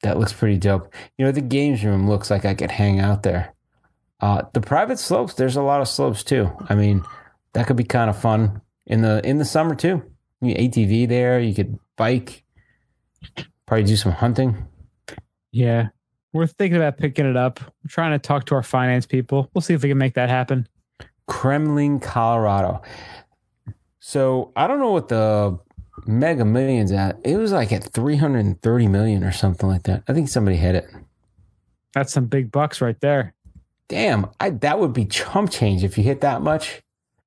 That 0.03 0.19
looks 0.19 0.33
pretty 0.33 0.57
dope. 0.57 0.93
You 1.17 1.25
know, 1.25 1.31
the 1.31 1.41
games 1.41 1.83
room 1.83 2.09
looks 2.09 2.29
like 2.29 2.45
I 2.45 2.53
could 2.53 2.71
hang 2.71 2.99
out 2.99 3.23
there. 3.23 3.53
Uh, 4.19 4.43
the 4.53 4.61
private 4.61 4.99
slopes, 4.99 5.33
there's 5.33 5.55
a 5.55 5.61
lot 5.61 5.81
of 5.81 5.87
slopes 5.87 6.23
too. 6.23 6.49
I 6.69 6.75
mean, 6.75 7.03
that 7.53 7.67
could 7.67 7.77
be 7.77 7.83
kind 7.83 8.09
of 8.09 8.17
fun. 8.17 8.61
in 8.85 9.01
the 9.01 9.25
in 9.27 9.37
the 9.37 9.45
summer 9.45 9.75
too. 9.75 10.03
You 10.41 10.55
ATV 10.55 11.07
there. 11.07 11.39
You 11.39 11.53
could 11.55 11.79
bike. 11.95 12.43
Probably 13.65 13.85
do 13.85 13.95
some 13.95 14.11
hunting. 14.11 14.67
Yeah. 15.51 15.89
We're 16.33 16.47
thinking 16.47 16.77
about 16.77 16.97
picking 16.97 17.25
it 17.25 17.37
up. 17.37 17.59
We're 17.61 17.89
trying 17.89 18.11
to 18.11 18.19
talk 18.19 18.45
to 18.45 18.55
our 18.55 18.63
finance 18.63 19.05
people. 19.05 19.49
We'll 19.53 19.61
see 19.61 19.73
if 19.73 19.83
we 19.83 19.89
can 19.89 19.97
make 19.97 20.15
that 20.15 20.29
happen. 20.29 20.67
Kremmling, 21.29 22.01
Colorado. 22.01 22.81
So 23.99 24.51
I 24.55 24.67
don't 24.67 24.79
know 24.79 24.91
what 24.91 25.07
the 25.07 25.59
Mega 26.07 26.45
Millions 26.45 26.91
at. 26.91 27.17
It 27.23 27.37
was 27.37 27.51
like 27.51 27.71
at 27.71 27.83
330 27.93 28.87
million 28.87 29.23
or 29.23 29.31
something 29.31 29.67
like 29.69 29.83
that. 29.83 30.03
I 30.07 30.13
think 30.13 30.29
somebody 30.29 30.57
hit 30.57 30.75
it. 30.75 30.85
That's 31.93 32.11
some 32.13 32.25
big 32.25 32.51
bucks 32.51 32.81
right 32.81 32.99
there. 33.01 33.33
Damn, 33.87 34.27
I, 34.39 34.49
that 34.51 34.79
would 34.79 34.93
be 34.93 35.05
chump 35.05 35.51
change 35.51 35.83
if 35.83 35.97
you 35.97 36.03
hit 36.03 36.21
that 36.21 36.41
much. 36.41 36.81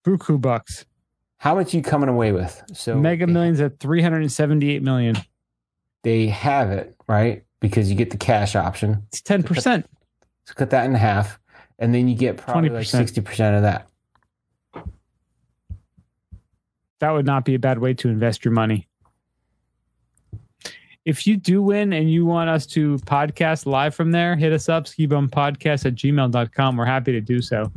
Buku 0.05 0.41
bucks. 0.41 0.85
How 1.39 1.55
much 1.55 1.75
you 1.75 1.83
coming 1.83 2.09
away 2.09 2.33
with? 2.33 2.63
So 2.73 2.97
Mega 2.97 3.27
Millions 3.27 3.61
at 3.61 3.79
378 3.79 4.83
million. 4.83 5.17
they 6.03 6.27
have 6.29 6.71
it 6.71 6.97
right 7.07 7.45
because 7.61 7.91
you 7.91 7.97
get 7.97 8.11
the 8.11 8.17
cash 8.17 8.57
option. 8.57 9.03
It's 9.09 9.21
10%. 9.21 9.85
So 10.45 10.55
cut 10.55 10.71
that 10.71 10.87
in 10.87 10.95
half, 10.95 11.39
and 11.79 11.95
then 11.95 12.09
you 12.09 12.15
get 12.17 12.37
probably 12.37 12.71
20%. 12.71 12.87
sixty 12.87 13.21
percent 13.21 13.57
of 13.57 13.63
that. 13.63 13.89
That 17.01 17.11
would 17.11 17.27
not 17.27 17.45
be 17.45 17.55
a 17.55 17.59
bad 17.59 17.79
way 17.79 17.95
to 17.95 18.09
invest 18.09 18.45
your 18.45 18.53
money. 18.53 18.89
If 21.05 21.27
you 21.27 21.37
do 21.37 21.63
win 21.63 21.93
and 21.93 22.11
you 22.11 22.27
want 22.27 22.51
us 22.51 22.67
to 22.69 22.97
podcast 22.99 23.65
live 23.65 23.95
from 23.95 24.11
there, 24.11 24.35
hit 24.35 24.53
us 24.53 24.69
up, 24.69 24.87
skibumpodcast 24.87 25.87
at 25.87 25.95
gmail.com. 25.95 26.77
We're 26.77 26.85
happy 26.85 27.13
to 27.13 27.21
do 27.21 27.41
so. 27.41 27.71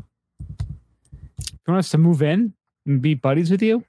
If 0.59 1.51
you 1.67 1.74
want 1.74 1.80
us 1.80 1.91
to 1.91 1.99
move 1.99 2.24
in 2.24 2.53
and 2.88 3.01
be 3.01 3.13
buddies 3.13 3.51
with 3.51 3.61
you, 3.61 3.84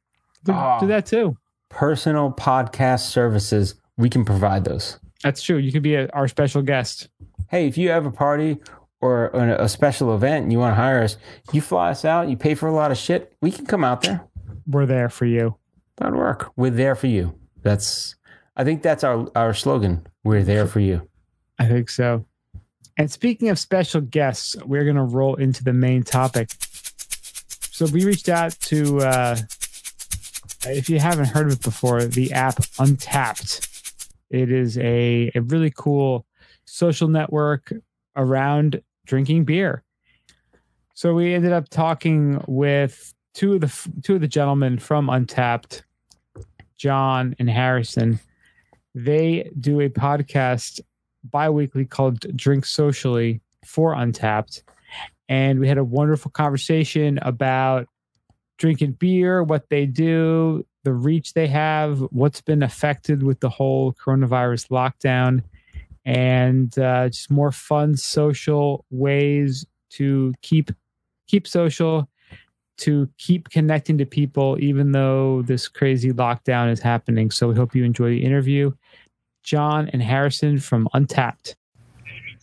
do, 0.44 0.52
Oh. 0.52 0.76
do 0.80 0.84
ah. 0.84 0.86
that 0.86 1.06
too. 1.06 1.38
Personal 1.70 2.32
podcast 2.32 3.06
services, 3.06 3.76
we 3.96 4.10
can 4.10 4.24
provide 4.26 4.64
those. 4.64 4.98
That's 5.22 5.40
true. 5.40 5.56
You 5.56 5.72
could 5.72 5.82
be 5.82 5.94
a, 5.94 6.08
our 6.08 6.28
special 6.28 6.60
guest. 6.60 7.08
Hey, 7.48 7.66
if 7.66 7.78
you 7.78 7.88
have 7.90 8.04
a 8.04 8.10
party 8.10 8.58
or 9.00 9.28
a 9.28 9.68
special 9.68 10.14
event 10.14 10.42
and 10.42 10.52
you 10.52 10.58
want 10.58 10.72
to 10.72 10.80
hire 10.80 11.02
us, 11.02 11.16
you 11.52 11.62
fly 11.62 11.90
us 11.90 12.04
out. 12.04 12.28
You 12.28 12.36
pay 12.36 12.54
for 12.54 12.68
a 12.68 12.74
lot 12.74 12.90
of 12.90 12.98
shit. 12.98 13.32
We 13.40 13.50
can 13.50 13.64
come 13.64 13.84
out 13.84 14.02
there. 14.02 14.26
We're 14.70 14.86
there 14.86 15.08
for 15.08 15.26
you. 15.26 15.56
That'd 15.96 16.14
work. 16.14 16.52
We're 16.56 16.70
there 16.70 16.94
for 16.94 17.08
you. 17.08 17.34
That's. 17.62 18.14
I 18.56 18.64
think 18.64 18.82
that's 18.82 19.04
our 19.04 19.28
our 19.34 19.54
slogan. 19.54 20.06
We're 20.24 20.42
there 20.42 20.66
for 20.66 20.80
you. 20.80 21.08
I 21.58 21.66
think 21.66 21.90
so. 21.90 22.24
And 22.96 23.10
speaking 23.10 23.48
of 23.48 23.58
special 23.58 24.00
guests, 24.00 24.56
we're 24.64 24.84
going 24.84 24.96
to 24.96 25.02
roll 25.02 25.34
into 25.36 25.64
the 25.64 25.72
main 25.72 26.02
topic. 26.02 26.50
So 27.70 27.86
we 27.86 28.04
reached 28.04 28.28
out 28.28 28.52
to, 28.60 28.98
uh, 28.98 29.36
if 30.66 30.90
you 30.90 30.98
haven't 30.98 31.28
heard 31.28 31.46
of 31.46 31.54
it 31.54 31.62
before, 31.62 32.04
the 32.04 32.32
app 32.32 32.56
Untappd. 32.56 33.66
It 34.28 34.52
is 34.52 34.76
a, 34.76 35.30
a 35.34 35.40
really 35.40 35.72
cool 35.74 36.26
social 36.66 37.08
network 37.08 37.72
around 38.16 38.82
drinking 39.06 39.44
beer. 39.44 39.82
So 40.92 41.14
we 41.14 41.32
ended 41.32 41.52
up 41.52 41.70
talking 41.70 42.44
with 42.46 43.14
two 43.34 43.54
of 43.54 43.60
the 43.60 43.90
two 44.02 44.16
of 44.16 44.20
the 44.20 44.28
gentlemen 44.28 44.78
from 44.78 45.08
Untappd, 45.08 45.82
John 46.76 47.34
and 47.38 47.48
Harrison. 47.48 48.20
They 48.94 49.50
do 49.58 49.80
a 49.80 49.88
podcast 49.88 50.80
bi-weekly 51.24 51.84
called 51.84 52.20
Drink 52.36 52.64
Socially 52.64 53.40
for 53.64 53.94
Untappd. 53.94 54.62
And 55.28 55.60
we 55.60 55.68
had 55.68 55.78
a 55.78 55.84
wonderful 55.84 56.32
conversation 56.32 57.18
about 57.22 57.86
drinking 58.58 58.92
beer, 58.92 59.44
what 59.44 59.68
they 59.68 59.86
do, 59.86 60.66
the 60.82 60.92
reach 60.92 61.34
they 61.34 61.46
have, 61.46 62.00
what's 62.10 62.40
been 62.40 62.62
affected 62.62 63.22
with 63.22 63.40
the 63.40 63.48
whole 63.48 63.92
coronavirus 63.92 64.68
lockdown, 64.68 65.44
and 66.04 66.76
uh, 66.78 67.08
just 67.08 67.30
more 67.30 67.52
fun 67.52 67.96
social 67.96 68.84
ways 68.90 69.64
to 69.90 70.34
keep 70.42 70.72
keep 71.28 71.46
social, 71.46 72.08
to 72.80 73.08
keep 73.18 73.48
connecting 73.50 73.98
to 73.98 74.06
people, 74.06 74.56
even 74.60 74.92
though 74.92 75.42
this 75.42 75.68
crazy 75.68 76.12
lockdown 76.12 76.70
is 76.70 76.80
happening. 76.80 77.30
So 77.30 77.48
we 77.48 77.54
hope 77.54 77.74
you 77.74 77.84
enjoy 77.84 78.10
the 78.10 78.24
interview. 78.24 78.72
John 79.42 79.88
and 79.92 80.02
Harrison 80.02 80.58
from 80.58 80.88
Untappd. 80.94 81.54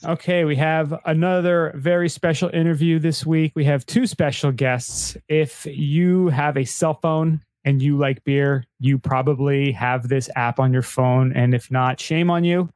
Okay, 0.06 0.46
we 0.46 0.56
have 0.58 0.94
another 1.06 1.72
very 1.76 2.08
special 2.08 2.50
interview 2.54 3.00
this 3.00 3.26
week. 3.26 3.52
We 3.56 3.66
have 3.66 3.86
two 3.86 4.06
special 4.06 4.52
guests. 4.52 5.18
If 5.28 5.66
you 5.66 6.28
have 6.30 6.56
a 6.56 6.66
cell 6.66 7.00
phone 7.02 7.42
and 7.66 7.82
you 7.82 7.98
like 7.98 8.24
beer, 8.24 8.66
you 8.80 9.00
probably 9.00 9.72
have 9.72 10.08
this 10.08 10.30
app 10.36 10.60
on 10.60 10.72
your 10.72 10.84
phone. 10.84 11.34
And 11.34 11.56
if 11.56 11.72
not, 11.72 12.00
shame 12.00 12.30
on 12.30 12.44
you. 12.44 12.70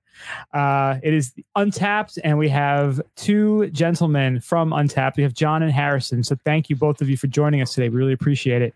Uh, 0.53 0.97
it 1.03 1.13
is 1.13 1.33
Untappd, 1.57 2.19
and 2.23 2.37
we 2.37 2.49
have 2.49 3.01
two 3.15 3.69
gentlemen 3.71 4.39
from 4.39 4.71
Untappd. 4.71 5.17
We 5.17 5.23
have 5.23 5.33
John 5.33 5.63
and 5.63 5.71
Harrison. 5.71 6.23
So 6.23 6.35
thank 6.45 6.69
you, 6.69 6.75
both 6.75 7.01
of 7.01 7.09
you, 7.09 7.17
for 7.17 7.27
joining 7.27 7.61
us 7.61 7.73
today. 7.73 7.89
We 7.89 7.97
really 7.97 8.13
appreciate 8.13 8.61
it. 8.61 8.73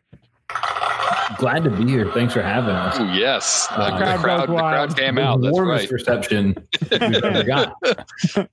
Glad 1.38 1.63
to 1.63 1.69
be 1.71 1.86
here. 1.86 2.11
Thanks 2.11 2.33
for 2.33 2.41
having 2.41 2.69
us. 2.69 2.99
Ooh, 2.99 3.05
yes, 3.19 3.67
the, 3.67 3.73
Uh, 3.79 3.91
the 3.91 3.97
crowd 3.97 4.19
crowd, 4.19 4.47
goes 4.47 4.55
the 4.55 4.61
crowd 4.61 4.97
came 4.97 5.15
The 5.15 5.21
out. 5.21 5.41
That's 5.41 5.53
warmest 5.53 5.83
right. 5.86 5.91
reception 5.91 6.55
we've 6.91 7.01
ever 7.23 7.43
got. 7.45 7.73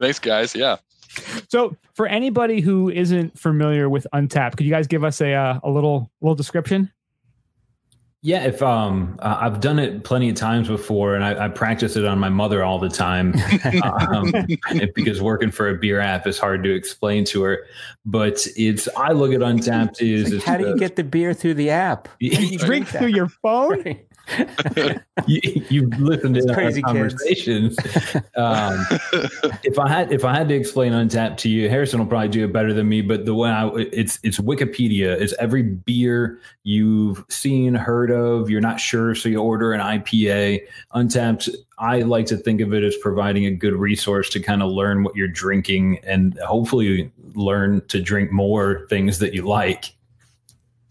Thanks, 0.01 0.19
guys. 0.19 0.55
Yeah. 0.55 0.77
So, 1.49 1.77
for 1.95 2.07
anybody 2.07 2.63
who 2.63 2.89
isn't 2.89 3.39
familiar 3.39 3.91
with 3.91 4.07
Untappd, 4.15 4.57
could 4.57 4.65
you 4.65 4.73
guys 4.73 4.87
give 4.87 5.05
us 5.05 5.21
a 5.21 5.35
uh, 5.35 5.61
a 5.63 5.71
little 5.71 6.11
little 6.23 6.35
description? 6.35 6.91
Yeah, 8.25 8.45
if 8.45 8.63
um, 8.63 9.17
uh, 9.19 9.37
I've 9.41 9.61
done 9.61 9.81
it 9.81 10.05
plenty 10.05 10.29
of 10.29 10.37
times 10.37 10.69
before, 10.69 11.17
and 11.17 11.25
I, 11.25 11.47
I 11.47 11.49
practice 11.49 11.97
it 11.97 12.05
on 12.05 12.21
my 12.21 12.29
mother 12.29 12.63
all 12.63 12.79
the 12.79 12.89
time 12.89 13.35
um, 13.83 14.33
because 14.95 15.21
working 15.21 15.51
for 15.51 15.69
a 15.69 15.75
beer 15.75 15.99
app 15.99 16.25
is 16.29 16.39
hard 16.39 16.63
to 16.63 16.73
explain 16.73 17.25
to 17.27 17.43
her. 17.43 17.65
But 18.07 18.47
it's 18.55 18.87
I 18.97 19.11
look 19.11 19.33
at 19.33 19.41
Untappd 19.41 20.01
is 20.01 20.33
Like, 20.33 20.45
how 20.45 20.57
do 20.57 20.67
you 20.69 20.73
the- 20.75 20.79
get 20.79 20.95
the 20.95 21.03
beer 21.03 21.35
through 21.35 21.55
the 21.55 21.71
app? 21.71 22.09
you, 22.21 22.59
Drink 22.59 22.87
through 22.87 23.09
your 23.09 23.29
phone. 23.29 23.83
Right. 23.83 24.07
you 25.27 25.89
listened 25.99 26.35
to 26.35 26.41
It's 26.41 26.49
our 26.49 26.55
crazy 26.55 26.83
kids. 26.83 26.87
conversations. 26.87 27.77
Um, 28.37 28.87
if 29.65 29.79
I 29.79 29.89
had 29.89 30.13
if 30.13 30.25
I 30.25 30.35
had 30.35 30.49
to 30.49 30.55
explain 30.55 30.93
Untappd 30.93 31.37
to 31.39 31.49
you, 31.49 31.69
Harrison 31.69 31.99
will 32.01 32.07
probably 32.07 32.29
do 32.29 32.45
it 32.45 32.53
better 32.53 32.73
than 32.73 32.89
me. 32.89 33.03
But 33.03 33.25
the 33.25 33.35
way 33.35 33.51
I, 33.51 33.69
it's 33.69 34.19
it's 34.23 34.39
Wikipedia. 34.39 35.21
It's 35.21 35.35
every 35.39 35.63
beer 35.63 36.41
you've 36.63 37.25
seen, 37.29 37.75
heard 37.75 38.11
of. 38.11 38.49
You're 38.49 38.61
not 38.61 38.81
sure, 38.81 39.15
so 39.15 39.29
you 39.29 39.39
order 39.41 39.73
an 39.73 39.81
IPA. 39.81 40.67
Untappd. 40.95 41.51
I 41.79 42.01
like 42.01 42.27
to 42.27 42.37
think 42.37 42.61
of 42.61 42.73
it 42.73 42.85
as 42.85 42.97
providing 42.99 43.47
a 43.47 43.51
good 43.51 43.75
resource 43.75 44.31
to 44.31 44.41
kind 44.41 44.63
of 44.63 44.71
learn 44.71 45.03
what 45.03 45.17
you're 45.17 45.27
drinking 45.27 45.99
and 46.05 46.39
hopefully 46.47 47.11
learn 47.35 47.85
to 47.89 48.01
drink 48.01 48.31
more 48.31 48.87
things 48.89 49.19
that 49.19 49.35
you 49.35 49.43
like. 49.43 49.93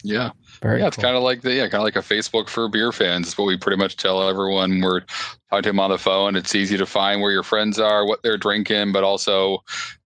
Yeah. 0.04 0.32
Very 0.62 0.80
yeah, 0.80 0.88
it's 0.88 0.98
kind 0.98 1.16
of 1.16 1.24
like 1.24 1.42
the 1.42 1.54
yeah, 1.56 1.64
kind 1.64 1.76
of 1.76 1.84
like 1.84 1.96
a 1.96 2.00
Facebook 2.00 2.48
for 2.48 2.70
beer 2.70 2.92
fans. 2.92 3.28
It's 3.28 3.38
what 3.38 3.46
we 3.46 3.58
pretty 3.58 3.78
much 3.78 3.98
tell 3.98 4.28
everyone. 4.28 4.80
We're 4.82 5.02
talking 5.50 5.64
to 5.64 5.70
them 5.70 5.80
on 5.80 5.90
the 5.90 5.98
phone. 5.98 6.36
It's 6.36 6.54
easy 6.54 6.78
to 6.78 6.86
find 6.86 7.20
where 7.20 7.32
your 7.32 7.42
friends 7.42 7.80
are, 7.80 8.06
what 8.06 8.22
they're 8.22 8.38
drinking, 8.38 8.92
but 8.92 9.04
also 9.04 9.64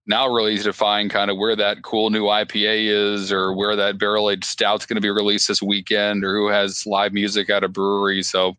now 0.08 0.30
really 0.30 0.53
easy 0.53 0.64
to 0.64 0.74
find 0.74 1.10
kind 1.10 1.30
of 1.30 1.38
where 1.38 1.58
that 1.58 1.84
cool 1.84 2.10
new 2.10 2.24
IPA 2.24 3.14
is, 3.14 3.34
or 3.34 3.53
where 3.53 3.76
that 3.76 3.97
barrel 3.97 4.30
aged 4.30 4.45
stout's 4.45 4.86
going 4.86 4.95
to 4.95 5.01
be 5.01 5.10
released 5.10 5.49
this 5.49 5.62
weekend, 5.62 6.24
or 6.24 6.34
who 6.34 6.47
has 6.47 6.86
live 6.86 7.12
music 7.12 7.49
at 7.49 7.66
a 7.66 7.68
brewery. 7.68 8.24
So, 8.24 8.56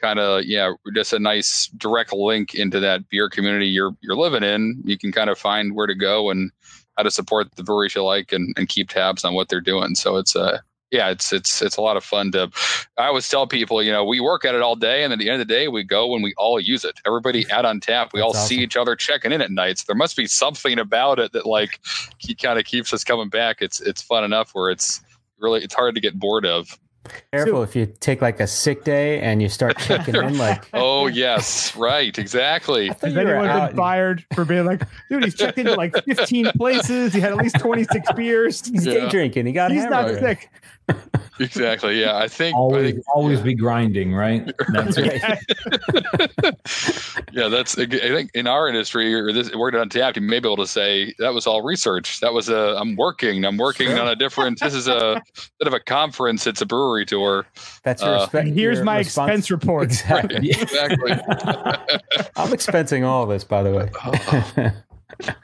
kind 0.00 0.18
of 0.18 0.44
yeah, 0.44 0.72
just 0.96 1.12
a 1.12 1.18
nice 1.20 1.70
direct 1.76 2.12
link 2.12 2.56
into 2.56 2.80
that 2.80 3.08
beer 3.08 3.28
community 3.28 3.68
you're 3.68 3.96
you're 4.00 4.16
living 4.16 4.42
in. 4.42 4.82
You 4.84 4.98
can 4.98 5.12
kind 5.12 5.30
of 5.30 5.38
find 5.38 5.76
where 5.76 5.86
to 5.86 5.94
go 5.94 6.28
and 6.28 6.50
how 6.96 7.04
to 7.04 7.10
support 7.12 7.54
the 7.54 7.62
breweries 7.62 7.94
you 7.94 8.02
like 8.02 8.32
and, 8.32 8.52
and 8.56 8.68
keep 8.68 8.88
tabs 8.88 9.24
on 9.24 9.34
what 9.34 9.48
they're 9.48 9.60
doing. 9.60 9.94
So 9.94 10.16
it's 10.16 10.34
a 10.34 10.60
yeah, 10.90 11.10
it's 11.10 11.32
it's 11.32 11.62
it's 11.62 11.76
a 11.76 11.80
lot 11.80 11.96
of 11.96 12.04
fun 12.04 12.30
to. 12.32 12.50
I 12.96 13.06
always 13.06 13.28
tell 13.28 13.46
people, 13.46 13.82
you 13.82 13.90
know, 13.90 14.04
we 14.04 14.20
work 14.20 14.44
at 14.44 14.54
it 14.54 14.62
all 14.62 14.76
day, 14.76 15.02
and 15.04 15.12
at 15.12 15.18
the 15.18 15.28
end 15.28 15.40
of 15.42 15.48
the 15.48 15.52
day, 15.52 15.68
we 15.68 15.82
go 15.82 16.14
and 16.14 16.22
we 16.22 16.32
all 16.36 16.60
use 16.60 16.84
it. 16.84 17.00
Everybody 17.04 17.44
at 17.50 17.64
Untappd, 17.64 18.12
we 18.12 18.20
all 18.20 18.32
That's 18.32 18.46
see 18.46 18.58
each 18.58 18.76
other 18.76 18.94
checking 18.94 19.32
in 19.32 19.40
at 19.40 19.50
nights. 19.50 19.84
There 19.84 19.96
must 19.96 20.16
be 20.16 20.26
something 20.26 20.78
about 20.78 21.18
it 21.18 21.32
that 21.32 21.44
like 21.46 21.80
he 22.18 22.34
kind 22.34 22.58
of 22.58 22.64
keeps 22.64 22.92
us 22.94 23.02
coming 23.04 23.28
back. 23.28 23.60
It's 23.60 23.80
it's 23.80 24.00
fun 24.02 24.22
enough 24.24 24.50
where 24.54 24.70
it's 24.70 25.00
really 25.38 25.62
it's 25.64 25.74
hard 25.74 25.94
to 25.96 26.00
get 26.00 26.18
bored 26.18 26.46
of. 26.46 26.78
Careful 27.32 27.62
if 27.62 27.76
you 27.76 27.86
take 28.00 28.20
like 28.20 28.40
a 28.40 28.48
sick 28.48 28.82
day 28.82 29.20
and 29.20 29.40
you 29.40 29.48
start 29.48 29.78
checking 29.78 30.16
in 30.16 30.38
like 30.38 30.68
Oh 30.74 31.06
yes, 31.06 31.76
right, 31.76 32.16
exactly. 32.18 32.90
I 32.90 32.94
thought 32.94 33.02
Has 33.10 33.14
you 33.14 33.20
were 33.20 33.28
anyone 33.34 33.48
out 33.48 33.54
been 33.54 33.68
and- 33.68 33.76
fired 33.76 34.24
for 34.34 34.44
being 34.44 34.64
like, 34.64 34.82
dude, 35.08 35.22
he's 35.24 35.36
checked 35.36 35.56
into 35.58 35.74
like 35.74 35.94
15 36.04 36.46
places. 36.56 37.12
He 37.12 37.20
had 37.20 37.30
at 37.30 37.38
least 37.38 37.60
26 37.60 38.12
beers. 38.14 38.66
He's 38.66 38.84
day 38.84 39.08
drinking. 39.08 39.46
He 39.46 39.52
got 39.52 39.70
He's 39.70 39.84
not 39.84 40.06
hammered. 40.06 40.20
sick. 40.20 40.50
Exactly. 41.38 42.00
Yeah, 42.00 42.16
I 42.16 42.26
think. 42.28 42.54
I 42.54 42.58
Always 42.58 42.94
think 42.94 43.04
always 43.14 43.40
be 43.40 43.54
grinding, 43.54 44.14
right? 44.14 44.50
That's. 44.72 44.98
Right. 44.98 45.22
yeah, 47.32 47.48
that's. 47.48 47.78
I 47.78 47.86
think 47.86 48.30
in 48.34 48.46
our 48.46 48.68
industry 48.68 49.14
or 49.14 49.32
this 49.32 49.54
working 49.54 49.80
on 49.80 49.88
tap, 49.88 50.16
you 50.16 50.22
may 50.22 50.40
be 50.40 50.48
able 50.48 50.56
to 50.56 50.66
say 50.66 51.14
that 51.18 51.34
was 51.34 51.46
all 51.46 51.62
research. 51.62 52.20
That 52.20 52.32
was 52.32 52.48
a. 52.48 52.76
I'm 52.78 52.96
working. 52.96 53.44
I'm 53.44 53.58
working 53.58 53.88
sure. 53.88 54.00
on 54.00 54.08
a 54.08 54.16
different. 54.16 54.60
This 54.60 54.74
is 54.74 54.88
a 54.88 55.22
bit 55.58 55.68
of 55.68 55.74
a 55.74 55.80
conference. 55.80 56.46
It's 56.46 56.62
a 56.62 56.66
brewery 56.66 57.04
tour. 57.04 57.46
That's 57.82 58.02
your. 58.02 58.14
Uh, 58.14 58.42
here's 58.42 58.82
my 58.82 58.98
response. 58.98 59.28
expense 59.28 59.50
report. 59.50 59.84
Exactly. 59.84 60.50
Exactly. 60.50 61.12
I'm 62.36 62.50
expensing 62.50 63.04
all 63.04 63.24
of 63.24 63.28
this, 63.28 63.44
by 63.44 63.62
the 63.62 63.72
way. 63.72 64.72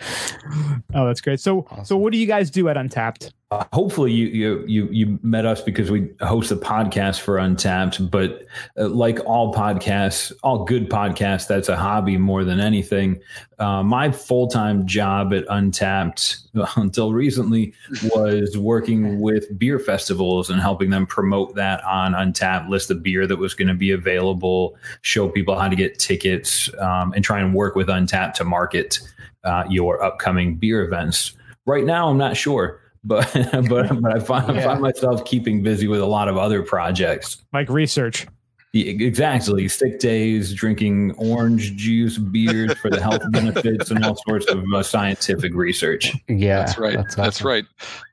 Oh. 0.94 1.06
that's 1.06 1.20
great. 1.20 1.40
So, 1.40 1.66
awesome. 1.70 1.84
so 1.84 1.96
what 1.96 2.12
do 2.12 2.18
you 2.18 2.26
guys 2.26 2.50
do 2.50 2.68
at 2.68 2.76
Untappd? 2.76 3.32
Uh, 3.52 3.64
hopefully, 3.72 4.12
you 4.12 4.26
you 4.28 4.64
you 4.66 4.88
you 4.90 5.18
met 5.22 5.44
us 5.44 5.60
because 5.60 5.90
we 5.90 6.08
host 6.20 6.50
a 6.50 6.56
podcast 6.56 7.20
for 7.20 7.36
Untappd. 7.36 8.10
But 8.10 8.46
uh, 8.78 8.88
like 8.88 9.20
all 9.26 9.52
podcasts, 9.52 10.32
all 10.42 10.64
good 10.64 10.88
podcasts, 10.88 11.46
that's 11.46 11.68
a 11.68 11.76
hobby 11.76 12.16
more 12.16 12.44
than 12.44 12.60
anything. 12.60 13.20
Uh, 13.58 13.82
my 13.82 14.10
full 14.10 14.48
time 14.48 14.86
job 14.86 15.34
at 15.34 15.46
Untappd 15.48 16.48
until 16.76 17.12
recently 17.12 17.74
was 18.14 18.56
working 18.56 19.20
with 19.20 19.58
beer 19.58 19.78
festivals 19.78 20.48
and 20.48 20.58
helping 20.60 20.88
them 20.88 21.06
promote 21.06 21.54
that 21.54 21.84
on 21.84 22.12
Untappd, 22.12 22.70
list 22.70 22.88
the 22.88 22.94
beer 22.94 23.26
that 23.26 23.36
was 23.36 23.52
going 23.52 23.68
to 23.68 23.74
be 23.74 23.90
available, 23.90 24.76
show 25.02 25.28
people 25.28 25.58
how 25.58 25.68
to 25.68 25.76
get 25.76 25.98
tickets, 25.98 26.70
um, 26.78 27.12
and 27.14 27.22
try 27.22 27.38
and 27.40 27.54
work 27.54 27.74
with 27.74 27.88
Untappd 27.88 28.32
to 28.34 28.44
market 28.44 29.00
uh, 29.44 29.64
your 29.68 30.02
upcoming 30.02 30.56
beer 30.56 30.84
events. 30.84 31.32
Right 31.66 31.84
now, 31.84 32.08
I'm 32.08 32.18
not 32.18 32.36
sure, 32.36 32.80
but 33.04 33.30
but 33.68 34.00
but 34.00 34.16
I 34.16 34.20
find, 34.20 34.54
yeah. 34.54 34.60
I 34.60 34.64
find 34.64 34.80
myself 34.80 35.24
keeping 35.24 35.62
busy 35.62 35.86
with 35.86 36.00
a 36.00 36.06
lot 36.06 36.28
of 36.28 36.36
other 36.36 36.62
projects, 36.62 37.42
like 37.52 37.68
research. 37.68 38.26
Exactly. 38.74 39.68
Sick 39.68 39.98
days, 39.98 40.54
drinking 40.54 41.12
orange 41.18 41.76
juice 41.76 42.16
beers 42.16 42.72
for 42.78 42.88
the 42.88 43.02
health 43.02 43.20
benefits, 43.30 43.90
and 43.90 44.02
all 44.02 44.16
sorts 44.26 44.46
of 44.46 44.64
uh, 44.74 44.82
scientific 44.82 45.52
research. 45.52 46.14
Yeah, 46.26 46.60
that's 46.60 46.78
right. 46.78 46.96
That's, 46.96 47.12
awesome. 47.12 47.22
that's, 47.22 47.42
right. 47.42 47.64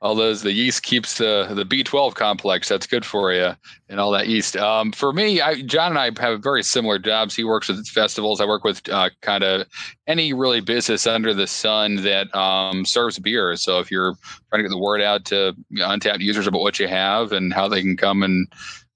All 0.02 0.14
those 0.14 0.42
the 0.42 0.52
yeast 0.52 0.82
keeps 0.82 1.16
the 1.16 1.48
the 1.54 1.64
B 1.64 1.82
twelve 1.82 2.14
complex. 2.14 2.68
That's 2.68 2.86
good 2.86 3.06
for 3.06 3.32
you, 3.32 3.56
and 3.88 3.98
all 3.98 4.10
that 4.10 4.28
yeast. 4.28 4.54
Um, 4.58 4.92
for 4.92 5.14
me, 5.14 5.40
I, 5.40 5.62
John 5.62 5.96
and 5.96 5.98
I 5.98 6.22
have 6.22 6.42
very 6.42 6.62
similar 6.62 6.98
jobs. 6.98 7.34
He 7.34 7.42
works 7.44 7.68
with 7.68 7.88
festivals. 7.88 8.42
I 8.42 8.44
work 8.44 8.62
with 8.62 8.86
uh, 8.90 9.08
kind 9.22 9.42
of 9.42 9.66
any 10.06 10.34
really 10.34 10.60
business 10.60 11.06
under 11.06 11.32
the 11.32 11.46
sun 11.46 11.96
that 12.02 12.34
um, 12.34 12.84
serves 12.84 13.18
beer. 13.18 13.56
So 13.56 13.78
if 13.78 13.90
you're 13.90 14.14
trying 14.50 14.58
to 14.58 14.68
get 14.68 14.74
the 14.74 14.78
word 14.78 15.00
out 15.00 15.24
to 15.26 15.56
Untappd 15.78 16.20
users 16.20 16.46
about 16.46 16.60
what 16.60 16.78
you 16.78 16.86
have 16.86 17.32
and 17.32 17.50
how 17.50 17.66
they 17.66 17.80
can 17.80 17.96
come 17.96 18.22
and 18.22 18.46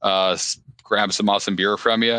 uh, 0.03 0.37
grab 0.95 1.13
some 1.13 1.29
awesome 1.29 1.57
beer 1.57 1.77
from 1.77 2.05
you, 2.05 2.17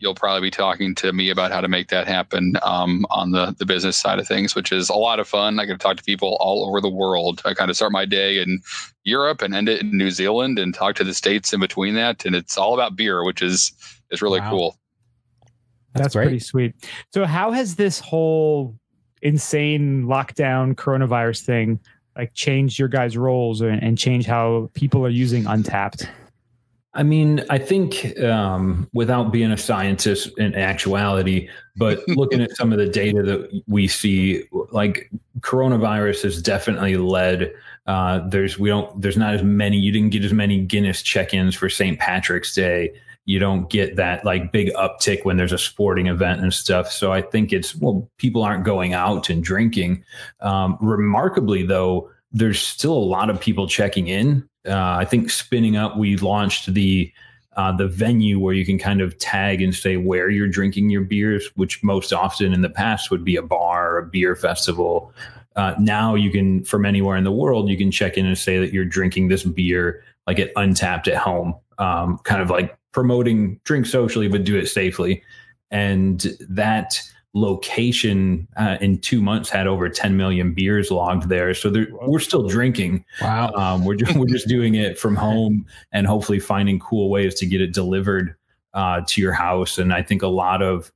you'll 0.00 0.12
probably 0.12 0.48
be 0.48 0.50
talking 0.50 0.92
to 0.92 1.12
me 1.12 1.30
about 1.30 1.52
how 1.52 1.60
to 1.60 1.68
make 1.68 1.86
that 1.86 2.08
happen 2.08 2.54
um, 2.64 3.06
on 3.10 3.30
the, 3.30 3.54
the 3.60 3.64
business 3.64 3.96
side 3.96 4.18
of 4.18 4.26
things, 4.26 4.56
which 4.56 4.72
is 4.72 4.88
a 4.88 4.94
lot 4.94 5.20
of 5.20 5.28
fun. 5.28 5.60
I 5.60 5.66
get 5.66 5.74
to 5.74 5.78
talk 5.78 5.98
to 5.98 6.02
people 6.02 6.36
all 6.40 6.68
over 6.68 6.80
the 6.80 6.90
world. 6.90 7.40
I 7.44 7.54
kind 7.54 7.70
of 7.70 7.76
start 7.76 7.92
my 7.92 8.04
day 8.04 8.42
in 8.42 8.60
Europe 9.04 9.40
and 9.40 9.54
end 9.54 9.68
it 9.68 9.82
in 9.82 9.96
New 9.96 10.10
Zealand 10.10 10.58
and 10.58 10.74
talk 10.74 10.96
to 10.96 11.04
the 11.04 11.14
States 11.14 11.52
in 11.52 11.60
between 11.60 11.94
that. 11.94 12.26
And 12.26 12.34
it's 12.34 12.58
all 12.58 12.74
about 12.74 12.96
beer, 12.96 13.22
which 13.22 13.40
is, 13.40 13.70
is 14.10 14.20
really 14.20 14.40
wow. 14.40 14.50
cool. 14.50 14.78
That's, 15.94 16.02
That's 16.02 16.14
pretty 16.16 16.40
sweet. 16.40 16.74
So 17.14 17.24
how 17.24 17.52
has 17.52 17.76
this 17.76 18.00
whole 18.00 18.74
insane 19.22 20.06
lockdown 20.06 20.74
coronavirus 20.74 21.42
thing 21.42 21.78
like 22.16 22.34
changed 22.34 22.80
your 22.80 22.88
guys' 22.88 23.16
roles 23.16 23.60
and, 23.60 23.80
and 23.80 23.96
change 23.96 24.26
how 24.26 24.72
people 24.74 25.06
are 25.06 25.08
using 25.08 25.44
Untappd? 25.44 26.08
I 26.98 27.04
mean, 27.04 27.44
I 27.48 27.58
think 27.58 28.18
um, 28.18 28.90
without 28.92 29.30
being 29.30 29.52
a 29.52 29.56
scientist 29.56 30.36
in 30.36 30.56
actuality, 30.56 31.48
but 31.76 32.00
looking 32.08 32.40
at 32.40 32.56
some 32.56 32.72
of 32.72 32.78
the 32.78 32.88
data 32.88 33.22
that 33.22 33.62
we 33.68 33.86
see, 33.86 34.42
like 34.72 35.08
coronavirus 35.38 36.22
has 36.24 36.42
definitely 36.42 36.96
led. 36.96 37.54
Uh, 37.86 38.26
there's 38.28 38.58
we 38.58 38.68
don't 38.68 39.00
there's 39.00 39.16
not 39.16 39.32
as 39.32 39.44
many. 39.44 39.78
You 39.78 39.92
didn't 39.92 40.10
get 40.10 40.24
as 40.24 40.32
many 40.32 40.58
Guinness 40.58 41.00
check-ins 41.00 41.54
for 41.54 41.70
St. 41.70 42.00
Patrick's 42.00 42.52
Day. 42.52 42.92
You 43.26 43.38
don't 43.38 43.70
get 43.70 43.94
that 43.94 44.24
like 44.24 44.50
big 44.50 44.72
uptick 44.74 45.24
when 45.24 45.36
there's 45.36 45.52
a 45.52 45.58
sporting 45.58 46.08
event 46.08 46.40
and 46.40 46.52
stuff. 46.52 46.90
So 46.90 47.12
I 47.12 47.22
think 47.22 47.52
it's 47.52 47.76
well, 47.76 48.10
people 48.18 48.42
aren't 48.42 48.64
going 48.64 48.92
out 48.92 49.30
and 49.30 49.44
drinking. 49.44 50.02
Um, 50.40 50.76
remarkably, 50.80 51.62
though, 51.62 52.10
there's 52.32 52.60
still 52.60 52.94
a 52.94 52.98
lot 52.98 53.30
of 53.30 53.40
people 53.40 53.68
checking 53.68 54.08
in 54.08 54.48
uh, 54.68 54.96
I 54.98 55.04
think 55.04 55.30
spinning 55.30 55.76
up, 55.76 55.96
we 55.96 56.16
launched 56.16 56.72
the 56.74 57.12
uh, 57.56 57.72
the 57.72 57.88
venue 57.88 58.38
where 58.38 58.54
you 58.54 58.64
can 58.64 58.78
kind 58.78 59.00
of 59.00 59.18
tag 59.18 59.60
and 59.60 59.74
say 59.74 59.96
where 59.96 60.30
you're 60.30 60.46
drinking 60.46 60.90
your 60.90 61.02
beers, 61.02 61.50
which 61.56 61.82
most 61.82 62.12
often 62.12 62.52
in 62.52 62.62
the 62.62 62.70
past 62.70 63.10
would 63.10 63.24
be 63.24 63.34
a 63.34 63.42
bar 63.42 63.94
or 63.94 63.98
a 63.98 64.06
beer 64.06 64.36
festival. 64.36 65.12
Uh, 65.56 65.74
now 65.76 66.14
you 66.14 66.30
can, 66.30 66.62
from 66.62 66.86
anywhere 66.86 67.16
in 67.16 67.24
the 67.24 67.32
world, 67.32 67.68
you 67.68 67.76
can 67.76 67.90
check 67.90 68.16
in 68.16 68.24
and 68.24 68.38
say 68.38 68.60
that 68.60 68.72
you're 68.72 68.84
drinking 68.84 69.26
this 69.26 69.42
beer 69.42 70.04
like 70.28 70.38
at 70.38 70.54
Untappd 70.54 71.08
at 71.08 71.16
home, 71.16 71.52
um, 71.78 72.18
kind 72.18 72.40
of 72.40 72.48
like 72.48 72.78
promoting 72.92 73.58
drink 73.64 73.86
socially, 73.86 74.28
but 74.28 74.44
do 74.44 74.56
it 74.56 74.66
safely. 74.66 75.20
And 75.72 76.20
that 76.48 77.02
location 77.40 78.48
uh, 78.56 78.76
in 78.80 78.98
two 78.98 79.22
months 79.22 79.48
had 79.48 79.66
over 79.66 79.88
10 79.88 80.16
million 80.16 80.52
beers 80.52 80.90
logged 80.90 81.28
there. 81.28 81.54
So 81.54 81.72
we're 82.02 82.18
still 82.18 82.48
drinking. 82.48 83.04
Wow. 83.22 83.52
Um, 83.54 83.84
we're, 83.84 83.96
just, 83.96 84.16
we're 84.16 84.26
just 84.26 84.48
doing 84.48 84.74
it 84.74 84.98
from 84.98 85.16
home 85.16 85.66
and 85.92 86.06
hopefully 86.06 86.40
finding 86.40 86.78
cool 86.78 87.10
ways 87.10 87.34
to 87.36 87.46
get 87.46 87.60
it 87.60 87.72
delivered 87.72 88.34
uh, 88.74 89.02
to 89.06 89.20
your 89.20 89.32
house. 89.32 89.78
And 89.78 89.92
I 89.92 90.02
think 90.02 90.22
a 90.22 90.28
lot 90.28 90.62
of 90.62 90.92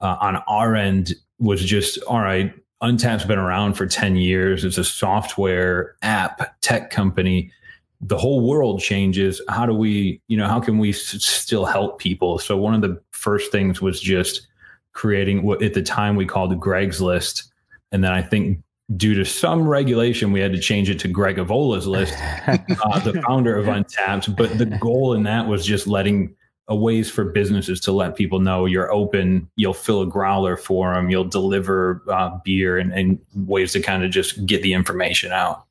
uh, 0.00 0.16
on 0.20 0.36
our 0.48 0.74
end 0.74 1.14
was 1.38 1.64
just, 1.64 1.98
all 2.04 2.20
right, 2.20 2.54
Untappd's 2.82 3.24
been 3.24 3.38
around 3.38 3.74
for 3.74 3.86
10 3.86 4.16
years. 4.16 4.64
It's 4.64 4.78
a 4.78 4.84
software 4.84 5.96
app 6.02 6.60
tech 6.60 6.90
company. 6.90 7.52
The 8.00 8.18
whole 8.18 8.46
world 8.48 8.80
changes. 8.80 9.40
How 9.48 9.66
do 9.66 9.72
we, 9.72 10.20
you 10.26 10.36
know, 10.36 10.48
how 10.48 10.58
can 10.58 10.78
we 10.78 10.90
s- 10.90 11.24
still 11.24 11.64
help 11.64 12.00
people? 12.00 12.40
So 12.40 12.56
one 12.56 12.74
of 12.74 12.80
the 12.80 13.00
first 13.12 13.52
things 13.52 13.80
was 13.80 14.00
just 14.00 14.48
creating 14.92 15.42
what 15.42 15.62
at 15.62 15.74
the 15.74 15.82
time 15.82 16.16
we 16.16 16.26
called 16.26 16.58
Greg's 16.60 17.00
list. 17.00 17.52
And 17.92 18.02
then 18.02 18.12
I 18.12 18.22
think 18.22 18.60
due 18.96 19.14
to 19.14 19.24
some 19.24 19.66
regulation, 19.66 20.32
we 20.32 20.40
had 20.40 20.52
to 20.52 20.58
change 20.58 20.90
it 20.90 20.98
to 21.00 21.08
Greg 21.08 21.36
Avola's 21.36 21.86
list, 21.86 22.14
uh, 22.46 22.98
the 23.00 23.22
founder 23.26 23.56
of 23.56 23.66
Untappd. 23.66 24.36
But 24.36 24.58
the 24.58 24.66
goal 24.66 25.14
in 25.14 25.22
that 25.24 25.46
was 25.46 25.64
just 25.64 25.86
letting 25.86 26.34
a 26.68 26.76
ways 26.76 27.10
for 27.10 27.24
businesses 27.24 27.80
to 27.80 27.92
let 27.92 28.16
people 28.16 28.38
know 28.38 28.66
you're 28.66 28.92
open, 28.92 29.48
you'll 29.56 29.74
fill 29.74 30.02
a 30.02 30.06
growler 30.06 30.56
for 30.56 30.94
them, 30.94 31.10
you'll 31.10 31.24
deliver 31.24 32.02
uh, 32.08 32.38
beer, 32.44 32.78
and, 32.78 32.92
and 32.92 33.18
ways 33.34 33.72
to 33.72 33.80
kind 33.80 34.04
of 34.04 34.10
just 34.10 34.46
get 34.46 34.62
the 34.62 34.72
information 34.72 35.32
out. 35.32 35.64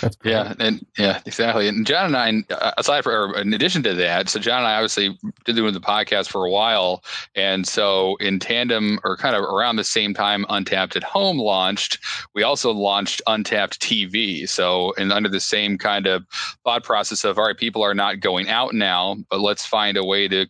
That's 0.00 0.16
yeah, 0.24 0.54
and 0.58 0.84
yeah, 0.98 1.20
exactly. 1.26 1.68
And 1.68 1.86
John 1.86 2.14
and 2.14 2.44
I, 2.50 2.54
uh, 2.54 2.72
aside 2.78 3.04
from, 3.04 3.34
in 3.34 3.54
addition 3.54 3.82
to 3.84 3.94
that, 3.94 4.28
so 4.28 4.40
John 4.40 4.58
and 4.58 4.66
I 4.66 4.74
obviously 4.74 5.18
did 5.44 5.56
doing 5.56 5.74
the 5.74 5.80
podcast 5.80 6.28
for 6.28 6.44
a 6.44 6.50
while, 6.50 7.02
and 7.34 7.66
so 7.66 8.16
in 8.16 8.38
tandem 8.38 8.98
or 9.04 9.16
kind 9.16 9.36
of 9.36 9.42
around 9.42 9.76
the 9.76 9.84
same 9.84 10.14
time, 10.14 10.44
Untappd 10.48 10.96
at 10.96 11.04
Home 11.04 11.38
launched. 11.38 11.98
We 12.34 12.42
also 12.42 12.72
launched 12.72 13.22
Untappd 13.26 13.78
TV. 13.78 14.48
So, 14.48 14.92
and 14.98 15.12
under 15.12 15.28
the 15.28 15.40
same 15.40 15.78
kind 15.78 16.06
of 16.06 16.24
thought 16.64 16.84
process 16.84 17.24
of, 17.24 17.38
all 17.38 17.46
right, 17.46 17.56
people 17.56 17.82
are 17.82 17.94
not 17.94 18.20
going 18.20 18.48
out 18.48 18.74
now, 18.74 19.16
but 19.30 19.40
let's 19.40 19.66
find 19.66 19.96
a 19.96 20.04
way 20.04 20.28
to 20.28 20.46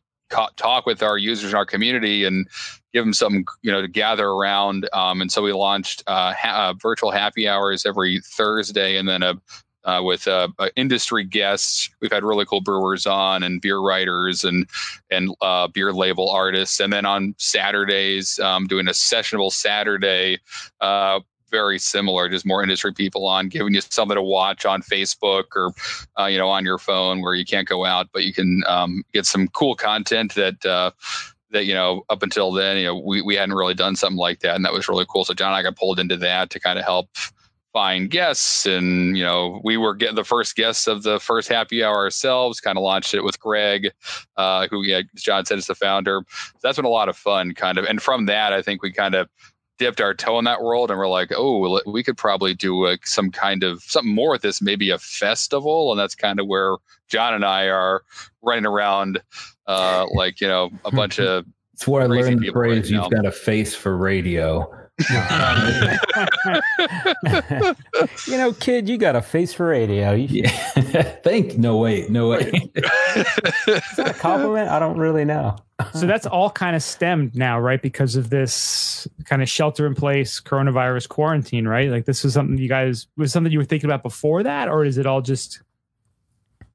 talk 0.57 0.87
with 0.87 1.03
our 1.03 1.17
users 1.17 1.53
in 1.53 1.57
our 1.57 1.65
community 1.65 2.25
and 2.25 2.47
give 2.93 3.05
them 3.05 3.13
something 3.13 3.45
you 3.63 3.71
know 3.71 3.83
to 3.83 3.89
gather 3.89 4.29
around. 4.29 4.89
Um, 4.93 5.21
and 5.21 5.31
so 5.31 5.43
we 5.43 5.53
launched 5.53 6.03
uh, 6.07 6.33
ha- 6.33 6.71
uh, 6.71 6.75
virtual 6.75 7.11
happy 7.11 7.49
hours 7.49 7.85
every 7.87 8.21
Thursday, 8.21 8.97
and 8.97 9.09
then 9.09 9.23
a 9.23 9.41
uh, 9.85 10.03
with 10.03 10.29
uh, 10.29 10.49
uh, 10.59 10.69
industry 10.77 11.25
guests. 11.25 11.89
We've 12.01 12.13
had 12.13 12.23
really 12.23 12.45
cool 12.45 12.61
brewers 12.61 13.07
on 13.07 13.43
and 13.43 13.61
beer 13.61 13.79
writers 13.79 14.45
and 14.45 14.69
and 15.11 15.35
uh, 15.41 15.69
beer 15.69 15.93
label 15.93 16.31
artists. 16.31 16.79
And 16.79 16.93
then 16.93 17.07
on 17.07 17.35
Saturdays, 17.39 18.39
um, 18.39 18.67
doing 18.67 18.87
a 18.89 18.93
sessionable 18.93 19.53
Saturday. 19.53 20.39
Uh, 20.81 21.21
very 21.51 21.79
similar, 21.79 22.29
just 22.29 22.45
more 22.45 22.63
industry 22.63 22.93
people 22.93 23.27
on, 23.27 23.49
giving 23.49 23.73
you 23.73 23.81
something 23.81 24.17
to 24.17 24.23
watch 24.23 24.67
on 24.67 24.83
Facebook 24.83 25.45
or, 25.57 25.73
uh, 26.21 26.27
you 26.27 26.37
know, 26.37 26.51
on 26.51 26.63
your 26.63 26.77
phone 26.77 27.23
where 27.23 27.33
you 27.33 27.47
can't 27.47 27.67
go 27.67 27.87
out, 27.87 28.09
but 28.13 28.25
you 28.25 28.35
can 28.35 28.63
um, 28.67 29.03
get 29.15 29.25
some 29.25 29.49
cool 29.49 29.75
content 29.75 30.35
that 30.35 30.93
that 31.51 31.65
you 31.65 31.75
know 31.75 32.03
up 32.11 32.23
until 32.23 32.53
then 32.53 32.77
you 32.77 32.85
know 32.85 32.99
we, 32.99 33.23
we 33.23 33.35
hadn't 33.35 33.55
really 33.55 33.75
done 33.75 33.97
something 33.97 34.19
like 34.19 34.41
that 34.41 34.57
and 34.57 34.65
that 34.65 34.73
was 34.73 34.89
really 34.89 35.07
cool. 35.09 35.25
So 35.25 35.35
john 35.35 35.49
and 35.49 35.57
i 35.57 35.63
got 35.63 35.77
pulled 35.77 35.99
into 35.99 36.17
that 36.19 36.51
to 36.51 36.61
kind 36.61 36.79
of 36.79 36.85
help 36.85 37.09
find 37.73 38.11
guests 38.11 38.67
and 38.67 39.17
you 39.17 39.23
know 39.23 39.61
we 39.63 39.77
were 39.77 39.95
getting 39.95 40.17
the 40.17 40.25
first 40.25 40.57
guests 40.57 40.87
of 40.87 41.03
the 41.03 41.21
first 41.21 41.49
happy 41.49 41.85
hour 41.85 41.97
ourselves 41.97 42.61
kind 42.61 42.79
of 42.79 42.83
launched 42.83 43.15
it 43.15 43.23
with 43.23 43.39
greg 43.39 43.91
uh, 44.37 44.67
who 44.69 44.83
yeah 44.83 45.03
john 45.17 45.45
said 45.45 45.59
is 45.59 45.67
the 45.67 45.75
founder. 45.75 46.23
So 46.29 46.59
that's 46.63 46.77
been 46.77 46.85
a 46.85 46.91
lot 46.91 47.09
of 47.09 47.17
fun 47.17 47.55
kind 47.55 47.79
of 47.79 47.85
and 47.85 48.01
from 48.01 48.27
that 48.27 48.53
i 48.53 48.63
think 48.63 48.83
we 48.83 48.93
kind 48.93 49.15
of 49.15 49.29
dipped 49.79 50.01
our 50.01 50.13
toe 50.13 50.39
in 50.39 50.45
that 50.45 50.63
world 50.63 50.91
and 50.91 50.99
we're 50.99 51.09
like 51.09 51.31
oh 51.37 51.81
we 51.87 52.03
could 52.03 52.17
probably 52.17 52.53
do 52.53 52.87
a, 52.87 52.99
some 53.05 53.31
kind 53.31 53.63
of 53.63 53.83
something 53.83 54.15
more 54.15 54.31
with 54.31 54.43
this 54.43 54.61
maybe 54.61 54.91
a 54.91 54.99
festival 54.99 55.93
and 55.93 56.01
that's 56.01 56.15
kind 56.15 56.41
of 56.41 56.47
where 56.47 56.77
john 57.09 57.35
and 57.35 57.45
i 57.45 57.69
are 57.69 58.03
running 58.43 58.67
around 58.67 59.21
uh, 59.69 60.07
like 60.13 60.41
you 60.41 60.49
know 60.49 60.71
a 60.85 60.91
bunch 60.91 61.21
of 61.21 61.47
It's 61.75 61.87
where 61.87 62.03
I 62.03 62.07
learned 62.07 62.39
the 62.41 62.47
people 62.47 62.61
right 62.61 62.71
phrase 62.71 62.91
"You've 62.91 63.11
got 63.11 63.25
a 63.27 63.33
face 63.33 63.75
for 63.75 63.97
radio." 63.97 64.69
you 68.27 68.37
know, 68.37 68.53
kid, 68.59 68.89
you 68.89 68.99
got 68.99 69.15
a 69.15 69.23
face 69.23 69.53
for 69.53 69.67
radio. 69.67 70.13
You, 70.13 70.43
Yeah. 70.43 71.03
Thank. 71.23 71.57
No 71.57 71.77
wait. 71.77 72.11
No 72.11 72.31
way. 72.31 72.51
Is 72.75 72.83
that 73.97 74.09
a 74.11 74.15
compliment? 74.15 74.69
I 74.71 74.81
don't 74.81 74.99
really 74.99 75.25
know. 75.25 75.57
so 75.95 76.07
that's 76.07 76.27
all 76.27 76.51
kind 76.51 76.75
of 76.75 76.83
stemmed 76.83 77.37
now, 77.37 77.61
right? 77.61 77.81
Because 77.81 78.17
of 78.17 78.31
this 78.31 79.07
kind 79.25 79.41
of 79.41 79.49
shelter 79.49 79.87
in 79.87 79.95
place 79.95 80.41
coronavirus 80.41 81.09
quarantine, 81.09 81.69
right? 81.69 81.91
Like 81.91 82.05
this 82.05 82.25
was 82.25 82.35
something 82.35 82.59
you 82.59 82.69
guys 82.69 83.07
was 83.17 83.33
something 83.33 83.53
you 83.53 83.59
were 83.59 83.65
thinking 83.65 83.89
about 83.89 84.03
before 84.03 84.43
that, 84.43 84.69
or 84.69 84.85
is 84.85 84.99
it 84.99 85.07
all 85.07 85.21
just 85.21 85.63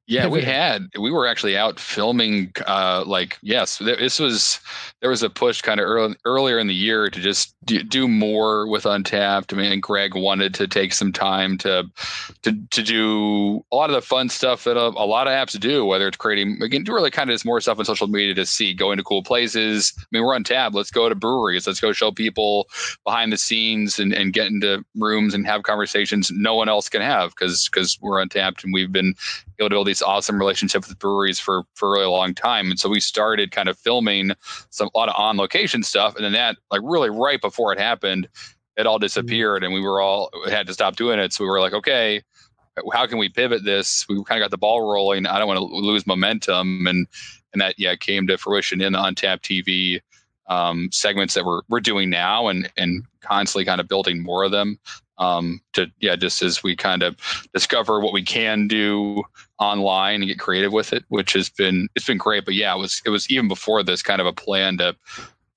Yeah, 0.05 0.27
we 0.27 0.41
had. 0.41 0.89
We 0.99 1.11
were 1.11 1.25
actually 1.25 1.55
out 1.55 1.79
filming. 1.79 2.51
Uh, 2.67 3.05
like, 3.07 3.37
yes, 3.41 3.77
this 3.77 4.19
was. 4.19 4.59
There 4.99 5.09
was 5.09 5.23
a 5.23 5.29
push 5.29 5.61
kind 5.61 5.79
of 5.79 5.85
early, 5.85 6.15
earlier 6.25 6.59
in 6.59 6.67
the 6.67 6.73
year 6.73 7.09
to 7.09 7.19
just 7.19 7.55
do, 7.65 7.83
do 7.83 8.07
more 8.07 8.67
with 8.67 8.83
Untappd. 8.83 9.53
I 9.53 9.55
mean, 9.55 9.79
Greg 9.79 10.13
wanted 10.15 10.53
to 10.55 10.67
take 10.67 10.93
some 10.93 11.13
time 11.13 11.57
to, 11.59 11.85
to 12.41 12.51
to 12.71 12.83
do 12.83 13.63
a 13.71 13.75
lot 13.75 13.89
of 13.89 13.93
the 13.93 14.01
fun 14.01 14.27
stuff 14.27 14.65
that 14.65 14.75
a, 14.75 14.87
a 14.87 15.07
lot 15.07 15.27
of 15.27 15.33
apps 15.33 15.57
do. 15.57 15.85
Whether 15.85 16.09
it's 16.09 16.17
creating 16.17 16.61
again, 16.61 16.83
really 16.83 17.11
kind 17.11 17.29
of 17.29 17.35
just 17.35 17.45
more 17.45 17.61
stuff 17.61 17.79
on 17.79 17.85
social 17.85 18.07
media 18.07 18.33
to 18.35 18.45
see, 18.45 18.73
going 18.73 18.97
to 18.97 19.03
cool 19.03 19.23
places. 19.23 19.93
I 19.97 20.03
mean, 20.11 20.23
we're 20.23 20.37
Untappd. 20.37 20.73
Let's 20.73 20.91
go 20.91 21.07
to 21.07 21.15
breweries. 21.15 21.65
Let's 21.65 21.79
go 21.79 21.93
show 21.93 22.11
people 22.11 22.67
behind 23.05 23.31
the 23.31 23.37
scenes 23.37 23.99
and, 23.99 24.13
and 24.13 24.33
get 24.33 24.47
into 24.47 24.83
rooms 24.97 25.33
and 25.33 25.45
have 25.45 25.63
conversations 25.63 26.29
no 26.33 26.55
one 26.55 26.67
else 26.67 26.89
can 26.89 27.01
have 27.01 27.29
because 27.29 27.69
because 27.69 27.97
we're 28.01 28.21
Untappd 28.23 28.65
and 28.65 28.73
we've 28.73 28.91
been 28.91 29.13
able 29.59 29.69
to 29.69 29.75
build 29.75 29.87
these 29.87 30.01
awesome 30.01 30.39
relationships 30.39 30.87
with 30.87 30.99
breweries 30.99 31.39
for 31.39 31.63
for 31.73 31.89
a 31.89 31.91
really 31.99 32.11
long 32.11 32.33
time. 32.33 32.69
And 32.69 32.79
so 32.79 32.89
we 32.89 32.99
started 32.99 33.51
kind 33.51 33.69
of 33.69 33.77
filming 33.77 34.31
some 34.69 34.89
a 34.93 34.97
lot 34.97 35.09
of 35.09 35.15
on 35.17 35.37
location 35.37 35.83
stuff, 35.83 36.15
and 36.15 36.25
then 36.25 36.33
that 36.33 36.57
like 36.71 36.81
really 36.83 37.09
right 37.09 37.41
before 37.41 37.73
it 37.73 37.79
happened, 37.79 38.27
it 38.77 38.85
all 38.85 38.99
disappeared, 38.99 39.63
and 39.63 39.73
we 39.73 39.81
were 39.81 40.01
all 40.01 40.29
had 40.49 40.67
to 40.67 40.73
stop 40.73 40.95
doing 40.95 41.19
it. 41.19 41.33
So 41.33 41.43
we 41.43 41.49
were 41.49 41.61
like, 41.61 41.73
okay. 41.73 42.21
How 42.91 43.05
can 43.05 43.19
we 43.19 43.29
pivot 43.29 43.63
this? 43.63 44.03
We 44.09 44.15
kind 44.23 44.41
of 44.41 44.45
got 44.45 44.49
the 44.49 44.57
ball 44.57 44.91
rolling. 44.91 45.27
I 45.27 45.37
don't 45.37 45.47
want 45.47 45.59
to 45.59 45.63
lose 45.63 46.07
momentum, 46.07 46.87
and 46.87 47.05
and 47.53 47.61
that 47.61 47.75
yeah 47.77 47.95
came 47.95 48.25
to 48.25 48.37
fruition 48.39 48.81
in 48.81 48.93
the 48.93 48.99
Untappd 48.99 49.41
TV 49.41 49.99
um, 50.47 50.89
segments 50.91 51.35
that 51.35 51.45
we're 51.45 51.61
we're 51.69 51.81
doing 51.81 52.09
now, 52.09 52.47
and 52.47 52.67
and 52.75 53.05
constantly 53.21 53.63
kind 53.63 53.79
of 53.79 53.87
building 53.87 54.23
more 54.23 54.43
of 54.43 54.49
them 54.49 54.79
um, 55.17 55.61
to 55.73 55.87
yeah 55.99 56.15
just 56.15 56.41
as 56.41 56.63
we 56.63 56.75
kind 56.75 57.03
of 57.03 57.15
discover 57.53 57.99
what 57.99 58.13
we 58.13 58.23
can 58.23 58.67
do 58.67 59.23
online 59.59 60.15
and 60.15 60.27
get 60.27 60.39
creative 60.39 60.73
with 60.73 60.93
it, 60.93 61.03
which 61.09 61.33
has 61.33 61.49
been 61.49 61.87
it's 61.95 62.07
been 62.07 62.17
great. 62.17 62.45
But 62.45 62.55
yeah, 62.55 62.75
it 62.75 62.79
was 62.79 63.01
it 63.05 63.09
was 63.09 63.29
even 63.29 63.47
before 63.47 63.83
this 63.83 64.01
kind 64.01 64.21
of 64.21 64.27
a 64.27 64.33
plan 64.33 64.77
to 64.77 64.95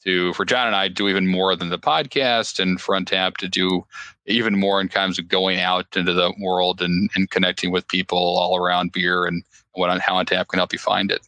to 0.04 0.32
for 0.34 0.44
John 0.44 0.66
and 0.66 0.76
I 0.76 0.88
do 0.88 1.08
even 1.08 1.26
more 1.26 1.56
than 1.56 1.70
the 1.70 1.78
podcast 1.78 2.60
and 2.60 2.80
front 2.80 3.08
tap 3.08 3.38
to 3.38 3.48
do 3.48 3.84
even 4.26 4.58
more 4.58 4.80
in 4.80 4.88
terms 4.88 5.18
of 5.18 5.28
going 5.28 5.60
out 5.60 5.96
into 5.96 6.12
the 6.12 6.32
world 6.40 6.80
and, 6.80 7.10
and 7.14 7.30
connecting 7.30 7.70
with 7.70 7.86
people 7.88 8.18
all 8.18 8.56
around 8.56 8.92
beer 8.92 9.24
and 9.24 9.42
what 9.72 9.90
on 9.90 10.00
how 10.00 10.14
Untappd 10.22 10.48
can 10.48 10.58
help 10.58 10.72
you 10.72 10.78
find 10.78 11.10
it. 11.10 11.26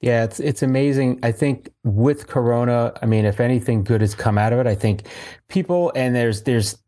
Yeah, 0.00 0.24
it's 0.24 0.40
it's 0.40 0.62
amazing. 0.62 1.20
I 1.22 1.30
think 1.30 1.70
with 1.84 2.26
Corona, 2.26 2.94
I 3.02 3.06
mean, 3.06 3.26
if 3.26 3.38
anything 3.38 3.84
good 3.84 4.00
has 4.00 4.14
come 4.14 4.38
out 4.38 4.54
of 4.54 4.58
it, 4.58 4.66
I 4.66 4.74
think 4.74 5.02
people 5.48 5.92
and 5.94 6.16
there's 6.16 6.42
there's 6.44 6.78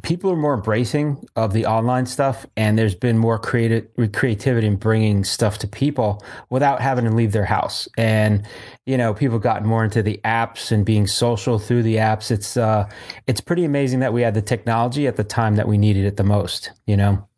people 0.00 0.30
are 0.30 0.36
more 0.36 0.54
embracing 0.54 1.22
of 1.36 1.52
the 1.52 1.66
online 1.66 2.06
stuff, 2.06 2.46
and 2.56 2.78
there's 2.78 2.94
been 2.94 3.18
more 3.18 3.38
creative 3.38 3.86
creativity 4.12 4.66
in 4.66 4.76
bringing 4.76 5.22
stuff 5.24 5.58
to 5.58 5.68
people 5.68 6.24
without 6.48 6.80
having 6.80 7.04
to 7.04 7.10
leave 7.10 7.32
their 7.32 7.44
house. 7.44 7.86
And 7.98 8.46
you 8.86 8.96
know, 8.96 9.12
people 9.12 9.34
have 9.34 9.42
gotten 9.42 9.68
more 9.68 9.84
into 9.84 10.02
the 10.02 10.18
apps 10.24 10.72
and 10.72 10.84
being 10.86 11.06
social 11.06 11.58
through 11.58 11.82
the 11.82 11.96
apps. 11.96 12.30
It's 12.30 12.56
uh, 12.56 12.88
it's 13.26 13.40
pretty 13.40 13.64
amazing 13.64 14.00
that 14.00 14.12
we 14.12 14.22
had 14.22 14.34
the 14.34 14.42
technology 14.42 15.06
at 15.06 15.16
the 15.16 15.24
time 15.24 15.56
that 15.56 15.68
we 15.68 15.76
needed 15.76 16.06
it 16.06 16.16
the 16.16 16.24
most. 16.24 16.70
You 16.86 16.96
know. 16.96 17.28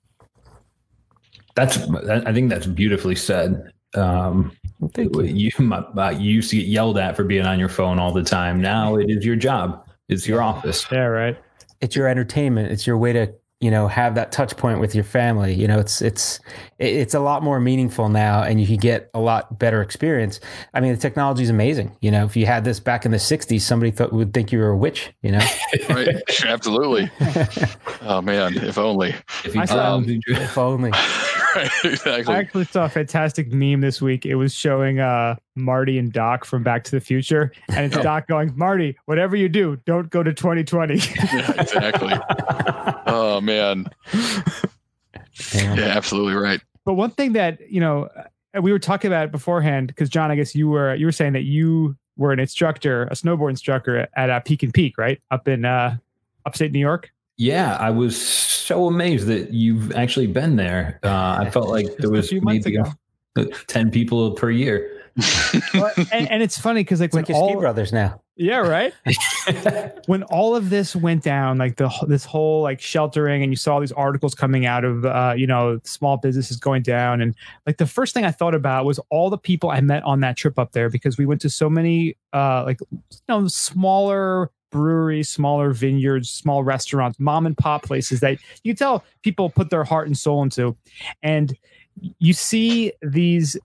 That's. 1.57 1.79
I 1.79 2.33
think 2.33 2.51
that's 2.51 2.67
beautifully 2.67 3.17
said. 3.17 3.73
Um, 3.95 4.53
Thank 4.93 5.15
you. 5.15 5.23
you 5.23 5.51
uh, 5.73 6.11
you 6.11 6.33
used 6.33 6.51
to 6.51 6.57
get 6.57 6.67
yelled 6.67 6.99
at 6.99 7.17
for 7.17 7.25
being 7.25 7.47
on 7.47 7.59
your 7.59 7.69
phone 7.69 7.99
all 7.99 8.13
the 8.13 8.25
time. 8.25 8.61
Now 8.61 8.97
it 8.97 9.09
is 9.09 9.25
your 9.25 9.37
job. 9.37 9.87
It's 10.09 10.29
your 10.29 10.43
office. 10.43 10.87
yeah, 10.93 11.05
right? 11.05 11.39
It's 11.85 11.95
your 11.95 12.09
entertainment. 12.09 12.73
It's 12.73 12.87
your 12.87 12.97
way 12.97 13.13
to 13.13 13.33
you 13.61 13.71
know 13.71 13.89
have 13.89 14.15
that 14.15 14.33
touch 14.33 14.57
point 14.57 14.81
with 14.81 14.95
your 14.95 15.05
family. 15.05 15.53
You 15.53 15.69
know, 15.69 15.79
it's 15.79 16.01
it's 16.01 16.41
it's 16.79 17.13
a 17.13 17.21
lot 17.21 17.43
more 17.43 17.61
meaningful 17.61 18.09
now, 18.09 18.43
and 18.43 18.59
you 18.59 18.67
can 18.67 18.79
get 18.79 19.11
a 19.13 19.21
lot 19.21 19.59
better 19.59 19.83
experience. 19.83 20.41
I 20.73 20.81
mean, 20.81 20.93
the 20.93 21.01
technology 21.01 21.43
is 21.43 21.51
amazing. 21.51 21.95
You 22.01 22.11
know, 22.11 22.25
if 22.25 22.37
you 22.37 22.47
had 22.47 22.65
this 22.65 22.81
back 22.81 23.05
in 23.05 23.11
the 23.11 23.19
'60s, 23.19 23.61
somebody 23.61 23.91
thought, 23.91 24.15
would 24.15 24.33
think 24.33 24.51
you 24.51 24.59
were 24.59 24.71
a 24.71 24.77
witch. 24.77 25.13
You 25.23 25.33
know, 25.33 25.47
Right. 25.91 26.09
Absolutely. 26.45 27.11
Oh 28.07 28.21
man, 28.21 28.59
if 28.59 28.77
only. 28.77 29.15
If 29.47 29.55
you 29.55 29.63
um, 29.63 30.05
if 30.27 30.59
only. 30.59 30.93
right. 31.55 31.71
Exactly. 31.85 32.35
I 32.35 32.39
actually 32.39 32.65
saw 32.67 32.85
a 32.85 32.89
fantastic 32.89 33.53
meme 33.53 33.81
this 33.81 34.01
week. 34.03 34.27
It 34.27 34.35
was 34.35 34.55
showing 34.55 35.01
uh 35.01 35.37
Marty 35.55 35.99
and 35.99 36.13
Doc 36.13 36.45
from 36.45 36.63
Back 36.63 36.85
to 36.85 36.91
the 36.91 37.01
Future, 37.01 37.53
and 37.69 37.87
it's 37.87 38.03
Doc 38.03 38.27
going, 38.27 38.53
"Marty, 38.57 38.97
whatever 39.07 39.37
you 39.37 39.49
do, 39.49 39.77
don't 39.87 40.11
go 40.11 40.23
to 40.23 40.33
2020." 40.33 40.95
Yeah, 41.35 41.53
exactly. 41.61 42.13
Oh 43.07 43.41
man. 43.41 43.87
Yeah. 45.53 45.75
Yeah, 45.75 45.85
absolutely 45.97 46.35
right. 46.35 46.61
But 46.85 46.95
one 46.95 47.11
thing 47.11 47.33
that 47.33 47.59
you 47.71 47.81
know, 47.81 48.09
uh, 48.57 48.61
we 48.61 48.73
were 48.73 48.79
talking 48.79 49.09
about 49.09 49.33
beforehand 49.33 49.89
because 49.89 50.09
John, 50.09 50.31
I 50.31 50.37
guess 50.37 50.55
you 50.55 50.69
were 50.69 50.95
you 50.95 51.07
were 51.07 51.13
saying 51.13 51.33
that 51.33 51.45
you 51.45 51.97
were 52.17 52.33
an 52.33 52.39
instructor, 52.39 53.05
a 53.05 53.15
snowboard 53.15 53.51
instructor 53.51 54.09
at 54.17 54.31
uh, 54.31 54.41
Peek'n 54.41 54.73
Peak, 54.73 54.97
right, 54.99 55.21
up 55.31 55.49
in 55.49 55.65
uh, 55.65 55.97
upstate 56.47 56.73
New 56.73 56.79
York. 56.79 57.11
Yeah, 57.37 57.77
I 57.81 57.91
was 57.91 58.21
so 58.21 58.87
amazed 58.87 59.27
that 59.27 59.53
you've 59.53 59.93
actually 59.93 60.27
been 60.29 60.57
there. 60.57 61.01
Uh, 61.05 61.37
I 61.41 61.51
felt 61.51 61.69
like 61.69 61.97
there 61.99 62.11
was 62.11 62.29
few 62.29 62.41
maybe 62.43 62.77
ago. 62.77 62.91
ten 63.67 63.91
people 63.91 64.33
per 64.33 64.51
year. 64.51 64.91
Well, 65.75 65.93
and, 66.13 66.29
and 66.31 66.43
it's 66.43 66.59
funny 66.59 66.81
because 66.81 67.01
like 67.01 67.09
It's 67.09 67.15
when 67.15 67.23
like 67.23 67.29
your 67.29 67.37
Ski 67.39 67.55
all 67.55 67.61
Brothers 67.61 67.93
now. 67.93 68.21
yeah 68.37 68.59
right 68.59 68.93
when 70.07 70.25
all 70.25 70.57
of 70.57 70.71
this 70.71 70.97
went 70.97 71.23
down 71.23 71.57
like 71.59 71.77
the 71.77 71.89
this 72.09 72.25
whole 72.25 72.63
like 72.63 72.81
sheltering 72.81 73.43
and 73.43 73.53
you 73.53 73.57
saw 73.57 73.79
these 73.79 73.93
articles 73.93 74.35
coming 74.35 74.67
out 74.67 74.85
of 74.85 75.05
uh 75.05 75.33
you 75.37 75.47
know 75.47 75.79
small 75.85 76.17
businesses 76.17 76.57
going 76.57 76.83
down 76.83 77.21
and 77.21 77.37
like 77.67 77.77
the 77.77 77.87
first 77.87 78.13
thing 78.13 78.25
i 78.25 78.31
thought 78.33 78.55
about 78.55 78.85
was 78.85 78.99
all 79.11 79.31
the 79.31 79.39
people 79.39 79.71
i 79.71 79.81
met 79.81 80.03
on 80.03 80.19
that 80.21 80.37
trip 80.37 80.59
up 80.59 80.73
there 80.73 80.91
because 80.91 81.17
we 81.17 81.27
went 81.27 81.41
to 81.41 81.49
so 81.49 81.71
many 81.71 82.17
uh 82.33 82.65
like 82.65 82.81
you 82.91 82.99
know 83.29 83.47
smaller 83.47 84.51
breweries 84.75 85.29
smaller 85.29 85.73
vineyards 85.73 86.29
small 86.29 86.65
restaurants 86.65 87.21
mom 87.21 87.47
and 87.47 87.57
pop 87.57 87.85
places 87.85 88.19
that 88.19 88.37
you 88.65 88.75
tell 88.75 89.05
people 89.23 89.49
put 89.49 89.71
their 89.71 89.85
heart 89.85 90.09
and 90.09 90.19
soul 90.19 90.43
into. 90.43 90.77
And 91.23 91.57
you 92.19 92.33
see 92.33 92.93
these 93.03 93.57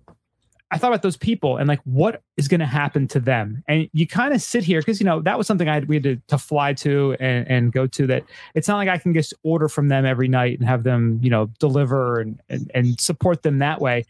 I 0.71 0.77
thought 0.77 0.91
about 0.91 1.01
those 1.01 1.17
people 1.17 1.57
and 1.57 1.67
like 1.67 1.81
what 1.83 2.21
is 2.37 2.47
going 2.47 2.59
to 2.59 2.65
happen 2.65 3.07
to 3.09 3.19
them. 3.19 3.63
And 3.67 3.89
you 3.91 4.05
kind 4.05 4.33
of 4.33 4.41
sit 4.41 4.63
here 4.63 4.81
because 4.81 4.99
you 4.99 5.05
know 5.05 5.19
that 5.21 5.37
was 5.37 5.47
something 5.47 5.67
I 5.67 5.73
had 5.73 5.87
we 5.87 5.95
had 5.95 6.03
to, 6.03 6.21
to 6.27 6.37
fly 6.37 6.73
to 6.73 7.15
and, 7.19 7.47
and 7.47 7.71
go 7.71 7.87
to. 7.87 8.05
That 8.05 8.23
it's 8.53 8.67
not 8.67 8.77
like 8.77 8.87
I 8.87 8.99
can 8.99 9.13
just 9.13 9.33
order 9.43 9.67
from 9.67 9.87
them 9.87 10.05
every 10.05 10.27
night 10.27 10.59
and 10.59 10.67
have 10.67 10.83
them 10.83 11.19
you 11.23 11.29
know 11.29 11.47
deliver 11.59 12.19
and, 12.19 12.39
and 12.49 12.69
and 12.75 13.01
support 13.01 13.41
them 13.41 13.59
that 13.59 13.81
way. 13.81 14.05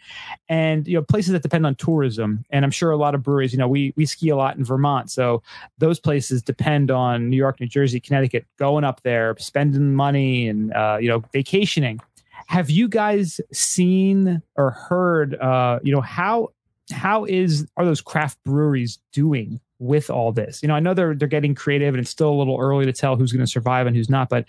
And 0.50 0.86
you 0.88 0.96
know 0.96 1.02
places 1.02 1.32
that 1.32 1.44
depend 1.44 1.66
on 1.66 1.76
tourism. 1.76 2.44
And 2.50 2.66
I'm 2.66 2.72
sure 2.72 2.92
a 2.92 2.98
lot 2.98 3.16
of 3.16 3.24
breweries. 3.24 3.54
You 3.54 3.60
know 3.60 3.68
we 3.68 3.94
we 3.96 4.06
ski 4.06 4.30
a 4.30 4.36
lot 4.36 4.58
in 4.58 4.66
Vermont, 4.66 5.10
so 5.10 5.42
those 5.78 6.00
places 6.00 6.42
depend 6.42 6.92
on 6.92 7.30
New 7.30 7.38
York, 7.38 7.62
New 7.62 7.68
Jersey, 7.68 8.02
Connecticut, 8.02 8.46
going 8.58 8.84
up 8.84 9.02
there, 9.04 9.36
spending 9.40 9.96
money, 9.96 10.50
and 10.50 10.74
uh, 10.74 10.98
you 11.00 11.08
know 11.08 11.24
vacationing 11.32 12.02
have 12.50 12.72
you 12.72 12.88
guys 12.88 13.40
seen 13.54 14.42
or 14.56 14.72
heard 14.72 15.36
uh 15.36 15.80
you 15.84 15.94
know 15.94 16.02
how 16.02 16.50
how 16.92 17.24
is 17.26 17.68
are 17.78 17.86
those 17.86 18.02
craft 18.02 18.38
breweries 18.44 18.98
doing 19.14 19.60
with 19.78 20.10
all 20.10 20.32
this 20.32 20.62
you 20.62 20.68
know 20.68 20.74
i 20.74 20.80
know 20.80 20.94
they're 20.94 21.14
they're 21.14 21.28
getting 21.28 21.54
creative 21.54 21.94
and 21.94 22.02
it's 22.02 22.10
still 22.10 22.32
a 22.32 22.38
little 22.38 22.58
early 22.60 22.86
to 22.86 22.92
tell 22.92 23.16
who's 23.16 23.32
going 23.32 23.46
to 23.46 23.50
survive 23.50 23.86
and 23.86 23.96
who's 23.96 24.10
not 24.10 24.30
but 24.30 24.46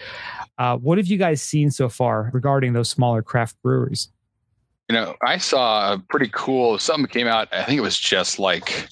uh 0.59 0.76
what 0.78 0.96
have 0.98 1.07
you 1.07 1.18
guys 1.18 1.42
seen 1.42 1.70
so 1.70 1.88
far 1.88 2.30
regarding 2.32 2.72
those 2.72 2.88
smaller 2.88 3.22
craft 3.22 3.55
breweries 3.62 4.09
You 4.88 4.96
know, 4.96 5.14
I 5.22 5.38
saw 5.38 5.92
a 5.92 5.98
pretty 6.09 6.30
cool 6.32 6.78
something 6.78 7.07
came 7.07 7.28
out. 7.28 7.48
I 7.53 7.64
think 7.64 7.78
it 7.78 7.82
was 7.82 7.98
just 7.98 8.38
like 8.40 8.88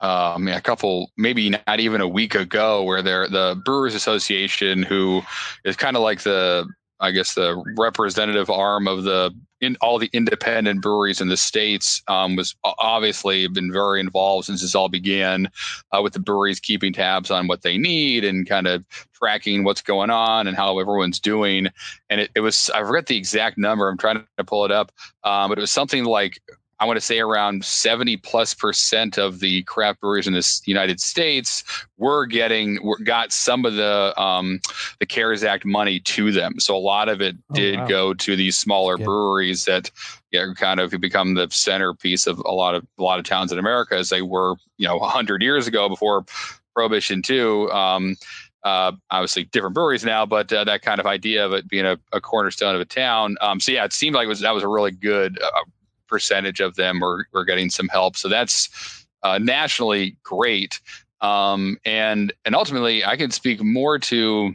I 0.00 0.38
mean, 0.38 0.54
a 0.54 0.60
couple, 0.60 1.10
maybe 1.16 1.50
not 1.50 1.80
even 1.80 2.00
a 2.00 2.08
week 2.08 2.34
ago, 2.36 2.84
where 2.84 3.02
they're 3.02 3.28
the 3.28 3.60
Brewers 3.64 3.94
Association, 3.96 4.82
who 4.84 5.22
is 5.64 5.76
kind 5.76 5.96
of 5.96 6.02
like 6.02 6.22
the, 6.22 6.68
I 7.00 7.10
guess, 7.12 7.34
the 7.34 7.62
representative 7.76 8.50
arm 8.50 8.88
of 8.88 9.04
the 9.04 9.34
in 9.60 9.76
all 9.80 9.98
the 9.98 10.10
independent 10.12 10.82
breweries 10.82 11.20
in 11.20 11.28
the 11.28 11.36
states, 11.36 12.00
um, 12.06 12.36
was 12.36 12.54
obviously 12.64 13.48
been 13.48 13.72
very 13.72 13.98
involved 13.98 14.46
since 14.46 14.62
this 14.62 14.74
all 14.74 14.88
began, 14.88 15.50
uh, 15.92 16.00
with 16.00 16.12
the 16.12 16.20
breweries 16.20 16.60
keeping 16.60 16.92
tabs 16.92 17.30
on 17.30 17.48
what 17.48 17.62
they 17.62 17.76
need 17.76 18.24
and 18.24 18.48
kind 18.48 18.66
of 18.66 18.84
tracking 19.12 19.64
what's 19.64 19.82
going 19.82 20.10
on 20.10 20.46
and 20.46 20.56
how 20.56 20.78
everyone's 20.78 21.18
doing. 21.18 21.68
And 22.08 22.20
it, 22.20 22.30
it 22.36 22.40
was, 22.40 22.70
I 22.70 22.84
forget 22.84 23.06
the 23.06 23.16
exact 23.16 23.58
number. 23.58 23.88
I'm 23.88 23.98
trying 23.98 24.24
to 24.36 24.44
pull 24.44 24.64
it 24.64 24.70
up, 24.70 24.92
um, 25.24 25.48
but 25.48 25.58
it 25.58 25.60
was 25.60 25.72
something 25.72 26.04
like 26.04 26.40
I 26.80 26.84
want 26.84 26.96
to 26.96 27.04
say 27.04 27.18
around 27.18 27.64
70 27.64 28.18
plus 28.18 28.54
percent 28.54 29.18
of 29.18 29.40
the 29.40 29.62
craft 29.64 30.00
breweries 30.00 30.26
in 30.26 30.32
the 30.34 30.60
United 30.64 31.00
States 31.00 31.64
were 31.96 32.24
getting 32.26 32.78
were, 32.84 32.98
got 32.98 33.32
some 33.32 33.64
of 33.64 33.74
the 33.74 34.14
um, 34.20 34.60
the 35.00 35.06
CARES 35.06 35.42
Act 35.44 35.64
money 35.64 36.00
to 36.00 36.30
them. 36.30 36.60
So 36.60 36.76
a 36.76 36.78
lot 36.78 37.08
of 37.08 37.20
it 37.20 37.36
Oh, 37.50 37.54
did 37.54 37.78
wow. 37.78 37.86
go 37.86 38.14
to 38.14 38.36
these 38.36 38.56
smaller 38.58 38.96
Good. 38.96 39.04
breweries 39.06 39.64
that 39.64 39.90
yeah, 40.30 40.46
kind 40.54 40.78
of 40.80 40.90
become 41.00 41.34
the 41.34 41.48
centerpiece 41.50 42.26
of 42.26 42.38
a 42.40 42.52
lot 42.52 42.74
of 42.74 42.86
a 42.98 43.02
lot 43.02 43.18
of 43.18 43.24
towns 43.24 43.50
in 43.52 43.58
America 43.58 43.96
as 43.96 44.10
they 44.10 44.22
were, 44.22 44.54
you 44.76 44.86
know, 44.86 44.98
hundred 45.00 45.42
years 45.42 45.66
ago 45.66 45.88
before 45.88 46.24
Prohibition 46.74 47.22
too. 47.22 47.70
Um, 47.72 48.16
uh, 48.64 48.92
obviously 49.10 49.44
different 49.44 49.74
breweries 49.74 50.04
now, 50.04 50.26
but 50.26 50.52
uh, 50.52 50.64
that 50.64 50.82
kind 50.82 51.00
of 51.00 51.06
idea 51.06 51.44
of 51.46 51.52
it 51.52 51.68
being 51.68 51.86
a, 51.86 51.96
a 52.12 52.20
cornerstone 52.20 52.74
of 52.74 52.80
a 52.80 52.84
town. 52.84 53.36
Um, 53.40 53.60
so 53.60 53.72
yeah, 53.72 53.84
it 53.84 53.92
seemed 53.92 54.14
like 54.14 54.26
it 54.26 54.28
was 54.28 54.40
that 54.40 54.54
was 54.54 54.62
a 54.62 54.68
really 54.68 54.90
good 54.90 55.40
uh, 55.42 55.64
percentage 56.08 56.60
of 56.60 56.74
them 56.76 57.02
are, 57.02 57.26
were 57.32 57.44
getting 57.44 57.70
some 57.70 57.88
help. 57.88 58.16
So 58.16 58.28
that's 58.28 59.06
uh, 59.22 59.38
nationally 59.38 60.16
great. 60.22 60.80
Um, 61.20 61.78
and 61.84 62.32
and 62.44 62.54
ultimately, 62.54 63.04
I 63.04 63.16
can 63.16 63.30
speak 63.30 63.62
more 63.62 63.98
to 63.98 64.54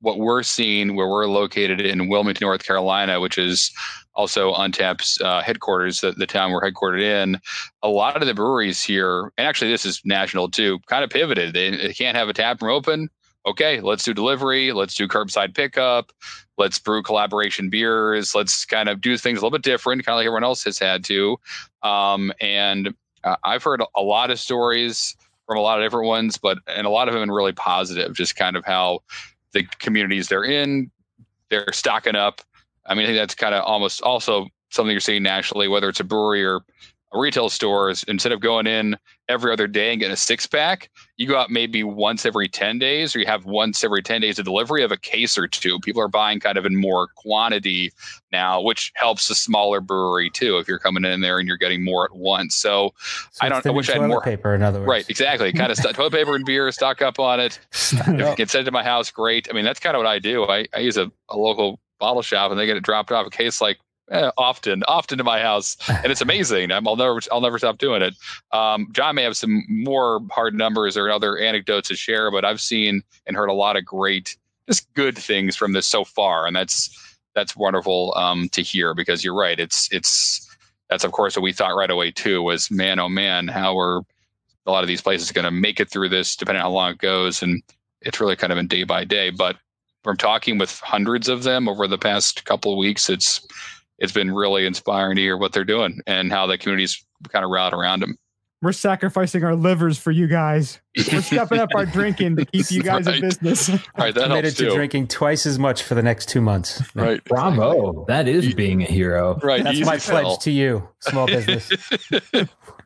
what 0.00 0.18
we're 0.18 0.42
seeing 0.42 0.96
where 0.96 1.08
we're 1.08 1.26
located 1.26 1.80
in 1.80 2.08
Wilmington, 2.08 2.44
North 2.44 2.64
Carolina, 2.64 3.20
which 3.20 3.38
is 3.38 3.72
also 4.14 4.52
Untappd's 4.52 5.18
uh, 5.22 5.40
headquarters, 5.40 6.00
the, 6.00 6.12
the 6.12 6.26
town 6.26 6.52
we're 6.52 6.60
headquartered 6.60 7.00
in. 7.00 7.38
A 7.82 7.88
lot 7.88 8.20
of 8.20 8.26
the 8.26 8.34
breweries 8.34 8.82
here, 8.82 9.32
and 9.38 9.46
actually 9.46 9.70
this 9.70 9.86
is 9.86 10.02
national 10.04 10.50
too, 10.50 10.80
kind 10.86 11.04
of 11.04 11.10
pivoted. 11.10 11.54
They, 11.54 11.70
they 11.70 11.94
can't 11.94 12.16
have 12.16 12.28
a 12.28 12.34
tap 12.34 12.60
room 12.60 12.74
open. 12.74 13.08
Okay, 13.44 13.80
let's 13.80 14.04
do 14.04 14.14
delivery. 14.14 14.72
Let's 14.72 14.94
do 14.94 15.08
curbside 15.08 15.54
pickup. 15.54 16.12
Let's 16.58 16.78
brew 16.78 17.02
collaboration 17.02 17.70
beers. 17.70 18.34
Let's 18.34 18.64
kind 18.64 18.88
of 18.88 19.00
do 19.00 19.16
things 19.16 19.38
a 19.38 19.40
little 19.40 19.56
bit 19.56 19.64
different, 19.64 20.04
kind 20.04 20.14
of 20.14 20.18
like 20.18 20.26
everyone 20.26 20.44
else 20.44 20.62
has 20.64 20.78
had 20.78 21.04
to. 21.04 21.38
Um, 21.82 22.32
and 22.40 22.94
uh, 23.24 23.36
I've 23.42 23.64
heard 23.64 23.82
a 23.96 24.02
lot 24.02 24.30
of 24.30 24.38
stories 24.38 25.16
from 25.46 25.58
a 25.58 25.60
lot 25.60 25.80
of 25.80 25.84
different 25.84 26.06
ones, 26.06 26.38
but 26.38 26.58
and 26.68 26.86
a 26.86 26.90
lot 26.90 27.08
of 27.08 27.14
them 27.14 27.30
really 27.30 27.52
positive. 27.52 28.14
Just 28.14 28.36
kind 28.36 28.56
of 28.56 28.64
how 28.64 29.00
the 29.52 29.64
communities 29.80 30.28
they're 30.28 30.44
in, 30.44 30.90
they're 31.50 31.72
stocking 31.72 32.14
up. 32.14 32.42
I 32.86 32.94
mean, 32.94 33.04
I 33.04 33.06
think 33.08 33.18
that's 33.18 33.34
kind 33.34 33.54
of 33.54 33.64
almost 33.64 34.02
also 34.02 34.48
something 34.70 34.92
you're 34.92 35.00
seeing 35.00 35.22
nationally, 35.22 35.68
whether 35.68 35.88
it's 35.88 36.00
a 36.00 36.04
brewery 36.04 36.44
or 36.44 36.60
retail 37.14 37.48
stores. 37.48 38.04
Instead 38.08 38.32
of 38.32 38.40
going 38.40 38.66
in 38.66 38.96
every 39.28 39.52
other 39.52 39.66
day 39.66 39.90
and 39.92 40.00
getting 40.00 40.12
a 40.12 40.16
six 40.16 40.46
pack, 40.46 40.90
you 41.16 41.26
go 41.28 41.36
out 41.38 41.50
maybe 41.50 41.84
once 41.84 42.24
every 42.26 42.48
10 42.48 42.78
days, 42.78 43.14
or 43.14 43.18
you 43.20 43.26
have 43.26 43.44
once 43.44 43.84
every 43.84 44.02
10 44.02 44.20
days 44.20 44.38
of 44.38 44.44
delivery 44.44 44.82
of 44.82 44.90
a 44.92 44.96
case 44.96 45.36
or 45.38 45.46
two. 45.46 45.78
People 45.80 46.02
are 46.02 46.08
buying 46.08 46.40
kind 46.40 46.58
of 46.58 46.64
in 46.66 46.74
more 46.76 47.08
quantity 47.16 47.92
now, 48.32 48.60
which 48.60 48.92
helps 48.94 49.28
the 49.28 49.34
smaller 49.34 49.80
brewery 49.80 50.30
too. 50.30 50.58
If 50.58 50.68
you're 50.68 50.78
coming 50.78 51.04
in 51.04 51.20
there 51.20 51.38
and 51.38 51.46
you're 51.46 51.56
getting 51.56 51.84
more 51.84 52.04
at 52.04 52.14
once. 52.14 52.54
So, 52.56 52.92
So 53.30 53.46
I 53.46 53.48
don't- 53.48 53.66
I 53.66 53.70
wish 53.70 53.88
I 53.90 53.98
had 53.98 54.08
more- 54.08 54.20
paper. 54.20 54.54
In 54.54 54.62
other 54.62 54.80
words, 54.80 54.88
right, 54.88 55.08
exactly. 55.08 55.52
Kind 55.52 55.70
of 55.70 55.76
st- 55.78 55.94
toilet 55.94 56.12
paper 56.12 56.34
and 56.34 56.44
beer, 56.44 56.70
stock 56.72 57.02
up 57.02 57.18
on 57.18 57.40
it. 57.40 57.58
If 57.92 58.08
you 58.08 58.36
can 58.36 58.48
send 58.48 58.62
it 58.62 58.64
to 58.66 58.72
my 58.72 58.82
house, 58.82 59.10
great. 59.10 59.48
I 59.50 59.54
mean, 59.54 59.64
that's 59.64 59.80
kind 59.80 59.94
of 59.96 60.00
what 60.00 60.06
I 60.06 60.18
do. 60.18 60.44
I, 60.44 60.66
I 60.74 60.80
use 60.80 60.96
a, 60.96 61.10
a 61.28 61.36
local 61.36 61.78
bottle 62.00 62.22
shop 62.22 62.50
and 62.50 62.58
they 62.58 62.66
get 62.66 62.76
it 62.76 62.82
dropped 62.82 63.12
off 63.12 63.26
a 63.26 63.30
case 63.30 63.60
like 63.60 63.78
eh, 64.10 64.30
often, 64.36 64.82
often 64.84 65.18
to 65.18 65.24
my 65.24 65.40
house, 65.40 65.76
and 65.88 66.10
it's 66.10 66.20
amazing. 66.20 66.72
I'm, 66.72 66.86
I'll 66.86 66.96
never, 66.96 67.20
I'll 67.30 67.40
never 67.40 67.58
stop 67.58 67.78
doing 67.78 68.02
it. 68.02 68.14
Um, 68.52 68.88
John 68.92 69.14
may 69.14 69.22
have 69.22 69.36
some 69.36 69.64
more 69.68 70.20
hard 70.30 70.54
numbers 70.54 70.96
or 70.96 71.10
other 71.10 71.38
anecdotes 71.38 71.88
to 71.88 71.96
share, 71.96 72.30
but 72.30 72.44
I've 72.44 72.60
seen 72.60 73.02
and 73.26 73.36
heard 73.36 73.48
a 73.48 73.54
lot 73.54 73.76
of 73.76 73.84
great, 73.84 74.36
just 74.68 74.92
good 74.94 75.16
things 75.16 75.56
from 75.56 75.72
this 75.72 75.86
so 75.86 76.04
far, 76.04 76.46
and 76.46 76.54
that's 76.56 76.98
that's 77.34 77.56
wonderful 77.56 78.12
um, 78.16 78.48
to 78.50 78.62
hear 78.62 78.94
because 78.94 79.24
you're 79.24 79.34
right. 79.34 79.58
It's 79.58 79.88
it's 79.92 80.48
that's 80.92 81.04
of 81.04 81.12
course 81.12 81.36
what 81.36 81.42
we 81.42 81.54
thought 81.54 81.74
right 81.74 81.90
away 81.90 82.10
too 82.10 82.42
was 82.42 82.70
man 82.70 82.98
oh 82.98 83.08
man 83.08 83.48
how 83.48 83.78
are 83.78 84.02
a 84.66 84.70
lot 84.70 84.84
of 84.84 84.88
these 84.88 85.00
places 85.00 85.32
going 85.32 85.46
to 85.46 85.50
make 85.50 85.80
it 85.80 85.90
through 85.90 86.10
this 86.10 86.36
depending 86.36 86.60
on 86.60 86.66
how 86.66 86.74
long 86.74 86.92
it 86.92 86.98
goes 86.98 87.42
and 87.42 87.62
it's 88.02 88.20
really 88.20 88.36
kind 88.36 88.52
of 88.52 88.56
been 88.56 88.66
day 88.66 88.84
by 88.84 89.02
day 89.02 89.30
but 89.30 89.56
from 90.04 90.18
talking 90.18 90.58
with 90.58 90.80
hundreds 90.80 91.28
of 91.28 91.44
them 91.44 91.66
over 91.66 91.88
the 91.88 91.96
past 91.96 92.44
couple 92.44 92.72
of 92.72 92.78
weeks 92.78 93.08
it's 93.08 93.40
it's 94.02 94.12
been 94.12 94.30
really 94.30 94.66
inspiring 94.66 95.16
to 95.16 95.22
hear 95.22 95.38
what 95.38 95.52
they're 95.54 95.64
doing 95.64 96.00
and 96.06 96.30
how 96.30 96.46
the 96.46 96.58
communities 96.58 97.02
kind 97.30 97.44
of 97.44 97.50
rallied 97.50 97.72
around 97.72 98.00
them 98.00 98.18
We're 98.60 98.72
sacrificing 98.72 99.42
our 99.44 99.56
livers 99.56 99.98
for 99.98 100.10
you 100.10 100.26
guys. 100.28 100.80
We're 101.10 101.22
stepping 101.22 101.58
up 101.58 101.70
our 101.74 101.86
drinking 101.86 102.36
to 102.36 102.44
keep 102.44 102.70
you 102.70 102.82
guys 102.90 103.06
in 103.06 103.20
business. 103.20 103.68
all 103.70 103.78
right 103.96 104.14
that 104.14 104.24
committed 104.24 104.44
helps 104.44 104.56
to 104.58 104.64
too 104.68 104.74
drinking 104.74 105.08
twice 105.08 105.46
as 105.46 105.58
much 105.58 105.82
for 105.82 105.94
the 105.94 106.02
next 106.02 106.28
two 106.28 106.40
months. 106.40 106.82
right 106.94 107.24
Bravo. 107.24 108.04
That 108.08 108.28
is 108.28 108.54
being 108.54 108.82
a 108.82 108.86
hero. 108.86 109.38
right 109.42 109.64
That's 109.64 109.80
my 109.86 109.98
sell. 109.98 110.22
pledge 110.22 110.38
to 110.40 110.50
you, 110.50 110.88
small 111.00 111.26
business. 111.26 111.70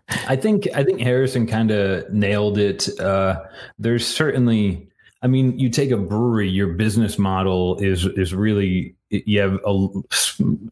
I 0.09 0.37
think 0.37 0.69
I 0.75 0.85
think 0.85 1.01
Harrison 1.01 1.47
kind 1.47 1.71
of 1.71 2.11
nailed 2.13 2.59
it. 2.59 2.89
Uh, 3.01 3.43
there's 3.79 4.07
certainly, 4.07 4.89
I 5.23 5.27
mean, 5.27 5.59
you 5.59 5.69
take 5.69 5.91
a 5.91 5.97
brewery, 5.97 6.49
your 6.49 6.69
business 6.75 7.19
model 7.19 7.77
is 7.79 8.05
is 8.07 8.33
really 8.35 8.96
you 9.11 9.41
have 9.41 9.61
a, 9.65 9.89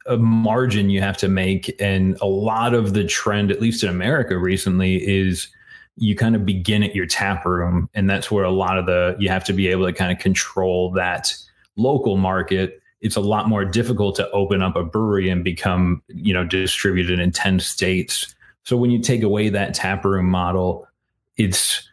a 0.07 0.16
margin 0.16 0.91
you 0.91 1.01
have 1.01 1.16
to 1.18 1.28
make, 1.28 1.74
and 1.80 2.18
a 2.20 2.26
lot 2.26 2.74
of 2.74 2.95
the 2.95 3.05
trend, 3.05 3.51
at 3.51 3.61
least 3.61 3.82
in 3.82 3.89
America 3.89 4.39
recently, 4.39 4.97
is 5.07 5.49
you 5.97 6.16
kind 6.16 6.35
of 6.35 6.45
begin 6.45 6.82
at 6.82 6.95
your 6.95 7.07
tap 7.07 7.45
room, 7.45 7.89
and 7.95 8.11
that's 8.11 8.30
where 8.30 8.45
a 8.45 8.51
lot 8.51 8.78
of 8.78 8.87
the 8.87 9.16
you 9.18 9.28
have 9.28 9.45
to 9.45 9.53
be 9.53 9.68
able 9.68 9.87
to 9.87 9.93
kind 9.93 10.11
of 10.11 10.18
control 10.18 10.91
that 10.93 11.35
local 11.76 12.16
market. 12.16 12.80
It's 13.01 13.16
a 13.16 13.20
lot 13.20 13.49
more 13.49 13.64
difficult 13.64 14.16
to 14.16 14.30
open 14.30 14.62
up 14.62 14.76
a 14.76 14.82
brewery 14.82 15.28
and 15.28 15.45
become, 15.45 16.03
you 16.09 16.32
know, 16.32 16.45
distributed 16.45 17.20
in 17.20 17.32
10 17.32 17.61
states. 17.61 18.35
So 18.64 18.76
when 18.78 18.91
you 18.91 18.99
take 18.99 19.22
away 19.22 19.51
that 19.51 19.74
tap 19.74 20.05
room 20.05 20.28
model, 20.28 20.89
it's 21.37 21.87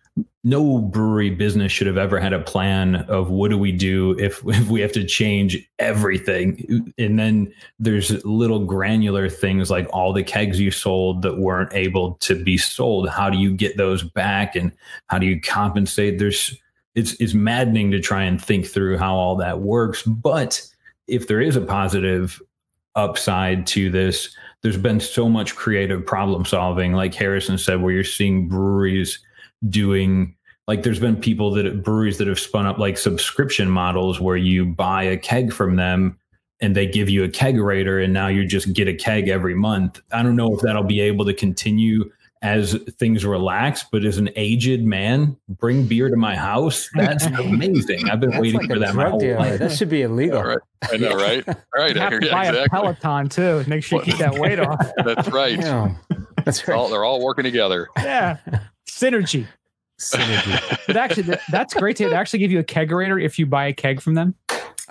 no 0.43 0.79
brewery 0.79 1.29
business 1.29 1.71
should 1.71 1.85
have 1.85 1.97
ever 1.97 2.19
had 2.19 2.33
a 2.33 2.39
plan 2.39 2.95
of 3.07 3.29
what 3.29 3.51
do 3.51 3.57
we 3.57 3.71
do 3.71 4.17
if, 4.19 4.41
if 4.47 4.69
we 4.69 4.81
have 4.81 4.91
to 4.93 5.03
change 5.03 5.57
everything. 5.79 6.93
And 6.97 7.19
then 7.19 7.53
there's 7.79 8.23
little 8.25 8.65
granular 8.65 9.29
things 9.29 9.69
like 9.69 9.87
all 9.93 10.13
the 10.13 10.23
kegs 10.23 10.59
you 10.59 10.71
sold 10.71 11.21
that 11.21 11.37
weren't 11.37 11.73
able 11.73 12.13
to 12.21 12.41
be 12.41 12.57
sold. 12.57 13.09
How 13.09 13.29
do 13.29 13.37
you 13.37 13.53
get 13.53 13.77
those 13.77 14.03
back 14.03 14.55
and 14.55 14.71
how 15.07 15.19
do 15.19 15.25
you 15.25 15.39
compensate? 15.39 16.19
There's 16.19 16.57
it's 16.93 17.13
it's 17.21 17.33
maddening 17.33 17.91
to 17.91 18.01
try 18.01 18.23
and 18.23 18.41
think 18.41 18.65
through 18.65 18.97
how 18.97 19.15
all 19.15 19.35
that 19.37 19.61
works. 19.61 20.03
But 20.03 20.61
if 21.07 21.27
there 21.27 21.39
is 21.39 21.55
a 21.55 21.61
positive 21.61 22.41
upside 22.95 23.65
to 23.67 23.89
this, 23.89 24.35
there's 24.61 24.77
been 24.77 24.99
so 24.99 25.29
much 25.29 25.55
creative 25.55 26.05
problem 26.05 26.45
solving, 26.45 26.93
like 26.93 27.13
Harrison 27.13 27.57
said, 27.57 27.81
where 27.81 27.93
you're 27.93 28.03
seeing 28.03 28.49
breweries 28.49 29.19
doing 29.69 30.35
like 30.67 30.83
there's 30.83 30.99
been 30.99 31.15
people 31.15 31.51
that 31.51 31.83
breweries 31.83 32.17
that 32.19 32.27
have 32.27 32.39
spun 32.39 32.65
up 32.65 32.77
like 32.77 32.97
subscription 32.97 33.69
models 33.69 34.19
where 34.19 34.37
you 34.37 34.65
buy 34.65 35.03
a 35.03 35.17
keg 35.17 35.51
from 35.51 35.75
them 35.75 36.17
and 36.61 36.75
they 36.75 36.85
give 36.85 37.09
you 37.09 37.23
a 37.23 37.27
kegerator 37.29 38.03
and 38.03 38.13
now 38.13 38.27
you 38.27 38.45
just 38.45 38.71
get 38.73 38.87
a 38.87 38.93
keg 38.93 39.27
every 39.27 39.55
month. 39.55 39.99
I 40.11 40.21
don't 40.23 40.35
know 40.35 40.55
if 40.55 40.61
that'll 40.61 40.83
be 40.83 41.01
able 41.01 41.25
to 41.25 41.33
continue 41.33 42.09
as 42.43 42.73
things 42.97 43.23
relax, 43.25 43.85
but 43.91 44.03
as 44.03 44.17
an 44.17 44.29
aged 44.35 44.81
man, 44.83 45.37
bring 45.47 45.85
beer 45.87 46.09
to 46.09 46.15
my 46.15 46.35
house. 46.35 46.89
That's 46.95 47.25
amazing. 47.39 48.09
I've 48.09 48.19
been 48.19 48.31
That's 48.31 48.41
waiting 48.41 48.61
like 48.61 48.69
for 48.71 48.79
that 48.79 48.95
my 48.95 49.09
whole 49.09 49.19
dealer. 49.19 49.37
life. 49.39 49.59
That 49.59 49.71
should 49.73 49.89
be 49.89 50.01
illegal. 50.03 50.37
All 50.37 50.45
right. 50.47 50.59
I 50.91 50.97
know, 50.97 51.15
right? 51.15 51.47
All 51.47 51.55
right. 51.77 51.93
You 51.95 52.01
I 52.01 52.03
have 52.03 52.11
hear 52.13 52.19
to 52.19 52.25
you. 52.25 52.31
buy 52.31 52.45
a 52.45 52.67
Peloton 52.69 53.29
too. 53.29 53.63
Make 53.67 53.83
sure 53.83 53.99
you 53.99 54.05
keep 54.05 54.17
that 54.17 54.35
weight 54.39 54.59
off. 54.59 54.91
That's 55.05 55.27
right. 55.29 55.59
Yeah, 55.59 55.93
that's 56.45 56.67
All, 56.69 56.83
right. 56.85 56.89
they're 56.91 57.03
all 57.03 57.23
working 57.23 57.43
together. 57.43 57.89
Yeah. 57.97 58.37
Synergy. 59.01 59.47
Synergy. 59.99 60.77
But 60.87 60.97
actually, 60.97 61.23
that, 61.23 61.41
that's 61.51 61.73
great 61.73 61.95
to 61.97 62.09
they 62.09 62.15
actually 62.15 62.39
give 62.39 62.51
you 62.51 62.59
a 62.59 62.63
kegerator 62.63 63.23
if 63.23 63.37
you 63.39 63.45
buy 63.45 63.65
a 63.67 63.73
keg 63.73 64.01
from 64.01 64.13
them. 64.15 64.35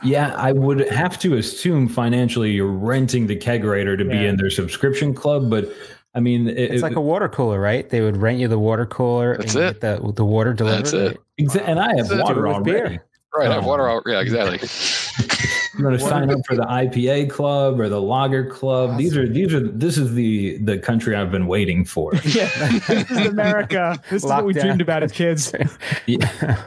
Yeah, 0.02 0.34
I 0.34 0.52
would 0.52 0.88
have 0.90 1.18
to 1.20 1.36
assume 1.36 1.88
financially 1.88 2.52
you're 2.52 2.66
renting 2.66 3.26
the 3.26 3.36
kegerator 3.36 3.98
to 3.98 4.04
be 4.04 4.24
in 4.26 4.36
their 4.36 4.50
subscription 4.50 5.12
club, 5.14 5.50
but 5.50 5.70
I 6.14 6.20
mean, 6.20 6.48
it, 6.48 6.58
It's 6.72 6.82
like 6.82 6.96
a 6.96 7.00
water 7.00 7.28
cooler, 7.28 7.60
right? 7.60 7.88
They 7.88 8.00
would 8.00 8.16
rent 8.16 8.38
you 8.38 8.48
the 8.48 8.58
water 8.58 8.86
cooler 8.86 9.36
That's 9.36 9.54
and 9.54 9.64
it. 9.64 9.80
get 9.80 10.00
the 10.02 10.12
the 10.12 10.24
water 10.24 10.52
delivered. 10.54 10.86
That's 10.86 10.92
it. 10.92 11.18
exa- 11.40 11.68
and 11.68 11.78
I 11.78 11.94
have 11.96 12.08
That's 12.08 12.22
water 12.22 12.34
Do 12.42 12.46
it 12.46 12.52
already. 12.52 12.72
beer. 12.72 13.04
Right. 13.36 13.48
I 13.50 13.54
have 13.54 13.64
Oh. 13.64 13.68
water 13.68 13.88
out. 13.88 14.02
Yeah, 14.06 14.20
exactly. 14.20 14.58
I'm 15.74 15.82
going 15.82 15.96
to 15.96 16.00
sign 16.04 16.30
up 16.30 16.40
for 16.46 16.56
the 16.56 16.64
IPA 16.64 17.30
club 17.30 17.78
or 17.80 17.88
the 17.88 18.00
Lager 18.00 18.44
club. 18.46 18.98
These 18.98 19.16
are 19.16 19.28
these 19.28 19.54
are 19.54 19.60
this 19.60 19.96
is 19.98 20.14
the 20.14 20.58
the 20.58 20.78
country 20.78 21.14
I've 21.14 21.30
been 21.30 21.46
waiting 21.46 21.84
for. 21.84 22.12
Yeah. 22.24 22.48
this 22.88 23.10
is 23.10 23.26
America. 23.26 24.00
This 24.10 24.24
is 24.24 24.28
what 24.28 24.44
we 24.44 24.54
Lockdown. 24.54 24.60
dreamed 24.62 24.80
about 24.80 25.02
as 25.02 25.12
kids. 25.12 25.52
Yeah. 26.06 26.62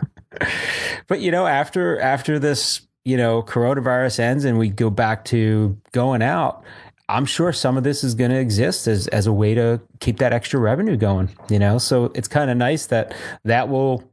but 1.08 1.20
you 1.22 1.32
know, 1.32 1.46
after 1.46 2.00
after 2.00 2.40
this, 2.40 2.82
you 3.06 3.18
know, 3.18 3.44
coronavirus 3.44 4.20
ends 4.20 4.46
and 4.46 4.58
we 4.58 4.70
go 4.70 4.90
back 4.90 5.26
to 5.26 5.78
going 5.92 6.22
out, 6.22 6.64
I'm 7.10 7.26
sure 7.26 7.52
some 7.52 7.78
of 7.78 7.84
this 7.84 8.04
is 8.04 8.16
going 8.16 8.32
to 8.32 8.40
exist 8.40 8.88
as 8.88 9.08
as 9.08 9.28
a 9.28 9.34
way 9.34 9.54
to 9.54 9.82
keep 10.00 10.18
that 10.20 10.32
extra 10.34 10.60
revenue 10.60 10.96
going. 10.98 11.30
You 11.50 11.60
know, 11.60 11.78
so 11.78 12.06
it's 12.16 12.28
kind 12.28 12.50
of 12.50 12.58
nice 12.58 12.86
that 12.88 13.14
that 13.44 13.70
will 13.70 14.04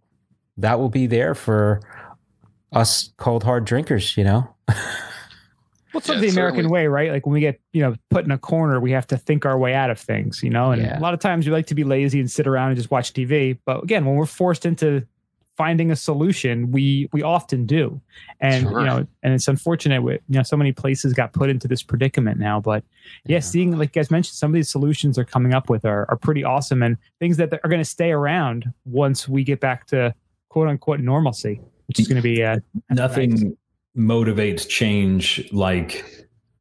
that 0.57 0.79
will 0.79 0.91
be 0.91 1.07
there 1.07 1.35
for 1.35 1.81
us 2.73 3.13
cold 3.17 3.45
hard 3.45 3.65
drinkers. 3.65 4.17
You 4.17 4.25
know, 4.25 4.55
Well, 5.93 5.99
it's 5.99 6.07
sort 6.07 6.19
Yeah, 6.19 6.19
of 6.19 6.23
the 6.23 6.39
American 6.39 6.57
certainly. 6.59 6.73
way, 6.73 6.87
right? 6.87 7.11
Like 7.11 7.27
when 7.27 7.33
we 7.33 7.41
get, 7.41 7.61
you 7.73 7.83
know, 7.83 7.97
put 8.11 8.25
in 8.25 8.31
a 8.31 8.39
corner, 8.39 8.79
we 8.79 8.93
have 8.93 9.09
to 9.09 9.17
think 9.17 9.45
our 9.45 9.59
way 9.59 9.75
out 9.75 9.91
of 9.91 9.99
things, 9.99 10.41
you 10.41 10.49
know? 10.49 10.71
And 10.71 10.83
Yeah. 10.83 10.97
a 10.97 11.01
lot 11.01 11.15
of 11.15 11.19
times 11.21 11.47
we 11.47 11.53
like 11.53 11.67
to 11.67 11.75
be 11.75 11.83
lazy 11.83 12.21
and 12.21 12.31
sit 12.31 12.47
around 12.47 12.69
and 12.69 12.77
just 12.77 12.93
watch 12.93 13.13
TV. 13.13 13.59
But 13.65 13.83
again, 13.83 14.05
when 14.05 14.15
we're 14.15 14.27
forced 14.27 14.65
into 14.65 15.05
finding 15.57 15.91
a 15.91 15.97
solution, 15.97 16.71
we 16.71 17.09
we 17.13 17.23
often 17.23 17.67
do. 17.67 18.01
And 18.41 18.63
Sure. 18.69 18.79
you 18.79 18.87
know, 18.87 19.07
and 19.25 19.35
it's 19.35 19.49
unfortunate 19.49 20.01
with 20.01 20.21
you 20.29 20.37
know, 20.37 20.45
so 20.45 20.57
many 20.57 20.71
places 20.71 21.13
got 21.13 21.33
put 21.33 21.51
into 21.51 21.67
this 21.67 21.83
predicament 21.83 22.39
now. 22.39 22.61
But 22.61 22.85
yeah, 23.27 23.39
Yeah. 23.39 23.41
seeing 23.41 23.77
like 23.77 23.89
you 23.97 24.01
guys 24.01 24.13
mentioned, 24.13 24.37
some 24.37 24.53
of 24.53 24.55
these 24.55 24.71
solutions 24.71 25.19
are 25.19 25.25
coming 25.25 25.55
up 25.55 25.69
with 25.69 25.85
are 25.85 26.07
are 26.09 26.17
pretty 26.17 26.45
awesome 26.45 26.85
and 26.85 26.99
things 27.19 27.37
that 27.39 27.53
are 27.53 27.69
going 27.69 27.81
to 27.83 27.85
stay 27.85 28.13
around 28.13 28.73
once 28.85 29.29
we 29.29 29.43
get 29.43 29.59
back 29.59 29.87
to 29.89 30.15
quote 30.51 30.69
unquote 30.69 31.01
normalcy, 31.01 31.61
which 31.89 31.99
is 31.99 32.07
going 32.07 32.23
to 32.23 32.23
be 32.23 32.45
uh 32.45 32.61
Nothing 32.91 33.57
motivates 34.01 34.67
change 34.69 35.49
like 35.53 36.05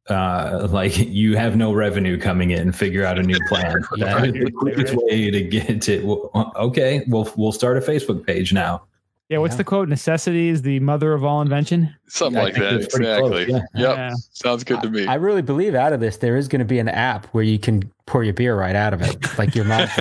uh, 0.08 0.66
like 0.70 0.96
you 0.98 1.36
have 1.36 1.56
no 1.56 1.72
revenue 1.72 2.18
coming 2.18 2.50
in. 2.50 2.72
Figure 2.72 3.04
out 3.04 3.18
a 3.18 3.22
new 3.22 3.38
plan. 3.48 3.82
That 3.98 4.26
is 4.26 4.32
the 4.32 4.50
quickest 4.50 4.94
way 4.96 5.30
to 5.30 5.40
get 5.42 5.88
it. 5.88 6.04
Well, 6.04 6.30
okay, 6.56 7.04
we'll 7.08 7.32
we'll 7.36 7.52
start 7.52 7.76
a 7.76 7.80
Facebook 7.80 8.26
page 8.26 8.52
now. 8.52 8.82
Yeah, 9.28 9.38
what's 9.38 9.52
Yeah. 9.54 9.58
the 9.58 9.64
quote? 9.64 9.88
Necessity 9.88 10.48
is 10.48 10.62
the 10.62 10.80
mother 10.80 11.12
of 11.12 11.22
all 11.24 11.40
invention. 11.40 11.94
Something 12.08 12.40
I 12.40 12.44
like 12.46 12.54
that. 12.54 12.80
that's 12.80 12.92
pretty 12.92 13.06
close, 13.20 13.42
Exactly. 13.42 13.52
yeah. 13.80 13.88
Yep. 13.88 13.96
Yeah. 13.96 14.14
Sounds 14.32 14.64
good 14.64 14.82
to 14.82 14.90
me. 14.90 15.06
I 15.06 15.14
really 15.14 15.42
believe 15.42 15.76
out 15.76 15.92
of 15.92 16.00
this 16.00 16.16
there 16.16 16.36
is 16.36 16.48
going 16.48 16.58
to 16.58 16.64
be 16.64 16.80
an 16.80 16.88
app 16.88 17.26
where 17.26 17.44
you 17.44 17.56
can 17.60 17.88
pour 18.06 18.24
your 18.24 18.34
beer 18.34 18.56
right 18.58 18.74
out 18.74 18.92
of 18.92 19.02
it, 19.02 19.38
like 19.38 19.54
your 19.54 19.66
mom 19.66 19.82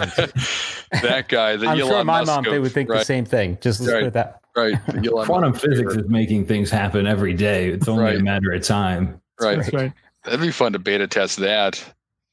that 1.03 1.25
guy, 1.29 1.55
the 1.57 1.67
I'm 1.67 1.79
Elon 1.79 1.91
sure 1.91 2.03
my 2.03 2.21
Musk 2.21 2.27
mom 2.31 2.43
they 2.45 2.57
would 2.57 2.71
think 2.71 2.89
right, 2.89 2.99
the 2.99 3.05
same 3.05 3.25
thing. 3.25 3.59
Just 3.61 3.79
let's 3.81 3.93
Right. 3.93 4.13
that. 4.13 4.41
Right. 4.59 4.85
the 4.87 5.09
Elon 5.11 5.25
Quantum 5.25 5.53
physics 5.53 5.95
is 5.95 6.07
making 6.09 6.45
things 6.45 6.69
happen 6.69 7.07
every 7.07 7.33
day. 7.33 7.69
It's 7.69 7.87
only 7.87 8.15
a 8.15 8.19
matter 8.19 8.51
of 8.51 8.63
time. 8.63 9.21
Right. 9.39 9.57
That's 9.57 9.73
right. 9.73 9.93
That'd 10.25 10.41
be 10.41 10.51
fun 10.51 10.73
to 10.73 10.79
beta 10.79 11.07
test 11.07 11.37
that. 11.39 11.83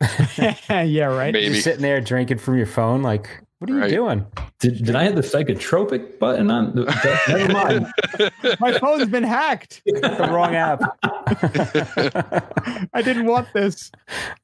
yeah, 0.69 1.05
right. 1.05 1.33
Maybe. 1.33 1.47
You're 1.47 1.55
sitting 1.63 1.83
there 1.83 2.01
drinking 2.01 2.39
from 2.39 2.57
your 2.59 2.67
phone, 2.67 3.03
like, 3.03 3.31
what 3.59 3.71
are 3.71 3.75
you 3.75 3.81
Right. 3.81 3.91
doing? 3.91 4.27
Did, 4.59 4.85
did 4.85 4.95
I 4.97 5.05
hit 5.05 5.15
the 5.15 5.23
psychotropic 5.23 6.19
button 6.19 6.51
on? 6.51 6.75
The, 6.75 6.85
never 7.29 7.53
mind. 7.53 8.57
My 8.61 8.79
phone's 8.79 9.09
been 9.09 9.23
hacked. 9.23 9.81
the 9.87 10.29
wrong 10.31 10.55
app. 10.55 10.83
I 12.93 13.03
didn't 13.03 13.27
want 13.27 13.49
this. 13.55 13.91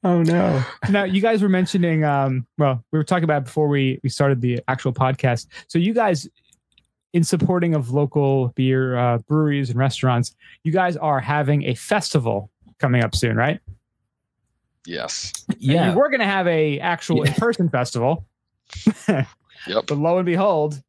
oh 0.03 0.23
no. 0.23 0.63
Now, 0.89 1.03
you 1.03 1.21
guys 1.21 1.41
were 1.43 1.49
mentioning, 1.49 2.03
um, 2.03 2.47
well, 2.57 2.83
we 2.91 2.97
were 2.99 3.03
talking 3.03 3.23
about 3.23 3.43
before 3.45 3.67
we, 3.67 3.99
we 4.03 4.09
started 4.09 4.41
the 4.41 4.61
actual 4.67 4.93
podcast. 4.93 5.47
So, 5.67 5.77
you 5.79 5.93
guys, 5.93 6.27
in 7.13 7.23
supporting 7.23 7.75
of 7.75 7.91
local 7.91 8.49
beer 8.49 8.97
uh, 8.97 9.17
breweries 9.19 9.69
and 9.69 9.77
restaurants, 9.79 10.35
you 10.63 10.71
guys 10.71 10.97
are 10.97 11.19
having 11.19 11.63
a 11.63 11.75
festival 11.75 12.49
coming 12.79 13.03
up 13.03 13.15
soon, 13.15 13.35
right? 13.37 13.59
yes. 14.85 15.31
And 15.49 15.57
Yeah. 15.61 15.95
we're 15.95 16.09
going 16.09 16.19
to 16.19 16.25
have 16.25 16.47
a 16.47 16.79
actual 16.79 17.23
in 17.23 17.33
person 17.33 17.69
festival, 17.69 18.25
Yep. 19.07 19.85
but 19.87 19.97
lo 19.97 20.17
and 20.17 20.25
behold, 20.25 20.81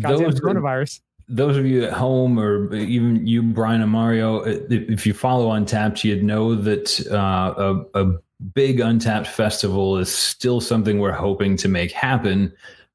goddamn 0.00 0.30
Those, 0.30 0.40
coronavirus. 0.40 1.00
those 1.28 1.56
of 1.58 1.66
you 1.66 1.84
at 1.84 1.92
home, 1.92 2.38
or 2.38 2.72
even 2.74 3.26
you, 3.26 3.42
Brian 3.42 3.82
and 3.82 3.90
Mario, 3.90 4.40
if 4.44 4.70
if 4.70 5.06
you 5.06 5.12
follow 5.12 5.48
Untappd, 5.50 6.04
you'd 6.04 6.22
know 6.24 6.54
that 6.54 7.06
uh, 7.10 7.84
a, 7.94 8.02
a 8.02 8.12
big 8.54 8.78
Untappd 8.78 9.26
festival 9.26 9.98
is 9.98 10.10
still 10.14 10.60
something 10.62 10.98
we're 11.00 11.12
hoping 11.12 11.56
to 11.58 11.68
make 11.68 11.92
happen. 11.92 12.50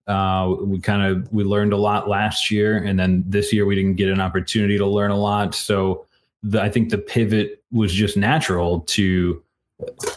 Uh, 0.07 0.55
we 0.61 0.79
kind 0.79 1.03
of 1.03 1.31
we 1.33 1.43
learned 1.43 1.73
a 1.73 1.77
lot 1.77 2.07
last 2.07 2.51
year, 2.51 2.77
and 2.77 2.99
then 2.99 3.23
this 3.27 3.51
year 3.51 3.65
we 3.65 3.75
didn't 3.75 3.95
get 3.95 4.09
an 4.09 4.21
opportunity 4.21 4.77
to 4.77 4.85
learn 4.85 5.11
a 5.11 5.17
lot. 5.17 5.55
So 5.55 6.05
the, 6.43 6.61
I 6.61 6.69
think 6.69 6.89
the 6.89 6.97
pivot 6.97 7.63
was 7.71 7.91
just 7.91 8.15
natural 8.15 8.81
to, 8.81 9.41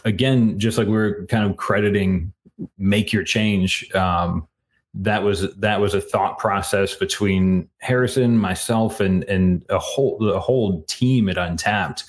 again, 0.04 0.58
just 0.58 0.76
like 0.76 0.88
we 0.88 0.96
are 0.96 1.24
kind 1.26 1.50
of 1.50 1.56
crediting 1.56 2.32
make 2.76 3.12
your 3.12 3.24
change. 3.24 3.90
Um, 3.94 4.46
that 4.94 5.22
was 5.22 5.54
that 5.56 5.80
was 5.80 5.94
a 5.94 6.00
thought 6.00 6.38
process 6.38 6.94
between 6.94 7.68
Harrison, 7.78 8.36
myself, 8.36 9.00
and 9.00 9.24
and 9.24 9.64
a 9.68 9.78
whole 9.78 10.18
the 10.18 10.40
whole 10.40 10.82
team 10.82 11.28
at 11.28 11.36
Untappd. 11.36 12.04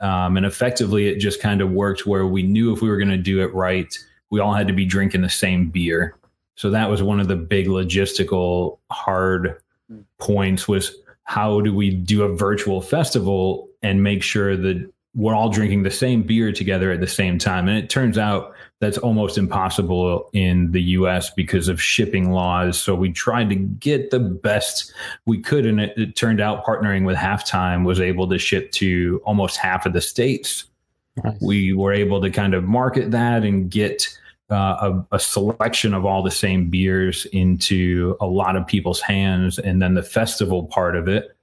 Um, 0.00 0.36
and 0.36 0.44
effectively, 0.44 1.08
it 1.08 1.18
just 1.18 1.40
kind 1.40 1.60
of 1.60 1.70
worked 1.70 2.06
where 2.06 2.26
we 2.26 2.42
knew 2.42 2.74
if 2.74 2.82
we 2.82 2.88
were 2.88 2.96
going 2.96 3.10
to 3.10 3.16
do 3.16 3.40
it 3.40 3.54
right, 3.54 3.96
we 4.30 4.40
all 4.40 4.52
had 4.52 4.66
to 4.66 4.72
be 4.72 4.84
drinking 4.84 5.22
the 5.22 5.30
same 5.30 5.70
beer. 5.70 6.16
So 6.62 6.70
that 6.70 6.88
was 6.88 7.02
one 7.02 7.18
of 7.18 7.26
the 7.26 7.34
big 7.34 7.66
logistical 7.66 8.78
hard 8.88 9.56
hmm. 9.90 10.02
points 10.18 10.68
was 10.68 10.94
how 11.24 11.60
do 11.60 11.74
we 11.74 11.90
do 11.90 12.22
a 12.22 12.36
virtual 12.36 12.80
festival 12.80 13.68
and 13.82 14.04
make 14.04 14.22
sure 14.22 14.56
that 14.56 14.88
we're 15.16 15.34
all 15.34 15.48
drinking 15.48 15.82
the 15.82 15.90
same 15.90 16.22
beer 16.22 16.52
together 16.52 16.92
at 16.92 17.00
the 17.00 17.08
same 17.08 17.36
time. 17.36 17.66
And 17.66 17.76
it 17.76 17.90
turns 17.90 18.16
out 18.16 18.54
that's 18.78 18.96
almost 18.96 19.38
impossible 19.38 20.30
in 20.34 20.70
the 20.70 20.82
US 20.82 21.30
because 21.30 21.66
of 21.66 21.82
shipping 21.82 22.30
laws. 22.30 22.80
So 22.80 22.94
we 22.94 23.10
tried 23.10 23.48
to 23.48 23.56
get 23.56 24.12
the 24.12 24.20
best 24.20 24.94
we 25.26 25.40
could. 25.40 25.66
And 25.66 25.80
it, 25.80 25.94
it 25.96 26.14
turned 26.14 26.40
out 26.40 26.64
partnering 26.64 27.04
with 27.04 27.16
Halftime 27.16 27.84
was 27.84 27.98
able 27.98 28.28
to 28.28 28.38
ship 28.38 28.70
to 28.74 29.20
almost 29.24 29.56
half 29.56 29.84
of 29.84 29.94
the 29.94 30.00
states. 30.00 30.66
Nice. 31.24 31.40
We 31.40 31.72
were 31.72 31.92
able 31.92 32.20
to 32.20 32.30
kind 32.30 32.54
of 32.54 32.62
market 32.62 33.10
that 33.10 33.42
and 33.42 33.68
get 33.68 34.16
uh, 34.52 35.02
a, 35.10 35.16
a 35.16 35.18
selection 35.18 35.94
of 35.94 36.04
all 36.04 36.22
the 36.22 36.30
same 36.30 36.68
beers 36.68 37.24
into 37.32 38.16
a 38.20 38.26
lot 38.26 38.54
of 38.54 38.66
people's 38.66 39.00
hands. 39.00 39.58
And 39.58 39.80
then 39.80 39.94
the 39.94 40.02
festival 40.02 40.66
part 40.66 40.94
of 40.94 41.08
it, 41.08 41.34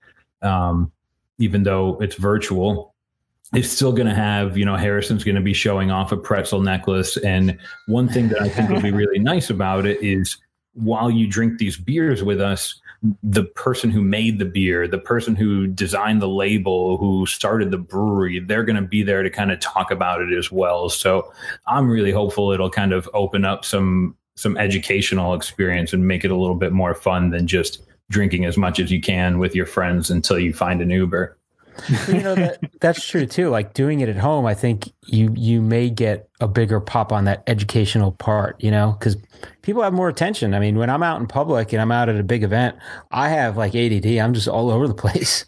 um, 0.43 0.91
even 1.39 1.64
though 1.64 1.97
it's 2.01 2.16
virtual, 2.16 2.93
it's 3.53 3.70
still 3.70 3.91
going 3.91 4.07
to 4.07 4.14
have, 4.14 4.57
you 4.57 4.64
know, 4.64 4.76
Harrison's 4.76 5.24
going 5.24 5.36
to 5.36 5.41
be 5.41 5.55
showing 5.55 5.89
off 5.89 6.12
a 6.12 6.18
pretzel 6.18 6.62
necklace. 6.62 7.18
And 7.18 7.57
one 7.88 8.07
thing 8.07 8.28
that 8.28 8.41
I 8.41 8.47
think 8.47 8.70
will 8.70 8.82
be 8.82 8.91
really 8.91 9.20
nice 9.34 9.49
about 9.49 9.88
it 9.88 10.01
is 10.03 10.38
while 10.74 11.10
you 11.10 11.28
drink 11.28 11.57
these 11.57 11.78
beers 11.78 12.24
with 12.24 12.39
us, 12.39 12.80
the 13.24 13.43
person 13.43 13.89
who 13.89 14.02
made 14.02 14.39
the 14.39 14.45
beer, 14.45 14.88
the 14.88 14.97
person 14.97 15.36
who 15.36 15.68
designed 15.68 16.22
the 16.22 16.28
label, 16.28 16.97
who 16.97 17.26
started 17.26 17.72
the 17.72 17.78
brewery, 17.78 18.39
they're 18.39 18.64
going 18.64 18.76
to 18.76 18.88
be 18.88 19.04
there 19.04 19.24
to 19.24 19.30
kind 19.30 19.52
of 19.52 19.60
talk 19.60 19.91
about 19.91 20.22
it 20.22 20.34
as 20.38 20.52
well. 20.52 20.89
So 20.89 21.32
I'm 21.68 21.89
really 21.89 22.12
hopeful 22.12 22.52
it'll 22.52 22.70
kind 22.70 22.93
of 22.93 23.10
open 23.14 23.45
up 23.45 23.66
some 23.66 24.16
some 24.36 24.56
educational 24.58 25.34
experience 25.34 25.91
and 25.91 26.08
make 26.08 26.24
it 26.24 26.32
a 26.32 26.36
little 26.36 26.56
bit 26.56 26.72
more 26.72 26.93
fun 26.93 27.30
than 27.30 27.45
just 27.45 27.82
drinking 28.10 28.45
as 28.45 28.56
much 28.56 28.80
as 28.80 28.89
you 28.89 29.02
can 29.02 29.38
with 29.38 29.54
your 29.54 29.66
friends 29.66 30.10
until 30.10 30.39
you 30.39 30.54
find 30.54 30.82
an 30.82 30.89
Uber. 30.89 31.38
Well, 31.89 32.15
you 32.15 32.23
know 32.23 32.36
that 32.36 32.59
that's 32.82 33.05
true 33.05 33.25
too. 33.25 33.49
Like 33.49 33.73
doing 33.73 33.99
it 33.99 34.09
at 34.09 34.17
home, 34.17 34.45
I 34.45 34.53
think 34.53 34.91
you 35.05 35.34
you 35.36 35.61
may 35.61 35.89
get 35.89 36.30
a 36.39 36.47
bigger 36.47 36.80
pop 36.80 37.11
on 37.11 37.25
that 37.25 37.43
educational 37.47 38.11
part. 38.11 38.61
You 38.63 38.71
know, 38.71 38.95
because 38.99 39.17
people 39.61 39.82
have 39.84 39.93
more 39.93 40.09
attention. 40.09 40.53
I 40.53 40.59
mean, 40.59 40.77
when 40.77 40.89
I'm 40.89 41.03
out 41.03 41.19
in 41.19 41.27
public 41.27 41.73
and 41.73 41.82
I'm 41.82 41.91
out 41.91 42.09
at 42.09 42.17
a 42.17 42.23
big 42.23 42.43
event, 42.43 42.77
I 43.11 43.30
have 43.30 43.57
like 43.57 43.75
ADD. 43.75 44.05
I'm 44.05 44.34
just 44.34 44.47
all 44.47 44.71
over 44.71 44.88
the 44.88 44.93
place. 45.05 45.45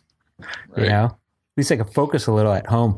You 0.77 0.87
know, 0.87 1.05
at 1.05 1.17
least 1.57 1.71
I 1.71 1.75
can 1.75 1.85
focus 1.85 2.27
a 2.27 2.31
little 2.31 2.53
at 2.53 2.67
home. 2.67 2.97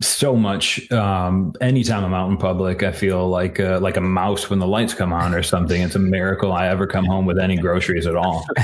So 0.00 0.36
much. 0.36 0.90
Um, 0.92 1.54
anytime 1.60 2.04
I'm 2.04 2.14
out 2.14 2.30
in 2.30 2.36
public, 2.36 2.82
I 2.82 2.92
feel 2.92 3.28
like 3.28 3.60
uh, 3.60 3.78
like 3.80 3.96
a 3.96 4.00
mouse 4.00 4.50
when 4.50 4.58
the 4.58 4.66
lights 4.66 4.94
come 4.94 5.12
on 5.12 5.34
or 5.34 5.42
something. 5.42 5.82
It's 5.82 5.94
a 5.94 6.00
miracle 6.00 6.52
I 6.52 6.68
ever 6.68 6.86
come 6.86 7.04
home 7.04 7.26
with 7.26 7.38
any 7.38 7.56
groceries 7.56 8.06
at 8.06 8.16
all. 8.16 8.44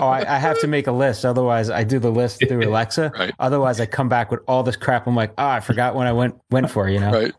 Oh, 0.00 0.08
I, 0.08 0.36
I 0.36 0.38
have 0.38 0.60
to 0.60 0.66
make 0.66 0.86
a 0.86 0.92
list. 0.92 1.24
Otherwise, 1.24 1.70
I 1.70 1.84
do 1.84 1.98
the 1.98 2.10
list 2.10 2.42
through 2.46 2.68
Alexa. 2.68 3.12
Right. 3.16 3.34
Otherwise, 3.38 3.80
I 3.80 3.86
come 3.86 4.08
back 4.08 4.30
with 4.30 4.40
all 4.48 4.62
this 4.62 4.76
crap. 4.76 5.06
I'm 5.06 5.14
like, 5.14 5.32
oh, 5.38 5.46
I 5.46 5.60
forgot 5.60 5.94
when 5.94 6.06
I 6.06 6.12
went 6.12 6.34
went 6.50 6.70
for. 6.70 6.88
You 6.88 7.00
know. 7.00 7.12
Right. 7.12 7.32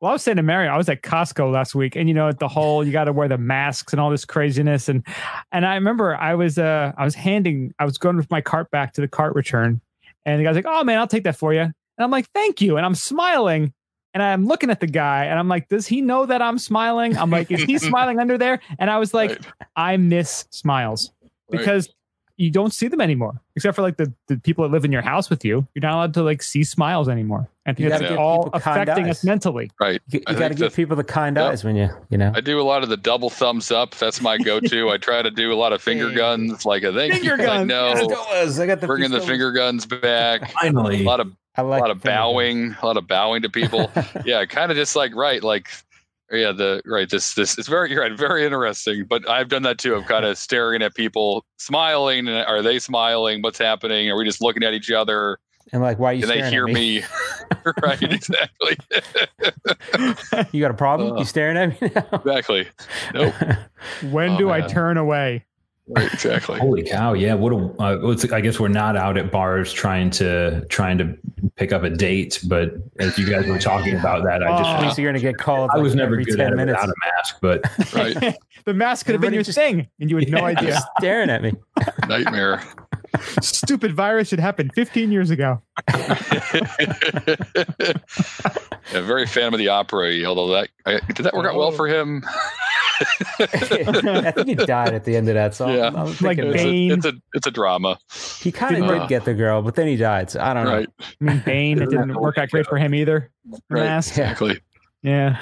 Well, 0.00 0.10
I 0.10 0.12
was 0.12 0.22
saying 0.22 0.36
to 0.36 0.42
Mary, 0.42 0.68
I 0.68 0.76
was 0.76 0.90
at 0.90 1.02
Costco 1.02 1.50
last 1.50 1.74
week, 1.74 1.96
and 1.96 2.06
you 2.06 2.14
know, 2.14 2.30
the 2.30 2.48
whole 2.48 2.84
you 2.84 2.92
got 2.92 3.04
to 3.04 3.12
wear 3.12 3.28
the 3.28 3.38
masks 3.38 3.94
and 3.94 4.00
all 4.00 4.10
this 4.10 4.26
craziness, 4.26 4.88
and 4.88 5.06
and 5.52 5.64
I 5.64 5.74
remember 5.74 6.14
I 6.16 6.34
was 6.34 6.58
uh 6.58 6.92
I 6.98 7.04
was 7.04 7.14
handing 7.14 7.72
I 7.78 7.86
was 7.86 7.96
going 7.96 8.16
with 8.16 8.30
my 8.30 8.42
cart 8.42 8.70
back 8.70 8.92
to 8.94 9.00
the 9.00 9.08
cart 9.08 9.34
return, 9.34 9.80
and 10.26 10.38
the 10.38 10.44
guy's 10.44 10.56
like, 10.56 10.66
"Oh 10.68 10.84
man, 10.84 10.98
I'll 10.98 11.06
take 11.06 11.24
that 11.24 11.36
for 11.36 11.54
you," 11.54 11.60
and 11.60 11.72
I'm 11.98 12.10
like, 12.10 12.26
"Thank 12.34 12.60
you," 12.60 12.76
and 12.76 12.84
I'm 12.84 12.94
smiling, 12.94 13.72
and 14.12 14.22
I'm 14.22 14.46
looking 14.46 14.68
at 14.68 14.80
the 14.80 14.86
guy, 14.86 15.24
and 15.24 15.38
I'm 15.38 15.48
like, 15.48 15.68
"Does 15.70 15.86
he 15.86 16.02
know 16.02 16.26
that 16.26 16.42
I'm 16.42 16.58
smiling?" 16.58 17.16
I'm 17.16 17.30
like, 17.30 17.50
"Is 17.50 17.62
he 17.62 17.78
smiling 17.90 18.18
under 18.18 18.36
there?" 18.36 18.60
And 18.78 18.90
I 18.90 18.98
was 18.98 19.14
like, 19.14 19.30
Right. 19.30 19.40
"I 19.74 19.96
miss 19.96 20.46
smiles 20.50 21.12
Right. 21.58 21.64
Because." 22.36 22.44
You 22.46 22.50
don't 22.50 22.72
see 22.72 22.88
them 22.88 23.00
anymore, 23.00 23.40
except 23.56 23.76
for 23.76 23.82
like 23.82 23.96
the, 23.96 24.12
the 24.28 24.36
people 24.36 24.64
that 24.64 24.70
live 24.72 24.84
in 24.84 24.92
your 24.92 25.02
house 25.02 25.30
with 25.30 25.44
you. 25.44 25.66
You're 25.74 25.82
not 25.82 25.94
allowed 25.94 26.14
to 26.14 26.22
like 26.22 26.42
see 26.42 26.64
smiles 26.64 27.08
anymore. 27.08 27.48
I 27.66 27.70
think 27.70 27.80
You 27.80 27.86
it's 27.86 27.94
gotta 27.94 28.08
give 28.10 28.18
all 28.18 28.50
affecting 28.52 29.08
us 29.10 29.24
mentally. 29.24 29.70
Right. 29.80 30.00
You, 30.10 30.20
I 30.26 30.32
you 30.32 30.38
got 30.38 30.48
to 30.48 30.54
give 30.54 30.74
people 30.76 30.96
the 30.96 31.02
kind 31.04 31.36
Yep. 31.36 31.50
eyes 31.52 31.64
when 31.64 31.74
you 31.76 31.88
you 32.10 32.18
know. 32.18 32.32
I 32.34 32.40
do 32.40 32.60
a 32.60 32.62
lot 32.62 32.82
of 32.84 32.88
the 32.88 32.96
double 32.96 33.30
thumbs 33.30 33.72
up. 33.72 33.94
That's 33.96 34.20
my 34.20 34.38
go-to. 34.38 34.88
I 34.90 34.98
try 34.98 35.22
to 35.22 35.30
do 35.30 35.52
a 35.52 35.56
lot 35.56 35.72
of 35.72 35.82
finger 35.82 36.10
guns, 36.12 36.64
like 36.64 36.84
I 36.84 36.92
think 36.92 37.14
Finger 37.14 37.36
you. 37.36 37.42
I 37.42 37.64
guns, 37.64 37.68
know, 37.68 37.94
Pistolas. 37.94 38.60
I 38.62 38.66
got 38.66 38.80
the 38.80 38.86
bringing 38.86 39.10
the 39.10 39.20
finger 39.20 39.50
guns 39.52 39.84
back. 39.86 40.50
Finally, 40.60 41.02
A 41.02 41.04
lot 41.04 41.20
of 41.20 41.32
I 41.56 41.62
a 41.62 41.64
like 41.64 41.80
lot 41.80 41.90
of 41.90 42.02
bowing, 42.02 42.76
a 42.82 42.86
lot 42.86 42.96
of 42.98 43.06
bowing 43.08 43.42
to 43.42 43.48
people. 43.48 43.90
yeah, 44.24 44.44
kind 44.44 44.70
of 44.70 44.76
just 44.76 44.94
like 44.94 45.14
right, 45.14 45.42
like 45.42 45.68
yeah, 46.30 46.52
the 46.52 46.82
right. 46.86 47.08
This 47.08 47.34
this 47.34 47.56
it's 47.58 47.68
very 47.68 47.90
you're 47.92 48.02
right, 48.02 48.16
very 48.16 48.44
interesting. 48.44 49.04
But 49.08 49.28
I've 49.28 49.48
done 49.48 49.62
that 49.62 49.78
too. 49.78 49.94
of 49.94 50.06
kind 50.06 50.24
of 50.24 50.36
staring 50.38 50.82
at 50.82 50.94
people, 50.94 51.44
smiling. 51.58 52.28
and 52.28 52.44
Are 52.46 52.62
they 52.62 52.78
smiling? 52.78 53.42
What's 53.42 53.58
happening? 53.58 54.10
Are 54.10 54.16
we 54.16 54.24
just 54.24 54.40
looking 54.40 54.62
at 54.62 54.74
each 54.74 54.90
other? 54.90 55.38
And 55.72 55.82
like, 55.82 55.98
why 55.98 56.10
are 56.10 56.12
you 56.14 56.20
Can 56.20 56.28
they 56.28 56.36
staring 56.36 56.52
hear 56.52 56.68
at 56.68 56.74
me? 56.74 56.98
me? 57.00 57.04
right, 57.82 58.02
exactly. 58.02 58.76
You 60.52 60.60
got 60.60 60.70
a 60.70 60.74
problem? 60.74 61.12
Uh, 61.16 61.18
you 61.20 61.24
staring 61.24 61.56
at 61.56 61.80
me 61.80 61.90
now? 61.94 62.06
exactly. 62.12 62.68
Nope. 63.14 63.34
when 64.10 64.32
Oh, 64.32 64.38
do 64.38 64.50
I 64.50 64.60
turn 64.60 64.96
away? 64.96 65.44
Right, 65.88 66.12
exactly. 66.12 66.58
Holy 66.58 66.82
cow! 66.82 67.12
Yeah, 67.12 67.34
what 67.34 67.52
a. 67.52 67.56
Uh, 67.80 68.10
it's, 68.10 68.24
I 68.32 68.40
guess 68.40 68.58
we're 68.58 68.68
not 68.68 68.96
out 68.96 69.16
at 69.16 69.30
bars 69.30 69.72
trying 69.72 70.10
to 70.10 70.64
trying 70.66 70.98
to 70.98 71.16
pick 71.54 71.72
up 71.72 71.84
a 71.84 71.90
date, 71.90 72.40
but 72.48 72.74
as 72.98 73.16
you 73.18 73.28
guys 73.30 73.46
were 73.46 73.58
talking 73.58 73.94
about 73.96 74.24
that, 74.24 74.42
I 74.42 74.58
just 74.58 74.68
Oh. 74.70 74.80
Thinks 74.80 74.98
you're 74.98 75.08
gonna 75.12 75.20
get 75.22 75.36
called. 75.38 75.70
I 75.72 75.78
was 75.78 75.94
never 75.94 76.16
good 76.16 76.36
10 76.36 76.40
at 76.40 76.52
it 76.52 76.56
minutes. 76.56 76.80
without 76.80 76.88
a 76.88 77.14
mask, 77.16 77.36
but 77.40 77.94
Right. 77.94 78.36
the 78.64 78.74
mask 78.74 79.06
could 79.06 79.14
have 79.14 79.22
been 79.22 79.32
your 79.32 79.44
just- 79.44 79.56
thing, 79.56 79.86
and 80.00 80.10
you 80.10 80.16
had 80.16 80.28
no 80.28 80.38
Yeah. 80.40 80.44
idea. 80.44 80.70
Just 80.70 80.88
staring 80.98 81.30
at 81.30 81.42
me. 81.42 81.52
Nightmare. 82.08 82.62
Stupid 83.40 83.94
virus 83.94 84.28
should 84.28 84.40
happened 84.40 84.72
15 84.74 85.10
years 85.12 85.30
ago. 85.30 85.60
yeah, 85.94 86.10
very 88.92 89.26
fan 89.26 89.52
of 89.52 89.58
the 89.58 89.68
opera. 89.68 90.24
Although 90.24 90.48
that 90.48 90.68
I, 90.84 91.00
did 91.12 91.24
that 91.24 91.34
work 91.34 91.46
out 91.46 91.56
well 91.56 91.68
oh. 91.68 91.72
for 91.72 91.86
him? 91.86 92.24
I 93.38 94.32
think 94.32 94.48
he 94.48 94.54
died 94.54 94.94
at 94.94 95.04
the 95.04 95.16
end 95.16 95.28
of 95.28 95.34
that 95.34 95.54
song. 95.54 95.74
Yeah. 95.74 95.88
I'm 95.88 96.06
Like 96.20 96.38
thinking 96.38 96.46
It's 96.48 96.54
that. 96.54 96.60
a, 96.60 96.64
Bane. 96.64 96.92
it's 96.92 97.06
a 97.06 97.12
it's 97.34 97.46
a 97.46 97.50
drama. 97.50 97.98
he 98.40 98.50
kind 98.52 98.74
of 98.76 98.82
Didn't 98.82 99.00
did 99.00 99.08
get 99.08 99.24
the 99.24 99.34
girl, 99.34 99.60
but 99.62 99.74
then 99.74 99.86
he 99.86 99.96
died. 99.96 100.30
So 100.30 100.40
I 100.40 100.54
don't 100.54 100.66
Right. 100.66 100.88
I 101.20 101.24
mean, 101.24 101.42
Bane, 101.44 101.82
it 101.82 101.90
didn't 101.90 102.14
work 102.14 102.38
out 102.38 102.48
great 102.50 102.66
for 102.66 102.78
him 102.78 102.94
either. 102.94 103.30
The 103.44 103.60
Right. 103.68 103.84
mask. 103.84 104.16
know. 104.16 104.52
Yeah. 105.02 105.40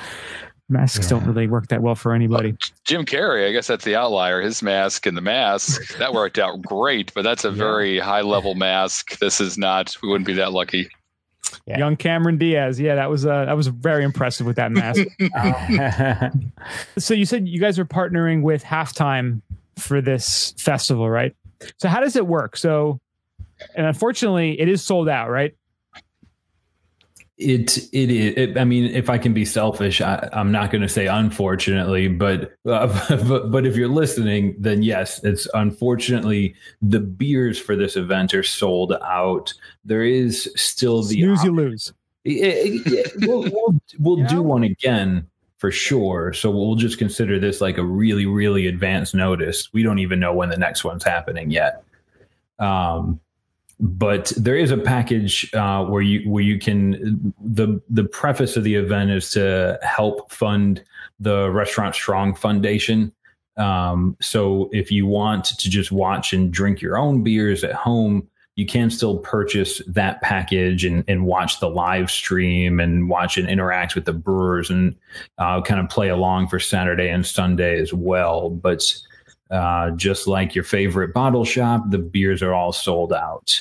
Exactly. 0.75 0.79
Yeah. 0.79 0.81
Masks 1.01 1.09
don't 1.09 1.25
really 1.27 1.47
work 1.47 1.69
that 1.69 1.83
well 1.83 1.95
for 1.95 2.13
anybody. 2.15 2.57
Jim 2.85 3.05
Carrey, 3.05 3.49
I 3.49 3.53
guess 3.53 3.67
that's 3.67 3.85
the 3.85 3.97
outlier. 3.97 4.41
His 4.41 4.63
mask 4.63 5.07
and 5.07 5.17
the 5.17 5.21
mask 5.23 5.97
that 5.99 6.13
worked 6.15 6.39
out 6.39 6.61
great, 6.63 7.13
but 7.15 7.23
that's 7.23 7.45
a 7.45 7.51
Yeah. 7.51 7.55
very 7.57 7.99
high 7.99 8.21
level 8.23 8.55
mask. 8.57 9.19
This 9.19 9.41
is 9.41 9.57
not. 9.59 9.97
We 10.03 10.09
wouldn't 10.09 10.27
be 10.27 10.35
that 10.35 10.53
lucky. 10.53 10.89
Yeah. 11.67 11.79
Young 11.79 11.97
Cameron 11.97 12.37
Diaz. 12.37 12.79
Yeah, 12.81 12.95
that 12.97 13.09
was 13.09 13.25
uh, 13.25 13.45
that 13.47 13.57
was 13.57 13.69
very 13.69 14.05
impressive 14.05 14.47
with 14.47 14.57
that 14.57 14.73
mask. 14.73 15.01
so 16.99 17.15
you 17.15 17.25
said 17.25 17.49
you 17.49 17.61
guys 17.61 17.79
are 17.79 17.85
partnering 17.85 18.43
with 18.43 18.63
Halftime 18.65 19.41
for 19.79 20.01
this 20.01 20.55
festival, 20.59 21.09
right? 21.09 21.35
So 21.79 21.89
how 21.89 22.01
does 22.01 22.17
it 22.17 22.27
work? 22.27 22.57
So, 22.57 23.01
and 23.77 23.87
unfortunately, 23.87 24.61
it 24.61 24.69
is 24.69 24.83
sold 24.83 25.09
out, 25.09 25.31
right? 25.31 25.55
It 27.37 27.79
it 27.93 28.11
is. 28.11 28.35
It, 28.37 28.59
I 28.59 28.65
mean, 28.65 28.85
if 28.87 29.11
I 29.11 29.19
can 29.19 29.35
be 29.35 29.45
selfish, 29.45 30.01
I, 30.01 30.29
I'm 30.33 30.53
not 30.53 30.71
going 30.71 30.83
to 30.83 30.89
say 30.89 31.07
unfortunately, 31.07 32.07
but, 32.09 32.53
uh, 32.67 32.87
but 33.29 33.51
but 33.51 33.67
if 33.67 33.77
you're 33.77 33.89
listening, 33.89 34.55
then 34.59 34.83
yes, 34.83 35.23
it's 35.25 35.49
unfortunately 35.55 36.55
the 36.81 37.01
beers 37.01 37.59
for 37.59 37.75
this 37.77 37.97
event 37.97 38.35
are 38.35 38.43
sold 38.45 38.93
out. 39.03 39.53
There 39.85 40.05
is 40.05 40.51
still 40.57 41.03
the 41.03 41.17
Snooze, 41.21 41.43
you 41.45 41.53
lose. 41.55 41.93
It- 42.25 42.31
it- 42.87 42.93
it- 42.93 43.13
we'll 43.29 43.43
we'll, 43.43 43.75
we'll 43.99 44.19
Yeah. 44.21 44.29
do 44.29 44.43
one 44.43 44.63
again 44.63 45.27
for 45.59 45.71
sure. 45.71 46.33
So 46.33 46.51
we'll 46.51 46.75
just 46.77 46.99
consider 46.99 47.39
this 47.41 47.61
like 47.61 47.79
a 47.79 47.85
really, 47.85 48.27
really 48.27 48.67
advanced 48.67 49.15
notice. 49.15 49.73
We 49.73 49.83
don't 49.83 49.99
even 49.99 50.21
know 50.21 50.33
when 50.35 50.51
the 50.51 50.57
next 50.57 50.85
one's 50.85 51.05
happening 51.05 51.51
yet. 51.51 51.83
Um, 52.59 53.19
but 53.81 54.33
there 54.37 54.57
is 54.57 54.71
a 54.71 54.77
package 54.77 55.53
uh, 55.55 55.85
where 55.85 56.03
you 56.03 56.29
where 56.31 56.43
you 56.43 56.59
can 56.59 57.35
the 57.41 57.81
the 57.89 58.05
preface 58.05 58.57
of 58.57 58.65
the 58.65 58.75
event 58.75 59.11
is 59.11 59.31
to 59.33 59.79
help 59.83 60.31
fund 60.33 60.83
the 61.21 61.51
Restaurant 61.51 61.95
Strong 61.95 62.35
Foundation. 62.37 63.13
Um, 63.57 64.17
so 64.21 64.69
if 64.73 64.91
you 64.91 65.07
want 65.07 65.45
to 65.45 65.71
just 65.71 65.93
watch 65.93 66.33
and 66.33 66.53
drink 66.53 66.81
your 66.81 66.99
own 66.99 67.23
beers 67.23 67.63
at 67.63 67.73
home, 67.73 68.29
you 68.57 68.67
can 68.67 68.91
still 68.91 69.19
purchase 69.19 69.83
that 69.87 70.23
package 70.23 70.85
and, 70.85 71.05
and 71.09 71.27
watch 71.27 71.61
the 71.61 71.69
live 71.69 72.11
stream 72.11 72.79
and 72.81 73.09
watch 73.09 73.37
and 73.37 73.49
interact 73.49 73.95
with 73.95 74.05
the 74.05 74.13
brewers 74.13 74.71
and 74.71 74.95
uh, 75.39 75.61
kind 75.61 75.81
of 75.81 75.89
play 75.89 76.09
along 76.09 76.49
for 76.49 76.61
Saturday 76.61 77.09
and 77.09 77.27
Sunday 77.27 77.81
as 77.81 77.93
well. 77.93 78.51
But 78.51 78.95
uh, 79.51 79.91
just 79.93 80.27
like 80.27 80.55
your 80.55 80.65
favorite 80.65 81.13
bottle 81.13 81.45
shop, 81.45 81.85
the 81.91 81.99
beers 81.99 82.43
are 82.43 82.55
all 82.55 82.73
sold 82.73 83.13
out. 83.13 83.61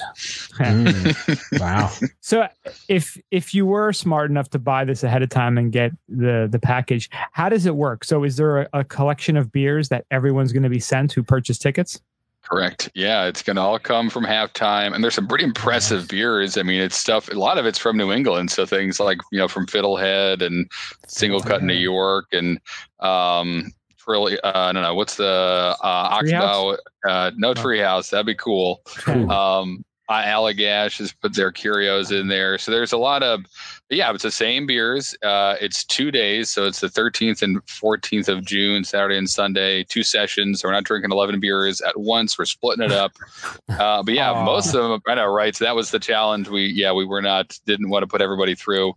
Mm. 0.57 1.59
Wow. 1.59 1.91
So 2.21 2.47
if 2.87 3.19
if 3.31 3.53
you 3.53 3.65
were 3.65 3.91
smart 3.91 4.31
enough 4.31 4.49
to 4.51 4.59
buy 4.59 4.85
this 4.85 5.03
ahead 5.03 5.21
of 5.23 5.29
time 5.29 5.57
and 5.57 5.71
get 5.71 5.91
the 6.07 6.47
the 6.49 6.57
package, 6.57 7.09
how 7.33 7.49
does 7.49 7.65
it 7.65 7.75
work? 7.75 8.05
So 8.05 8.23
is 8.23 8.37
there 8.37 8.61
a, 8.61 8.69
a 8.73 8.83
collection 8.83 9.35
of 9.35 9.51
beers 9.51 9.89
that 9.89 10.05
everyone's 10.09 10.53
going 10.53 10.63
to 10.63 10.69
be 10.69 10.79
sent 10.79 11.11
who 11.11 11.21
purchase 11.21 11.57
tickets? 11.57 11.99
Correct. 12.43 12.89
Yeah, 12.93 13.25
it's 13.25 13.41
going 13.41 13.55
to 13.55 13.61
all 13.61 13.79
come 13.79 14.09
from 14.09 14.25
halftime, 14.25 14.93
and 14.93 15.01
there's 15.03 15.15
some 15.15 15.27
pretty 15.27 15.45
impressive 15.45 16.09
beers. 16.09 16.57
I 16.57 16.63
mean, 16.63 16.81
it's 16.81 16.97
stuff. 16.97 17.29
A 17.29 17.35
lot 17.35 17.57
of 17.57 17.65
it's 17.65 17.79
from 17.79 17.97
New 17.97 18.11
England, 18.11 18.51
so 18.51 18.65
things 18.65 18.99
like 18.99 19.19
you 19.31 19.39
know 19.39 19.47
from 19.47 19.65
Fiddlehead 19.65 20.41
and 20.41 20.69
SingleCut 21.07 21.59
in 21.59 21.67
New 21.67 21.73
York, 21.73 22.25
and 22.33 22.59
um, 22.99 23.71
really, 24.07 24.39
uh, 24.41 24.51
I 24.69 24.71
don't 24.71 24.83
know 24.83 24.95
what's 24.95 25.17
the 25.17 25.25
uh, 25.25 25.77
Oxbow. 25.83 26.77
Uh, 27.07 27.31
no 27.35 27.53
Tree 27.53 27.79
House. 27.79 28.09
That'd 28.09 28.25
be 28.25 28.35
cool. 28.35 28.81
Um, 29.07 29.85
uh, 30.09 30.21
Allagash 30.21 30.99
has 30.99 31.13
put 31.13 31.33
their 31.33 31.51
Curieux 31.51 32.11
in 32.11 32.27
there. 32.27 32.57
So 32.57 32.71
there's 32.71 32.91
a 32.91 32.97
lot 32.97 33.23
of, 33.23 33.45
yeah, 33.89 34.11
it's 34.11 34.23
the 34.23 34.31
same 34.31 34.67
beers. 34.67 35.15
Uh, 35.23 35.55
it's 35.61 35.85
two 35.85 36.11
days. 36.11 36.51
So 36.51 36.65
it's 36.67 36.81
the 36.81 36.87
13th 36.87 37.41
and 37.41 37.65
14th 37.65 38.27
of 38.27 38.43
June, 38.43 38.83
Saturday 38.83 39.17
and 39.17 39.29
Sunday, 39.29 39.83
two 39.85 40.03
sessions. 40.03 40.59
So 40.59 40.67
we're 40.67 40.73
not 40.73 40.83
drinking 40.83 41.11
11 41.11 41.39
beers 41.39 41.79
at 41.81 41.99
once. 41.99 42.37
We're 42.37 42.45
splitting 42.45 42.85
it 42.85 42.91
up. 42.91 43.13
Uh, 43.69 44.03
but 44.03 44.13
yeah, 44.13 44.31
Aw. 44.31 44.45
most 44.45 44.75
of 44.75 44.89
them, 44.89 45.01
I 45.07 45.15
know, 45.15 45.25
right? 45.25 45.55
So 45.55 45.65
that 45.65 45.75
was 45.75 45.89
the 45.89 45.99
challenge. 45.99 46.47
We, 46.47 46.65
yeah, 46.65 46.93
we 46.93 47.05
were 47.05 47.21
not, 47.21 47.57
didn't 47.65 47.89
want 47.89 48.03
to 48.03 48.07
put 48.07 48.21
everybody 48.21 48.55
through. 48.55 48.93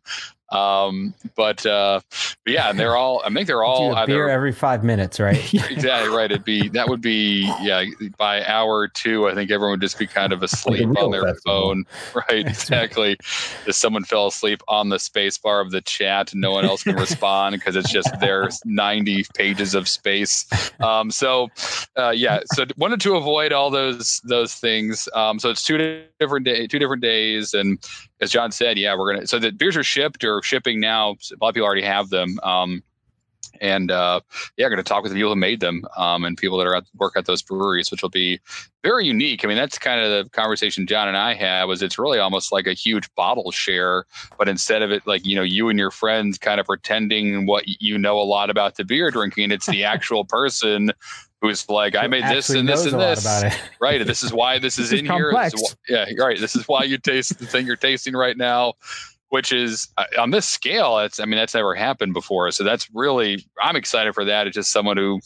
Um, 0.51 1.14
but, 1.35 1.64
uh, 1.66 2.01
but 2.44 2.52
yeah, 2.52 2.70
and 2.70 2.78
they're 2.78 2.97
all, 2.97 3.23
I 3.24 3.32
think 3.32 3.47
they're 3.47 3.64
all 3.64 3.94
either 3.94 4.06
beer 4.06 4.28
every 4.28 4.52
five 4.52 4.85
minutes, 4.85 5.18
right? 5.18 5.36
exactly 5.55 6.14
right. 6.14 6.31
It'd 6.31 6.44
be 6.44 6.68
that 6.68 6.89
would 6.89 7.01
be 7.01 7.51
yeah. 7.62 7.85
By 8.16 8.44
hour 8.44 8.89
two, 8.89 9.28
I 9.28 9.35
think 9.35 9.51
everyone 9.51 9.73
would 9.73 9.81
just 9.81 9.98
be 9.98 10.06
kind 10.06 10.32
of 10.32 10.43
asleep 10.43 10.86
real 10.86 11.06
on 11.06 11.10
their 11.10 11.23
festival. 11.23 11.62
phone. 11.62 11.85
Right, 12.14 12.47
exactly. 12.47 13.16
If 13.66 13.74
someone 13.74 14.05
fell 14.05 14.28
asleep 14.28 14.62
on 14.68 14.89
the 14.89 14.98
space 14.98 15.36
bar 15.36 15.60
of 15.60 15.70
the 15.70 15.82
chat, 15.82 16.35
no 16.35 16.52
one 16.52 16.64
else 16.64 16.82
can 16.82 16.97
respond 16.97 17.55
because 17.55 17.77
it's 17.77 17.90
just 17.90 18.09
there's 18.20 18.60
90 18.64 19.27
pages 19.35 19.74
of 19.74 19.86
space. 19.89 20.47
Um, 20.81 21.10
so 21.10 21.48
uh, 21.97 22.10
yeah, 22.10 22.40
so 22.52 22.64
wanted 22.77 23.01
to 23.02 23.16
avoid 23.16 23.52
all 23.52 23.70
those 23.70 24.20
those 24.24 24.55
things. 24.55 25.09
Um, 25.14 25.39
so 25.39 25.51
it's 25.51 25.62
two 25.62 26.05
different 26.20 26.47
day, 26.47 26.66
two 26.66 26.78
different 26.78 27.02
days, 27.02 27.55
and 27.55 27.78
as 28.20 28.30
John 28.30 28.52
said, 28.52 28.78
yeah, 28.78 28.97
we're 28.97 29.14
gonna. 29.14 29.26
So 29.26 29.38
the 29.38 29.51
beers 29.51 29.76
are 29.76 29.84
shipped 29.84 30.24
or 30.24 30.43
shipping 30.43 30.80
now. 30.80 31.10
A 31.10 31.36
lot 31.40 31.48
of 31.48 31.55
people 31.55 31.66
already 31.66 31.82
have 31.82 32.09
them. 32.09 32.38
Um, 32.43 32.82
and 33.60 33.90
uh, 33.90 34.20
yeah, 34.56 34.68
going 34.68 34.78
to 34.78 34.82
talk 34.82 35.02
with 35.02 35.12
the 35.12 35.16
people 35.16 35.30
who 35.30 35.36
made 35.36 35.60
them 35.60 35.84
um, 35.97 36.24
and 36.24 36.36
people 36.36 36.59
that 36.59 36.66
are 36.66 36.76
at 36.76 36.84
work 36.97 37.14
at 37.16 37.26
those 37.26 37.43
breweries, 37.43 37.90
which 37.90 38.02
will 38.02 38.10
be 38.10 38.40
very 38.82 39.06
unique. 39.06 39.44
I 39.44 39.48
mean, 39.48 39.56
that's 39.56 39.78
kind 39.78 40.01
of 40.01 40.10
the 40.10 40.30
conversation 40.30 40.86
John 40.86 41.09
and 41.09 41.16
I 41.16 41.34
had 41.34 41.64
was 41.64 41.82
it's 41.82 41.98
really 41.98 42.18
almost 42.18 42.52
like 42.52 42.66
a 42.66 42.72
huge 42.72 43.12
bottle 43.14 43.51
share, 43.51 44.05
but 44.38 44.48
instead 44.48 44.82
of 44.82 44.90
it 44.90 45.06
like 45.06 45.26
you 45.26 45.36
know 45.36 45.43
you 45.43 45.68
and 45.68 45.78
your 45.78 45.90
friends 45.90 46.38
kind 46.38 46.60
of 46.60 46.66
pretending 46.66 47.47
what 47.47 47.64
you 47.66 47.98
know 47.98 48.18
a 48.18 48.22
lot 48.22 48.51
about 48.51 48.76
the 48.76 48.84
beer 48.84 49.10
drinking, 49.10 49.51
it's 49.51 49.66
the 49.66 49.84
actual 49.97 50.24
person 50.24 50.93
who's 51.41 51.69
like, 51.69 51.95
I 51.97 52.07
made 52.07 52.25
this 52.25 52.51
and 52.51 52.69
this 52.69 52.87
and 52.87 53.01
this. 53.01 53.25
Right. 53.81 54.05
This 54.07 54.23
is 54.23 54.33
why 54.33 54.59
this 54.59 54.79
is 54.79 54.91
This 54.91 55.01
in 55.01 55.07
here. 55.07 55.31
Is 55.31 55.77
yeah. 55.89 56.07
Right. 56.19 56.39
This 56.39 56.57
is 56.57 56.67
why 56.67 56.85
you 56.85 56.99
taste 56.99 57.39
the 57.39 57.47
thing 57.47 57.67
you're 57.67 57.77
tasting 57.77 58.15
right 58.15 58.37
now, 58.37 58.75
which 59.29 59.53
is 59.53 59.89
uh, 59.99 60.05
on 60.19 60.31
this 60.31 60.47
scale. 60.47 60.99
It's, 60.99 61.21
I 61.21 61.25
mean, 61.25 61.37
that's 61.37 61.55
never 61.55 61.75
happened 61.75 62.15
before. 62.15 62.51
So 62.51 62.65
that's 62.65 62.89
really, 62.95 63.47
I'm 63.63 63.77
excited 63.77 64.15
for 64.15 64.25
that. 64.25 64.47
It's 64.47 64.55
just 64.55 64.73
someone 64.73 64.97
who 64.97 65.21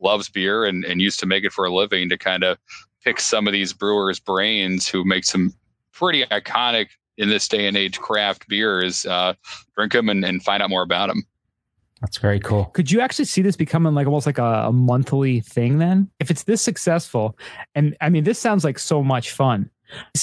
loves 0.00 0.28
beer 0.28 0.64
and, 0.64 0.84
and 0.84 1.00
used 1.00 1.20
to 1.20 1.26
make 1.26 1.44
it 1.44 1.52
for 1.52 1.64
a 1.64 1.74
living 1.74 2.08
to 2.08 2.18
kind 2.18 2.42
of 2.42 2.58
pick 3.04 3.20
some 3.20 3.46
of 3.46 3.52
these 3.52 3.72
brewers' 3.72 4.20
brains 4.20 4.88
who 4.88 5.04
make 5.04 5.24
some 5.24 5.54
pretty 5.92 6.24
iconic 6.26 6.88
in 7.18 7.28
this 7.28 7.46
day 7.46 7.66
and 7.66 7.76
age 7.76 7.98
craft 8.00 8.48
beers, 8.48 9.06
uh, 9.06 9.34
drink 9.76 9.92
them 9.92 10.08
and, 10.08 10.24
and 10.24 10.42
find 10.42 10.62
out 10.62 10.70
more 10.70 10.82
about 10.82 11.08
them. 11.08 11.22
That's 12.02 12.18
very 12.18 12.40
cool. 12.40 12.64
Could 12.66 12.90
you 12.90 13.00
actually 13.00 13.26
see 13.26 13.42
this 13.42 13.56
becoming 13.56 13.94
like 13.94 14.06
almost 14.08 14.26
like 14.26 14.38
a, 14.38 14.64
a 14.66 14.72
monthly 14.72 15.40
thing 15.40 15.78
then? 15.78 16.10
If 16.18 16.30
it's 16.32 16.42
this 16.42 16.60
successful, 16.60 17.38
and 17.76 17.96
I 18.00 18.10
mean, 18.10 18.24
this 18.24 18.40
sounds 18.40 18.64
like 18.64 18.80
so 18.80 19.04
much 19.04 19.30
fun. 19.30 19.70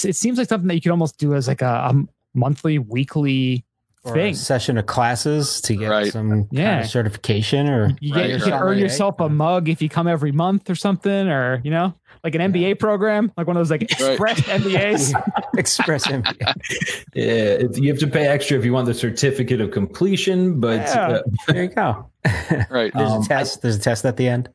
It 0.04 0.14
seems 0.14 0.36
like 0.36 0.48
something 0.48 0.68
that 0.68 0.74
you 0.74 0.82
could 0.82 0.90
almost 0.90 1.16
do 1.16 1.34
as 1.34 1.48
like 1.48 1.62
a, 1.62 1.90
a 1.90 2.04
monthly, 2.34 2.78
weekly 2.78 3.64
Or 4.02 4.12
a 4.12 4.14
thing. 4.14 4.34
session 4.34 4.78
of 4.78 4.86
classes 4.86 5.60
to 5.62 5.76
get 5.76 5.90
Right. 5.90 6.10
some 6.10 6.30
kind 6.30 6.46
Yeah. 6.50 6.80
of 6.80 6.86
certification 6.86 7.68
or 7.68 7.90
You, 8.00 8.14
Right, 8.14 8.20
get, 8.22 8.28
you 8.30 8.34
right. 8.36 8.42
can 8.44 8.52
earn 8.54 8.58
Sommelier. 8.60 8.78
yourself 8.82 9.20
a 9.20 9.28
mug 9.28 9.68
if 9.68 9.82
you 9.82 9.90
come 9.90 10.08
every 10.08 10.32
month 10.32 10.70
or 10.70 10.74
something, 10.74 11.28
or 11.28 11.60
you 11.64 11.70
know, 11.70 11.92
like 12.24 12.34
an 12.34 12.40
MBA 12.40 12.78
program, 12.78 13.30
like 13.36 13.46
one 13.46 13.56
of 13.58 13.60
those 13.60 13.70
like 13.70 13.82
Right. 14.00 14.10
express 14.12 14.40
MBAs. 14.48 15.12
express 15.58 16.06
MBA. 16.06 16.32
Yeah, 17.14 17.24
it's, 17.24 17.78
you 17.78 17.90
have 17.90 17.98
to 18.00 18.06
pay 18.06 18.26
extra 18.26 18.56
if 18.58 18.64
you 18.64 18.72
want 18.72 18.86
the 18.86 18.94
certificate 18.94 19.60
of 19.60 19.70
completion, 19.70 20.60
but 20.60 20.80
Yeah. 20.80 21.08
uh, 21.08 21.22
There 21.48 21.62
you 21.64 21.68
go. 21.68 22.06
Right. 22.70 22.92
There's 22.94 23.10
Um, 23.10 23.22
a 23.22 23.24
test. 23.26 23.60
There's 23.60 23.76
a 23.76 23.80
test 23.80 24.04
at 24.06 24.16
the 24.16 24.28
end. 24.28 24.48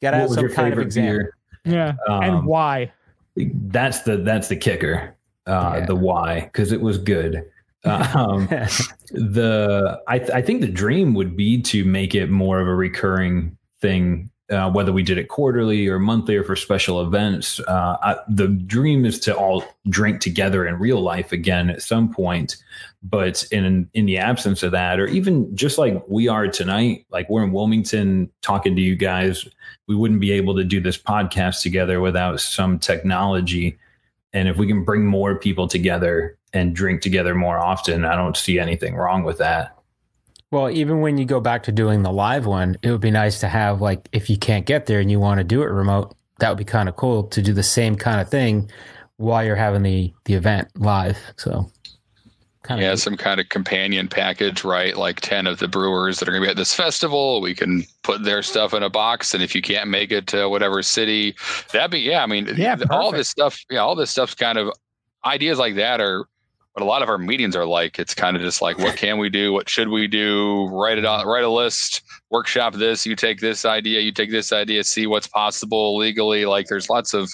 Got 0.00 0.12
to 0.12 0.16
have 0.16 0.30
some 0.30 0.36
kind 0.36 0.44
of 0.48 0.54
favorite 0.54 0.84
exam. 0.86 1.04
beer? 1.04 1.34
yeah, 1.66 1.92
and 2.08 2.36
Um, 2.36 2.46
why? 2.46 2.92
That's 3.36 4.00
the 4.00 4.16
that's 4.16 4.48
the 4.48 4.56
kicker. 4.56 5.16
uh, 5.46 5.76
Yeah. 5.80 5.86
the 5.86 5.96
why 5.96 6.40
because 6.40 6.72
it 6.72 6.80
was 6.80 6.96
good. 6.98 7.42
Um, 8.14 8.46
the 9.10 10.00
I, 10.06 10.18
th- 10.18 10.30
I 10.30 10.40
think 10.40 10.60
the 10.60 10.68
dream 10.68 11.14
would 11.14 11.36
be 11.36 11.60
to 11.62 11.84
make 11.84 12.14
it 12.14 12.30
more 12.30 12.60
of 12.60 12.68
a 12.68 12.74
recurring 12.74 13.58
thing 13.80 14.30
uh, 14.50 14.70
whether 14.70 14.92
we 14.92 15.02
did 15.02 15.18
it 15.18 15.28
quarterly 15.28 15.88
or 15.88 15.98
monthly 15.98 16.36
or 16.36 16.44
for 16.44 16.54
special 16.54 17.02
events. 17.02 17.58
Uh, 17.60 17.96
I, 18.02 18.16
the 18.28 18.48
dream 18.48 19.04
is 19.04 19.18
to 19.20 19.36
all 19.36 19.64
drink 19.88 20.20
together 20.20 20.66
in 20.66 20.78
real 20.78 21.00
life 21.00 21.32
again 21.32 21.70
at 21.70 21.82
some 21.82 22.12
point 22.12 22.56
but 23.02 23.44
in 23.50 23.88
in 23.94 24.06
the 24.06 24.18
absence 24.18 24.62
of 24.62 24.72
that 24.72 25.00
or 25.00 25.06
even 25.06 25.54
just 25.56 25.78
like 25.78 26.02
we 26.08 26.28
are 26.28 26.46
tonight 26.46 27.04
like 27.10 27.28
we're 27.28 27.42
in 27.42 27.52
wilmington 27.52 28.30
talking 28.42 28.76
to 28.76 28.82
you 28.82 28.94
guys 28.94 29.46
we 29.88 29.96
wouldn't 29.96 30.20
be 30.20 30.30
able 30.30 30.54
to 30.54 30.64
do 30.64 30.80
this 30.80 30.96
podcast 30.96 31.62
together 31.62 32.00
without 32.00 32.40
some 32.40 32.78
technology 32.78 33.76
and 34.32 34.48
if 34.48 34.56
we 34.56 34.66
can 34.66 34.84
bring 34.84 35.04
more 35.06 35.36
people 35.36 35.68
together 35.68 36.38
and 36.52 36.74
drink 36.74 37.00
together 37.02 37.34
more 37.34 37.58
often 37.58 38.04
i 38.04 38.14
don't 38.16 38.36
see 38.36 38.58
anything 38.58 38.94
wrong 38.94 39.22
with 39.24 39.38
that 39.38 39.76
Well, 40.50 40.68
even 40.68 41.00
when 41.00 41.16
you 41.16 41.24
go 41.24 41.40
back 41.40 41.62
to 41.62 41.72
doing 41.72 42.02
the 42.02 42.12
live 42.12 42.44
one, 42.44 42.76
it 42.82 42.90
would 42.90 43.00
be 43.00 43.10
nice 43.10 43.40
to 43.40 43.48
have 43.48 43.80
like 43.80 44.06
if 44.12 44.28
you 44.28 44.36
can't 44.36 44.66
get 44.66 44.84
there 44.84 45.00
and 45.00 45.10
you 45.10 45.18
want 45.18 45.38
to 45.38 45.44
do 45.44 45.62
it 45.62 45.66
remote, 45.66 46.14
that 46.40 46.50
would 46.50 46.58
be 46.58 46.64
kind 46.64 46.90
of 46.90 46.96
cool 46.96 47.22
to 47.28 47.40
do 47.40 47.54
the 47.54 47.62
same 47.62 47.96
kind 47.96 48.20
of 48.20 48.28
thing 48.28 48.70
while 49.16 49.42
you're 49.42 49.56
having 49.56 49.82
the 49.82 50.12
the 50.26 50.34
event 50.34 50.68
live. 50.76 51.16
So 51.38 51.70
kind 52.62 52.80
yeah, 52.80 52.92
of 52.92 53.00
some 53.00 53.16
kind 53.16 53.40
of 53.40 53.48
companion 53.48 54.08
package, 54.08 54.62
right? 54.64 54.96
Like 54.96 55.20
10 55.20 55.46
of 55.46 55.58
the 55.58 55.68
brewers 55.68 56.18
that 56.18 56.28
are 56.28 56.32
going 56.32 56.42
to 56.42 56.46
be 56.46 56.50
at 56.50 56.56
this 56.56 56.74
festival. 56.74 57.40
We 57.40 57.54
can 57.54 57.84
put 58.02 58.24
their 58.24 58.42
stuff 58.42 58.72
in 58.72 58.82
a 58.82 58.90
box. 58.90 59.34
And 59.34 59.42
if 59.42 59.54
you 59.54 59.62
can't 59.62 59.90
make 59.90 60.12
it 60.12 60.26
to 60.28 60.48
whatever 60.48 60.82
city, 60.82 61.34
that'd 61.72 61.90
be, 61.90 61.98
yeah, 62.00 62.22
I 62.22 62.26
mean, 62.26 62.48
Yeah, 62.56 62.76
all 62.90 63.10
this 63.10 63.28
stuff, 63.28 63.58
yeah, 63.68 63.80
all 63.80 63.96
this 63.96 64.10
stuff's 64.10 64.34
kind 64.34 64.58
of 64.58 64.72
ideas 65.24 65.58
like 65.58 65.74
that 65.76 66.00
are 66.00 66.26
what 66.74 66.82
a 66.82 66.86
lot 66.86 67.02
of 67.02 67.08
our 67.08 67.18
meetings 67.18 67.54
are 67.54 67.66
like. 67.66 67.98
It's 67.98 68.14
kind 68.14 68.36
of 68.36 68.42
just 68.42 68.62
like, 68.62 68.78
what 68.78 68.96
can 68.96 69.18
we 69.18 69.28
do? 69.28 69.52
What 69.52 69.68
should 69.68 69.88
we 69.88 70.06
do? 70.06 70.68
Write 70.68 70.98
it 70.98 71.04
on, 71.04 71.26
write 71.26 71.44
a 71.44 71.50
list, 71.50 72.02
workshop 72.30 72.74
this. 72.74 73.04
You 73.04 73.14
take 73.14 73.40
this 73.40 73.64
idea, 73.64 74.00
you 74.00 74.12
take 74.12 74.30
this 74.30 74.52
idea, 74.52 74.84
see 74.84 75.06
what's 75.06 75.26
possible 75.26 75.96
legally. 75.96 76.46
Like 76.46 76.68
there's 76.68 76.88
lots 76.88 77.12
of 77.12 77.30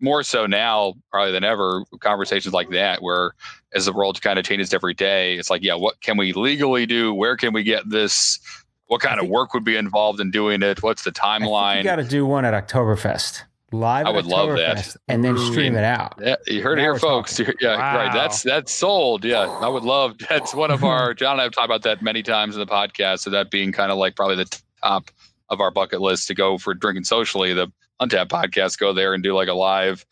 more 0.00 0.22
so 0.22 0.46
now 0.46 0.94
probably 1.10 1.32
than 1.32 1.44
ever 1.44 1.84
conversations 2.00 2.52
like 2.52 2.66
mm-hmm. 2.66 2.74
that 2.74 3.02
where 3.02 3.32
as 3.74 3.86
the 3.86 3.92
world 3.92 4.20
kind 4.20 4.38
of 4.38 4.44
changes 4.44 4.72
every 4.74 4.94
day 4.94 5.36
it's 5.36 5.50
like 5.50 5.62
yeah 5.62 5.74
what 5.74 6.00
can 6.00 6.16
we 6.16 6.32
legally 6.32 6.86
do 6.86 7.14
where 7.14 7.36
can 7.36 7.52
we 7.52 7.62
get 7.62 7.88
this 7.88 8.38
what 8.86 9.00
kind 9.00 9.20
of 9.20 9.28
work 9.28 9.54
would 9.54 9.64
be 9.64 9.76
involved 9.76 10.20
in 10.20 10.30
doing 10.30 10.62
it 10.62 10.82
what's 10.82 11.04
the 11.04 11.10
timeline 11.10 11.78
you 11.78 11.84
got 11.84 11.96
to 11.96 12.04
do 12.04 12.26
one 12.26 12.44
at 12.44 12.52
Oktoberfest 12.52 13.42
live. 13.72 14.06
I 14.06 14.10
at 14.10 14.14
would 14.14 14.26
love 14.26 14.56
that. 14.56 14.76
Oktoberfest, 14.76 14.96
and 15.08 15.24
then 15.24 15.36
stream 15.38 15.76
it 15.76 15.84
out. 15.84 16.14
yeah, 16.22 16.36
you 16.46 16.62
heard 16.62 16.78
it 16.78 16.82
here 16.82 16.98
folks 16.98 17.40
yeah 17.60 17.76
Wow. 17.76 17.96
right 17.96 18.12
that's 18.12 18.42
that's 18.42 18.72
sold 18.72 19.24
yeah 19.24 19.46
i 19.46 19.68
would 19.68 19.82
love 19.82 20.16
that's 20.28 20.54
one 20.54 20.70
of 20.70 20.84
our 20.84 21.14
john 21.14 21.32
and 21.32 21.40
i 21.40 21.44
have 21.44 21.52
talked 21.52 21.66
about 21.66 21.82
that 21.82 22.02
many 22.02 22.22
times 22.22 22.54
in 22.54 22.60
the 22.60 22.66
podcast 22.66 23.20
so 23.20 23.30
that 23.30 23.50
being 23.50 23.72
kind 23.72 23.90
of 23.90 23.98
like 23.98 24.14
probably 24.14 24.36
the 24.36 24.60
top 24.82 25.10
of 25.48 25.60
our 25.60 25.70
bucket 25.70 26.00
list 26.00 26.28
to 26.28 26.34
go 26.34 26.58
for 26.58 26.74
drinking 26.74 27.04
socially 27.04 27.54
the 27.54 27.70
Untappd 28.00 28.28
podcast 28.28 28.78
go 28.78 28.92
there 28.92 29.14
and 29.14 29.22
do 29.22 29.34
like 29.34 29.48
a 29.48 29.54
live 29.54 30.04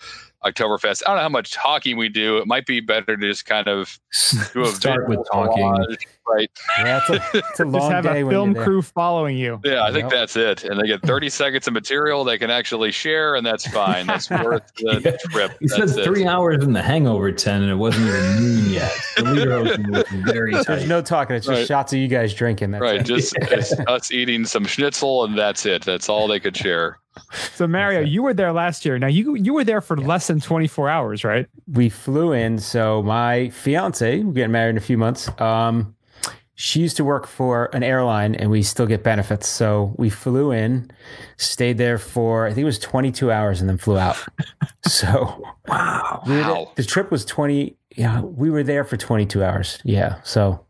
Oktoberfest. 0.44 1.02
I 1.06 1.10
don't 1.10 1.16
know 1.16 1.22
how 1.22 1.28
much 1.28 1.52
talking 1.52 1.96
we 1.96 2.08
do. 2.08 2.38
It 2.38 2.46
might 2.46 2.66
be 2.66 2.80
better 2.80 3.16
to 3.16 3.28
just 3.28 3.46
kind 3.46 3.66
of 3.66 3.98
do 4.52 4.62
a 4.62 4.66
Start 4.66 5.08
with 5.08 5.20
talking. 5.32 5.64
collage, 5.64 5.96
right? 6.28 6.50
Yeah, 6.80 6.98
it's 6.98 7.10
a, 7.10 7.14
it's 7.38 7.60
a 7.60 7.64
Just 7.64 7.72
long 7.74 7.90
have 7.92 8.04
day 8.04 8.22
a 8.22 8.28
film 8.28 8.50
you're 8.50 8.54
there. 8.54 8.64
crew 8.64 8.82
following 8.82 9.36
you. 9.36 9.60
Yeah, 9.64 9.84
I 9.84 9.92
think 9.92 10.04
Yep. 10.04 10.10
that's 10.12 10.36
it. 10.36 10.64
And 10.64 10.80
they 10.80 10.86
get 10.86 11.02
30 11.06 11.28
seconds 11.30 11.66
of 11.66 11.72
material 11.74 12.24
they 12.24 12.38
can 12.38 12.50
actually 12.50 12.92
share, 12.92 13.34
and 13.36 13.44
that's 13.46 13.66
fine. 13.68 14.06
That's 14.06 14.30
worth 14.30 14.62
the 14.78 15.00
Yeah. 15.04 15.16
trip. 15.30 15.52
He 15.60 15.68
said 15.68 15.80
That's 15.88 15.96
it. 15.98 16.04
three 16.04 16.26
hours 16.26 16.62
in 16.64 16.72
the 16.72 16.82
hangover 16.82 17.32
tent 17.32 17.62
and 17.62 17.72
it 17.72 17.76
wasn't 17.76 18.06
even 18.08 18.36
noon 18.36 18.70
yet. 18.72 18.92
The 19.16 19.24
leader 19.24 19.52
hosting 19.52 19.90
was 19.90 20.04
very 20.10 20.54
There's 20.66 20.88
no 20.88 21.02
talking. 21.02 21.36
It's 21.36 21.46
just 21.46 21.58
Right. 21.60 21.66
shots 21.66 21.92
of 21.92 21.98
you 21.98 22.08
guys 22.08 22.34
drinking. 22.34 22.72
That's 22.72 22.82
Right, 22.82 23.00
it. 23.00 23.04
just 23.06 23.34
it's 23.40 23.72
us 23.86 24.10
eating 24.12 24.44
some 24.44 24.64
schnitzel, 24.64 25.24
and 25.24 25.36
that's 25.38 25.66
it. 25.66 25.84
That's 25.84 26.08
all 26.08 26.26
they 26.28 26.40
could 26.40 26.56
share. 26.56 26.98
So 27.54 27.68
Mario, 27.68 28.00
you 28.00 28.24
were 28.24 28.34
there 28.34 28.52
last 28.52 28.84
year. 28.84 28.98
Now 28.98 29.06
you 29.06 29.36
you 29.36 29.54
were 29.54 29.62
there 29.62 29.80
for 29.80 29.96
less 29.96 30.26
than 30.26 30.40
24 30.40 30.88
hours, 30.88 31.22
right? 31.22 31.46
we 31.72 31.88
flew 31.88 32.32
in. 32.32 32.58
So 32.58 33.02
my 33.02 33.50
fiance, 33.50 34.18
we're 34.20 34.32
getting 34.32 34.50
married 34.52 34.70
in 34.70 34.76
a 34.78 34.80
few 34.80 34.98
months. 34.98 35.28
Um, 35.40 35.94
she 36.56 36.80
used 36.80 36.96
to 36.98 37.04
work 37.04 37.26
for 37.26 37.66
an 37.74 37.82
airline, 37.82 38.34
and 38.34 38.50
we 38.50 38.62
still 38.62 38.86
get 38.86 39.02
benefits. 39.02 39.48
So 39.48 39.94
we 39.98 40.08
flew 40.10 40.52
in, 40.52 40.90
stayed 41.36 41.78
there 41.78 41.98
for 41.98 42.46
I 42.46 42.50
think 42.50 42.62
it 42.62 42.64
was 42.64 42.78
22 42.78 43.30
hours, 43.32 43.60
and 43.60 43.68
then 43.68 43.78
flew 43.78 43.98
out. 43.98 44.16
so 44.86 45.42
Wow. 45.68 46.22
we 46.26 46.34
there- 46.34 46.42
Wow. 46.44 46.72
the 46.76 46.84
trip 46.84 47.10
was 47.10 47.24
20. 47.24 47.76
Yeah, 47.96 48.20
we 48.22 48.50
were 48.50 48.62
there 48.62 48.84
for 48.84 48.96
22 48.96 49.42
hours. 49.44 49.78
Yeah, 49.84 50.16
so 50.24 50.64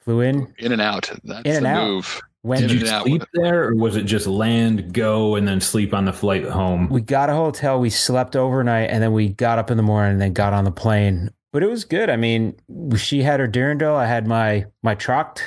flew 0.00 0.20
in, 0.20 0.52
In 0.58 0.72
and 0.72 0.80
out. 0.80 1.10
That's 1.24 1.44
In 1.46 1.56
and 1.56 1.64
the 1.66 1.70
out. 1.70 1.86
move. 1.88 2.20
went. 2.42 2.60
Did 2.68 2.72
you 2.72 2.86
sleep 2.86 3.22
there 3.32 3.68
or 3.70 3.74
was 3.74 3.96
it 3.96 4.02
just 4.04 4.26
land, 4.26 4.92
go, 4.92 5.34
and 5.34 5.48
then 5.48 5.60
sleep 5.60 5.94
on 5.94 6.04
the 6.04 6.12
flight 6.12 6.44
home? 6.44 6.88
we 6.90 7.00
got 7.00 7.30
a 7.30 7.34
hotel. 7.34 7.80
We 7.80 7.88
slept 7.90 8.36
overnight, 8.36 8.90
and 8.90 9.02
then 9.02 9.12
we 9.12 9.30
got 9.30 9.58
up 9.58 9.70
in 9.70 9.76
the 9.78 9.82
morning 9.82 10.12
and 10.12 10.20
then 10.20 10.32
got 10.32 10.52
on 10.52 10.64
the 10.64 10.70
plane. 10.70 11.30
But 11.54 11.62
it 11.62 11.70
was 11.70 11.84
good. 11.84 12.10
I 12.10 12.16
mean, 12.16 12.56
she 12.96 13.22
had 13.22 13.38
her 13.38 13.46
Durandal. 13.46 13.94
I 13.94 14.06
had 14.06 14.26
my 14.26 14.66
my 14.82 14.96
truck. 14.96 15.40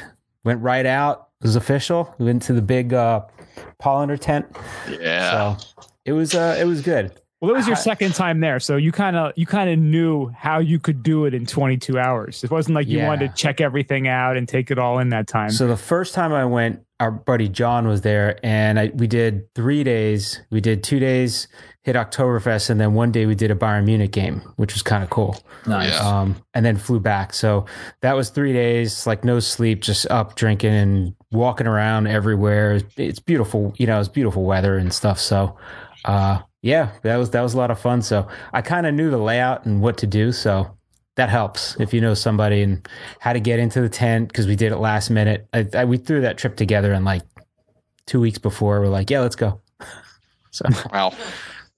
Went 0.45 0.61
right 0.61 0.85
out. 0.85 1.27
It 1.41 1.47
was 1.47 1.57
official. 1.57 2.15
Went 2.17 2.43
to 2.43 2.53
the 2.53 2.61
big 2.61 2.93
uh, 2.93 3.25
Paulaner 3.83 4.17
tent. 4.17 4.45
Yeah. 4.89 5.57
So 5.57 5.85
it 6.05 6.13
was 6.13 6.33
uh, 6.33 6.55
it 6.57 6.63
was 6.63 6.79
good. 6.79 7.11
Well, 7.39 7.51
it 7.51 7.55
was 7.55 7.67
your 7.67 7.75
I- 7.75 7.79
second 7.79 8.15
time 8.15 8.39
there, 8.39 8.59
so 8.59 8.77
you 8.77 8.91
kind 8.91 9.15
of 9.15 9.31
you 9.35 9.45
kind 9.45 9.69
of 9.69 9.77
knew 9.77 10.29
how 10.35 10.57
you 10.59 10.79
could 10.79 11.03
do 11.03 11.25
it 11.25 11.33
in 11.35 11.45
22 11.45 11.99
hours. 11.99 12.43
It 12.43 12.49
wasn't 12.49 12.75
like 12.75 12.87
you 12.87 12.97
Yeah. 12.99 13.07
wanted 13.07 13.29
to 13.29 13.35
check 13.35 13.61
everything 13.61 14.07
out 14.07 14.37
and 14.37 14.47
take 14.47 14.71
it 14.71 14.79
all 14.79 14.97
in 14.99 15.09
that 15.09 15.27
time. 15.27 15.51
So 15.51 15.67
the 15.67 15.77
first 15.77 16.15
time 16.15 16.33
I 16.33 16.45
went, 16.45 16.81
our 16.99 17.11
buddy 17.11 17.47
John 17.47 17.87
was 17.87 18.01
there, 18.01 18.39
and 18.41 18.79
I, 18.79 18.91
we 18.95 19.05
did 19.05 19.53
three 19.53 19.83
days. 19.83 20.41
We 20.49 20.61
did 20.61 20.83
two 20.83 20.99
days, 20.99 21.47
hit 21.83 21.95
Oktoberfest, 21.95 22.71
and 22.71 22.81
then 22.81 22.95
one 22.95 23.11
day 23.11 23.27
we 23.27 23.35
did 23.35 23.51
a 23.51 23.55
Bayern 23.55 23.85
Munich 23.85 24.11
game, 24.11 24.41
which 24.55 24.73
was 24.73 24.81
kind 24.81 25.03
of 25.03 25.11
cool. 25.11 25.39
Nice. 25.67 25.99
Um, 26.01 26.37
and 26.55 26.65
then 26.65 26.75
flew 26.77 26.99
back. 26.99 27.35
So 27.35 27.67
that 28.01 28.15
was 28.15 28.31
three 28.31 28.51
days, 28.51 29.05
like 29.05 29.23
no 29.23 29.39
sleep, 29.39 29.83
just 29.83 30.09
up 30.09 30.33
drinking 30.33 30.73
and 30.73 31.13
walking 31.31 31.67
around 31.67 32.07
everywhere. 32.07 32.81
It's 32.97 33.19
beautiful, 33.19 33.75
you 33.77 33.85
know, 33.85 33.99
it's 33.99 34.09
beautiful 34.09 34.43
weather 34.43 34.75
and 34.75 34.91
stuff. 34.91 35.19
So, 35.19 35.55
uh, 36.03 36.39
yeah, 36.67 36.91
that 37.03 37.15
was 37.17 37.29
that 37.31 37.41
was 37.41 37.53
a 37.53 37.57
lot 37.57 37.71
of 37.71 37.79
fun. 37.79 38.01
So 38.01 38.27
I 38.53 38.61
kind 38.61 38.85
of 38.85 38.93
knew 38.93 39.09
the 39.09 39.17
layout 39.17 39.65
and 39.65 39.81
what 39.81 39.97
to 39.99 40.07
do. 40.07 40.31
So 40.31 40.77
that 41.15 41.29
helps 41.29 41.75
if 41.79 41.93
you 41.93 42.01
know 42.01 42.13
somebody 42.13 42.61
and 42.61 42.87
how 43.19 43.33
to 43.33 43.39
get 43.39 43.59
into 43.59 43.81
the 43.81 43.89
tent 43.89 44.27
because 44.27 44.45
we 44.45 44.55
did 44.55 44.71
it 44.71 44.77
last 44.77 45.09
minute. 45.09 45.47
I, 45.53 45.65
I, 45.73 45.85
we 45.85 45.97
threw 45.97 46.21
that 46.21 46.37
trip 46.37 46.55
together 46.57 46.93
in 46.93 47.03
like 47.05 47.23
two 48.05 48.19
weeks 48.19 48.37
before. 48.37 48.79
We're 48.81 48.87
like, 48.89 49.09
yeah, 49.09 49.21
let's 49.21 49.35
go. 49.35 49.61
So 50.51 50.65
Wow. 50.91 51.13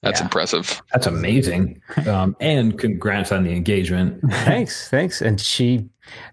That's 0.01 0.19
Yeah. 0.21 0.25
impressive. 0.25 0.81
That's 0.93 1.07
amazing. 1.07 1.81
Um, 2.07 2.35
and 2.39 2.77
congrats 2.79 3.31
on 3.33 3.43
the 3.43 3.51
engagement. 3.51 4.21
thanks, 4.45 4.89
thanks. 4.89 5.21
And 5.21 5.41
she 5.41 5.89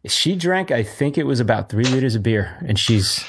she 0.07 0.37
drank, 0.37 0.71
I 0.71 0.83
think 0.85 1.19
it 1.19 1.25
was 1.27 1.41
about 1.41 1.69
three 1.69 1.85
liters 1.85 2.15
of 2.15 2.23
beer, 2.23 2.57
and 2.67 2.79
she's 2.79 3.25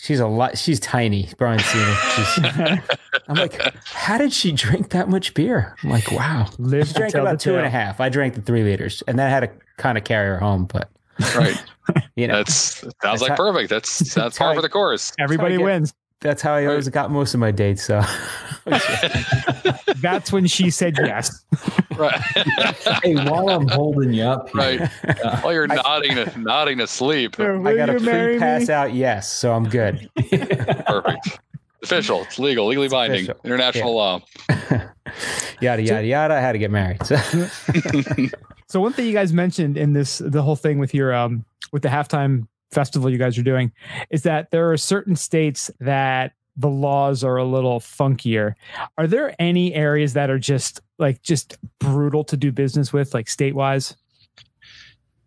she's 0.00 0.20
a 0.20 0.26
lot. 0.26 0.58
She's 0.58 0.80
tiny. 0.80 1.28
Brian's 1.38 1.64
seen 1.64 1.82
her. 1.82 1.94
She's, 1.94 2.80
I'm 3.28 3.36
like, 3.36 3.60
how 3.86 4.18
did 4.18 4.32
she 4.32 4.52
drink 4.52 4.90
that 4.90 5.08
much 5.08 5.34
beer? 5.34 5.76
I'm 5.82 5.90
like, 5.90 6.10
wow. 6.10 6.48
Live 6.58 6.88
She 6.88 6.94
drank 6.94 7.14
about 7.14 7.32
the 7.38 7.44
two 7.44 7.56
and 7.56 7.66
a 7.66 7.70
half. 7.70 8.00
I 8.00 8.08
drank 8.08 8.34
the 8.34 8.42
three 8.42 8.62
liters, 8.62 9.02
and 9.06 9.18
then 9.18 9.26
I 9.26 9.30
had 9.30 9.40
to 9.40 9.50
kind 9.76 9.96
of 9.98 10.04
carry 10.04 10.28
her 10.28 10.38
home. 10.38 10.64
But 10.66 10.88
Right. 11.36 11.62
you 12.16 12.26
know, 12.26 12.36
That's 12.38 12.54
sounds 12.54 12.94
That's 13.02 13.22
like 13.22 13.30
how- 13.32 13.36
perfect. 13.36 13.70
That's 13.70 13.98
that's 13.98 14.14
That's 14.14 14.38
how 14.38 14.46
par 14.46 14.54
for 14.54 14.62
the 14.62 14.68
course. 14.68 15.12
Everybody 15.18 15.58
wins. 15.58 15.92
That's 16.20 16.42
how 16.42 16.54
I 16.54 16.66
always 16.66 16.88
got 16.88 17.10
most 17.10 17.34
of 17.34 17.40
my 17.40 17.50
dates. 17.50 17.82
So 17.84 18.02
That's 19.96 20.32
when 20.32 20.46
she 20.46 20.70
said 20.70 20.96
yes. 20.98 21.44
Right. 21.96 22.14
hey, 23.02 23.14
while 23.14 23.48
I'm 23.48 23.68
holding 23.68 24.12
you 24.12 24.24
up 24.24 24.50
here, 24.50 24.60
right. 24.60 25.42
While 25.42 25.52
you're 25.52 25.66
nodding 25.66 26.14
to 26.16 26.38
nodding 26.38 26.78
to 26.78 26.86
sleep. 26.86 27.38
I 27.38 27.74
got 27.74 27.90
a 27.90 27.98
free 27.98 28.38
pass 28.38 28.68
out. 28.68 28.94
Yes, 28.94 29.30
so 29.30 29.52
I'm 29.52 29.68
good. 29.68 30.10
Perfect. 30.86 31.40
Official. 31.82 32.22
It's 32.22 32.38
legal. 32.38 32.66
Legally 32.66 32.88
binding. 32.88 33.24
official. 33.24 33.40
International 33.44 33.94
law. 33.94 34.20
yada 35.60 35.82
yada 35.82 36.06
yada. 36.06 36.34
I 36.34 36.40
had 36.40 36.52
to 36.52 36.58
get 36.58 36.70
married. 36.70 37.04
So 37.04 37.16
So 38.66 38.80
one 38.80 38.92
thing 38.92 39.06
you 39.06 39.12
guys 39.12 39.32
mentioned 39.32 39.76
in 39.76 39.94
this, 39.94 40.18
the 40.18 40.42
whole 40.42 40.56
thing 40.56 40.78
with 40.78 40.94
your 40.94 41.12
um 41.12 41.44
with 41.72 41.82
the 41.82 41.88
halftime 41.88 42.46
festival 42.70 43.10
you 43.10 43.18
guys 43.18 43.38
are 43.38 43.42
doing, 43.42 43.72
is 44.10 44.22
that 44.22 44.50
there 44.50 44.70
are 44.70 44.76
certain 44.76 45.16
states 45.16 45.70
that 45.80 46.32
the 46.56 46.68
laws 46.68 47.24
are 47.24 47.36
a 47.36 47.44
little 47.44 47.80
funkier. 47.80 48.54
Are 48.98 49.06
there 49.06 49.34
any 49.38 49.74
areas 49.74 50.12
that 50.12 50.30
are 50.30 50.38
just 50.38 50.80
like 50.98 51.22
just 51.22 51.56
brutal 51.78 52.24
to 52.24 52.36
do 52.36 52.52
business 52.52 52.92
with, 52.92 53.14
like 53.14 53.28
state 53.28 53.54
wise? 53.54 53.96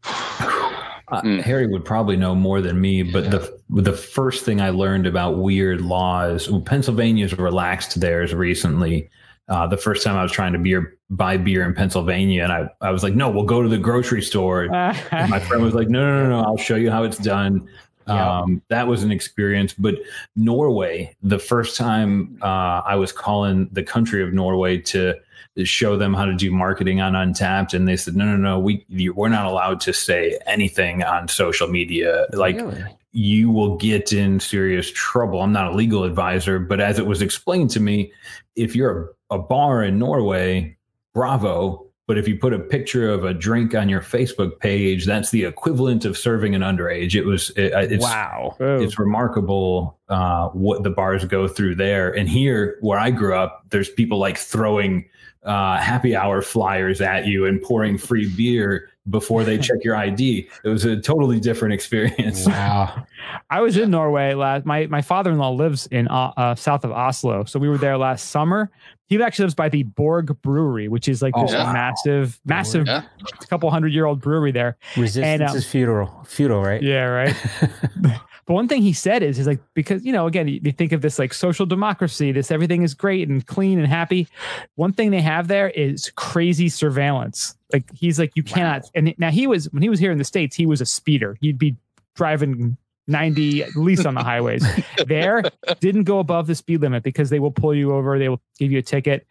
Uh, 0.03 1.21
Mm. 1.21 1.41
Harry 1.41 1.67
would 1.67 1.85
probably 1.85 2.17
know 2.17 2.33
more 2.33 2.59
than 2.61 2.79
me, 2.81 3.03
but 3.03 3.29
the 3.29 3.59
the 3.69 3.93
first 3.93 4.45
thing 4.45 4.61
I 4.61 4.69
learned 4.71 5.05
about 5.05 5.37
weird 5.37 5.81
laws, 5.81 6.49
well, 6.49 6.61
Pennsylvania's 6.61 7.37
relaxed 7.37 7.99
theirs 7.99 8.33
recently, 8.33 9.09
uh, 9.49 9.67
the 9.67 9.77
first 9.77 10.03
time 10.03 10.15
I 10.15 10.23
was 10.23 10.31
trying 10.31 10.53
to 10.53 10.59
beer 10.59 10.97
buy 11.09 11.37
beer 11.37 11.65
in 11.65 11.73
Pennsylvania, 11.73 12.43
and 12.43 12.51
I, 12.51 12.69
I 12.81 12.91
was 12.91 13.03
like, 13.03 13.13
no, 13.13 13.29
we'll 13.29 13.43
go 13.43 13.61
to 13.61 13.69
the 13.69 13.77
grocery 13.77 14.21
store. 14.21 14.65
And 15.11 15.29
my 15.29 15.39
friend 15.39 15.63
was 15.63 15.73
like, 15.73 15.89
no, 15.89 15.99
no, 15.99 16.23
no, 16.23 16.29
no, 16.29 16.39
I'll 16.47 16.57
show 16.57 16.75
you 16.75 16.89
how 16.89 17.03
it's 17.03 17.17
done. 17.17 17.67
Yeah. 18.07 18.39
Um, 18.39 18.61
that 18.67 18.87
was 18.87 19.03
an 19.03 19.11
experience. 19.11 19.73
But 19.73 19.95
Norway, 20.35 21.15
the 21.21 21.39
first 21.39 21.77
time 21.77 22.37
uh, 22.41 22.81
I 22.85 22.95
was 22.95 23.11
calling 23.11 23.69
the 23.71 23.83
country 23.83 24.23
of 24.23 24.33
Norway 24.33 24.77
to 24.79 25.15
show 25.63 25.97
them 25.97 26.13
how 26.13 26.25
to 26.25 26.33
do 26.33 26.51
marketing 26.51 26.99
on 26.99 27.13
Untappd, 27.13 27.73
and 27.73 27.87
they 27.87 27.95
said, 27.95 28.15
no, 28.15 28.25
no, 28.25 28.37
no, 28.37 28.59
we 28.59 28.85
we're 29.15 29.29
not 29.29 29.45
allowed 29.45 29.79
to 29.81 29.93
say 29.93 30.39
anything 30.45 31.03
on 31.03 31.27
social 31.27 31.67
media. 31.67 32.25
Like 32.33 32.55
Really? 32.55 32.83
You 33.13 33.51
will 33.51 33.77
get 33.77 34.11
in 34.11 34.39
serious 34.39 34.91
trouble. 34.91 35.41
I'm 35.41 35.53
not 35.53 35.71
a 35.71 35.75
legal 35.75 36.03
advisor, 36.03 36.59
but 36.59 36.81
as 36.81 36.99
it 36.99 37.05
was 37.05 37.21
explained 37.21 37.69
to 37.71 37.79
me, 37.79 38.11
if 38.55 38.75
you're 38.75 39.15
a, 39.29 39.35
a 39.35 39.39
bar 39.39 39.83
in 39.83 39.99
Norway, 39.99 40.75
bravo. 41.13 41.87
But 42.05 42.17
if 42.17 42.27
you 42.27 42.37
put 42.37 42.53
a 42.53 42.59
picture 42.59 43.09
of 43.09 43.23
a 43.23 43.33
drink 43.33 43.73
on 43.73 43.87
your 43.87 44.01
Facebook 44.01 44.59
page, 44.59 45.05
that's 45.05 45.31
the 45.31 45.45
equivalent 45.45 46.03
of 46.03 46.17
serving 46.17 46.53
an 46.53 46.61
underage. 46.61 47.15
It 47.15 47.23
was, 47.23 47.51
it, 47.51 47.71
it's, 47.91 48.03
wow. 48.03 48.57
Oh. 48.59 48.81
it's 48.81 48.99
remarkable 48.99 49.97
uh, 50.09 50.49
what 50.49 50.83
the 50.83 50.89
bars 50.89 51.23
go 51.23 51.47
through 51.47 51.75
there. 51.75 52.11
And 52.11 52.27
here, 52.27 52.77
where 52.81 52.99
I 52.99 53.09
grew 53.09 53.35
up, 53.35 53.63
there's 53.69 53.89
people 53.89 54.17
like 54.17 54.37
throwing 54.37 55.05
uh, 55.43 55.77
happy 55.77 56.15
hour 56.15 56.41
flyers 56.41 56.99
at 56.99 57.25
you 57.25 57.45
and 57.45 57.61
pouring 57.61 57.97
free 57.97 58.29
beer 58.35 58.89
before 59.09 59.43
they 59.43 59.57
check 59.67 59.83
your 59.83 59.95
ID. 59.95 60.47
It 60.63 60.69
was 60.69 60.85
a 60.85 60.97
totally 60.99 61.39
different 61.39 61.73
experience. 61.73 62.45
Wow. 62.53 63.05
I 63.49 63.61
was 63.61 63.77
in 63.77 63.89
Norway 63.91 64.33
last. 64.33 64.65
My 64.65 64.85
my 64.87 65.01
father 65.01 65.31
in 65.31 65.37
law 65.37 65.49
lives 65.51 65.87
in 65.87 66.07
uh, 66.07 66.31
uh, 66.35 66.55
south 66.55 66.83
of 66.83 66.91
Oslo, 66.91 67.45
so 67.45 67.57
we 67.59 67.69
were 67.69 67.77
there 67.77 67.97
last 67.97 68.29
summer. 68.29 68.69
He 69.07 69.21
actually 69.21 69.43
lives 69.43 69.55
by 69.55 69.69
the 69.69 69.83
Borg 69.83 70.35
Brewery, 70.41 70.87
which 70.87 71.07
is 71.07 71.21
like 71.21 71.33
Oh, 71.35 71.43
this 71.43 71.51
yeah. 71.51 71.71
massive, 71.71 72.39
massive, 72.45 72.87
Yeah. 72.87 73.03
couple 73.49 73.69
hundred 73.69 73.93
year 73.93 74.05
old 74.05 74.21
brewery 74.21 74.51
there. 74.51 74.77
Resistance 74.97 75.25
And, 75.41 75.43
um, 75.43 75.55
is 75.55 75.65
futile. 75.67 76.23
Futile, 76.27 76.61
right? 76.61 76.81
Yeah, 76.81 77.03
right. 77.05 77.35
But 78.45 78.53
one 78.53 78.67
thing 78.67 78.81
he 78.81 78.93
said 78.93 79.23
is, 79.23 79.39
is 79.39 79.47
like 79.47 79.59
because 79.73 80.03
you 80.03 80.11
know, 80.11 80.27
again, 80.27 80.47
you 80.47 80.59
you 80.63 80.71
think 80.71 80.91
of 80.91 81.01
this 81.01 81.19
like 81.19 81.33
social 81.33 81.65
democracy, 81.65 82.31
this 82.31 82.51
everything 82.51 82.83
is 82.83 82.93
great 82.93 83.29
and 83.29 83.45
clean 83.45 83.79
and 83.79 83.87
happy. 83.87 84.27
One 84.75 84.93
thing 84.93 85.11
they 85.11 85.21
have 85.21 85.47
there 85.47 85.69
is 85.69 86.11
crazy 86.15 86.69
surveillance. 86.69 87.55
Like 87.71 87.85
he's 87.93 88.19
like, 88.19 88.31
you 88.35 88.43
cannot. 88.43 88.83
And 88.95 89.13
now 89.17 89.31
he 89.31 89.47
was 89.47 89.71
when 89.71 89.81
he 89.81 89.89
was 89.89 89.99
here 89.99 90.11
in 90.11 90.17
the 90.17 90.23
states, 90.23 90.55
he 90.55 90.65
was 90.65 90.81
a 90.81 90.85
speeder. 90.85 91.37
He'd 91.41 91.57
be 91.57 91.75
driving 92.15 92.77
90 93.07 93.63
at 93.63 93.75
least 93.75 94.05
on 94.05 94.13
the 94.13 94.23
highways. 94.23 94.65
there, 95.07 95.43
didn't 95.79 96.03
go 96.03 96.19
above 96.19 96.47
the 96.47 96.55
speed 96.55 96.81
limit 96.81 97.03
because 97.03 97.29
they 97.29 97.39
will 97.39 97.51
pull 97.51 97.73
you 97.73 97.93
over. 97.93 98.17
They 98.17 98.29
will 98.29 98.41
give 98.57 98.71
you 98.71 98.79
a 98.79 98.83
ticket. 98.83 99.27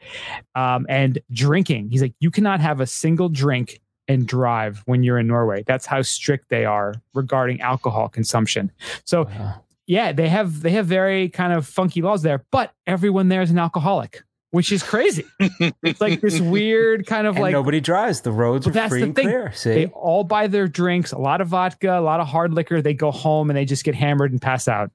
Um, 0.54 0.86
and 0.88 1.18
drinking, 1.32 1.90
he's 1.90 2.02
like, 2.02 2.14
you 2.20 2.30
cannot 2.30 2.60
have 2.60 2.80
a 2.80 2.86
single 2.86 3.28
drink 3.28 3.80
and 4.08 4.26
drive 4.26 4.82
when 4.86 5.02
you're 5.02 5.18
in 5.18 5.26
Norway. 5.26 5.62
That's 5.66 5.86
how 5.86 6.02
strict 6.02 6.48
they 6.48 6.64
are 6.64 6.94
regarding 7.14 7.60
alcohol 7.60 8.08
consumption. 8.08 8.70
So 9.04 9.24
Wow. 9.24 9.62
yeah, 9.86 10.12
they 10.12 10.28
have 10.28 10.62
they 10.62 10.70
have 10.70 10.86
very 10.86 11.28
kind 11.28 11.52
of 11.52 11.66
funky 11.66 12.02
laws 12.02 12.22
there, 12.22 12.44
but 12.50 12.72
everyone 12.86 13.28
there 13.28 13.42
is 13.42 13.50
an 13.50 13.58
alcoholic, 13.58 14.22
which 14.50 14.72
is 14.72 14.82
crazy. 14.82 15.24
it's 15.82 16.00
like 16.00 16.20
this 16.20 16.40
weird 16.56 17.06
kind 17.06 17.26
of 17.26 17.36
And 17.36 17.42
like 17.44 17.52
nobody 17.52 17.80
drives. 17.80 18.20
The 18.22 18.32
roads 18.32 18.66
are 18.66 18.70
that's 18.70 18.90
free 18.90 19.00
the 19.00 19.06
and 19.06 19.14
clear. 19.16 19.52
See? 19.52 19.70
they 19.74 19.86
all 19.86 20.24
buy 20.24 20.46
their 20.48 20.66
drinks, 20.68 21.12
a 21.12 21.18
lot 21.18 21.40
of 21.40 21.48
vodka, 21.48 21.98
a 21.98 22.00
lot 22.00 22.20
of 22.20 22.26
hard 22.26 22.52
liquor. 22.54 22.82
They 22.82 22.94
go 22.94 23.10
home 23.10 23.50
and 23.50 23.56
they 23.56 23.64
just 23.64 23.84
get 23.84 23.94
hammered 23.94 24.32
and 24.32 24.42
pass 24.42 24.66
out. 24.68 24.90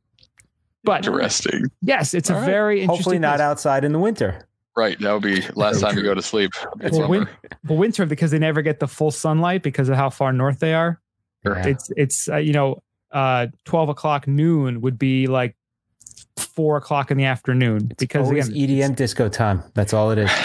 But 0.83 1.05
Interesting. 1.05 1.65
yes, 1.81 2.13
it's 2.13 2.29
All 2.29 2.37
a 2.37 2.39
right. 2.41 2.45
very 2.45 2.81
interesting. 2.81 2.95
Hopefully 2.97 3.19
not 3.19 3.37
place. 3.37 3.41
outside 3.41 3.83
in 3.83 3.91
the 3.91 3.99
winter. 3.99 4.46
Right. 4.77 4.97
That 4.99 5.11
would 5.11 5.23
be 5.23 5.41
last 5.55 5.81
time 5.81 5.97
you 5.97 6.03
go 6.03 6.13
to 6.13 6.21
sleep. 6.21 6.51
Well, 6.91 7.09
win- 7.09 7.27
well, 7.67 7.77
winter 7.79 8.05
because 8.05 8.29
they 8.31 8.39
never 8.39 8.61
get 8.61 8.79
the 8.79 8.87
full 8.87 9.09
sunlight 9.11 9.63
because 9.63 9.89
of 9.89 9.95
how 9.95 10.09
far 10.11 10.31
north 10.31 10.59
they 10.59 10.73
are. 10.75 11.01
Yeah. 11.43 11.65
It's 11.67 11.91
it's 11.97 12.29
uh, 12.29 12.37
you 12.37 12.53
know 12.53 12.83
uh, 13.11 13.47
twelve 13.65 13.89
o'clock 13.89 14.27
noon 14.27 14.81
would 14.81 14.99
be 14.99 15.25
like 15.27 15.55
four 16.37 16.77
o'clock 16.77 17.09
in 17.09 17.17
the 17.17 17.23
afternoon 17.25 17.91
because 17.97 18.27
Always 18.27 18.49
again, 18.49 18.69
EDM 18.69 18.95
disco 18.95 19.29
time. 19.29 19.63
That's 19.73 19.93
all 19.93 20.11
it 20.11 20.19
is. 20.19 20.31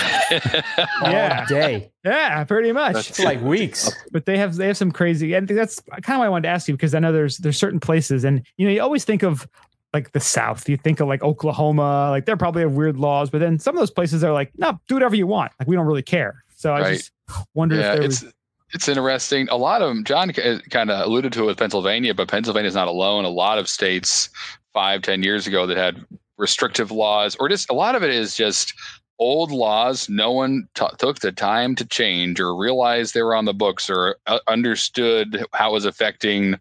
Yeah. 1.02 1.40
All 1.40 1.46
day. 1.46 1.92
yeah, 2.06 2.42
pretty 2.44 2.72
much. 2.72 2.94
That's- 2.94 3.10
It's 3.10 3.20
like 3.22 3.42
weeks. 3.42 3.90
but 4.12 4.24
they 4.24 4.38
have 4.38 4.56
they 4.56 4.66
have 4.68 4.78
some 4.78 4.90
crazy 4.90 5.34
and 5.34 5.46
that's 5.46 5.78
kind 5.80 6.14
of 6.16 6.18
why 6.20 6.26
I 6.26 6.28
wanted 6.30 6.44
to 6.44 6.48
ask 6.48 6.68
you 6.68 6.74
because 6.74 6.94
I 6.94 7.00
know 7.00 7.12
there's 7.12 7.36
there's 7.36 7.58
certain 7.58 7.80
places 7.80 8.24
and 8.24 8.42
you 8.56 8.66
know 8.66 8.72
you 8.72 8.80
always 8.80 9.04
think 9.04 9.22
of 9.22 9.46
like 9.92 10.12
the 10.12 10.20
South 10.20 10.68
you 10.68 10.76
think 10.76 11.00
of 11.00 11.08
like 11.08 11.22
Oklahoma 11.22 12.08
like 12.10 12.24
they're 12.24 12.36
probably 12.36 12.62
have 12.62 12.72
weird 12.72 12.96
laws 12.96 13.30
but 13.30 13.38
then 13.38 13.58
some 13.58 13.74
of 13.74 13.80
those 13.80 13.90
places 13.90 14.24
are 14.24 14.32
like 14.32 14.50
no 14.56 14.78
do 14.88 14.94
whatever 14.94 15.14
you 15.16 15.26
want 15.26 15.52
like 15.58 15.68
we 15.68 15.76
don't 15.76 15.86
really 15.86 16.02
care 16.02 16.42
so 16.56 16.72
I 16.72 16.80
Right. 16.80 16.96
just 16.98 17.12
wondered 17.54 17.80
yeah, 17.80 17.92
if 17.92 17.98
there 17.98 18.02
it's 18.04 18.22
was 18.22 18.32
it's 18.74 18.88
interesting. 18.88 19.48
A 19.50 19.56
lot 19.56 19.82
of 19.82 19.88
them, 19.88 20.02
John 20.02 20.32
kind 20.32 20.90
of 20.90 21.06
alluded 21.06 21.30
to 21.34 21.42
it 21.42 21.46
with 21.46 21.58
Pennsylvania, 21.58 22.14
but 22.14 22.28
Pennsylvania's 22.28 22.74
not 22.74 22.88
alone. 22.88 23.26
A 23.26 23.28
lot 23.28 23.58
of 23.58 23.68
states 23.68 24.30
five, 24.72 25.02
ten 25.02 25.22
years 25.22 25.46
ago 25.46 25.66
that 25.66 25.76
had 25.76 26.02
restrictive 26.38 26.90
laws, 26.90 27.36
or 27.38 27.50
just 27.50 27.68
a 27.68 27.74
lot 27.74 27.94
of 27.94 28.02
it 28.02 28.08
is 28.08 28.34
just 28.34 28.72
old 29.18 29.50
laws 29.52 30.08
no 30.08 30.32
one 30.32 30.66
t- 30.74 30.86
took 30.98 31.20
the 31.20 31.30
time 31.30 31.74
to 31.76 31.84
change 31.84 32.40
or 32.40 32.56
realized 32.56 33.12
they 33.12 33.22
were 33.22 33.34
on 33.34 33.44
the 33.44 33.52
books 33.52 33.90
or 33.90 34.16
uh, 34.26 34.38
understood 34.48 35.44
how 35.52 35.68
it 35.68 35.74
was 35.74 35.84
affecting 35.84 36.58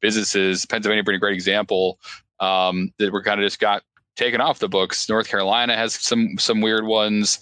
businesses. 0.00 0.66
Pennsylvania 0.66 1.04
being 1.04 1.16
a 1.16 1.20
great 1.20 1.32
example 1.34 1.98
um, 2.42 2.92
that 2.98 3.12
were 3.12 3.22
kind 3.22 3.40
of 3.40 3.46
just 3.46 3.60
got 3.60 3.82
taken 4.16 4.40
off 4.40 4.58
the 4.58 4.68
books. 4.68 5.08
North 5.08 5.28
Carolina 5.28 5.76
has 5.76 5.94
some 5.94 6.36
some 6.38 6.60
weird 6.60 6.84
ones. 6.84 7.38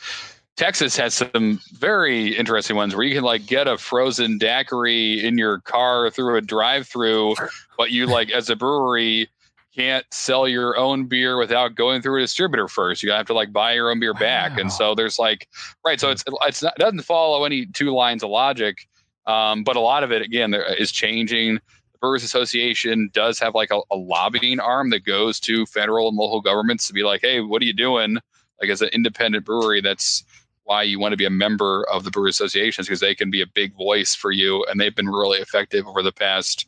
Texas 0.56 0.94
has 0.96 1.14
some 1.14 1.58
very 1.72 2.36
interesting 2.36 2.76
ones 2.76 2.94
where 2.94 3.04
you 3.06 3.14
can 3.14 3.24
like 3.24 3.46
get 3.46 3.66
a 3.66 3.78
frozen 3.78 4.36
daiquiri 4.36 5.24
in 5.24 5.38
your 5.38 5.60
car 5.60 6.10
through 6.10 6.36
a 6.36 6.42
drive-through, 6.42 7.34
but 7.78 7.90
you 7.92 8.06
like 8.06 8.30
as 8.30 8.50
a 8.50 8.56
brewery 8.56 9.26
can't 9.74 10.04
sell 10.12 10.46
your 10.46 10.76
own 10.76 11.06
beer 11.06 11.38
without 11.38 11.76
going 11.76 12.02
through 12.02 12.18
a 12.18 12.20
distributor 12.20 12.68
first. 12.68 13.02
You 13.02 13.10
have 13.12 13.26
to 13.26 13.32
like 13.32 13.52
buy 13.52 13.72
your 13.72 13.90
own 13.90 14.00
beer 14.00 14.12
back, 14.12 14.50
Wow. 14.56 14.62
and 14.62 14.72
so 14.72 14.94
there's 14.94 15.18
like 15.18 15.48
right. 15.84 15.98
So 15.98 16.10
it's 16.10 16.24
it's 16.42 16.62
not, 16.62 16.74
it 16.76 16.80
doesn't 16.80 17.02
follow 17.02 17.44
any 17.44 17.66
two 17.66 17.94
lines 17.94 18.22
of 18.22 18.28
logic, 18.30 18.86
um, 19.26 19.64
but 19.64 19.76
a 19.76 19.80
lot 19.80 20.02
of 20.04 20.12
it 20.12 20.20
again 20.20 20.50
there 20.50 20.74
is 20.74 20.92
changing. 20.92 21.58
Brewers 22.00 22.24
Association 22.24 23.10
does 23.12 23.38
have 23.38 23.54
like 23.54 23.70
a, 23.70 23.80
a 23.90 23.96
lobbying 23.96 24.60
arm 24.60 24.90
that 24.90 25.04
goes 25.04 25.38
to 25.40 25.66
federal 25.66 26.08
and 26.08 26.16
local 26.16 26.40
governments 26.40 26.86
to 26.86 26.92
be 26.92 27.02
like, 27.02 27.20
hey, 27.20 27.40
what 27.40 27.62
are 27.62 27.66
you 27.66 27.72
doing? 27.72 28.18
Like 28.60 28.70
as 28.70 28.82
an 28.82 28.88
independent 28.92 29.44
brewery, 29.44 29.80
that's 29.80 30.24
why 30.64 30.82
you 30.82 30.98
want 30.98 31.12
to 31.12 31.16
be 31.16 31.24
a 31.24 31.30
member 31.30 31.86
of 31.90 32.04
the 32.04 32.10
Brewers 32.10 32.36
Associations 32.36 32.86
because 32.86 33.00
they 33.00 33.14
can 33.14 33.30
be 33.30 33.42
a 33.42 33.46
big 33.46 33.74
voice 33.76 34.14
for 34.14 34.30
you, 34.30 34.64
and 34.66 34.80
they've 34.80 34.94
been 34.94 35.08
really 35.08 35.38
effective 35.38 35.86
over 35.86 36.02
the 36.02 36.12
past 36.12 36.66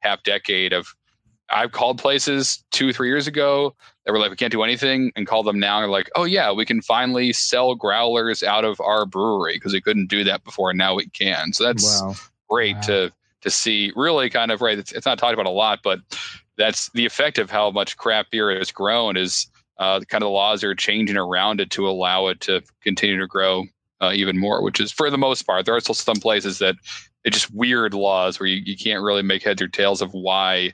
half 0.00 0.22
decade 0.22 0.72
of 0.72 0.94
I've 1.50 1.72
called 1.72 1.98
places 1.98 2.64
two, 2.70 2.94
three 2.94 3.08
years 3.08 3.26
ago 3.26 3.76
that 4.06 4.12
were 4.12 4.18
like, 4.18 4.30
we 4.30 4.36
can't 4.36 4.52
do 4.52 4.62
anything, 4.62 5.12
and 5.16 5.26
called 5.26 5.46
them 5.46 5.60
now 5.60 5.76
and 5.76 5.84
they're 5.84 5.90
like, 5.90 6.08
oh 6.14 6.24
yeah, 6.24 6.50
we 6.50 6.64
can 6.64 6.80
finally 6.80 7.32
sell 7.32 7.74
growlers 7.74 8.42
out 8.42 8.64
of 8.64 8.80
our 8.80 9.04
brewery 9.04 9.54
because 9.54 9.74
we 9.74 9.80
couldn't 9.80 10.08
do 10.08 10.24
that 10.24 10.44
before, 10.44 10.70
and 10.70 10.78
now 10.78 10.94
we 10.94 11.06
can. 11.08 11.52
So 11.52 11.64
that's 11.64 12.00
wow 12.00 12.14
great 12.52 12.76
Wow. 12.76 12.82
to 12.82 13.12
to 13.42 13.50
see. 13.50 13.92
Really, 13.94 14.30
kind 14.30 14.50
of 14.50 14.60
right. 14.60 14.78
It's, 14.78 14.92
it's 14.92 15.06
not 15.06 15.18
talked 15.18 15.34
about 15.34 15.46
a 15.46 15.50
lot, 15.50 15.80
but 15.82 16.00
that's 16.56 16.90
the 16.90 17.06
effect 17.06 17.38
of 17.38 17.50
how 17.50 17.70
much 17.70 17.96
craft 17.96 18.30
beer 18.30 18.56
has 18.56 18.72
grown. 18.72 19.16
Is 19.16 19.46
uh, 19.78 20.00
kind 20.00 20.22
of 20.22 20.26
the 20.26 20.30
laws 20.30 20.64
are 20.64 20.74
changing 20.74 21.16
around 21.16 21.60
it 21.60 21.70
to 21.70 21.88
allow 21.88 22.28
it 22.28 22.40
to 22.42 22.62
continue 22.82 23.18
to 23.18 23.26
grow 23.26 23.64
uh, 24.00 24.12
even 24.14 24.38
more. 24.38 24.62
Which 24.62 24.80
is 24.80 24.90
for 24.90 25.10
the 25.10 25.18
most 25.18 25.42
part, 25.42 25.66
there 25.66 25.76
are 25.76 25.80
still 25.80 25.94
some 25.94 26.16
places 26.16 26.58
that 26.58 26.76
it's 27.24 27.36
just 27.38 27.54
weird 27.54 27.94
laws 27.94 28.40
where 28.40 28.48
you, 28.48 28.62
you 28.64 28.76
can't 28.76 29.02
really 29.02 29.22
make 29.22 29.42
heads 29.42 29.62
or 29.62 29.68
tails 29.68 30.02
of 30.02 30.12
why 30.12 30.72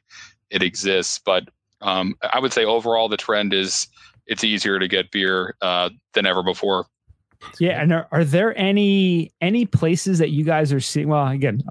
it 0.51 0.63
exists. 0.63 1.21
But 1.25 1.49
um, 1.81 2.15
I 2.33 2.39
would 2.41 2.53
say 2.53 2.65
overall 2.65 3.09
the 3.09 3.17
trend 3.17 3.53
is 3.53 3.87
it's 4.27 4.45
easier 4.45 4.79
to 4.79 4.89
get 4.89 5.11
beer 5.11 5.57
uh, 5.63 5.91
than 6.15 6.27
ever 6.27 6.43
before. 6.43 6.87
yeah 7.61 7.81
and 7.81 7.93
are, 7.93 8.09
are 8.11 8.25
there 8.25 8.57
any 8.59 9.33
any 9.41 9.65
places 9.65 10.19
that 10.19 10.31
you 10.31 10.45
guys 10.45 10.73
are 10.73 10.81
seeing 10.81 11.07
well 11.07 11.29
again 11.29 11.63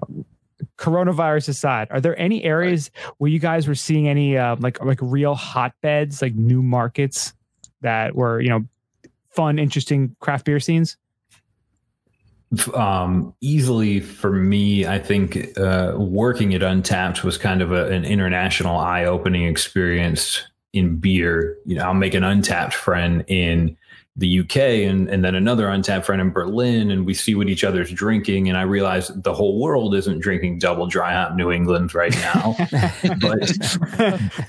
coronavirus 0.77 1.49
aside 1.49 1.87
are 1.89 1.99
there 1.99 2.17
any 2.19 2.43
areas 2.43 2.91
where 3.17 3.31
you 3.31 3.39
guys 3.39 3.67
were 3.67 3.75
seeing 3.75 4.07
any 4.07 4.37
uh, 4.37 4.55
like 4.59 4.83
like 4.83 4.99
real 5.01 5.35
hotbeds 5.35 6.21
like 6.21 6.35
new 6.35 6.61
markets 6.61 7.33
that 7.81 8.15
were 8.15 8.39
you 8.39 8.49
know 8.49 8.63
fun 9.31 9.57
interesting 9.59 10.15
craft 10.19 10.45
beer 10.45 10.59
scenes 10.59 10.97
um, 12.73 13.33
easily 13.41 13.99
for 13.99 14.31
me, 14.31 14.85
I 14.85 14.99
think 14.99 15.57
uh, 15.57 15.95
working 15.97 16.53
at 16.53 16.61
Untappd 16.61 17.23
was 17.23 17.37
kind 17.37 17.61
of 17.61 17.71
a, 17.71 17.87
an 17.87 18.05
international 18.05 18.77
eye-opening 18.77 19.45
experience 19.45 20.43
in 20.71 20.97
beer. 20.97 21.57
You 21.65 21.75
know, 21.75 21.83
I'll 21.83 21.93
make 21.93 22.13
an 22.13 22.23
Untappd 22.23 22.73
friend 22.73 23.25
in 23.27 23.75
the 24.17 24.39
UK 24.39 24.57
and, 24.57 25.09
and 25.09 25.23
then 25.23 25.35
another 25.35 25.67
Untappd 25.67 26.05
friend 26.05 26.21
in 26.21 26.31
Berlin, 26.31 26.89
and 26.91 27.05
we 27.05 27.13
see 27.13 27.35
what 27.35 27.49
each 27.49 27.63
other's 27.63 27.91
drinking. 27.91 28.49
And 28.49 28.57
I 28.57 28.63
realize 28.63 29.09
the 29.09 29.33
whole 29.33 29.59
world 29.59 29.95
isn't 29.95 30.19
drinking 30.19 30.59
double 30.59 30.87
dry 30.87 31.13
hop 31.13 31.35
New 31.35 31.51
England 31.51 31.93
right 31.93 32.15
now. 32.15 32.55
but 33.21 33.47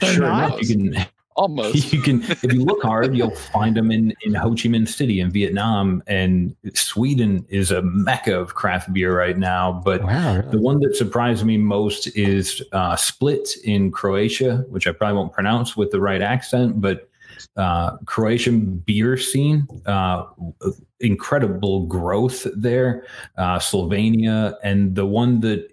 sure 0.02 0.26
not? 0.26 0.60
enough, 0.60 0.62
you 0.62 0.68
can 0.94 1.06
Almost. 1.38 1.92
You 1.98 2.02
can, 2.02 2.22
if 2.24 2.52
you 2.52 2.64
look 2.64 2.82
hard, 2.82 3.16
you'll 3.16 3.34
find 3.34 3.76
them 3.76 3.92
in 3.92 4.12
in 4.22 4.34
Ho 4.34 4.50
Chi 4.50 4.68
Minh 4.68 4.88
City 4.88 5.20
in 5.20 5.30
Vietnam, 5.30 6.02
and 6.08 6.54
Sweden 6.74 7.46
is 7.48 7.70
a 7.70 7.80
mecca 7.82 8.36
of 8.38 8.54
craft 8.54 8.92
beer 8.92 9.16
right 9.16 9.38
now. 9.38 9.72
But 9.84 10.02
Wow. 10.02 10.42
the 10.42 10.60
one 10.60 10.80
that 10.80 10.96
surprised 10.96 11.46
me 11.46 11.56
most 11.56 12.08
is 12.16 12.60
uh, 12.72 12.96
Split 12.96 13.56
in 13.62 13.92
Croatia, 13.92 14.64
which 14.68 14.88
I 14.88 14.92
probably 14.92 15.16
won't 15.16 15.32
pronounce 15.32 15.76
with 15.76 15.92
the 15.92 16.00
right 16.00 16.20
accent, 16.20 16.80
but 16.80 17.08
uh, 17.56 17.96
Croatian 18.06 18.78
beer 18.78 19.16
scene, 19.16 19.66
uh, 19.86 20.24
incredible 21.00 21.86
growth 21.86 22.46
there. 22.56 23.04
Uh, 23.36 23.58
Slovenia 23.58 24.56
and 24.62 24.94
the 24.96 25.06
one 25.06 25.40
that 25.40 25.70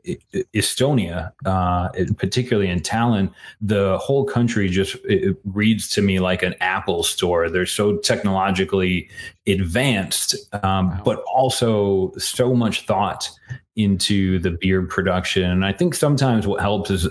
Estonia, 0.53 1.31
uh, 1.45 1.89
particularly 2.17 2.69
in 2.69 2.79
Tallinn, 2.81 3.31
the 3.61 3.97
whole 3.97 4.25
country 4.25 4.69
just 4.69 4.95
it 5.05 5.35
reads 5.45 5.89
to 5.91 6.01
me 6.01 6.19
like 6.19 6.43
an 6.43 6.53
Apple 6.61 7.03
store. 7.03 7.49
They're 7.49 7.65
so 7.65 7.97
technologically 7.97 9.09
advanced, 9.47 10.35
um, 10.63 10.89
Wow. 10.89 11.01
but 11.03 11.23
also 11.33 12.13
so 12.17 12.53
much 12.53 12.85
thought 12.85 13.29
into 13.75 14.39
the 14.39 14.51
beer 14.51 14.83
production. 14.83 15.43
And 15.49 15.65
I 15.65 15.73
think 15.73 15.95
sometimes 15.95 16.47
what 16.47 16.61
helps 16.61 16.89
is 16.91 17.07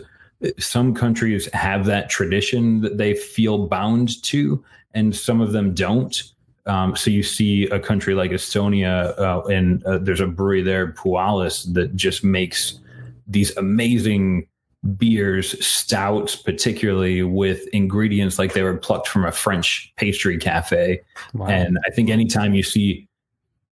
some 0.58 0.94
countries 0.94 1.48
have 1.52 1.86
that 1.86 2.10
tradition 2.10 2.80
that 2.82 2.98
they 2.98 3.14
feel 3.14 3.66
bound 3.66 4.22
to, 4.24 4.62
and 4.92 5.14
some 5.14 5.40
of 5.40 5.52
them 5.52 5.74
don't. 5.74 6.22
Um, 6.66 6.96
so 6.96 7.10
you 7.10 7.22
see 7.22 7.66
a 7.66 7.78
country 7.78 8.14
like 8.14 8.30
Estonia, 8.30 9.18
uh, 9.18 9.42
and 9.46 9.84
uh, 9.84 9.98
there's 9.98 10.20
a 10.20 10.26
brewery 10.26 10.62
there, 10.62 10.92
Põhjala, 10.92 11.72
that 11.74 11.94
just 11.94 12.24
makes 12.24 12.80
these 13.26 13.56
amazing 13.56 14.46
beers, 14.96 15.64
stouts, 15.64 16.36
particularly 16.36 17.22
with 17.22 17.66
ingredients 17.68 18.38
like 18.38 18.52
they 18.52 18.62
were 18.62 18.76
plucked 18.76 19.08
from 19.08 19.24
a 19.24 19.32
French 19.32 19.92
pastry 19.96 20.38
cafe. 20.38 21.00
Wow. 21.32 21.46
And 21.46 21.78
I 21.86 21.90
think 21.90 22.10
anytime 22.10 22.54
you 22.54 22.62
see 22.62 23.08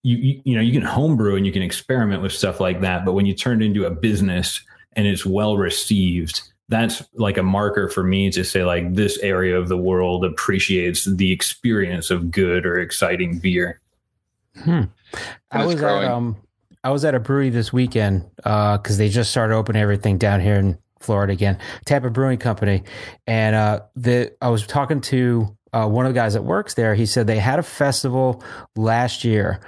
you, 0.03 0.17
you 0.17 0.41
you 0.45 0.55
know 0.55 0.61
you 0.61 0.71
can 0.71 0.81
homebrew 0.81 1.35
and 1.35 1.45
you 1.45 1.51
can 1.51 1.61
experiment 1.61 2.21
with 2.21 2.31
stuff 2.31 2.59
like 2.59 2.81
that, 2.81 3.05
but 3.05 3.13
when 3.13 3.25
you 3.25 3.33
turn 3.33 3.61
it 3.61 3.65
into 3.65 3.85
a 3.85 3.91
business 3.91 4.61
and 4.93 5.07
it's 5.07 5.25
well 5.25 5.57
received, 5.57 6.41
that's 6.69 7.03
like 7.13 7.37
a 7.37 7.43
marker 7.43 7.87
for 7.89 8.03
me 8.03 8.31
to 8.31 8.43
say 8.43 8.63
like 8.63 8.93
this 8.93 9.17
area 9.19 9.57
of 9.57 9.67
the 9.67 9.77
world 9.77 10.23
appreciates 10.23 11.05
the 11.05 11.31
experience 11.31 12.09
of 12.09 12.31
good 12.31 12.65
or 12.65 12.79
exciting 12.79 13.39
beer. 13.39 13.79
Hmm. 14.63 14.83
I 15.51 15.65
was 15.65 15.75
growing. 15.75 16.05
at 16.05 16.11
um 16.11 16.37
I 16.83 16.89
was 16.89 17.05
at 17.05 17.13
a 17.13 17.19
brewery 17.19 17.49
this 17.49 17.71
weekend 17.71 18.25
because 18.37 18.97
they 18.97 19.09
just 19.09 19.29
started 19.29 19.53
opening 19.53 19.81
everything 19.81 20.17
down 20.17 20.39
here 20.41 20.55
in 20.55 20.77
Florida 20.99 21.33
again, 21.33 21.59
Tampa 21.85 22.09
Brewing 22.09 22.37
Company, 22.37 22.83
and 23.27 23.55
uh, 23.55 23.81
the 23.95 24.33
I 24.41 24.49
was 24.49 24.65
talking 24.65 25.01
to 25.01 25.55
uh, 25.73 25.87
one 25.87 26.05
of 26.05 26.13
the 26.13 26.19
guys 26.19 26.33
that 26.33 26.43
works 26.43 26.73
there. 26.73 26.95
He 26.95 27.05
said 27.05 27.27
they 27.27 27.39
had 27.39 27.59
a 27.59 27.63
festival 27.63 28.43
last 28.75 29.23
year, 29.23 29.59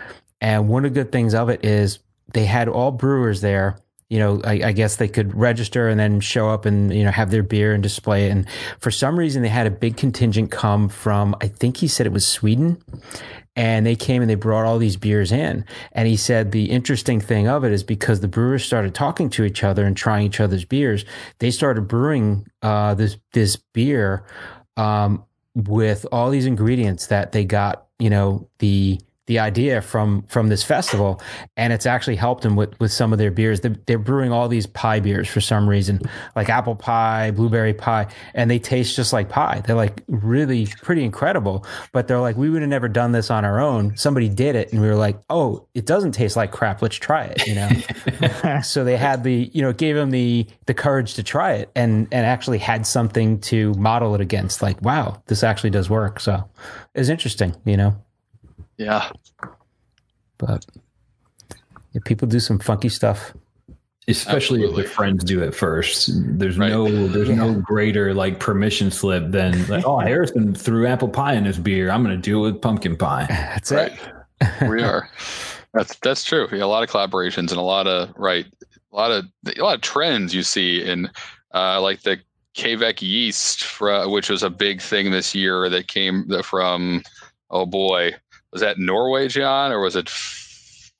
and 0.42 0.70
one 0.70 0.86
of 0.86 0.94
the 0.94 1.04
good 1.04 1.12
things 1.12 1.34
of 1.34 1.50
it 1.50 1.64
is 1.66 2.00
they 2.34 2.46
had 2.46 2.68
all 2.68 2.92
brewers 2.92 3.42
there. 3.42 3.78
You 4.14 4.20
know, 4.20 4.42
I, 4.44 4.62
I 4.66 4.72
guess 4.74 4.98
they 4.98 5.08
could 5.08 5.34
register 5.34 5.90
and 5.90 6.00
then 6.00 6.20
show 6.20 6.48
up 6.48 6.66
and 6.66 6.94
you 6.94 7.04
know 7.04 7.10
have 7.10 7.32
their 7.32 7.42
beer 7.42 7.74
and 7.74 7.82
display 7.82 8.28
it. 8.28 8.30
And 8.30 8.46
for 8.80 8.92
some 8.92 9.18
reason, 9.18 9.42
they 9.42 9.50
had 9.50 9.66
a 9.66 9.72
big 9.72 9.98
contingent 9.98 10.52
come 10.52 10.88
from. 10.88 11.36
I 11.42 11.48
think 11.48 11.78
he 11.78 11.88
said 11.88 12.06
it 12.06 12.14
was 12.14 12.28
Sweden 12.28 12.78
and 13.56 13.88
they 13.88 13.96
came 13.96 14.22
and 14.22 14.30
they 14.30 14.36
brought 14.36 14.66
all 14.66 14.78
these 14.78 14.98
beers 14.98 15.32
in 15.32 15.66
and 15.94 16.08
he 16.08 16.16
said 16.16 16.52
the 16.52 16.66
interesting 16.66 17.20
thing 17.20 17.48
of 17.48 17.64
it 17.64 17.72
is 17.72 17.84
because 17.84 18.20
the 18.20 18.28
brewers 18.28 18.64
started 18.64 18.94
talking 18.94 19.30
to 19.30 19.44
each 19.44 19.64
other 19.64 19.86
and 19.86 19.96
trying 19.96 20.26
each 20.26 20.40
other's 20.40 20.66
beers 20.66 21.06
they 21.40 21.52
started 21.52 21.88
brewing 21.88 22.48
uh, 22.62 22.94
this 22.94 23.18
this 23.34 23.56
beer 23.74 24.26
um, 24.78 25.24
with 25.56 26.06
all 26.12 26.30
these 26.32 26.46
ingredients 26.46 27.08
that 27.08 27.32
they 27.32 27.46
got 27.46 27.88
you 28.00 28.10
know 28.10 28.48
the 28.60 29.00
the 29.26 29.40
idea 29.40 29.82
from 29.82 30.24
from 30.24 30.50
this 30.50 30.64
festival 30.64 31.22
and 31.56 31.72
it's 31.72 31.86
actually 31.86 32.18
helped 32.18 32.44
them 32.44 32.58
with 32.58 32.78
with 32.80 32.92
some 32.92 33.14
of 33.14 33.20
their 33.20 33.32
beers. 33.32 33.62
They're, 33.62 33.76
they're 33.86 33.98
brewing 33.98 34.34
all 34.34 34.50
these 34.50 34.68
pie 34.68 35.00
beers 35.00 35.30
for 35.30 35.40
some 35.40 35.68
reason 35.70 36.02
like 36.36 36.50
apple 36.50 36.76
pie 36.76 37.32
blueberry 37.32 37.74
pie 37.74 38.08
and 38.34 38.52
they 38.52 38.60
taste 38.60 38.96
just 38.96 39.14
like 39.14 39.30
pie. 39.30 39.62
They're 39.66 39.78
like 39.78 40.04
really 40.08 40.68
pretty 40.82 41.04
incredible 41.06 41.66
but 41.94 42.08
they're 42.08 42.20
like 42.20 42.36
we 42.36 42.50
would 42.50 42.62
have 42.62 42.70
never 42.70 42.90
done 42.90 43.14
this 43.14 43.32
on 43.32 43.46
our 43.46 43.62
own. 43.62 43.96
Somebody 43.96 44.28
did 44.28 44.56
it 44.56 44.74
and 44.74 44.82
we 44.82 44.88
were 44.88 44.96
like 44.96 45.18
oh 45.30 45.68
it 45.74 45.86
doesn't 45.86 46.12
taste 46.12 46.36
like 46.36 46.52
crap. 46.52 46.82
Let's 46.82 46.98
try 46.98 47.24
it 47.26 47.48
you 47.48 47.56
know? 47.56 47.70
So 48.64 48.84
they 48.84 48.98
had 48.98 49.24
the 49.24 49.50
you 49.54 49.62
know 49.62 49.70
it 49.70 49.78
gave 49.78 49.96
them 49.96 50.12
the 50.12 50.48
the 50.66 50.74
courage 50.74 51.14
to 51.14 51.24
try 51.24 51.54
it 51.54 51.72
and 51.76 52.08
and 52.12 52.26
actually 52.26 52.58
had 52.58 52.86
something 52.86 53.40
to 53.42 53.74
model 53.76 54.16
it 54.16 54.22
against 54.22 54.62
like 54.62 54.82
wow 54.82 55.22
this 55.28 55.44
actually 55.44 55.70
does 55.70 55.90
work. 55.90 56.20
So 56.20 56.50
it's 56.94 57.10
interesting 57.10 57.56
you 57.66 57.78
know 57.78 58.03
Yeah. 58.78 59.12
but 60.38 60.66
yeah, 61.94 62.02
people 62.06 62.28
do 62.28 62.40
some 62.40 62.60
funky 62.60 62.90
stuff 62.90 63.34
Especially 64.10 64.60
if 64.60 64.66
Absolutely. 64.72 64.84
the 64.84 64.90
friends 64.90 65.24
do 65.24 65.42
it 65.42 65.56
first. 65.56 66.10
There's 66.38 66.58
Right. 66.58 66.70
no 66.72 67.08
there's 67.08 67.30
no 67.30 67.54
greater 67.54 68.14
like 68.14 68.38
permission 68.38 68.92
slip 68.92 69.32
than 69.32 69.66
like, 69.68 69.86
oh 69.86 70.00
Harrison 70.00 70.54
threw 70.54 70.86
apple 70.88 71.08
pie 71.08 71.36
in 71.36 71.46
his 71.46 71.58
beer. 71.58 71.90
I'm 71.90 72.04
gonna 72.04 72.18
do 72.18 72.40
it 72.46 72.52
with 72.52 72.62
pumpkin 72.62 72.98
pie. 72.98 73.28
that's 73.30 73.72
Right. 73.72 73.94
it 74.42 74.70
we 74.70 74.84
are. 74.84 75.10
That's 75.74 75.96
that's 76.00 76.24
true. 76.26 76.48
Yeah, 76.52 76.66
a 76.66 76.68
lot 76.68 76.84
of 76.84 76.90
collaborations 76.90 77.50
and 77.50 77.54
a 77.54 77.62
lot 77.62 77.88
of 77.88 78.14
right, 78.18 78.46
a 78.92 78.96
lot 78.96 79.10
of 79.12 79.26
a 79.58 79.64
lot 79.64 79.76
of 79.76 79.82
trends 79.82 80.36
you 80.36 80.44
see 80.44 80.84
in 80.84 81.10
uh, 81.54 81.82
like 81.82 82.02
the 82.04 82.20
Kveik 82.56 83.02
yeast, 83.02 83.64
fr- 83.64 84.06
which 84.08 84.30
was 84.30 84.44
a 84.44 84.52
big 84.52 84.82
thing 84.82 85.10
this 85.12 85.34
year 85.34 85.70
that 85.70 85.88
came 85.88 86.28
from. 86.44 87.02
Oh 87.50 87.66
boy, 87.66 88.14
was 88.54 88.62
that 88.62 88.78
Norway, 88.78 89.28
John, 89.28 89.72
or 89.72 89.82
was 89.82 89.96
it? 89.96 90.10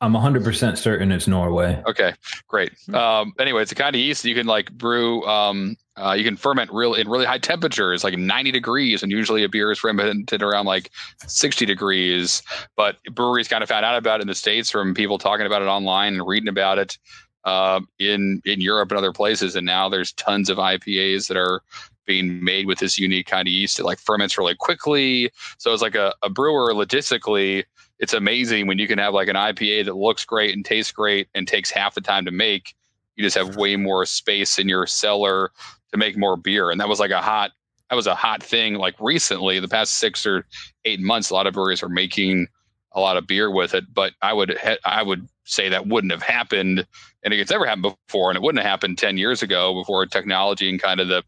I'm 0.02 0.12
100 0.12 0.44
percent 0.44 0.78
certain 0.78 1.12
it's 1.12 1.28
Norway. 1.28 1.82
Okay, 1.88 2.14
great. 2.50 2.74
Um, 2.94 3.32
anyway, 3.40 3.62
it's 3.62 3.72
a 3.72 3.76
kind 3.76 3.96
of 3.96 4.02
yeast 4.02 4.24
that 4.24 4.30
you 4.30 4.36
can 4.36 4.48
like 4.48 4.70
brew. 4.74 5.24
Um, 5.26 5.78
uh, 5.96 6.14
you 6.18 6.24
can 6.24 6.36
ferment 6.36 6.72
real 6.74 6.96
in 6.96 7.08
really 7.08 7.26
high 7.26 7.38
temperatures, 7.38 8.04
like 8.04 8.18
90 8.18 8.52
degrees, 8.52 9.04
and 9.04 9.12
usually 9.12 9.44
a 9.44 9.50
beer 9.50 9.72
is 9.72 9.80
fermented 9.80 10.42
around 10.42 10.66
like 10.66 10.90
60 11.28 11.66
degrees. 11.66 12.42
But 12.76 12.98
breweries 13.12 13.48
kind 13.48 13.64
of 13.64 13.70
found 13.70 13.86
out 13.86 13.96
about 13.96 14.20
it 14.20 14.24
in 14.24 14.28
the 14.28 14.36
states 14.36 14.72
from 14.72 14.94
people 14.94 15.20
talking 15.20 15.46
about 15.46 15.62
it 15.62 15.68
online 15.68 16.14
and 16.14 16.28
reading 16.28 16.50
about 16.50 16.80
it 16.80 16.98
uh, 17.46 17.80
in 18.00 18.42
in 18.46 18.60
Europe 18.60 18.92
and 18.92 18.98
other 18.98 19.14
places. 19.14 19.56
And 19.56 19.66
now 19.66 19.88
there's 19.88 20.12
tons 20.14 20.50
of 20.50 20.58
IPAs 20.58 21.28
that 21.28 21.38
are 21.38 21.62
being 22.06 22.44
made 22.44 22.68
with 22.68 22.80
this 22.80 22.98
unique 22.98 23.28
kind 23.28 23.48
of 23.48 23.52
yeast. 23.52 23.80
It 23.80 23.86
like 23.86 24.00
ferments 24.00 24.38
really 24.38 24.56
quickly. 24.56 25.32
So 25.58 25.72
it's 25.74 25.82
like 25.82 25.96
a, 25.96 26.14
a 26.22 26.30
brewer 26.30 26.74
logistically 26.74 27.64
it's 28.04 28.14
amazing 28.14 28.68
when 28.68 28.80
you 28.80 28.88
can 28.88 29.00
have 29.00 29.14
like 29.14 29.30
an 29.30 29.38
IPA 29.38 29.86
that 29.86 29.96
looks 29.96 30.26
great 30.26 30.54
and 30.54 30.66
tastes 30.66 30.92
great 30.92 31.30
and 31.34 31.48
takes 31.48 31.72
half 31.72 31.96
the 31.96 32.02
time 32.02 32.26
to 32.26 32.32
make. 32.32 32.76
You 33.16 33.24
just 33.24 33.38
have 33.38 33.56
way 33.56 33.78
more 33.78 34.06
space 34.06 34.60
in 34.60 34.68
your 34.68 34.86
cellar 34.88 35.52
to 35.94 35.98
make 35.98 36.18
more 36.18 36.36
beer. 36.36 36.70
And 36.70 36.82
that 36.82 36.90
was 36.90 37.00
like 37.00 37.12
a 37.12 37.22
hot 37.22 37.52
that 37.90 37.96
was 37.96 38.08
a 38.08 38.16
hot 38.16 38.44
thing 38.44 38.76
like 38.76 38.96
recently, 39.00 39.60
the 39.60 39.70
past 39.70 39.96
six 39.96 40.26
or 40.26 40.46
eight 40.84 41.00
months, 41.00 41.30
a 41.30 41.34
lot 41.34 41.48
of 41.48 41.54
breweries 41.54 41.82
are 41.82 41.88
making 41.88 42.48
a 42.92 43.00
lot 43.00 43.16
of 43.16 43.26
beer 43.26 43.50
with 43.50 43.74
it. 43.74 43.86
But 43.94 44.12
I 44.22 44.34
would 44.34 44.58
I 44.84 45.02
would 45.02 45.30
say 45.46 45.70
that 45.70 45.88
wouldn't 45.88 46.12
have 46.12 46.24
happened 46.24 46.86
and 47.24 47.34
it's 47.34 47.52
never 47.52 47.66
happened 47.66 47.96
before 48.08 48.32
and 48.32 48.36
it 48.36 48.44
wouldn't 48.44 48.62
have 48.62 48.70
happened 48.70 48.98
10 48.98 49.18
years 49.18 49.44
ago 49.44 49.74
before 49.74 50.06
technology 50.06 50.70
and 50.70 50.82
kind 50.82 51.00
of 51.00 51.08
the 51.08 51.24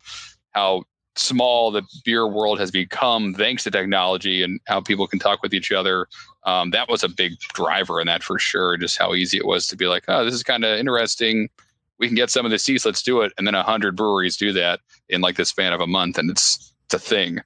how 0.56 0.84
small 1.18 1.72
the 1.72 1.84
beer 2.04 2.28
world 2.28 2.60
has 2.60 2.72
become 2.72 3.34
thanks 3.34 3.64
to 3.64 3.72
technology 3.72 4.44
and 4.44 4.60
how 4.68 4.82
people 4.82 5.08
can 5.08 5.20
talk 5.20 5.42
with 5.42 5.54
each 5.54 5.72
other 5.72 6.08
um, 6.46 6.70
that 6.70 6.90
was 6.90 7.04
a 7.04 7.10
big 7.10 7.38
driver 7.54 8.00
in 8.00 8.08
that 8.08 8.24
for 8.24 8.38
sure. 8.40 8.78
Just 8.78 8.98
how 8.98 9.14
easy 9.14 9.38
it 9.38 9.46
was 9.46 9.68
to 9.68 9.76
be 9.76 9.88
like, 9.88 10.04
oh, 10.08 10.24
this 10.24 10.34
is 10.34 10.44
kind 10.44 10.64
of 10.64 10.78
interesting. 10.78 11.50
We 11.98 12.08
can 12.08 12.16
get 12.16 12.30
some 12.30 12.46
of 12.46 12.52
the 12.52 12.64
yeast. 12.72 12.86
Let's 12.86 13.02
do 13.02 13.22
it. 13.22 13.34
And 13.38 13.48
then 13.48 13.56
a 13.56 13.64
hundred 13.64 13.96
breweries 13.96 14.38
do 14.38 14.54
that 14.54 14.80
in 15.10 15.22
like 15.22 15.38
the 15.38 15.46
span 15.46 15.74
of 15.74 15.82
a 15.82 15.88
month, 15.88 16.18
and 16.18 16.30
it's 16.30 16.74
it's 16.86 16.94
a 16.94 17.00
thing. 17.00 17.40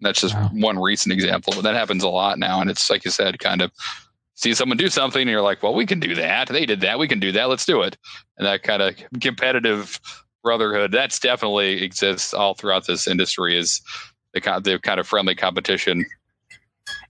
That's 0.00 0.20
just 0.20 0.34
Wow. 0.34 0.50
one 0.52 0.78
recent 0.78 1.12
example, 1.12 1.54
but 1.56 1.62
that 1.62 1.74
happens 1.74 2.04
a 2.04 2.08
lot 2.08 2.38
now. 2.38 2.60
And 2.60 2.70
it's 2.70 2.88
like 2.90 3.04
you 3.04 3.10
said, 3.10 3.38
kind 3.38 3.62
of 3.62 3.72
see 4.34 4.54
someone 4.54 4.76
do 4.76 4.88
something, 4.88 5.22
and 5.22 5.30
you're 5.30 5.40
like, 5.42 5.62
well, 5.62 5.74
we 5.74 5.86
can 5.86 5.98
do 5.98 6.14
that. 6.14 6.48
They 6.48 6.66
did 6.66 6.82
that. 6.82 6.98
We 6.98 7.08
can 7.08 7.18
do 7.18 7.32
that. 7.32 7.48
Let's 7.48 7.64
do 7.64 7.82
it. 7.82 7.96
And 8.38 8.46
that 8.46 8.62
kind 8.62 8.82
of 8.82 8.94
competitive 9.20 9.98
brotherhood 10.46 10.92
that's 10.92 11.18
definitely 11.18 11.82
exists 11.82 12.32
all 12.32 12.54
throughout 12.54 12.86
this 12.86 13.08
industry. 13.08 13.58
Is 13.58 13.82
the 14.32 14.40
kind 14.40 14.62
the 14.62 14.78
kind 14.78 15.00
of 15.00 15.06
friendly 15.08 15.34
competition. 15.34 16.06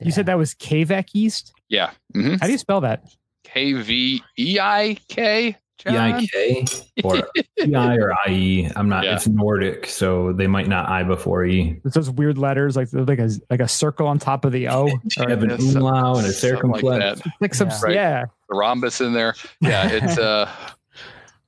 You 0.01 0.11
said 0.11 0.25
that 0.27 0.39
was 0.39 0.55
Kveik 0.55 1.09
yeast. 1.13 1.53
Yeah. 1.69 1.91
hmm 2.15 2.37
How 2.41 2.47
do 2.47 2.53
you 2.53 2.59
spell 2.59 2.81
that? 2.81 3.05
K 3.45 3.75
V 3.75 4.23
E 4.39 4.59
I 4.59 4.97
K. 5.09 5.57
EIK 5.87 6.83
or 7.05 7.29
EI 7.61 7.99
or 7.99 8.15
IE. 8.29 8.69
I'm 8.75 8.89
not. 8.89 9.05
Yeah. 9.05 9.15
It's 9.17 9.29
Nordic, 9.29 9.87
so 9.87 10.33
they 10.33 10.47
might 10.47 10.67
not 10.69 10.89
I 10.89 11.03
before 11.05 11.45
E. 11.45 11.79
It's 11.85 11.95
those 11.95 12.11
weird 12.11 12.39
letters, 12.39 12.75
like 12.77 12.89
like 12.93 13.19
a 13.21 13.29
like 13.51 13.61
a 13.61 13.69
circle 13.69 14.07
on 14.09 14.19
top 14.19 14.45
of 14.47 14.53
the 14.53 14.69
O. 14.69 14.87
You 14.89 14.99
Or- 15.21 15.29
have 15.29 15.43
an 15.43 15.51
Yeah, 15.51 15.57
some- 15.59 15.77
umlaut 15.77 16.19
and 16.19 16.27
a 16.27 16.33
something 16.33 16.71
like 16.71 16.81
circumflex. 16.81 17.21
like 17.41 17.55
some, 17.55 17.69
Yeah. 17.69 17.81
Right. 17.83 17.95
yeah. 17.95 18.25
The 18.49 18.57
rhombus 18.57 19.01
in 19.03 19.13
there. 19.13 19.35
Yeah, 19.61 19.89
it's 19.93 20.19
uh 20.31 20.51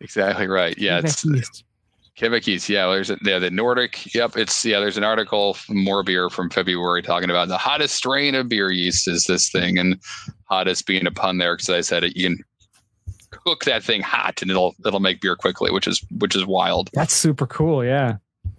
exactly 0.00 0.46
right. 0.46 0.76
Yeah, 0.78 0.98
it's 0.98 1.24
Kveik 1.24 1.62
yeast. 2.20 2.68
Yeah, 2.68 2.86
there's 2.86 3.10
a, 3.10 3.18
yeah 3.22 3.38
the 3.38 3.50
Nordic. 3.50 4.14
Yep, 4.14 4.36
it's 4.36 4.64
yeah. 4.64 4.80
There's 4.80 4.96
an 4.96 5.04
article 5.04 5.56
more 5.68 6.02
beer 6.02 6.30
from 6.30 6.50
February 6.50 7.02
talking 7.02 7.30
about 7.30 7.48
the 7.48 7.58
hottest 7.58 7.94
strain 7.94 8.34
of 8.34 8.48
beer 8.48 8.70
yeast 8.70 9.08
is 9.08 9.24
this 9.24 9.50
thing, 9.50 9.78
and 9.78 10.00
hottest 10.44 10.86
being 10.86 11.06
a 11.06 11.10
pun 11.10 11.38
there 11.38 11.56
because 11.56 11.70
I 11.70 11.80
said 11.80 12.04
it. 12.04 12.16
You 12.16 12.28
can 12.28 12.44
cook 13.30 13.64
that 13.64 13.82
thing 13.82 14.02
hot 14.02 14.40
and 14.42 14.50
it'll 14.50 14.74
it'll 14.86 15.00
make 15.00 15.20
beer 15.20 15.36
quickly, 15.36 15.70
which 15.70 15.86
is 15.86 16.04
which 16.18 16.34
is 16.36 16.46
wild. 16.46 16.90
That's 16.92 17.14
super 17.14 17.46
cool. 17.46 17.84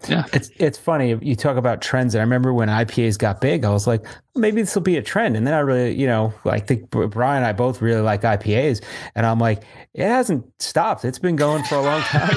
Yeah. 0.08 0.26
It's 0.34 0.50
it's 0.58 0.78
funny 0.78 1.18
you 1.22 1.36
talk 1.36 1.58
about 1.58 1.82
trends. 1.82 2.16
And 2.16 2.22
I 2.22 2.24
remember 2.24 2.54
when 2.54 2.70
IPAs 2.70 3.18
got 3.18 3.42
big, 3.42 3.66
I 3.66 3.70
was 3.70 3.88
like, 3.88 4.06
maybe 4.36 4.62
this 4.62 4.74
will 4.76 4.82
be 4.82 4.98
a 4.98 5.02
trend. 5.02 5.36
And 5.36 5.46
then 5.46 5.54
I 5.54 5.60
really, 5.60 6.00
you 6.00 6.08
know, 6.08 6.34
I 6.46 6.60
think 6.60 6.90
Brian 6.90 7.38
and 7.38 7.46
I 7.46 7.54
both 7.54 7.82
really 7.82 8.02
like 8.02 8.22
IPAs, 8.22 8.84
and 9.16 9.26
I'm 9.26 9.40
like, 9.40 9.64
it 9.94 10.08
hasn't 10.08 10.46
stopped. 10.62 11.06
It's 11.06 11.20
been 11.20 11.36
going 11.36 11.64
for 11.64 11.76
a 11.76 11.82
long 11.82 12.02
time. 12.02 12.36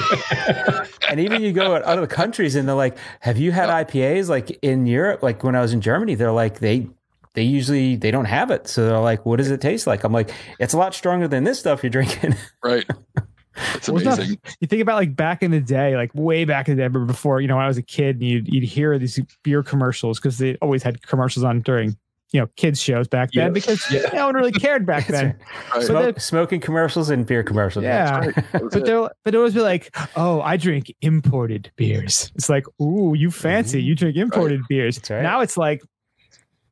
and 1.09 1.19
even 1.19 1.41
you 1.41 1.53
go 1.53 1.77
to 1.77 1.87
other 1.87 2.07
countries, 2.07 2.55
and 2.55 2.67
they're 2.67 2.75
like, 2.75 2.97
have 3.19 3.37
you 3.37 3.51
had 3.51 3.69
IPAs? 3.69 4.29
Like 4.29 4.57
in 4.61 4.85
Europe, 4.85 5.23
like 5.23 5.43
when 5.43 5.55
I 5.55 5.61
was 5.61 5.73
in 5.73 5.81
Germany, 5.81 6.15
they're 6.15 6.31
like 6.31 6.59
they 6.59 6.89
they 7.33 7.43
usually 7.43 7.95
they 7.95 8.11
don't 8.11 8.25
have 8.25 8.51
it. 8.51 8.67
So 8.67 8.85
they're 8.85 8.99
like, 8.99 9.25
what 9.25 9.37
does 9.37 9.51
it 9.51 9.61
taste 9.61 9.87
like? 9.87 10.03
I'm 10.03 10.13
like, 10.13 10.31
it's 10.59 10.73
a 10.73 10.77
lot 10.77 10.93
stronger 10.93 11.27
than 11.27 11.43
this 11.43 11.59
stuff 11.59 11.83
you're 11.83 11.89
drinking. 11.89 12.35
Right. 12.63 12.85
It's 13.75 13.87
Well, 13.89 13.97
it's 13.97 14.05
not- 14.05 14.17
amazing. 14.19 14.39
You 14.59 14.67
think 14.67 14.81
about 14.81 14.95
like 14.95 15.15
back 15.15 15.43
in 15.43 15.51
the 15.51 15.59
day, 15.61 15.95
like 15.95 16.11
way 16.13 16.45
back 16.45 16.67
in 16.69 16.75
the 16.77 16.83
day, 16.83 17.05
before, 17.05 17.41
you 17.41 17.47
know, 17.47 17.55
when 17.55 17.65
I 17.65 17.67
was 17.67 17.77
a 17.77 17.83
kid 17.83 18.15
and 18.17 18.23
you'd, 18.23 18.47
you'd 18.53 18.63
hear 18.63 18.97
these 18.97 19.19
beer 19.43 19.63
commercials 19.63 20.19
because 20.19 20.37
they 20.37 20.55
always 20.55 20.83
had 20.83 21.01
commercials 21.05 21.43
on 21.43 21.61
during, 21.61 21.95
you 22.31 22.39
know, 22.39 22.47
kids 22.55 22.81
shows 22.81 23.07
back 23.07 23.31
then 23.31 23.45
Yeah. 23.45 23.49
because 23.51 23.85
Yeah. 23.91 24.09
no 24.13 24.25
one 24.25 24.35
really 24.35 24.51
cared 24.51 24.85
back 24.87 25.05
then. 25.15 25.27
Right. 25.27 25.35
But 25.73 25.83
Smoke, 25.83 26.19
smoking 26.19 26.59
commercials 26.61 27.09
and 27.11 27.25
beer 27.27 27.43
commercials. 27.43 27.83
Yeah. 27.83 28.31
That's 28.31 28.47
But 28.51 28.75
it. 28.75 28.85
they'll 28.85 29.09
but 29.23 29.35
it 29.35 29.37
always 29.37 29.53
be 29.53 29.59
like, 29.61 29.95
oh, 30.15 30.41
I 30.41 30.57
drink 30.57 30.91
imported 31.01 31.71
beers. 31.75 32.31
It's 32.35 32.49
like, 32.49 32.65
ooh, 32.81 33.13
you 33.15 33.29
fancy. 33.29 33.79
Mm-hmm. 33.79 33.87
You 33.87 33.95
drink 33.95 34.17
imported 34.17 34.61
beers. 34.67 34.99
Right. 35.09 35.21
Now 35.21 35.41
it's 35.41 35.57
like 35.57 35.81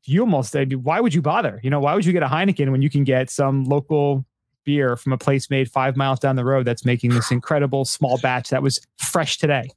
you 0.06 0.22
almost 0.22 0.56
why 0.82 1.00
would 1.00 1.14
you 1.14 1.22
bother? 1.22 1.60
You 1.64 1.70
know, 1.70 1.80
why 1.80 1.94
would 1.94 2.06
you 2.06 2.12
get 2.12 2.24
a 2.24 2.28
Heineken 2.28 2.72
when 2.72 2.82
you 2.82 2.90
can 2.90 3.04
get 3.04 3.30
some 3.30 3.66
local 3.66 4.26
beer 4.64 4.96
from 4.96 5.14
a 5.14 5.18
place 5.18 5.50
made 5.50 5.70
five 5.70 5.96
miles 5.96 6.20
down 6.20 6.36
the 6.36 6.46
road 6.46 6.66
that's 6.66 6.86
making 6.86 7.12
this 7.12 7.32
incredible 7.32 7.86
small 7.86 8.18
batch 8.20 8.50
that 8.50 8.62
was 8.62 8.80
fresh 8.98 9.38
today? 9.38 9.70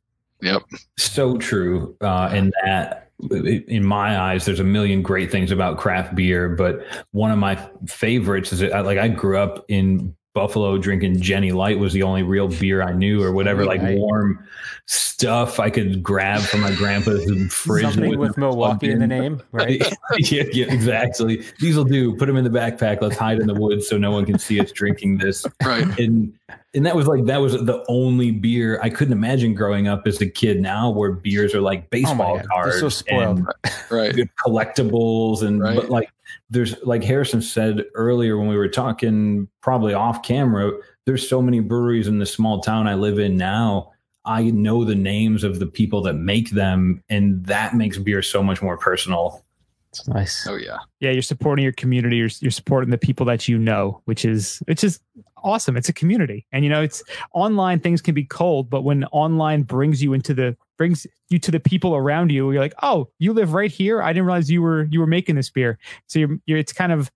Yep. 0.42 0.62
so 0.98 1.38
true 1.38 1.96
uh, 2.02 2.30
in 2.34 2.52
that 2.64 3.08
in 3.30 3.84
my 3.84 4.18
eyes 4.18 4.44
there's 4.44 4.60
a 4.60 4.64
million 4.64 5.00
great 5.00 5.30
things 5.30 5.50
about 5.50 5.78
craft 5.78 6.14
beer 6.14 6.48
but 6.50 6.84
one 7.12 7.30
of 7.30 7.38
my 7.38 7.54
favorites 7.86 8.52
is 8.52 8.58
that, 8.58 8.84
like 8.84 8.98
i 8.98 9.08
grew 9.08 9.38
up 9.38 9.64
in 9.68 10.14
buffalo 10.34 10.76
drinking 10.78 11.16
Genny 11.20 11.52
Light 11.54 11.78
was 11.78 11.92
the 11.92 12.02
only 12.02 12.22
real 12.22 12.48
beer 12.48 12.82
i 12.82 12.92
knew 12.92 13.22
or 13.22 13.32
whatever 13.32 13.64
like 13.64 13.80
Right. 13.80 13.96
warm 13.96 14.44
stuff 14.86 15.60
i 15.60 15.70
could 15.70 16.02
grab 16.02 16.40
from 16.42 16.60
my 16.60 16.74
grandpa's 16.74 17.24
fridge 17.52 17.84
Something 17.84 18.18
with 18.18 18.36
Milwaukee 18.36 18.90
in 18.90 18.98
the 18.98 19.06
name, 19.06 19.40
right? 19.52 19.80
yeah, 20.18 20.42
yeah, 20.52 20.66
exactly. 20.72 21.44
These 21.60 21.76
will 21.76 21.84
do. 21.84 22.14
Put 22.16 22.26
them 22.26 22.36
in 22.36 22.44
the 22.44 22.50
backpack. 22.50 23.00
Let's 23.00 23.16
hide 23.16 23.38
in 23.40 23.46
the 23.46 23.54
woods 23.54 23.88
so 23.88 23.96
no 23.96 24.10
one 24.10 24.26
can 24.26 24.38
see 24.38 24.60
us 24.60 24.70
drinking 24.72 25.18
this. 25.18 25.46
Right. 25.64 25.86
And 25.98 26.32
and 26.74 26.84
that 26.84 26.94
was 26.96 27.06
like 27.06 27.24
that 27.26 27.38
was 27.40 27.52
the 27.52 27.84
only 27.88 28.30
beer 28.32 28.78
I 28.82 28.90
couldn't 28.90 29.12
imagine 29.12 29.54
growing 29.54 29.86
up 29.88 30.06
as 30.06 30.20
a 30.20 30.26
kid. 30.28 30.60
Now 30.60 30.90
where 30.90 31.12
beers 31.12 31.54
are 31.54 31.60
like 31.60 31.84
oh 31.84 31.88
baseball 31.90 32.16
God, 32.36 32.38
they're 32.38 32.48
cards, 32.62 32.80
so 32.80 32.88
spoiled. 32.88 33.38
and 33.38 33.46
Right. 33.90 34.14
collectibles, 34.46 35.42
and 35.42 35.60
Right. 35.60 35.76
but 35.76 35.88
like 35.90 36.10
there's 36.50 36.74
like 36.82 37.02
Harrison 37.02 37.42
said 37.42 37.84
earlier 37.94 38.38
when 38.38 38.48
we 38.48 38.56
were 38.56 38.68
talking 38.68 39.48
probably 39.60 39.94
off 39.94 40.22
camera. 40.22 40.72
There's 41.06 41.28
so 41.28 41.42
many 41.42 41.60
breweries 41.60 42.08
in 42.08 42.18
the 42.18 42.26
small 42.26 42.60
town 42.60 42.86
I 42.86 42.94
live 42.94 43.18
in 43.18 43.36
now. 43.36 43.92
I 44.24 44.44
know 44.44 44.84
the 44.84 44.94
names 44.94 45.44
of 45.44 45.58
the 45.58 45.66
people 45.66 46.00
that 46.02 46.14
make 46.14 46.50
them, 46.50 47.02
and 47.10 47.44
that 47.44 47.74
makes 47.74 47.98
beer 47.98 48.22
so 48.22 48.42
much 48.42 48.62
more 48.62 48.78
personal. 48.78 49.44
It's 49.90 50.08
nice. 50.08 50.46
Oh 50.48 50.56
yeah. 50.56 50.78
Yeah, 51.00 51.10
you're 51.10 51.22
supporting 51.22 51.62
your 51.62 51.72
community. 51.72 52.16
You're, 52.16 52.30
you're 52.40 52.50
supporting 52.50 52.90
the 52.90 52.98
people 52.98 53.26
that 53.26 53.46
you 53.46 53.58
know, 53.58 54.00
which 54.06 54.24
is 54.24 54.60
which 54.66 54.82
is 54.82 54.98
awesome. 55.44 55.76
It's 55.76 55.88
a 55.88 55.92
community, 55.92 56.46
and 56.50 56.64
you 56.64 56.70
know, 56.70 56.82
it's 56.82 57.02
online. 57.32 57.78
Things 57.78 58.02
can 58.02 58.14
be 58.14 58.24
cold, 58.24 58.68
but 58.68 58.82
when 58.82 59.04
online 59.12 59.62
brings 59.62 60.02
you 60.02 60.12
into 60.14 60.34
the 60.34 60.56
brings 60.76 61.06
you 61.28 61.38
to 61.38 61.52
the 61.52 61.60
people 61.60 61.94
around 61.94 62.32
you, 62.32 62.50
you're 62.50 62.60
like, 62.60 62.74
oh, 62.82 63.08
you 63.20 63.32
live 63.32 63.52
right 63.54 63.70
here. 63.70 64.02
I 64.02 64.12
didn't 64.12 64.26
realize 64.26 64.50
you 64.50 64.60
were 64.62 64.84
you 64.90 64.98
were 64.98 65.06
making 65.06 65.36
this 65.36 65.50
beer. 65.50 65.78
So 66.08 66.18
you're, 66.18 66.36
you're 66.46 66.58
it's 66.58 66.72
kind 66.72 66.90
of 66.90 67.12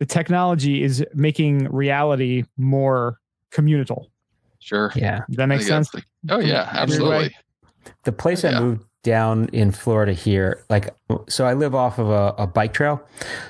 the 0.00 0.06
technology 0.06 0.82
is 0.82 1.04
making 1.14 1.68
reality 1.72 2.44
more 2.56 3.18
communal. 3.50 4.10
Sure. 4.60 4.92
Yeah. 4.96 5.20
Does 5.28 5.36
that 5.36 5.46
makes 5.46 5.66
sense? 5.66 5.90
that's 5.90 6.04
the- 6.24 6.34
oh 6.34 6.40
yeah, 6.40 6.68
From 6.70 6.78
every 6.78 6.98
way. 6.98 7.14
absolutely. 7.16 7.36
The 8.04 8.12
place 8.12 8.42
Yeah. 8.44 8.58
I 8.58 8.60
moved 8.60 8.84
down 9.04 9.48
in 9.52 9.70
Florida 9.70 10.12
here, 10.12 10.64
like, 10.68 10.90
so 11.28 11.46
I 11.46 11.54
live 11.54 11.74
off 11.74 11.98
of 11.98 12.10
a, 12.10 12.34
a 12.42 12.46
bike 12.46 12.72
trail. 12.74 13.00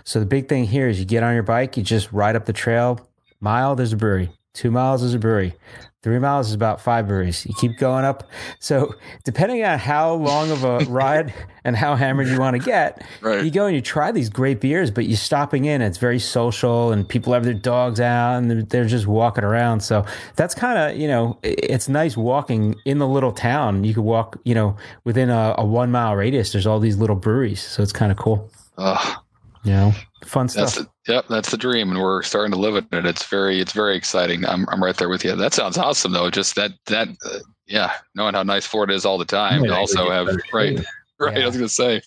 So 0.05 0.21
the 0.21 0.27
big 0.27 0.49
thing 0.49 0.65
here 0.65 0.89
is 0.89 1.01
you 1.01 1.07
get 1.07 1.23
on 1.23 1.33
your 1.35 1.43
bike, 1.43 1.77
you 1.77 1.83
just 1.83 2.13
ride 2.13 2.37
up 2.37 2.45
the 2.45 2.53
trail. 2.53 3.01
Mile, 3.41 3.75
there's 3.77 3.93
a 3.93 3.97
brewery. 3.97 4.31
Two 4.55 4.71
miles 4.71 5.03
is 5.03 5.15
a 5.15 5.19
brewery. 5.19 5.55
Three 6.03 6.19
miles 6.19 6.49
is 6.49 6.55
about 6.55 6.81
five 6.81 7.07
breweries. 7.07 7.45
You 7.47 7.55
keep 7.61 7.77
going 7.77 8.05
up. 8.05 8.29
So 8.61 8.95
depending 9.25 9.63
on 9.65 9.79
how 9.79 10.15
long 10.15 10.51
of 10.51 10.65
a 10.65 10.79
ride 10.89 11.35
and 11.65 11.77
how 11.77 11.95
hammered 11.97 12.29
you 12.29 12.39
want 12.41 12.57
to 12.57 12.63
get, 12.63 13.05
Right. 13.21 13.45
you 13.45 13.51
go 13.51 13.67
and 13.67 13.75
you 13.75 13.83
try 13.83 14.11
these 14.11 14.29
great 14.31 14.61
beers, 14.61 14.91
but 14.91 15.07
you're 15.07 15.17
stopping 15.17 15.65
in. 15.67 15.83
It's 15.83 15.99
very 15.99 16.19
social, 16.19 16.93
and 16.93 17.09
people 17.09 17.33
have 17.35 17.45
their 17.45 17.53
dogs 17.55 18.01
out, 18.01 18.39
and 18.39 18.51
they're, 18.51 18.63
they're 18.63 18.85
just 18.87 19.07
walking 19.07 19.45
around. 19.45 19.81
So 19.81 20.05
that's 20.37 20.55
kind 20.55 20.79
of 20.79 20.99
you 21.01 21.09
know, 21.09 21.39
it's 21.43 21.89
nice 21.89 22.17
walking 22.17 22.75
in 22.85 22.99
the 22.99 23.07
little 23.09 23.33
town. 23.33 23.85
You 23.85 23.95
could 23.95 24.05
walk, 24.05 24.39
you 24.45 24.55
know, 24.55 24.77
within 25.05 25.31
a, 25.31 25.55
a 25.59 25.65
one 25.65 25.91
mile 25.93 26.15
radius. 26.17 26.53
There's 26.53 26.67
all 26.67 26.81
these 26.81 26.97
little 26.97 27.17
breweries, 27.17 27.61
so 27.61 27.83
it's 27.83 27.93
kind 27.93 28.11
of 28.11 28.19
cool. 28.19 28.51
Ugh, 28.79 29.17
You 29.65 29.73
know, 29.73 29.93
fun 30.25 30.47
that's 30.47 30.73
stuff. 30.75 30.87
the, 30.87 30.91
yep, 31.09 31.27
that's 31.29 31.51
the 31.51 31.57
dream, 31.57 31.91
and 31.91 32.01
we're 32.01 32.23
starting 32.23 32.53
to 32.53 32.59
live 32.59 32.77
in 32.77 32.87
it. 32.99 33.07
It's 33.07 33.25
very, 33.27 33.61
it's 33.61 33.73
very 33.73 33.97
exciting. 33.97 34.45
I'm, 34.45 34.69
I'm 34.69 34.83
right 34.83 34.97
there 34.97 35.09
with 35.09 35.25
you. 35.25 35.35
That 35.35 35.55
sounds 35.55 35.79
awesome, 35.79 36.13
though. 36.13 36.31
Just 36.31 36.55
that, 36.57 36.73
that, 36.87 37.09
uh, 37.25 37.39
yeah, 37.67 37.93
knowing 38.15 38.35
how 38.35 38.43
nice 38.43 38.67
Florida 38.67 38.95
is 38.95 39.05
all 39.05 39.19
the 39.19 39.25
time. 39.25 39.65
Yeah, 39.65 39.71
to 39.71 39.77
also 39.77 40.11
have 40.11 40.27
gets 40.27 40.37
better. 40.37 40.57
right, 40.57 40.79
right. 41.21 41.37
Yeah. 41.37 41.43
I 41.43 41.47
was 41.47 41.57
gonna 41.57 41.69
say, 41.69 42.03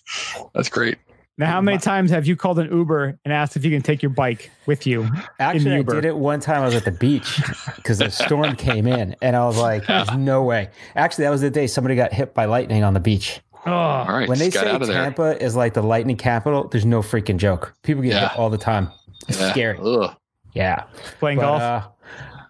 that's 0.54 0.68
great. 0.68 0.98
Now, 1.38 1.46
how 1.46 1.60
many 1.62 1.78
times 1.78 2.10
have 2.10 2.26
you 2.26 2.36
called 2.36 2.58
an 2.58 2.70
Uber 2.70 3.18
and 3.24 3.32
asked 3.32 3.56
if 3.56 3.64
you 3.64 3.70
can 3.70 3.80
take 3.80 4.02
your 4.02 4.10
bike 4.10 4.50
with 4.66 4.86
you? 4.86 5.08
Actually, 5.40 5.76
I 5.76 5.82
did 5.82 6.04
it 6.04 6.16
one 6.16 6.40
time. 6.40 6.62
I 6.62 6.66
was 6.66 6.74
at 6.74 6.84
the 6.84 6.90
beach 6.90 7.40
because 7.76 7.98
the 7.98 8.10
storm 8.10 8.54
came 8.54 8.86
in, 8.86 9.16
and 9.22 9.34
I 9.34 9.46
was 9.46 9.56
like, 9.56 9.86
"There's 9.88 10.12
no 10.12 10.42
way." 10.42 10.68
Actually, 10.94 11.24
that 11.24 11.30
was 11.30 11.40
the 11.40 11.50
day 11.50 11.66
somebody 11.66 11.96
got 11.96 12.12
hit 12.12 12.34
by 12.34 12.44
lightning 12.44 12.84
on 12.84 12.92
the 12.92 13.00
beach. 13.00 13.40
Oh, 13.64 13.70
All 13.70 14.06
right, 14.08 14.28
when 14.28 14.38
they 14.38 14.50
say 14.50 14.68
out 14.68 14.82
of. 14.82 14.88
Tampa 14.88 15.40
is 15.42 15.54
like 15.54 15.74
the 15.74 15.82
lightning 15.82 16.16
capital, 16.16 16.66
there's 16.68 16.84
no 16.84 17.00
freaking 17.00 17.36
joke. 17.36 17.74
People 17.82 18.02
get 18.02 18.12
Yeah. 18.14 18.28
hit 18.30 18.38
all 18.38 18.50
the 18.50 18.58
time. 18.58 18.90
It's 19.28 19.40
Yeah. 19.40 19.50
scary. 19.52 19.78
Ugh. 19.80 20.14
Yeah. 20.52 20.84
playing 21.20 21.38
But, 21.38 21.42
golf. 21.44 21.62
uh, 21.62 21.82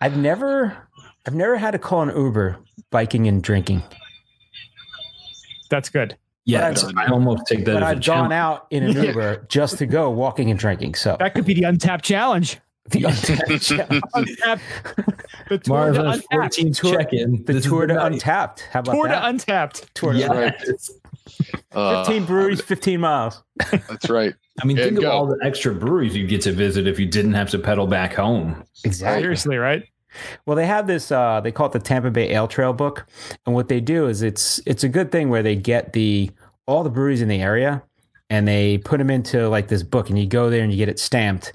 I've 0.01 0.17
never, 0.17 0.77
I've 1.27 1.35
never 1.35 1.57
had 1.57 1.73
to 1.73 1.79
call 1.79 2.03
an 2.03 2.17
Uber 2.17 2.57
biking 2.91 3.29
and 3.29 3.43
drinking, 3.43 3.83
That's 5.71 5.89
good. 5.89 6.17
Yeah, 6.45 6.63
But 6.71 6.79
it's- 6.83 6.93
I 6.97 7.07
almost 7.07 7.47
take 7.47 7.65
that 7.67 7.75
but 7.75 7.83
as 7.83 7.89
a 7.89 7.91
I've 7.93 8.05
gone 8.05 8.31
challenge. 8.31 8.33
out 8.33 8.67
in 8.71 8.83
an 8.85 8.93
Uber 9.07 9.47
just 9.49 9.79
to 9.79 9.87
go 9.87 10.11
walking 10.11 10.51
and 10.51 10.59
drinking. 10.59 10.95
So 10.97 11.17
That 11.19 11.35
could 11.35 11.45
be 11.47 11.55
the 11.55 11.63
Untappd 11.63 12.03
challenge. 12.03 12.59
the 12.91 13.03
Untappd, 13.05 13.63
challenge. 13.63 14.03
The 15.49 15.59
tour 15.59 15.93
to 15.93 16.01
Untappd. 16.01 16.23
14th 16.33 16.77
Tour- 16.81 16.97
check-in. 16.97 17.45
the 17.45 17.53
This 17.53 17.65
tour 17.65 17.87
to 17.87 17.95
night. 17.95 18.13
Untappd. 18.13 18.61
How 18.73 18.81
about 18.81 18.93
Tour 18.93 19.09
that? 19.09 19.21
to 19.21 19.47
Untappd. 19.47 19.87
tour 19.95 20.13
to 20.15 20.19
Untappd. 20.19 20.91
Uh, 21.73 22.05
15 22.05 22.25
breweries, 22.27 22.61
15 22.61 23.01
miles. 23.01 23.43
That's 23.71 24.11
right. 24.11 24.35
I 24.63 24.67
mean, 24.67 24.77
There 24.77 24.87
think 24.87 25.01
you 25.01 25.07
of 25.07 25.13
all 25.13 25.27
the 25.27 25.39
extra 25.43 25.75
breweries 25.75 26.15
you'd 26.15 26.29
get 26.29 26.43
to 26.43 26.53
visit 26.53 26.87
if 26.87 26.99
you 26.99 27.07
didn't 27.07 27.33
have 27.33 27.51
to 27.51 27.59
pedal 27.59 27.87
back 27.87 28.15
home. 28.15 28.65
Exactly. 28.85 29.23
Seriously, 29.23 29.57
right? 29.57 29.85
Well, 30.45 30.57
they 30.57 30.67
have 30.67 30.87
this. 30.87 31.11
Uh, 31.11 31.41
they 31.41 31.53
call 31.53 31.67
it 31.67 31.73
the 31.73 31.79
Tampa 31.79 32.11
Bay 32.11 32.35
Ale 32.35 32.49
Trail 32.49 32.73
book, 32.73 33.07
and 33.47 33.55
what 33.55 33.69
they 33.69 33.81
do 33.81 34.07
is 34.07 34.23
it's 34.23 34.61
it's 34.67 34.85
a 34.85 34.89
good 34.89 35.11
thing 35.11 35.31
where 35.31 35.43
they 35.43 35.57
get 35.57 35.95
the 35.95 36.31
all 36.67 36.85
the 36.85 36.91
breweries 36.91 37.23
in 37.23 37.29
the 37.29 37.41
area, 37.41 37.83
and 38.29 38.47
they 38.47 38.79
put 38.79 38.99
them 38.99 39.09
into 39.09 39.49
like 39.49 39.69
this 39.69 39.83
book, 39.83 40.11
and 40.11 40.19
you 40.19 40.27
go 40.27 40.51
there 40.51 40.63
and 40.63 40.71
you 40.71 40.77
get 40.77 40.91
it 40.91 40.99
stamped. 40.99 41.53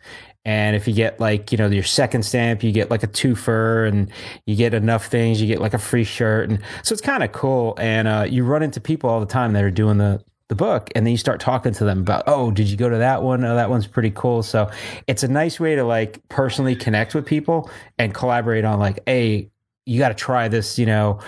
And 0.48 0.78
if 0.78 0.88
you 0.88 0.94
get 0.94 1.20
like 1.20 1.52
you 1.52 1.58
know 1.58 1.68
your 1.68 1.84
second 1.84 2.24
stamp, 2.24 2.64
you 2.64 2.72
get 2.72 2.90
like 2.90 3.04
a 3.04 3.08
twofer, 3.08 3.86
and 3.86 4.10
you 4.46 4.56
get 4.56 4.74
enough 4.74 5.08
things, 5.08 5.42
you 5.42 5.48
get 5.48 5.60
like 5.60 5.74
a 5.74 5.78
free 5.78 6.06
shirt, 6.06 6.50
and 6.50 6.60
so 6.84 6.94
it's 6.94 7.02
kind 7.02 7.22
of 7.22 7.34
cool. 7.34 7.76
And 7.78 8.08
uh, 8.08 8.26
you 8.30 8.46
run 8.46 8.64
into 8.64 8.80
people 8.80 9.10
all 9.10 9.20
the 9.20 9.26
time 9.26 9.52
that 9.54 9.64
are 9.66 9.70
doing 9.70 9.98
the 9.98 10.24
the 10.48 10.56
book, 10.56 10.90
and 10.96 11.06
then 11.06 11.12
you 11.12 11.18
start 11.18 11.42
talking 11.42 11.74
to 11.74 11.84
them 11.84 12.00
about, 12.00 12.24
oh, 12.28 12.50
did 12.52 12.70
you 12.70 12.78
go 12.78 12.88
to 12.88 13.00
that 13.00 13.24
one? 13.24 13.44
Oh, 13.44 13.56
that 13.56 13.70
one's 13.70 13.88
pretty 13.88 14.12
cool. 14.12 14.42
So 14.42 14.72
it's 15.06 15.22
a 15.22 15.28
nice 15.28 15.60
way 15.60 15.76
to 15.76 15.84
like 15.84 16.22
personally 16.30 16.78
connect 16.78 17.14
with 17.14 17.26
people 17.26 17.70
and 17.98 18.14
collaborate 18.14 18.64
on 18.64 18.80
like, 18.80 19.02
hey, 19.06 19.52
you 19.86 20.00
got 20.00 20.10
to 20.10 20.16
try 20.16 20.48
this, 20.48 20.80
you 20.80 20.86
know, 20.86 21.20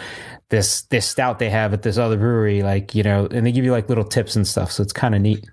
this 0.48 0.84
this 0.84 1.06
stout 1.06 1.40
they 1.40 1.50
have 1.50 1.74
at 1.74 1.82
this 1.82 1.98
other 1.98 2.16
brewery, 2.16 2.64
like 2.64 2.96
you 2.96 3.04
know, 3.04 3.28
and 3.30 3.46
they 3.46 3.52
give 3.52 3.66
you 3.66 3.74
like 3.74 3.90
little 3.90 4.06
tips 4.06 4.38
and 4.38 4.48
stuff. 4.48 4.72
So 4.72 4.82
it's 4.82 4.94
kind 4.94 5.14
of 5.14 5.20
neat. 5.20 5.46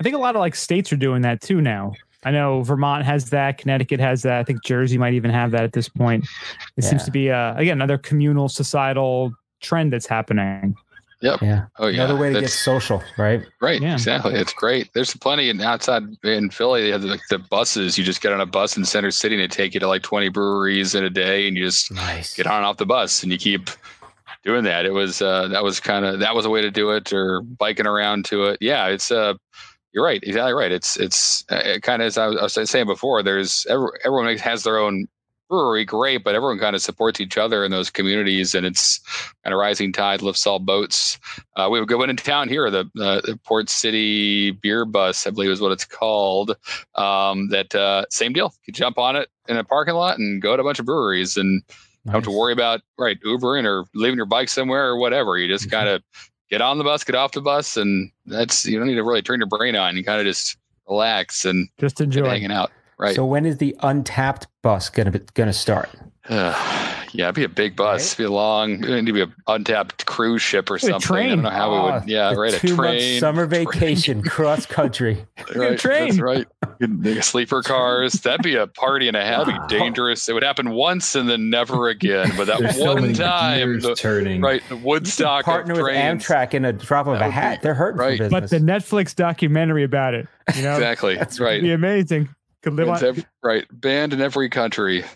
I 0.00 0.02
think 0.02 0.16
a 0.16 0.18
lot 0.18 0.34
of 0.34 0.40
like 0.40 0.56
states 0.56 0.92
are 0.92 0.96
doing 0.96 1.22
that 1.22 1.40
too 1.40 1.60
now. 1.60 1.92
I 2.24 2.30
know 2.30 2.62
Vermont 2.62 3.04
has 3.04 3.30
that, 3.30 3.58
Connecticut 3.58 3.98
has 4.00 4.22
that. 4.22 4.38
I 4.38 4.44
think 4.44 4.62
Jersey 4.64 4.96
might 4.98 5.14
even 5.14 5.30
have 5.30 5.50
that 5.52 5.64
at 5.64 5.72
this 5.72 5.88
point. 5.88 6.26
It 6.76 6.84
seems 6.84 7.04
to 7.04 7.10
be 7.10 7.30
uh, 7.30 7.54
again 7.56 7.78
another 7.78 7.98
communal 7.98 8.48
societal 8.48 9.32
trend 9.60 9.92
that's 9.92 10.06
happening. 10.06 10.76
Yep. 11.20 11.40
Yeah. 11.40 11.66
Oh 11.78 11.86
yeah, 11.86 12.02
Another 12.04 12.16
way 12.20 12.32
to 12.32 12.40
get 12.40 12.50
social, 12.50 13.00
right? 13.16 13.44
Right, 13.60 13.80
Yeah. 13.80 13.92
exactly. 13.92 14.34
It's 14.34 14.52
great. 14.52 14.90
There's 14.92 15.14
plenty 15.14 15.50
in 15.50 15.60
outside 15.60 16.02
in 16.24 16.50
Philly. 16.50 16.82
They 16.82 16.90
have 16.90 17.04
like 17.04 17.20
the 17.30 17.38
buses. 17.38 17.96
You 17.96 18.02
just 18.02 18.20
get 18.20 18.32
on 18.32 18.40
a 18.40 18.46
bus 18.46 18.76
in 18.76 18.84
Center 18.84 19.12
City 19.12 19.36
and 19.36 19.42
they 19.42 19.46
take 19.46 19.72
you 19.74 19.78
to 19.80 19.86
like 19.86 20.02
20 20.02 20.30
breweries 20.30 20.96
in 20.96 21.04
a 21.04 21.10
day, 21.10 21.46
and 21.46 21.56
you 21.56 21.64
just 21.64 21.92
Nice. 21.92 22.34
get 22.34 22.48
on 22.48 22.56
and 22.56 22.66
off 22.66 22.78
the 22.78 22.86
bus 22.86 23.22
and 23.22 23.30
you 23.30 23.38
keep 23.38 23.70
doing 24.44 24.64
that. 24.64 24.84
It 24.84 24.92
was 24.92 25.22
uh, 25.22 25.46
that 25.48 25.62
was 25.62 25.78
kind 25.78 26.04
of 26.04 26.18
that 26.18 26.34
was 26.34 26.44
a 26.44 26.50
way 26.50 26.60
to 26.60 26.72
do 26.72 26.90
it, 26.90 27.12
or 27.12 27.40
biking 27.42 27.86
around 27.86 28.24
to 28.26 28.46
it. 28.46 28.58
Yeah, 28.60 28.88
it's 28.88 29.12
uh, 29.12 29.34
you're 29.92 30.04
right, 30.04 30.22
exactly 30.22 30.52
right. 30.52 30.72
It's 30.72 30.96
it's 30.96 31.44
uh, 31.50 31.62
it 31.64 31.82
kind 31.82 32.02
of 32.02 32.06
as 32.06 32.18
I 32.18 32.28
was, 32.28 32.56
I 32.56 32.60
was 32.60 32.70
saying 32.70 32.86
before. 32.86 33.22
There's 33.22 33.66
everyone 33.68 34.36
has 34.38 34.62
their 34.64 34.78
own 34.78 35.06
brewery, 35.52 35.84
great, 35.84 36.24
but 36.24 36.34
everyone 36.34 36.58
kind 36.58 36.74
of 36.74 36.80
supports 36.80 37.20
each 37.20 37.36
other 37.36 37.62
in 37.62 37.70
those 37.70 37.90
communities, 37.90 38.54
and 38.54 38.64
it's 38.64 39.00
kind 39.44 39.52
of 39.52 39.58
rising 39.58 39.92
tide 39.92 40.22
lifts 40.22 40.46
all 40.46 40.58
boats. 40.58 41.18
Uh, 41.56 41.68
we 41.70 41.76
have 41.78 41.82
a 41.82 41.86
good 41.86 41.98
one 41.98 42.08
in 42.08 42.16
town 42.16 42.48
here, 42.48 42.70
the, 42.70 42.90
uh, 42.98 43.20
the 43.20 43.38
Port 43.44 43.68
City 43.68 44.52
Beer 44.52 44.86
Bus, 44.86 45.26
I 45.26 45.30
believe 45.30 45.50
is 45.50 45.60
what 45.60 45.72
it's 45.72 45.84
called. 45.84 46.56
Um, 46.94 47.48
that 47.50 47.74
uh, 47.74 48.06
same 48.08 48.32
deal. 48.32 48.54
You 48.66 48.72
jump 48.72 48.96
on 48.96 49.14
it 49.14 49.28
in 49.46 49.58
a 49.58 49.64
parking 49.64 49.92
lot 49.92 50.18
and 50.18 50.40
go 50.40 50.56
to 50.56 50.62
a 50.62 50.64
bunch 50.64 50.78
of 50.78 50.86
breweries, 50.86 51.36
and 51.36 51.62
don't 52.06 52.14
have 52.14 52.24
to 52.24 52.30
worry 52.30 52.54
about 52.54 52.80
right 52.98 53.18
Ubering 53.22 53.66
or 53.66 53.84
leaving 53.94 54.16
your 54.16 54.26
bike 54.26 54.48
somewhere 54.48 54.86
or 54.86 54.96
whatever. 54.96 55.36
You 55.36 55.48
just 55.48 55.70
kind 55.70 55.88
of 55.88 56.02
get 56.52 56.60
on 56.60 56.76
the 56.76 56.84
bus, 56.84 57.02
get 57.02 57.14
off 57.16 57.32
the 57.32 57.40
bus, 57.40 57.78
and 57.78 58.10
that's 58.26 58.66
you 58.66 58.78
don't 58.78 58.86
need 58.86 58.94
to 58.96 59.02
really 59.02 59.22
turn 59.22 59.40
your 59.40 59.48
brain 59.48 59.74
on. 59.74 59.96
You 59.96 60.04
kind 60.04 60.20
of 60.20 60.26
just 60.26 60.58
relax 60.86 61.46
and 61.46 61.66
Just 61.78 62.00
enjoy. 62.00 62.28
hanging 62.28 62.52
out. 62.52 62.70
Right. 62.98 63.16
So 63.16 63.24
when 63.24 63.46
is 63.46 63.56
the 63.56 63.74
Untappd 63.82 64.44
bus 64.62 64.90
gonna 64.90 65.10
be, 65.10 65.20
gonna 65.34 65.52
start? 65.54 65.88
Yeah, 67.12 67.26
it'd 67.26 67.34
be 67.34 67.44
a 67.44 67.48
big 67.48 67.76
bus. 67.76 68.06
It'd 68.12 68.18
be 68.18 68.24
a 68.24 68.30
long. 68.30 68.82
It'd 68.84 69.04
be 69.06 69.20
an 69.20 69.32
Untappd 69.48 70.06
cruise 70.06 70.40
ship 70.42 70.70
or 70.70 70.76
a 70.76 70.80
something. 70.80 71.16
I 71.16 71.28
don't 71.28 71.42
know 71.42 71.50
how 71.50 71.70
we 71.70 71.76
Oh, 71.76 71.92
would. 72.00 72.08
Yeah, 72.08 72.28
ah, 72.28 72.32
a 72.32 72.36
right. 72.38 72.54
A 72.54 72.58
two-month 72.58 72.78
train. 72.78 73.20
summer 73.20 73.46
train. 73.46 73.66
vacation 73.66 74.22
cross 74.28 74.66
country. 74.66 75.24
Right, 75.54 75.78
train. 75.78 76.16
That's 76.16 76.20
right. 76.20 77.22
Sleeper 77.24 77.62
cars. 77.64 78.12
That'd 78.14 78.42
be 78.42 78.54
a 78.54 78.66
party 78.66 79.08
and 79.08 79.16
a 79.16 79.24
half. 79.24 79.46
It'd 79.48 79.60
be 79.68 79.78
dangerous. 79.78 80.28
It 80.28 80.32
would 80.32 80.42
happen 80.44 80.70
once 80.70 81.14
and 81.14 81.28
then 81.28 81.50
never 81.50 81.88
again. 81.88 82.32
But 82.36 82.46
that 82.46 82.60
There's 82.60 82.76
so 82.78 82.94
one 82.94 83.02
many 83.02 83.14
time, 83.14 83.58
gears 83.58 83.82
the, 83.82 83.94
turning. 83.94 84.40
right, 84.40 84.62
the 84.68 84.76
Woodstock 84.76 85.44
Partner 85.44 85.74
with 85.74 85.82
trains. 85.82 86.24
Amtrak 86.24 86.54
in 86.54 86.64
a 86.64 86.72
drop 86.72 87.06
of 87.08 87.18
That 87.18 87.28
a 87.28 87.30
hat. 87.30 87.60
be- 87.60 87.64
They're 87.64 87.74
hurting 87.74 87.98
right. 88.00 88.18
for 88.18 88.28
But 88.30 88.48
the 88.50 88.58
Netflix 88.58 89.14
documentary 89.14 89.82
about 89.84 90.14
it, 90.14 90.26
you 90.56 90.62
know, 90.62 90.74
Exactly. 90.74 91.16
That's 91.16 91.32
That's 91.32 91.40
right. 91.40 91.52
it'd 91.58 91.64
be 91.64 91.72
amazing. 91.72 92.28
Could 92.62 92.74
live 92.74 92.88
It's 92.88 93.02
on. 93.02 93.08
ev- 93.08 93.26
right. 93.42 93.66
Banned 93.72 94.12
in 94.12 94.20
every 94.20 94.48
country. 94.48 95.04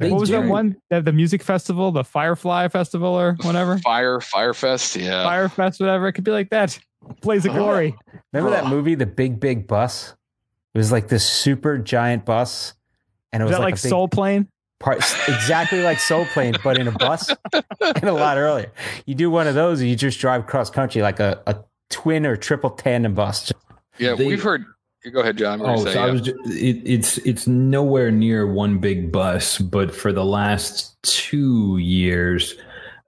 They 0.00 0.10
what 0.10 0.18
was 0.18 0.30
that 0.30 0.44
one? 0.46 0.74
The, 0.90 1.00
the 1.02 1.12
music 1.12 1.40
festival, 1.40 1.92
the 1.92 2.02
Firefly 2.02 2.66
Festival, 2.66 3.14
or 3.14 3.36
whatever, 3.42 3.78
Fire, 3.84 4.20
Fyre 4.20 4.52
Fest. 4.52 4.96
Yeah. 4.96 5.22
Fyre 5.22 5.48
Fest, 5.48 5.78
whatever. 5.78 6.08
It 6.08 6.14
could 6.14 6.24
be 6.24 6.32
like 6.32 6.50
that. 6.50 6.76
Blaze 7.20 7.46
of 7.46 7.52
Glory. 7.52 7.94
Remember 8.32 8.50
that 8.50 8.66
movie, 8.66 8.96
The 8.96 9.06
Big 9.06 9.38
Big 9.38 9.68
Bus? 9.68 10.12
It 10.74 10.78
was 10.78 10.90
like 10.90 11.06
this 11.06 11.24
super 11.24 11.78
giant 11.78 12.24
bus, 12.24 12.74
and 13.32 13.40
it 13.40 13.44
was 13.44 13.52
that 13.52 13.60
like, 13.60 13.74
like 13.74 13.84
a 13.84 13.88
Soul 13.88 14.08
Plane? 14.08 14.48
part, 14.80 14.96
exactly 15.28 15.80
like 15.84 16.00
Soul 16.00 16.24
Plane, 16.26 16.56
but 16.64 16.76
in 16.76 16.88
a 16.88 16.92
bus 16.92 17.30
and 17.80 18.02
a 18.04 18.12
lot 18.12 18.36
earlier. 18.36 18.72
You 19.06 19.14
do 19.14 19.30
one 19.30 19.46
of 19.46 19.54
those, 19.54 19.80
and 19.80 19.88
you 19.88 19.94
just 19.94 20.18
drive 20.18 20.48
cross 20.48 20.70
country 20.70 21.02
like 21.02 21.20
a, 21.20 21.40
a 21.46 21.62
twin 21.90 22.26
or 22.26 22.36
triple 22.36 22.70
tandem 22.70 23.14
bus. 23.14 23.52
Yeah. 23.98 24.16
They- 24.16 24.26
we've 24.26 24.42
heard. 24.42 24.64
Go 25.12 25.20
ahead, 25.20 25.36
John. 25.36 25.60
Oh, 25.62 25.84
so? 25.84 25.90
I 25.90 26.06
Yeah. 26.06 26.12
was. 26.12 26.20
Just, 26.22 26.36
it, 26.46 26.82
it's 26.84 27.18
it's 27.18 27.46
nowhere 27.46 28.10
near 28.10 28.46
one 28.46 28.78
big 28.78 29.12
bus, 29.12 29.58
but 29.58 29.94
for 29.94 30.12
the 30.12 30.24
last 30.24 30.96
two 31.02 31.76
years, 31.78 32.54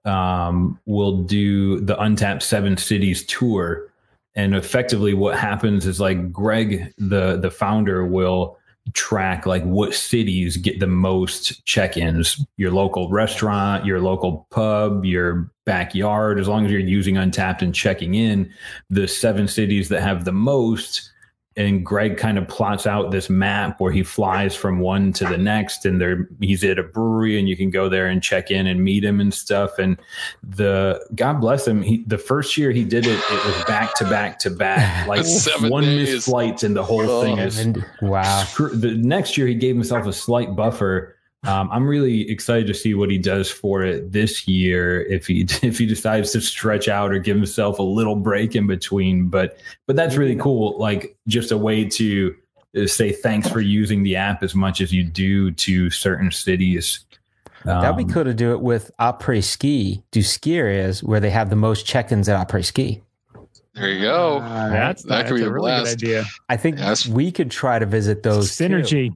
um, 0.05 0.79
we'll 0.85 1.23
do 1.23 1.79
the 1.79 1.95
Untappd 1.95 2.43
Seven 2.43 2.77
Cities 2.77 3.25
tour, 3.25 3.87
and 4.35 4.53
effectively, 4.55 5.13
what 5.15 5.39
happens 5.39 5.87
is 5.87 5.99
like 5.99 6.31
Greg, 6.31 6.93
the 6.97 7.37
the 7.37 7.49
founder, 7.49 8.05
will 8.05 8.57
track 8.93 9.45
like 9.45 9.63
what 9.63 9.93
cities 9.93 10.55
get 10.55 10.79
the 10.79 10.87
most 10.87 11.65
check-ins 11.65 12.45
your 12.55 12.71
local 12.71 13.09
restaurant 13.09 13.85
your 13.85 13.99
local 13.99 14.47
pub 14.49 15.03
your 15.03 15.51
backyard 15.65 16.39
as 16.39 16.47
long 16.47 16.63
as 16.65 16.71
you're 16.71 16.79
using 16.79 17.15
Untappd 17.15 17.61
and 17.61 17.75
checking 17.75 18.15
in 18.15 18.49
the 18.89 19.05
seven 19.05 19.45
cities 19.45 19.89
that 19.89 20.01
have 20.01 20.23
the 20.23 20.31
most 20.31 21.11
and 21.57 21.83
Greg 21.85 22.17
kind 22.17 22.37
of 22.37 22.47
plots 22.47 22.85
out 22.85 23.09
this 23.11 23.29
map 23.29 23.81
where 23.81 23.91
he 23.91 24.03
flies 24.03 24.55
from 24.55 24.79
one 24.79 25.11
to 25.13 25.25
the 25.25 25.37
next 25.37 25.85
and 25.85 25.99
there 25.99 26.29
he's 26.39 26.63
at 26.63 26.77
a 26.77 26.83
brewery 26.83 27.37
and 27.39 27.49
you 27.49 27.57
can 27.57 27.69
go 27.71 27.89
there 27.89 28.05
and 28.07 28.21
check 28.23 28.51
in 28.51 28.67
and 28.67 28.83
meet 28.83 29.03
him 29.03 29.19
and 29.19 29.33
stuff 29.33 29.79
and 29.79 29.97
the 30.43 31.03
God 31.15 31.41
bless 31.41 31.67
him 31.67 31.81
he 31.81 32.03
the 32.07 32.17
first 32.17 32.55
year 32.57 32.71
he 32.71 32.83
did 32.83 33.05
it 33.07 33.19
it 33.19 33.45
was 33.45 33.63
back 33.65 33.95
to 33.95 34.03
back 34.05 34.39
to 34.39 34.49
back 34.49 35.07
like 35.09 35.25
Seven 35.25 35.69
one 35.71 35.83
days. 35.83 36.09
missed 36.13 36.25
flight 36.27 36.61
and 36.63 36.75
the 36.75 36.83
whole 36.83 37.09
Oh. 37.09 37.21
thing 37.23 37.37
is 37.39 37.57
And 37.59 37.83
wow. 38.01 38.43
screw- 38.43 38.75
the 38.75 38.91
next 38.95 39.37
year 39.37 39.47
he 39.47 39.55
gave 39.55 39.75
himself 39.75 40.05
a 40.05 40.13
slight 40.13 40.55
buffer. 40.55 41.15
Um, 41.43 41.69
I'm 41.71 41.87
really 41.87 42.29
excited 42.29 42.67
to 42.67 42.73
see 42.73 42.93
what 42.93 43.09
he 43.11 43.17
does 43.17 43.49
for 43.49 43.83
it 43.83 44.11
this 44.11 44.47
year. 44.47 45.03
If 45.03 45.27
he 45.27 45.41
if 45.61 45.77
he 45.77 45.85
decides 45.85 46.31
to 46.31 46.41
stretch 46.41 46.87
out 46.87 47.11
or 47.11 47.19
give 47.19 47.37
himself 47.37 47.79
a 47.79 47.83
little 47.83 48.15
break 48.15 48.55
in 48.55 48.67
between, 48.67 49.27
but 49.27 49.57
but 49.85 49.95
that's 49.95 50.15
really 50.15 50.35
cool. 50.35 50.77
Like 50.79 51.15
just 51.27 51.51
a 51.51 51.57
way 51.57 51.85
to 51.85 52.35
uh, 52.75 52.87
say 52.87 53.11
thanks 53.11 53.47
for 53.49 53.61
using 53.61 54.03
the 54.03 54.15
app 54.15 54.43
as 54.43 54.55
much 54.55 54.81
as 54.81 54.91
you 54.91 55.03
do 55.03 55.51
to 55.51 55.89
certain 55.89 56.31
cities. 56.31 57.05
That'd 57.63 57.97
be 57.97 58.03
Um, 58.03 58.09
cool 58.09 58.23
to 58.23 58.33
do 58.33 58.51
it 58.51 58.61
with 58.61 58.91
Après 58.99 59.43
Ski, 59.43 60.03
do 60.11 60.21
ski 60.21 60.57
areas 60.57 61.03
where 61.03 61.19
they 61.19 61.31
have 61.31 61.49
the 61.49 61.55
most 61.55 61.85
check 61.85 62.11
ins 62.11 62.29
at 62.29 62.47
Après 62.47 62.63
Ski. 62.63 63.01
There 63.77 63.89
you 63.91 64.01
go. 64.01 64.39
That's, 64.39 65.03
that 65.03 65.09
that's 65.09 65.29
could 65.29 65.35
be 65.37 65.43
a 65.43 65.47
a 65.47 65.51
really 65.51 65.71
blast. 65.71 65.99
good 65.99 66.07
idea. 66.07 66.25
I 66.49 66.57
think 66.57 66.77
Yes. 66.79 67.07
we 67.07 67.31
could 67.31 67.51
try 67.51 67.79
to 67.79 67.85
visit 67.85 68.23
those 68.23 68.49
Synergy. 68.51 69.15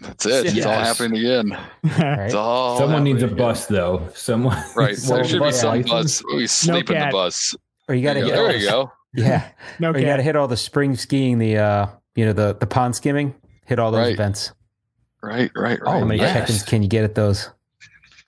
That's 0.00 0.26
it. 0.26 0.56
It's 0.56 0.66
all 0.66 0.72
happening 0.72 1.18
again. 1.18 1.50
right? 1.84 2.20
It's 2.26 2.34
all 2.34 2.78
Someone 2.78 3.04
needs 3.04 3.22
a 3.22 3.26
again. 3.26 3.36
bus 3.38 3.66
though. 3.66 4.08
Someone 4.14 4.56
Right. 4.76 4.96
So 4.96 5.14
there 5.16 5.24
should 5.24 5.42
be 5.42 5.52
some 5.52 5.82
license. 5.82 6.22
bus. 6.22 6.24
We 6.34 6.46
sleep 6.46 6.90
in 6.90 6.94
the 6.96 7.00
cat. 7.04 7.12
bus. 7.12 7.54
Or 7.88 7.94
you 7.94 8.02
got 8.02 8.14
to 8.14 8.20
There 8.20 8.28
hit 8.30 8.38
all 8.38 8.46
There 8.48 8.56
you 8.56 8.64
the, 8.66 8.70
go. 8.70 8.92
yeah, 9.14 9.48
no 9.78 9.90
or 9.92 9.98
you 9.98 10.06
got 10.06 10.16
to 10.16 10.22
hit 10.22 10.34
all 10.36 10.48
the 10.48 10.56
spring 10.56 10.96
skiing, 10.96 11.38
the 11.38 11.58
uh, 11.58 11.86
you 12.16 12.24
know, 12.26 12.32
the 12.32 12.56
the 12.58 12.66
pond 12.66 12.96
skimming, 12.96 13.34
hit 13.66 13.78
all 13.78 13.90
those 13.92 14.00
Right. 14.06 14.12
events. 14.12 14.52
Right. 15.22 15.50
Right. 15.54 15.80
Right. 15.80 16.00
How 16.00 16.04
many 16.04 16.20
yes. 16.20 16.32
check-ins 16.32 16.62
can 16.64 16.82
you 16.82 16.88
get 16.88 17.04
at 17.04 17.14
those? 17.14 17.48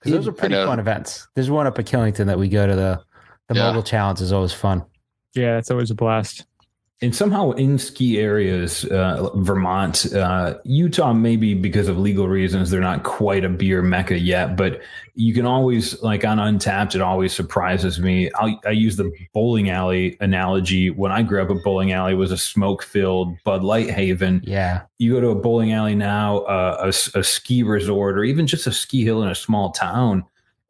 'Cause 0.01 0.11
those 0.13 0.27
are 0.27 0.31
pretty 0.31 0.55
fun 0.55 0.79
events. 0.79 1.27
There's 1.35 1.49
one 1.49 1.65
up 1.67 1.77
at 1.79 1.85
Killington 1.85 2.27
that 2.27 2.37
we 2.39 2.47
go 2.49 2.67
to 2.67 2.75
the 2.75 3.01
the 3.49 3.55
Yeah. 3.55 3.63
mobile 3.67 3.83
challenge 3.83 4.21
is 4.21 4.31
always 4.31 4.53
fun. 4.53 4.83
Yeah, 5.37 5.55
that's 5.55 5.71
always 5.71 5.91
a 5.91 5.95
blast. 5.95 6.45
and 6.99 7.15
somehow 7.15 7.51
in 7.51 7.77
ski 7.77 8.17
areas, 8.17 8.83
uh, 8.85 9.29
Vermont, 9.35 10.11
uh, 10.15 10.55
Utah, 10.65 11.13
maybe 11.13 11.53
because 11.53 11.87
of 11.87 11.99
legal 11.99 12.27
reasons, 12.27 12.71
they're 12.71 12.81
not 12.81 13.03
quite 13.03 13.45
a 13.45 13.49
beer 13.49 13.83
mecca 13.83 14.17
yet. 14.17 14.55
But 14.57 14.81
you 15.13 15.31
can 15.31 15.45
always, 15.45 16.01
like 16.01 16.25
on 16.25 16.39
Untappd, 16.39 16.95
it 16.95 17.01
always 17.01 17.33
surprises 17.33 17.99
me. 17.99 18.31
I'll, 18.33 18.59
I 18.65 18.71
use 18.71 18.95
the 18.95 19.11
bowling 19.31 19.69
alley 19.69 20.17
analogy. 20.21 20.89
When 20.89 21.11
I 21.11 21.21
grew 21.21 21.39
up, 21.39 21.51
a 21.51 21.55
bowling 21.63 21.91
alley 21.91 22.15
was 22.15 22.31
a 22.31 22.37
smoke-filled 22.37 23.43
Bud 23.43 23.63
Light 23.63 23.91
haven. 23.91 24.41
Yeah, 24.43 24.81
You 24.97 25.13
go 25.13 25.21
to 25.21 25.27
a 25.29 25.35
bowling 25.35 25.73
alley 25.73 25.93
now, 25.95 26.39
uh, 26.39 26.79
a, 26.81 26.87
s- 26.87 27.13
a 27.13 27.23
ski 27.23 27.61
resort, 27.61 28.17
or 28.17 28.23
even 28.23 28.47
just 28.47 28.65
a 28.65 28.71
ski 28.71 29.03
hill 29.03 29.21
in 29.21 29.29
a 29.29 29.35
small 29.35 29.71
town. 29.71 30.23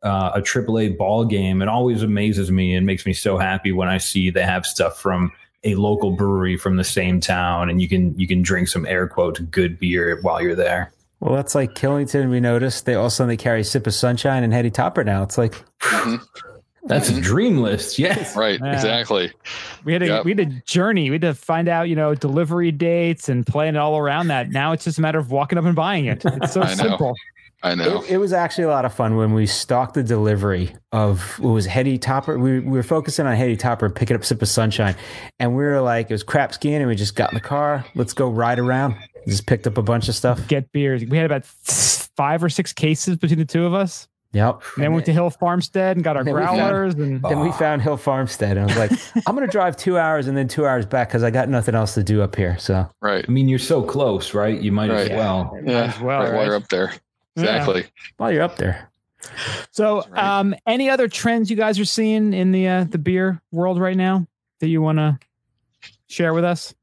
Uh, 0.04 0.32
a 0.36 0.42
AAA 0.42 0.96
ball 0.98 1.26
game. 1.26 1.62
It 1.62 1.68
always 1.68 2.04
amazes 2.04 2.52
me 2.52 2.76
and 2.76 2.86
makes 2.86 3.06
me 3.06 3.14
so 3.14 3.38
happy 3.38 3.72
when 3.72 3.88
I 3.88 3.98
see 3.98 4.30
they 4.30 4.44
have 4.44 4.64
stuff 4.66 5.02
from 5.02 5.32
a 5.64 5.74
local 5.74 6.12
brewery 6.12 6.56
from 6.56 6.78
the 6.78 6.84
same 6.84 7.20
town, 7.20 7.70
and 7.70 7.82
you 7.82 7.90
can 7.90 8.18
you 8.18 8.28
can 8.28 8.44
drink 8.44 8.68
some 8.68 8.86
air 8.86 9.08
quote 9.08 9.50
good 9.50 9.80
beer 9.80 10.20
while 10.22 10.40
you're 10.42 10.56
there. 10.56 10.92
well, 11.20 11.34
that's 11.36 11.56
like 11.56 11.74
Killington. 11.74 12.30
We 12.30 12.40
noticed 12.40 12.86
they 12.86 12.94
also 12.94 13.26
they 13.26 13.38
carry 13.38 13.64
Sip 13.64 13.88
of 13.88 13.94
Sunshine 13.96 14.44
and 14.44 14.54
Heady 14.54 14.70
Topper 14.70 15.04
now. 15.04 15.24
It's 15.24 15.38
like 15.38 15.56
That's 16.84 17.10
a 17.10 17.20
dream 17.20 17.58
list. 17.58 18.00
Yes. 18.00 18.34
Right. 18.36 18.60
Yeah. 18.62 18.74
Exactly. 18.74 19.34
We 19.84 19.92
had 19.94 20.04
a 20.04 20.08
Yep. 20.08 20.26
we 20.26 20.32
had 20.32 20.40
a 20.40 20.46
journey. 20.66 21.10
We 21.10 21.16
had 21.16 21.22
to 21.24 21.34
find 21.34 21.68
out, 21.68 21.90
you 21.90 21.96
know, 21.98 22.16
delivery 22.16 22.72
dates 22.72 23.28
and 23.28 23.46
plan 23.46 23.76
it 23.76 23.80
all 23.80 23.98
around 23.98 24.28
that. 24.28 24.52
Now 24.52 24.72
it's 24.72 24.86
just 24.86 24.98
a 24.98 25.02
matter 25.02 25.20
of 25.20 25.30
walking 25.32 25.58
up 25.58 25.66
and 25.66 25.76
buying 25.76 26.06
it. 26.06 26.22
It's 26.24 26.54
so 26.54 26.64
simple. 26.76 27.14
I 27.64 27.76
know. 27.76 28.04
It, 28.04 28.12
it 28.12 28.18
was 28.18 28.34
actually 28.34 28.66
a 28.66 28.70
lot 28.70 28.86
of 28.86 28.94
fun 28.94 29.16
when 29.16 29.34
we 29.34 29.48
stalked 29.48 29.96
the 29.96 30.04
delivery 30.04 30.76
of 30.92 31.40
what 31.40 31.52
was 31.52 31.66
Heady 31.66 31.98
Topper. 31.98 32.38
We, 32.38 32.60
we 32.60 32.72
were 32.72 32.84
focusing 32.84 33.26
on 33.26 33.36
Heady 33.36 33.58
Topper 33.58 33.90
picking 33.90 34.16
up 34.16 34.24
Sip 34.24 34.42
of 34.42 34.48
Sunshine. 34.48 34.96
And 35.40 35.56
we 35.56 35.64
were 35.64 35.82
like, 35.82 36.10
it 36.10 36.14
was 36.14 36.24
crap 36.24 36.54
skiing, 36.54 36.76
and 36.76 36.88
we 36.88 36.96
just 36.96 37.16
got 37.16 37.32
in 37.32 37.36
the 37.36 37.42
car. 37.42 37.84
Let's 37.96 38.14
go 38.14 38.30
ride 38.30 38.60
around. 38.60 38.96
Just 39.28 39.48
picked 39.48 39.66
up 39.68 39.78
a 39.78 39.82
bunch 39.82 40.08
of 40.08 40.16
stuff. 40.16 40.48
Get 40.48 40.72
beers. 40.72 41.04
We 41.04 41.18
had 41.18 41.26
about 41.26 41.46
five 41.46 42.44
or 42.44 42.50
six 42.50 42.74
cases 42.74 43.18
between 43.18 43.40
the 43.40 43.46
two 43.46 43.66
of 43.66 43.74
us. 43.74 44.08
Yep. 44.34 44.62
And 44.76 44.84
then 44.84 44.92
we 44.92 44.96
went 44.96 45.06
to 45.08 45.14
Hill 45.14 45.30
Farmstead 45.30 45.98
and 45.98 46.04
got 46.04 46.16
our 46.18 46.24
Then 46.24 46.36
we 46.36 46.42
found- 46.42 46.58
growlers 46.60 46.94
and 46.96 47.22
Then 47.24 47.40
we 47.40 47.50
ah. 47.50 47.54
found 47.54 47.82
Hill 47.82 47.98
Farmstead, 47.98 48.58
and 48.58 48.70
I 48.70 48.78
was 48.78 48.78
like, 48.78 48.92
I'm 49.28 49.36
going 49.36 49.48
to 49.48 49.52
drive 49.52 49.76
two 49.78 49.98
hours 49.98 50.28
and 50.28 50.38
then 50.38 50.48
two 50.48 50.68
hours 50.68 50.86
back 50.86 51.08
because 51.10 51.24
I 51.24 51.32
got 51.32 51.50
nothing 51.50 51.76
else 51.76 51.96
to 51.96 52.04
do 52.04 52.22
up 52.22 52.36
here. 52.36 52.58
So, 52.60 52.88
Right. 53.02 53.26
I 53.28 53.32
mean, 53.32 53.50
you're 53.50 53.58
so 53.58 53.82
close, 53.82 54.34
right? 54.34 54.60
You 54.62 54.72
might 54.72 54.92
as 54.92 55.10
well. 55.10 55.58
Yeah. 55.66 55.86
as 55.86 56.00
well, 56.00 56.20
right, 56.22 56.34
While 56.34 56.46
you're 56.46 56.56
up 56.56 56.68
there. 56.68 56.94
Yeah. 57.38 57.58
Exactly. 57.58 57.86
while 58.18 58.32
you're 58.32 58.42
up 58.44 58.58
there, 58.58 58.90
So, 59.72 60.04
right. 60.10 60.40
um, 60.40 60.56
any 60.66 60.90
other 60.90 61.08
trends 61.08 61.50
you 61.50 61.56
guys 61.56 61.80
are 61.80 61.86
seeing 61.86 62.34
in 62.34 62.52
the 62.52 62.68
uh, 62.68 62.84
the 62.86 62.98
beer 62.98 63.42
world 63.52 63.80
right 63.80 63.96
now 63.98 64.26
that 64.60 64.68
you 64.68 64.82
want 64.82 64.98
to 64.98 65.20
share 66.08 66.34
with 66.34 66.44
us? 66.44 66.74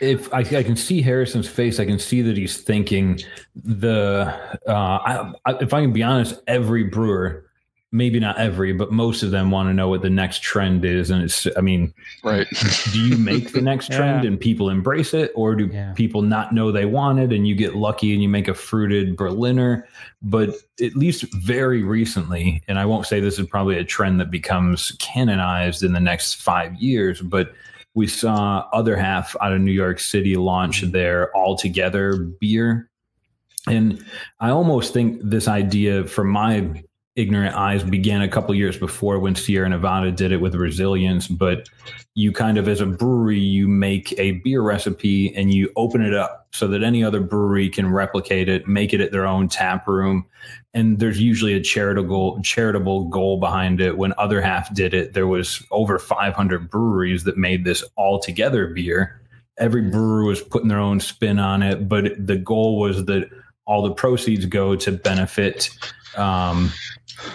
if 0.00 0.32
I, 0.32 0.38
I 0.38 0.62
can 0.62 0.76
see 0.76 1.02
Harrison's 1.02 1.46
face, 1.46 1.78
I 1.78 1.84
can 1.84 1.98
see 1.98 2.22
that 2.22 2.34
he's 2.36 2.56
thinking 2.56 3.20
the. 3.54 4.34
Uh, 4.66 4.72
I, 4.72 5.32
I, 5.44 5.52
if 5.60 5.74
I 5.74 5.82
can 5.82 5.92
be 5.92 6.02
honest, 6.02 6.40
every 6.46 6.84
brewer, 6.84 7.49
maybe 7.92 8.20
not 8.20 8.38
every, 8.38 8.72
but 8.72 8.92
most 8.92 9.22
of 9.22 9.32
them 9.32 9.50
want 9.50 9.68
to 9.68 9.74
know 9.74 9.88
what 9.88 10.02
the 10.02 10.10
next 10.10 10.42
trend 10.42 10.84
is, 10.84 11.10
and 11.10 11.22
it's. 11.24 11.46
I 11.56 11.60
mean, 11.60 11.92
Right. 12.22 12.46
do 12.92 13.00
you 13.00 13.16
make 13.16 13.52
the 13.52 13.60
next 13.60 13.90
trend 13.92 14.22
Yeah. 14.22 14.28
and 14.28 14.40
people 14.40 14.70
embrace 14.70 15.12
it, 15.12 15.32
or 15.34 15.56
do 15.56 15.68
Yeah. 15.72 15.92
people 15.94 16.22
not 16.22 16.54
know 16.54 16.70
they 16.70 16.84
want 16.84 17.18
it 17.18 17.32
and 17.32 17.48
you 17.48 17.54
get 17.54 17.74
lucky 17.74 18.12
and 18.12 18.22
you 18.22 18.28
make 18.28 18.46
a 18.46 18.54
fruited 18.54 19.16
Berliner? 19.16 19.86
But 20.22 20.54
at 20.80 20.94
least 20.94 21.24
very 21.34 21.82
recently, 21.82 22.62
and 22.68 22.78
I 22.78 22.84
won't 22.86 23.06
say 23.06 23.18
this 23.20 23.38
is 23.38 23.46
probably 23.48 23.76
a 23.76 23.84
trend 23.84 24.20
that 24.20 24.30
becomes 24.30 24.92
canonized 25.00 25.82
in 25.82 25.92
the 25.92 26.00
next 26.00 26.34
five 26.34 26.74
years, 26.76 27.20
but 27.20 27.52
we 27.94 28.06
saw 28.06 28.66
other 28.72 28.96
half 28.96 29.34
out 29.40 29.52
of 29.52 29.60
New 29.60 29.72
York 29.72 29.98
City 29.98 30.36
launch 30.36 30.82
mm-hmm. 30.82 30.92
their 30.92 31.36
all 31.36 31.56
together 31.56 32.16
beer. 32.40 32.88
And 33.66 34.04
I 34.38 34.50
almost 34.50 34.92
think 34.94 35.20
this 35.22 35.48
idea 35.48 36.04
from 36.06 36.28
my 36.28 36.82
ignorant 37.16 37.56
eyes 37.56 37.82
began 37.82 38.22
a 38.22 38.28
couple 38.28 38.54
years 38.54 38.78
before 38.78 39.18
when 39.18 39.34
Sierra 39.34 39.68
Nevada 39.68 40.12
did 40.12 40.32
it 40.32 40.40
with 40.40 40.54
resilience. 40.54 41.26
But 41.26 41.68
you 42.14 42.32
kind 42.32 42.56
of, 42.56 42.68
as 42.68 42.80
a 42.80 42.86
brewery, 42.86 43.38
you 43.38 43.68
make 43.68 44.16
a 44.18 44.32
beer 44.32 44.62
recipe 44.62 45.34
and 45.34 45.52
you 45.52 45.72
open 45.76 46.02
it 46.02 46.14
up 46.14 46.48
so 46.52 46.68
that 46.68 46.82
any 46.82 47.02
other 47.02 47.20
brewery 47.20 47.68
can 47.68 47.92
replicate 47.92 48.48
it, 48.48 48.66
make 48.68 48.92
it 48.92 49.00
at 49.00 49.12
their 49.12 49.26
own 49.26 49.48
tap 49.48 49.86
room. 49.88 50.24
And 50.72 50.98
there's 50.98 51.20
usually 51.20 51.54
a 51.54 51.60
charitable 51.60 52.40
charitable 52.42 53.08
goal 53.08 53.38
behind 53.38 53.80
it. 53.80 53.98
When 53.98 54.14
other 54.16 54.40
half 54.40 54.72
did 54.74 54.94
it, 54.94 55.12
there 55.12 55.26
was 55.26 55.64
over 55.70 55.98
500 55.98 56.70
breweries 56.70 57.24
that 57.24 57.36
made 57.36 57.64
this 57.64 57.84
all 57.96 58.20
together 58.20 58.68
beer. 58.68 59.20
Every 59.58 59.82
brewer 59.82 60.24
was 60.24 60.40
putting 60.40 60.68
their 60.68 60.78
own 60.78 61.00
spin 61.00 61.38
on 61.38 61.62
it, 61.62 61.88
but 61.88 62.26
the 62.26 62.36
goal 62.36 62.78
was 62.78 63.04
that 63.06 63.28
all 63.70 63.82
the 63.82 63.94
proceeds 63.94 64.46
go 64.46 64.74
to 64.74 64.90
benefit 64.90 65.70
um, 66.16 66.72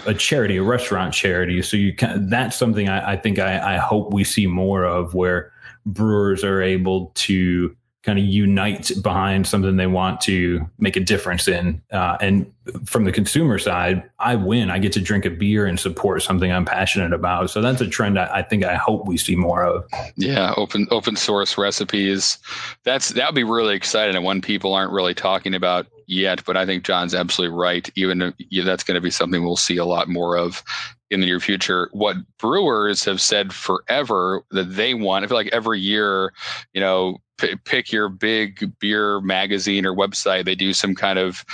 a 0.04 0.12
charity, 0.12 0.58
a 0.58 0.62
restaurant 0.62 1.14
charity. 1.14 1.62
So 1.62 1.78
you 1.78 1.94
can, 1.94 2.28
that's 2.28 2.56
something 2.58 2.90
I, 2.90 3.12
I 3.12 3.16
think 3.16 3.38
I, 3.38 3.76
I 3.76 3.78
hope 3.78 4.12
we 4.12 4.22
see 4.22 4.46
more 4.46 4.84
of, 4.84 5.14
where 5.14 5.50
brewers 5.86 6.44
are 6.44 6.60
able 6.60 7.10
to 7.14 7.74
kind 8.06 8.20
of 8.20 8.24
unite 8.24 8.92
behind 9.02 9.48
something 9.48 9.76
they 9.76 9.88
want 9.88 10.20
to 10.20 10.64
make 10.78 10.94
a 10.94 11.00
difference 11.00 11.48
in. 11.48 11.82
Uh, 11.90 12.16
and 12.20 12.50
from 12.84 13.04
the 13.04 13.10
consumer 13.10 13.58
side, 13.58 14.08
I 14.20 14.36
win. 14.36 14.70
I 14.70 14.78
get 14.78 14.92
to 14.92 15.00
drink 15.00 15.24
a 15.24 15.30
beer 15.30 15.66
and 15.66 15.78
support 15.78 16.22
something 16.22 16.52
I'm 16.52 16.64
passionate 16.64 17.12
about. 17.12 17.50
So 17.50 17.60
that's 17.60 17.80
a 17.80 17.88
trend 17.88 18.16
I, 18.16 18.36
I 18.36 18.42
think 18.42 18.64
I 18.64 18.76
hope 18.76 19.08
we 19.08 19.16
see 19.16 19.34
more 19.34 19.64
of. 19.64 19.84
Yeah, 20.16 20.54
open 20.56 20.86
open 20.92 21.16
source 21.16 21.58
recipes. 21.58 22.38
That's 22.84 23.08
that 23.10 23.26
would 23.26 23.34
be 23.34 23.44
really 23.44 23.74
exciting 23.74 24.14
and 24.14 24.24
one 24.24 24.40
people 24.40 24.72
aren't 24.72 24.92
really 24.92 25.14
talking 25.14 25.52
about 25.52 25.88
yet. 26.06 26.44
But 26.44 26.56
I 26.56 26.64
think 26.64 26.84
John's 26.84 27.14
absolutely 27.14 27.56
right. 27.56 27.90
Even 27.96 28.32
yeah, 28.38 28.62
that's 28.62 28.84
going 28.84 28.94
to 28.94 29.00
be 29.00 29.10
something 29.10 29.42
we'll 29.42 29.56
see 29.56 29.78
a 29.78 29.84
lot 29.84 30.08
more 30.08 30.38
of 30.38 30.62
in 31.10 31.20
the 31.20 31.26
near 31.26 31.40
future. 31.40 31.88
What 31.92 32.16
brewers 32.38 33.04
have 33.04 33.20
said 33.20 33.52
forever 33.52 34.44
that 34.52 34.76
they 34.76 34.94
want. 34.94 35.24
I 35.24 35.28
feel 35.28 35.36
like 35.36 35.50
every 35.52 35.80
year, 35.80 36.32
you 36.72 36.80
know, 36.80 37.18
p- 37.38 37.56
pick 37.64 37.92
your 37.92 38.08
big 38.08 38.72
beer 38.78 39.20
magazine 39.20 39.86
or 39.86 39.94
website. 39.94 40.44
They 40.44 40.54
do 40.54 40.72
some 40.72 40.94
kind 40.94 41.18
of 41.18 41.44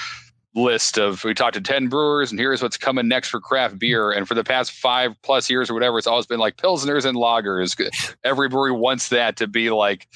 list 0.54 0.98
of 0.98 1.24
we 1.24 1.32
talked 1.32 1.54
to 1.54 1.62
10 1.62 1.88
brewers 1.88 2.30
and 2.30 2.38
here's 2.38 2.62
what's 2.62 2.76
coming 2.76 3.08
next 3.08 3.30
for 3.30 3.40
craft 3.40 3.78
beer 3.78 4.10
and 4.10 4.28
for 4.28 4.34
the 4.34 4.44
past 4.44 4.70
five 4.70 5.14
plus 5.22 5.48
years 5.48 5.70
or 5.70 5.72
whatever 5.72 5.96
it's 5.96 6.06
always 6.06 6.26
been 6.26 6.38
like 6.38 6.58
pilsners 6.58 7.06
and 7.06 7.16
lagers 7.16 7.74
every 8.22 8.50
brewery 8.50 8.70
wants 8.70 9.08
that 9.08 9.34
to 9.34 9.46
be 9.46 9.70
like 9.70 10.06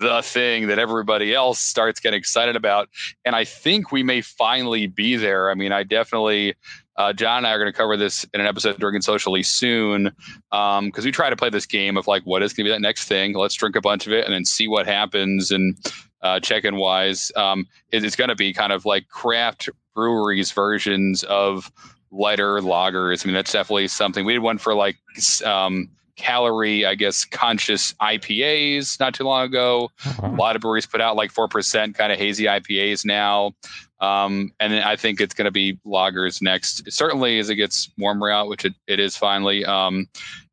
the 0.00 0.22
thing 0.22 0.66
that 0.66 0.78
everybody 0.78 1.34
else 1.34 1.60
starts 1.60 2.00
getting 2.00 2.18
excited 2.18 2.56
about. 2.56 2.88
And 3.24 3.34
I 3.34 3.44
think 3.44 3.92
we 3.92 4.02
may 4.02 4.20
finally 4.20 4.86
be 4.86 5.16
there. 5.16 5.50
I 5.50 5.54
mean, 5.54 5.72
I 5.72 5.82
definitely, 5.82 6.54
uh, 6.96 7.12
John 7.12 7.38
and 7.38 7.46
I 7.46 7.52
are 7.52 7.58
going 7.58 7.72
to 7.72 7.76
cover 7.76 7.96
this 7.96 8.24
in 8.34 8.40
an 8.40 8.46
episode 8.46 8.78
drinking 8.78 9.02
Socially 9.02 9.42
soon 9.42 10.12
because 10.50 11.04
we 11.04 11.10
try 11.10 11.30
to 11.30 11.36
play 11.36 11.50
this 11.50 11.66
game 11.66 11.96
of 11.96 12.06
like, 12.06 12.22
what 12.24 12.42
is 12.42 12.52
going 12.52 12.64
to 12.64 12.68
be 12.70 12.74
that 12.74 12.80
next 12.80 13.08
thing? 13.08 13.34
Let's 13.34 13.54
drink 13.54 13.76
a 13.76 13.80
bunch 13.80 14.06
of 14.06 14.12
it 14.12 14.24
and 14.24 14.34
then 14.34 14.44
see 14.44 14.68
what 14.68 14.86
happens. 14.86 15.50
And 15.50 15.76
uh, 16.22 16.40
check-in 16.40 16.76
wise, 16.76 17.32
um, 17.36 17.66
it, 17.90 18.04
it's 18.04 18.16
going 18.16 18.30
to 18.30 18.36
be 18.36 18.52
kind 18.52 18.72
of 18.72 18.84
like 18.84 19.08
craft 19.08 19.68
breweries 19.94 20.52
versions 20.52 21.22
of 21.24 21.70
lighter 22.10 22.60
lagers. 22.60 23.24
I 23.24 23.26
mean, 23.26 23.34
that's 23.34 23.52
definitely 23.52 23.88
something. 23.88 24.24
We 24.24 24.34
had 24.34 24.42
one 24.42 24.58
for 24.58 24.74
like 24.74 24.96
um, 25.44 25.90
calorie, 26.16 26.86
I 26.86 26.94
guess, 26.94 27.24
conscious 27.24 27.94
IPAs 27.94 28.98
not 29.00 29.14
too 29.14 29.24
long 29.24 29.46
ago. 29.46 29.90
A 30.22 30.28
lot 30.28 30.56
of 30.56 30.62
breweries 30.62 30.86
put 30.86 31.00
out 31.00 31.16
like 31.16 31.32
4% 31.32 31.94
kind 31.94 32.12
of 32.12 32.18
hazy 32.18 32.44
IPAs 32.44 33.04
now. 33.04 33.52
Um, 34.00 34.52
and 34.60 34.72
then 34.72 34.82
I 34.82 34.96
think 34.96 35.20
it's 35.20 35.34
going 35.34 35.46
to 35.46 35.50
be 35.50 35.78
lagers 35.86 36.42
next, 36.42 36.90
certainly 36.92 37.38
as 37.38 37.48
it 37.48 37.56
gets 37.56 37.90
warmer 37.96 38.30
out, 38.30 38.48
which 38.48 38.64
it, 38.64 38.74
it 38.86 39.00
is 39.00 39.16
finally. 39.16 39.64
Um, 39.64 40.06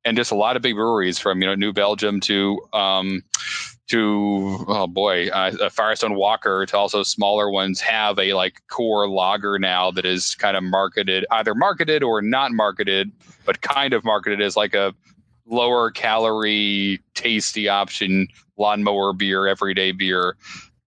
and 0.05 0.15
just 0.15 0.31
a 0.31 0.35
lot 0.35 0.55
of 0.55 0.61
big 0.61 0.75
breweries 0.75 1.19
from, 1.19 1.41
you 1.41 1.47
know, 1.47 1.55
New 1.55 1.73
Belgium 1.73 2.19
to, 2.21 2.59
um, 2.73 3.23
to 3.91 4.63
oh 4.69 4.87
boy, 4.87 5.27
uh, 5.27 5.69
Firestone 5.69 6.15
Walker 6.15 6.65
to 6.65 6.77
also 6.77 7.03
smaller 7.03 7.51
ones 7.51 7.81
have 7.81 8.17
a 8.19 8.33
like 8.33 8.61
core 8.69 9.09
lager 9.09 9.59
now 9.59 9.91
that 9.91 10.05
is 10.05 10.33
kind 10.35 10.55
of 10.55 10.63
marketed, 10.63 11.25
either 11.29 11.53
marketed 11.53 12.01
or 12.01 12.21
not 12.21 12.53
marketed, 12.53 13.11
but 13.45 13.61
kind 13.61 13.93
of 13.93 14.05
marketed 14.05 14.39
as 14.41 14.55
like 14.55 14.73
a 14.73 14.95
lower 15.45 15.91
calorie, 15.91 16.99
tasty 17.13 17.67
option, 17.67 18.27
lawnmower 18.57 19.13
beer, 19.13 19.47
everyday 19.47 19.91
beer, 19.91 20.37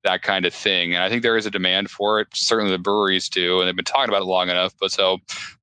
that 0.04 0.22
kind 0.22 0.44
of 0.46 0.54
thing. 0.54 0.94
And 0.94 1.02
I 1.02 1.08
think 1.08 1.22
there 1.22 1.36
is 1.36 1.46
a 1.46 1.50
demand 1.50 1.90
for 1.90 2.20
it. 2.20 2.28
Certainly 2.34 2.72
the 2.72 2.78
breweries 2.78 3.28
do, 3.28 3.60
and 3.60 3.68
they've 3.68 3.76
been 3.76 3.84
talking 3.84 4.08
about 4.08 4.22
it 4.22 4.26
long 4.26 4.48
enough. 4.48 4.74
But 4.78 4.92
so 4.92 5.18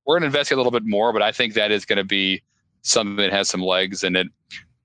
we're 0.06 0.16
going 0.16 0.22
to 0.22 0.28
investigate 0.28 0.58
a 0.58 0.62
little 0.62 0.78
bit 0.78 0.86
more. 0.86 1.14
But 1.14 1.22
I 1.22 1.32
think 1.32 1.54
that 1.54 1.72
is 1.72 1.86
going 1.86 1.98
to 1.98 2.04
be 2.04 2.42
something 2.82 3.16
that 3.18 3.32
has 3.32 3.50
some 3.50 3.62
legs, 3.62 4.04
and 4.04 4.18
it 4.18 4.28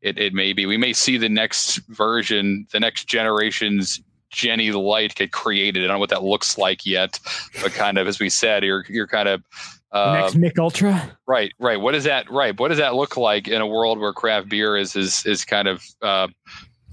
it 0.02 0.18
it 0.18 0.34
may 0.34 0.52
be. 0.52 0.66
We 0.66 0.76
may 0.76 0.92
see 0.92 1.16
the 1.16 1.28
next 1.28 1.78
version, 1.88 2.66
the 2.72 2.80
next 2.80 3.06
generation's 3.06 4.00
Genny 4.32 4.72
Light 4.72 5.14
get 5.14 5.32
created. 5.32 5.84
I 5.84 5.86
don't 5.86 5.96
know 5.96 6.00
what 6.00 6.10
that 6.10 6.22
looks 6.22 6.58
like 6.58 6.84
yet, 6.84 7.18
but 7.62 7.72
kind 7.72 7.98
of 7.98 8.06
as 8.06 8.20
we 8.20 8.28
said, 8.28 8.62
you're 8.62 8.84
you're 8.88 9.06
kind 9.06 9.28
of 9.28 9.42
The 9.92 9.98
uh, 9.98 10.14
next 10.14 10.34
Mich 10.36 10.58
Ultra. 10.58 11.18
Right, 11.26 11.52
right. 11.58 11.80
What 11.80 11.92
does 11.92 12.04
that 12.04 12.30
right? 12.30 12.58
What 12.58 12.68
does 12.68 12.78
that 12.78 12.94
look 12.94 13.16
like 13.16 13.48
in 13.48 13.60
a 13.60 13.66
world 13.66 13.98
where 13.98 14.12
craft 14.12 14.48
beer 14.48 14.76
is 14.76 14.96
is 14.96 15.24
is 15.26 15.44
kind 15.44 15.68
of 15.68 15.82
uh, 16.02 16.28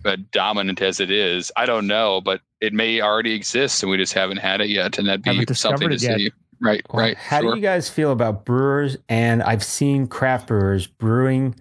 uh, 0.06 0.18
dominant 0.32 0.82
as 0.82 1.00
it 1.00 1.12
is? 1.12 1.52
I 1.58 1.66
don't 1.66 1.88
know, 1.88 2.22
but 2.22 2.42
it 2.62 2.74
may 2.74 3.02
already 3.02 3.34
exist 3.34 3.84
and 3.84 3.90
we 3.90 3.98
just 3.98 4.14
haven't 4.14 4.38
had 4.38 4.62
it 4.62 4.70
yet, 4.70 4.98
and 4.98 5.08
that'd 5.08 5.24
be 5.24 5.32
something 5.54 5.90
to 5.90 5.96
discovered 5.96 6.00
see. 6.00 6.32
Right, 6.62 6.82
Well, 6.90 7.04
right. 7.04 7.18
How 7.18 7.42
sure. 7.42 7.52
do 7.52 7.58
you 7.58 7.62
guys 7.62 7.90
feel 7.90 8.14
about 8.14 8.46
brewers? 8.46 8.96
And 9.10 9.44
I've 9.44 9.64
seen 9.64 10.08
craft 10.08 10.48
brewers 10.48 10.88
brewing 10.88 11.56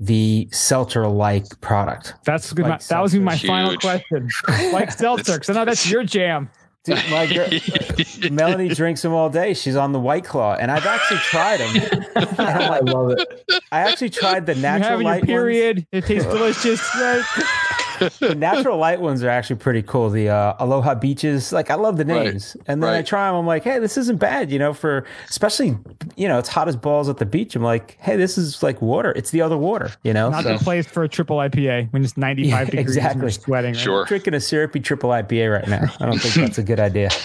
the 0.00 0.48
seltzer 0.52 1.06
like 1.06 1.60
product. 1.60 2.14
That's 2.24 2.52
good. 2.54 2.64
Like 2.64 2.86
that 2.86 3.02
was 3.02 3.14
my 3.14 3.32
seltzer. 3.32 3.46
final 3.46 3.76
question. 3.76 4.30
like 4.72 4.90
seltzer, 4.92 5.34
because 5.34 5.50
I 5.50 5.52
know 5.52 5.64
that's 5.66 5.90
your 5.90 6.02
jam. 6.04 6.48
Dude, 6.88 7.10
my 7.10 7.26
girl, 7.26 7.48
Melanie 8.32 8.68
drinks 8.68 9.02
them 9.02 9.12
all 9.12 9.30
day. 9.30 9.54
She's 9.54 9.76
on 9.76 9.92
the 9.92 10.00
White 10.00 10.24
Claw, 10.24 10.54
and 10.54 10.70
I've 10.70 10.86
actually 10.86 11.18
tried 11.20 11.58
them. 11.60 12.04
I 12.38 12.80
love 12.80 13.10
it. 13.12 13.44
I 13.70 13.80
actually 13.80 14.10
tried 14.10 14.46
the 14.46 14.54
You're 14.54 14.62
natural 14.62 14.90
having 14.90 15.06
your 15.06 15.12
light 15.14 15.20
ones. 15.22 15.26
period. 15.26 15.86
It 15.92 16.04
tastes 16.04 16.26
delicious. 16.26 16.80
Right? 18.00 18.12
The 18.20 18.34
natural 18.34 18.76
light 18.78 19.00
ones 19.00 19.22
are 19.22 19.28
actually 19.28 19.56
pretty 19.56 19.82
cool. 19.82 20.10
The 20.10 20.28
uh, 20.28 20.54
Aloha 20.58 20.94
Beaches, 20.94 21.52
like 21.52 21.70
I 21.70 21.74
love 21.74 21.96
the 21.96 22.04
Right, 22.04 22.24
names. 22.32 22.56
And 22.66 22.82
then 22.82 22.92
I 22.94 23.02
try 23.02 23.26
them. 23.28 23.36
I'm 23.36 23.46
like, 23.46 23.64
hey, 23.64 23.78
this 23.78 23.96
isn't 23.96 24.18
bad. 24.18 24.50
You 24.50 24.58
know, 24.58 24.72
for 24.74 25.04
especially, 25.28 25.76
you 26.16 26.28
know, 26.28 26.38
it's 26.38 26.48
hot 26.48 26.68
as 26.68 26.76
balls 26.76 27.08
at 27.08 27.16
the 27.18 27.26
beach. 27.26 27.56
I'm 27.56 27.62
like, 27.62 27.96
hey, 28.00 28.16
this 28.16 28.36
is 28.38 28.62
like 28.62 28.80
water. 28.82 29.12
It's 29.16 29.30
the 29.30 29.42
other 29.42 29.56
water. 29.56 29.90
You 30.02 30.12
know, 30.12 30.30
Not 30.30 30.44
So- 30.44 30.58
the 30.58 30.64
place 30.64 30.86
for 30.86 31.02
a 31.04 31.08
triple 31.08 31.38
IPA 31.38 31.92
when 31.92 32.04
it's 32.04 32.16
95 32.16 32.50
Yeah, 32.50 32.64
degrees 32.64 32.70
and 32.70 32.80
exactly. 32.80 33.20
you're 33.22 33.30
sweating. 33.30 33.72
Right? 33.74 33.80
Sure. 33.80 34.04
drinking 34.04 34.34
a 34.34 34.40
syrupy 34.40 34.80
triple 34.80 35.10
IPA 35.10 35.52
right 35.52 35.68
now. 35.68 35.84
I 36.00 36.06
don't 36.06 36.18
think 36.18 36.34
that's 36.34 36.58
a 36.58 36.62
good 36.62 36.80
idea. 36.80 37.10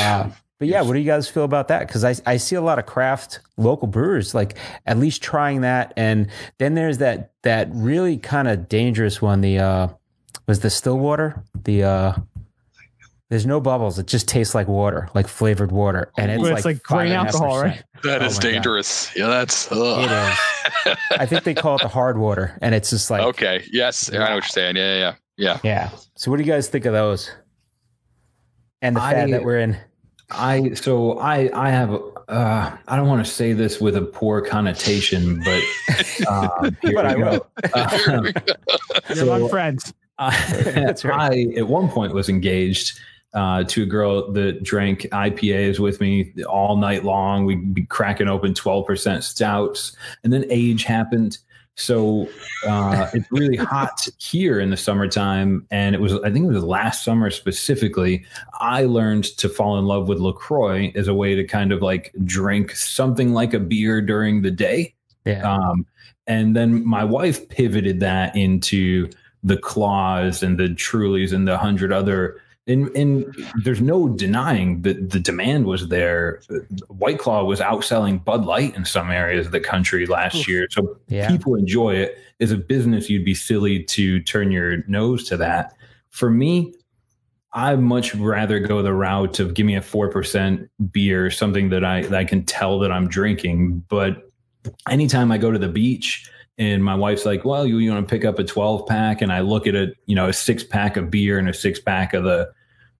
Uh, 0.00 0.28
but 0.58 0.68
yeah, 0.68 0.80
what 0.82 0.92
do 0.92 1.00
you 1.00 1.04
guys 1.06 1.28
feel 1.28 1.42
about 1.42 1.66
that? 1.68 1.88
Because 1.88 2.04
I, 2.04 2.14
I 2.24 2.36
see 2.36 2.54
a 2.54 2.60
lot 2.60 2.78
of 2.78 2.86
craft 2.86 3.40
local 3.56 3.88
brewers 3.88 4.32
like 4.32 4.56
at 4.86 4.96
least 4.96 5.20
trying 5.20 5.62
that, 5.62 5.92
and 5.96 6.28
then 6.58 6.74
there's 6.74 6.98
that 6.98 7.32
that 7.42 7.68
really 7.72 8.16
kind 8.16 8.46
of 8.46 8.68
dangerous 8.68 9.20
one. 9.20 9.40
The 9.40 9.58
uh, 9.58 9.88
was 10.46 10.60
the 10.60 10.70
Stillwater. 10.70 11.42
The 11.64 11.84
uh, 11.84 12.12
there's 13.30 13.46
no 13.46 13.60
bubbles. 13.60 13.98
It 13.98 14.06
just 14.06 14.28
tastes 14.28 14.54
like 14.54 14.68
water, 14.68 15.08
like 15.14 15.26
flavored 15.26 15.72
water, 15.72 16.10
and 16.18 16.30
it's 16.30 16.40
Well, 16.42 16.50
like 16.50 16.58
it's 16.58 16.64
like 16.66 16.82
grain 16.82 17.12
alcohol, 17.12 17.60
right? 17.62 17.82
That 18.04 18.22
Oh 18.22 18.26
is 18.26 18.36
my 18.36 18.42
God. 18.42 18.52
dangerous. 18.52 19.10
Yeah, 19.16 19.28
that's 19.28 19.70
ugh. 19.72 20.04
is. 20.04 20.96
I 21.18 21.26
think 21.26 21.44
they 21.44 21.54
call 21.54 21.76
it 21.76 21.82
the 21.82 21.88
hard 21.88 22.18
water, 22.18 22.58
and 22.60 22.74
it's 22.74 22.90
just 22.90 23.10
like 23.10 23.22
okay. 23.22 23.64
Yes, 23.72 24.10
I 24.12 24.16
know 24.18 24.20
what 24.24 24.30
you're 24.34 24.42
saying. 24.42 24.76
Yeah, 24.76 24.98
yeah, 24.98 25.14
yeah. 25.36 25.58
yeah. 25.62 25.90
So 26.16 26.30
what 26.30 26.36
do 26.38 26.42
you 26.44 26.52
guys 26.52 26.68
think 26.68 26.84
of 26.84 26.92
those? 26.92 27.30
And 28.82 28.96
the 28.96 29.00
fad 29.00 29.28
I- 29.28 29.30
that 29.32 29.44
we're 29.44 29.60
in. 29.60 29.76
I 30.34 30.72
so 30.74 31.18
I 31.18 31.50
I 31.54 31.70
have 31.70 31.92
uh, 32.28 32.76
I 32.88 32.96
don't 32.96 33.06
want 33.06 33.24
to 33.24 33.30
say 33.30 33.52
this 33.52 33.80
with 33.80 33.96
a 33.96 34.00
poor 34.02 34.40
connotation, 34.40 35.42
but 35.44 35.62
um, 36.26 36.76
here 36.82 36.94
But 36.94 37.04
we 37.04 37.10
I 37.10 37.14
go. 37.14 37.30
will. 37.30 37.46
Um, 37.74 38.24
You're 39.08 39.16
So- 39.16 39.32
among 39.34 39.48
friends. 39.50 39.92
I, 40.66 40.70
That's 40.70 41.04
right. 41.04 41.48
I 41.54 41.58
at 41.58 41.68
one 41.68 41.88
point 41.88 42.14
was 42.14 42.28
engaged 42.28 42.98
uh, 43.34 43.64
to 43.64 43.82
a 43.82 43.86
girl 43.86 44.30
that 44.32 44.62
drank 44.62 45.02
IPAs 45.02 45.78
with 45.78 46.00
me 46.00 46.32
all 46.48 46.76
night 46.76 47.04
long. 47.04 47.44
We'd 47.44 47.74
be 47.74 47.84
cracking 47.84 48.28
open 48.28 48.54
12% 48.54 49.22
stouts, 49.22 49.96
and 50.22 50.32
then 50.32 50.44
age 50.50 50.84
happened. 50.84 51.38
So 51.76 52.28
uh, 52.68 53.08
it's 53.14 53.30
really 53.32 53.56
hot 53.56 54.06
here 54.18 54.60
in 54.60 54.70
the 54.70 54.76
summertime, 54.76 55.66
and 55.70 55.94
it 55.94 56.00
was 56.00 56.14
I 56.14 56.30
think 56.30 56.44
it 56.44 56.52
was 56.52 56.64
last 56.64 57.04
summer 57.04 57.30
specifically. 57.30 58.24
I 58.60 58.84
learned 58.84 59.24
to 59.38 59.48
fall 59.48 59.78
in 59.78 59.86
love 59.86 60.08
with 60.08 60.18
Lacroix 60.18 60.92
as 60.94 61.08
a 61.08 61.14
way 61.14 61.34
to 61.34 61.44
kind 61.44 61.72
of 61.72 61.80
like 61.80 62.12
drink 62.24 62.72
something 62.72 63.32
like 63.32 63.54
a 63.54 63.60
beer 63.60 64.02
during 64.02 64.42
the 64.42 64.50
day. 64.50 64.94
Yeah. 65.24 65.50
Um, 65.50 65.86
and 66.26 66.54
then 66.54 66.86
my 66.86 67.04
wife 67.04 67.48
pivoted 67.48 68.00
that 68.00 68.36
into 68.36 69.08
the 69.42 69.56
claws 69.56 70.42
and 70.42 70.58
the 70.58 70.68
trulies 70.68 71.32
and 71.32 71.46
the 71.46 71.58
hundred 71.58 71.92
other. 71.92 72.40
And, 72.68 72.96
and 72.96 73.26
there's 73.64 73.80
no 73.80 74.08
denying 74.08 74.82
that 74.82 75.10
the 75.10 75.18
demand 75.18 75.66
was 75.66 75.88
there. 75.88 76.40
White 76.86 77.18
Claw 77.18 77.42
was 77.42 77.58
outselling 77.58 78.24
Bud 78.24 78.44
Light 78.44 78.76
in 78.76 78.84
some 78.84 79.10
areas 79.10 79.46
of 79.46 79.52
the 79.52 79.58
country 79.58 80.06
last 80.06 80.46
year. 80.46 80.68
So 80.70 80.96
Yeah. 81.08 81.28
people 81.28 81.56
enjoy 81.56 81.94
it. 81.96 82.16
As 82.40 82.52
a 82.52 82.56
business, 82.56 83.10
you'd 83.10 83.24
be 83.24 83.34
silly 83.34 83.82
to 83.84 84.20
turn 84.20 84.52
your 84.52 84.84
nose 84.86 85.24
to 85.28 85.36
that. 85.38 85.74
For 86.10 86.30
me, 86.30 86.72
I'd 87.52 87.80
much 87.80 88.14
rather 88.14 88.60
go 88.60 88.80
the 88.80 88.94
route 88.94 89.40
of 89.40 89.54
give 89.54 89.66
me 89.66 89.74
a 89.74 89.82
four 89.82 90.08
percent 90.08 90.70
beer, 90.92 91.30
something 91.30 91.68
that 91.70 91.84
I 91.84 92.02
that 92.02 92.14
I 92.14 92.24
can 92.24 92.44
tell 92.44 92.78
that 92.78 92.92
I'm 92.92 93.08
drinking. 93.08 93.84
But 93.88 94.30
anytime 94.88 95.30
I 95.32 95.38
go 95.38 95.50
to 95.50 95.58
the 95.58 95.68
beach 95.68 96.30
and 96.58 96.84
my 96.84 96.94
wife's 96.94 97.24
like, 97.26 97.44
"Well, 97.44 97.66
you, 97.66 97.78
you 97.78 97.90
want 97.92 98.06
to 98.08 98.12
pick 98.14 98.24
up 98.24 98.38
a 98.38 98.44
12 98.44 98.86
pack?" 98.86 99.22
and 99.22 99.32
I 99.32 99.40
look 99.40 99.66
at 99.66 99.74
a 99.74 99.92
you 100.06 100.14
know 100.14 100.28
a 100.28 100.32
six 100.32 100.62
pack 100.64 100.96
of 100.96 101.10
beer 101.10 101.38
and 101.38 101.48
a 101.48 101.54
six 101.54 101.78
pack 101.80 102.14
of 102.14 102.24
the 102.24 102.52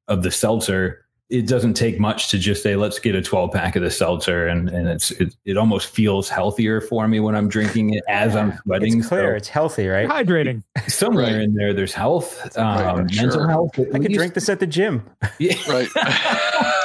of 0.08 0.22
the 0.22 0.30
seltzer. 0.30 0.98
It 1.30 1.46
doesn't 1.46 1.72
take 1.74 1.98
much 1.98 2.28
to 2.30 2.38
just 2.38 2.62
say, 2.62 2.76
"Let's 2.76 2.98
get 2.98 3.14
a 3.14 3.22
12 3.22 3.52
pack 3.52 3.74
of 3.74 3.82
the 3.82 3.90
seltzer," 3.90 4.46
and 4.48 4.68
and 4.68 4.86
it's 4.86 5.10
it, 5.12 5.34
it 5.46 5.56
almost 5.56 5.88
feels 5.88 6.28
healthier 6.28 6.80
for 6.82 7.08
me 7.08 7.20
when 7.20 7.34
I'm 7.34 7.48
drinking 7.48 7.94
it 7.94 8.02
as 8.06 8.36
I'm 8.36 8.52
sweating. 8.64 8.98
It's 8.98 9.08
clear. 9.08 9.32
So 9.32 9.36
It's 9.36 9.48
healthy, 9.48 9.86
right? 9.88 10.06
Hydrating. 10.08 10.62
somewhere 10.88 11.24
Right. 11.24 11.40
in 11.42 11.54
there, 11.54 11.72
there's 11.72 11.94
health, 11.94 12.54
um, 12.58 12.64
Right, 12.66 12.96
mental 13.16 13.30
sure. 13.40 13.48
health. 13.48 13.70
I 13.78 13.84
could 13.84 14.02
least. 14.08 14.14
drink 14.18 14.34
this 14.34 14.50
at 14.50 14.60
the 14.60 14.66
gym. 14.66 15.04
Yeah. 15.38 15.54
Right. 15.68 15.88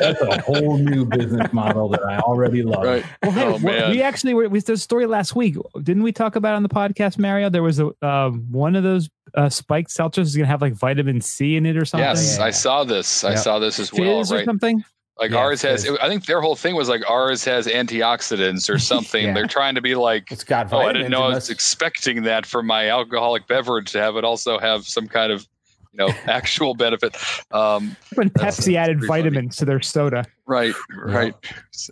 That's 0.00 0.20
a 0.20 0.40
whole 0.42 0.78
new 0.78 1.04
business 1.04 1.52
model 1.52 1.88
that 1.90 2.02
I 2.04 2.18
already 2.18 2.62
love. 2.62 2.84
right. 2.84 3.04
Well, 3.22 3.32
hey, 3.32 3.44
Oh, 3.44 3.58
wh- 3.58 3.62
man. 3.62 3.90
we 3.90 4.02
actually 4.02 4.34
were, 4.34 4.48
we 4.48 4.60
did 4.60 4.70
a 4.70 4.76
story 4.76 5.06
last 5.06 5.34
week. 5.34 5.56
Didn't 5.82 6.02
we 6.02 6.12
talk 6.12 6.36
about 6.36 6.54
on 6.54 6.62
the 6.62 6.68
podcast, 6.68 7.18
Mario? 7.18 7.48
There 7.50 7.62
was 7.62 7.80
a 7.80 7.90
um, 8.06 8.46
one 8.50 8.76
of 8.76 8.82
those 8.82 9.08
uh, 9.34 9.48
spiked 9.48 9.90
seltzers 9.90 10.22
is 10.22 10.36
going 10.36 10.44
to 10.46 10.50
have 10.50 10.62
like 10.62 10.74
vitamin 10.74 11.20
C 11.20 11.56
in 11.56 11.66
it 11.66 11.76
or 11.76 11.84
something. 11.84 12.06
Yes, 12.08 12.36
Yeah. 12.38 12.44
I 12.44 12.50
saw 12.50 12.84
this. 12.84 13.24
I 13.24 13.30
Yeah. 13.30 13.36
saw 13.36 13.58
this 13.58 13.78
as 13.78 13.92
well. 13.92 14.20
Fizz 14.20 14.32
or 14.32 14.36
Right. 14.36 14.44
something. 14.44 14.84
Like 15.18 15.32
Yeah, 15.32 15.36
ours 15.38 15.60
has. 15.62 15.84
fizz. 15.84 15.98
I 16.00 16.08
think 16.08 16.24
their 16.24 16.40
whole 16.40 16.56
thing 16.56 16.74
was 16.74 16.88
like 16.88 17.02
ours 17.08 17.44
has 17.44 17.66
antioxidants 17.66 18.70
or 18.72 18.78
something. 18.90 19.26
Yeah. 19.26 19.34
They're 19.34 19.46
trying 19.46 19.74
to 19.74 19.82
be 19.82 19.94
like. 19.94 20.32
It's 20.32 20.44
got 20.44 20.72
Oh, 20.72 20.78
I 20.78 20.86
vitamins. 20.86 20.96
didn't 21.04 21.10
know 21.12 21.22
I 21.24 21.28
was 21.28 21.34
that's- 21.34 21.50
expecting 21.50 22.22
that 22.22 22.46
for 22.46 22.62
my 22.62 22.88
alcoholic 22.88 23.46
beverage 23.46 23.92
to 23.92 23.98
have 24.00 24.16
it 24.16 24.24
also 24.24 24.58
have 24.58 24.84
some 24.86 25.06
kind 25.08 25.30
of, 25.30 25.46
you 25.92 25.98
know, 25.98 26.08
actual 26.26 26.74
benefit. 26.74 27.16
Um, 27.50 27.96
When 28.14 28.28
That's- 28.34 28.60
Pepsi 28.60 28.74
added 28.76 28.98
pretty 28.98 29.08
funny. 29.08 29.22
vitamins 29.22 29.56
to 29.56 29.64
their 29.64 29.80
soda. 29.80 30.24
right, 30.46 30.74
right. 30.96 31.34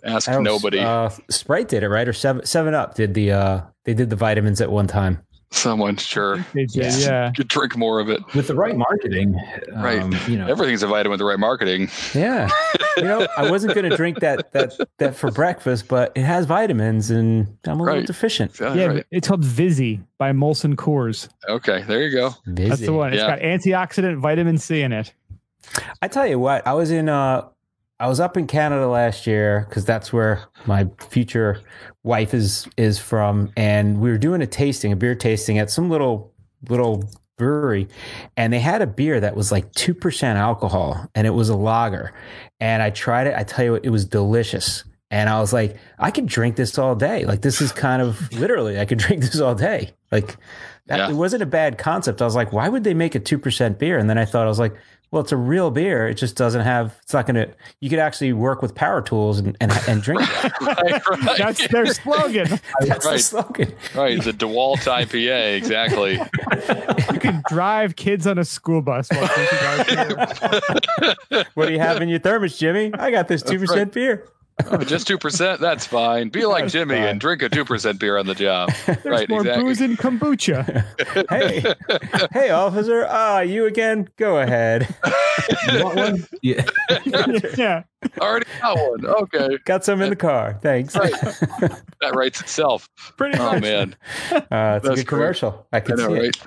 Ask 0.03 0.27
I 0.29 0.33
don't- 0.33 0.43
nobody. 0.43 0.79
Uh, 0.79 1.09
Sprite 1.29 1.67
did 1.69 1.83
it 1.83 1.89
right, 1.89 2.07
or 2.07 2.13
Seven 2.13 2.45
Seven 2.45 2.73
Up 2.73 2.95
did 2.95 3.13
the 3.13 3.31
uh, 3.31 3.61
they 3.85 3.93
did 3.93 4.09
the 4.09 4.15
vitamins 4.15 4.61
at 4.61 4.71
one 4.71 4.87
time. 4.87 5.21
Someone 5.51 5.97
sure. 5.97 6.45
They 6.53 6.65
did, 6.65 6.93
Yeah. 6.93 6.97
yeah. 6.99 7.31
Could 7.35 7.47
drink 7.47 7.75
more 7.75 7.99
of 7.99 8.09
it. 8.09 8.21
With 8.35 8.47
the 8.47 8.55
right 8.55 8.77
marketing, 8.77 9.35
Right. 9.75 9.99
um, 10.01 10.15
you 10.27 10.37
know, 10.37 10.47
Everything's 10.47 10.83
a 10.83 10.87
vitamin 10.87 11.11
with 11.11 11.19
the 11.19 11.25
right 11.25 11.39
marketing. 11.39 11.89
Yeah, 12.13 12.49
you 12.97 13.03
know, 13.03 13.27
I 13.35 13.49
wasn't 13.49 13.73
going 13.73 13.89
to 13.89 13.95
drink 13.97 14.19
that 14.19 14.51
that 14.53 14.73
that 14.99 15.15
for 15.15 15.31
breakfast, 15.31 15.87
but 15.87 16.11
it 16.15 16.23
has 16.23 16.45
vitamins, 16.45 17.09
and 17.09 17.47
I'm 17.65 17.79
a 17.79 17.83
little 17.83 18.03
deficient. 18.03 18.59
Yeah, 18.59 18.73
Yeah, 18.75 18.85
right. 18.85 19.05
it's 19.11 19.27
called 19.27 19.43
Vizzy 19.43 20.01
by 20.19 20.31
Molson 20.33 20.75
Coors. 20.75 21.29
Okay, 21.47 21.83
there 21.83 22.01
you 22.03 22.11
go. 22.15 22.31
That's 22.45 22.81
the 22.81 22.93
one. 22.93 23.13
It's 23.13 23.21
Yeah. 23.23 23.29
got 23.37 23.39
antioxidant 23.39 24.17
vitamin 24.19 24.57
C 24.59 24.81
in 24.81 24.91
it. 24.93 25.13
I 26.01 26.07
tell 26.07 26.27
you 26.27 26.37
what, 26.39 26.65
I 26.67 26.73
was 26.73 26.91
in 26.91 27.09
uh 27.09 27.47
I 27.99 28.07
was 28.07 28.19
up 28.19 28.37
in 28.37 28.47
Canada 28.47 28.87
last 28.87 29.27
year 29.27 29.65
because 29.67 29.83
that's 29.85 30.13
where 30.13 30.43
my 30.65 30.87
future 31.09 31.61
wife 32.03 32.33
is 32.33 32.67
is 32.77 32.97
from, 32.99 33.51
and 33.57 33.99
we 33.99 34.09
were 34.09 34.17
doing 34.17 34.41
a 34.41 34.47
tasting, 34.47 34.91
a 34.91 34.95
beer 34.95 35.15
tasting 35.15 35.57
at 35.59 35.69
some 35.69 35.89
little 35.89 36.33
little 36.69 37.03
brewery, 37.37 37.87
and 38.37 38.53
they 38.53 38.59
had 38.59 38.81
a 38.81 38.87
beer 38.87 39.19
that 39.19 39.35
was 39.35 39.51
like 39.51 39.71
two 39.73 39.93
percent 39.93 40.37
alcohol, 40.37 41.07
and 41.13 41.27
it 41.27 41.31
was 41.31 41.49
a 41.49 41.55
lager, 41.55 42.13
and 42.59 42.81
I 42.81 42.89
tried 42.89 43.27
it. 43.27 43.35
I 43.35 43.43
tell 43.43 43.65
you 43.65 43.71
what, 43.73 43.85
it 43.85 43.89
was 43.89 44.05
delicious. 44.05 44.83
And 45.11 45.27
I 45.27 45.39
was 45.39 45.51
like, 45.51 45.75
I 45.97 46.11
could 46.11 46.27
drink 46.27 46.55
this 46.55 46.77
all 46.77 46.93
day. 46.93 47.25
Like 47.25 47.41
this 47.41 47.61
is 47.61 47.71
kind 47.71 47.99
of 47.99 48.31
literally, 48.39 48.79
I 48.79 48.85
could 48.85 48.99
drink 48.99 49.23
this 49.23 49.39
all 49.39 49.55
day. 49.55 49.89
Like 50.11 50.37
that, 50.85 50.99
Yeah. 50.99 51.09
it 51.09 51.15
wasn't 51.15 51.41
a 51.41 51.47
bad 51.47 51.79
concept. 51.79 52.21
I 52.21 52.25
was 52.25 52.35
like, 52.35 52.53
why 52.53 52.69
would 52.69 52.83
they 52.83 52.93
make 52.93 53.15
a 53.15 53.19
two 53.19 53.39
percent 53.39 53.79
beer? 53.79 53.97
And 53.97 54.07
then 54.07 54.19
I 54.19 54.25
thought 54.25 54.45
I 54.45 54.49
was 54.49 54.59
like, 54.59 54.75
well, 55.11 55.21
it's 55.23 55.31
a 55.31 55.37
real 55.37 55.71
beer. 55.71 56.07
It 56.07 56.15
just 56.15 56.35
doesn't 56.35 56.61
have. 56.61 56.95
It's 57.03 57.13
not 57.13 57.25
going 57.25 57.35
to. 57.35 57.53
You 57.79 57.89
could 57.89 57.99
actually 57.99 58.31
work 58.33 58.61
with 58.61 58.75
power 58.75 59.01
tools 59.01 59.39
and 59.39 59.57
and, 59.59 59.71
and 59.87 60.01
drink. 60.01 60.21
it. 60.23 60.51
Right, 60.61 61.07
right. 61.09 61.37
That's 61.37 61.67
their 61.69 61.85
slogan. 61.87 62.47
That's 62.81 63.05
the 63.05 63.09
Right. 63.11 63.19
slogan. 63.19 63.73
right. 63.95 64.21
The 64.23 64.31
DeWalt 64.33 64.77
IPA, 64.87 65.57
exactly. 65.57 66.13
You 67.13 67.19
can 67.19 67.41
drive 67.49 67.95
kids 67.95 68.27
on 68.27 68.37
a 68.37 68.45
school 68.45 68.81
bus 68.81 69.09
while 69.11 69.27
drinking 69.27 69.59
our 69.59 69.85
beer. 71.27 71.45
What 71.55 71.67
do 71.67 71.73
you 71.73 71.79
have 71.79 72.01
in 72.01 72.09
your 72.09 72.19
thermos, 72.19 72.57
Jimmy? 72.57 72.91
I 72.93 73.11
got 73.11 73.27
this 73.27 73.41
two 73.41 73.57
percent 73.59 73.93
beer. 73.93 74.27
Oh, 74.71 74.77
just 74.79 75.07
two 75.07 75.17
percent. 75.17 75.59
That's 75.61 75.85
fine. 75.85 76.29
Be 76.29 76.45
like 76.45 76.63
That's 76.65 76.73
Jimmy 76.73 76.95
fine. 76.95 77.03
and 77.05 77.19
drink 77.19 77.41
a 77.41 77.49
two 77.49 77.63
percent 77.65 77.99
beer 77.99 78.17
on 78.17 78.25
the 78.27 78.35
job. 78.35 78.71
There's 78.85 79.05
right. 79.05 79.29
more 79.29 79.41
Exactly. 79.41 79.63
booze 79.63 79.81
in 79.81 79.97
kombucha. 79.97 80.85
Hey, 81.29 81.63
hey, 82.33 82.49
officer. 82.51 83.05
Ah, 83.09 83.39
you 83.39 83.65
again? 83.65 84.09
Go 84.17 84.37
ahead. 84.39 84.87
You 85.71 85.83
want 85.83 85.95
one? 85.95 86.27
Yeah. 86.41 86.65
yeah. 87.57 87.83
Already 88.19 88.45
got 88.61 88.77
one. 88.77 89.05
Okay, 89.05 89.57
Got 89.65 89.83
some 89.85 90.01
in 90.01 90.09
the 90.09 90.15
car. 90.15 90.57
Thanks. 90.61 90.95
Right. 90.95 91.11
that 91.21 92.11
writes 92.15 92.41
itself. 92.41 92.87
Pretty 93.17 93.37
Oh 93.39 93.53
much. 93.53 93.61
man, 93.61 93.95
Uh, 94.31 94.79
it's 94.81 94.85
a 94.87 94.89
good 94.89 94.95
great. 94.95 95.07
commercial. 95.07 95.67
I 95.73 95.77
I 95.77 95.83
know, 95.89 95.95
see 95.95 96.03
it. 96.03 96.37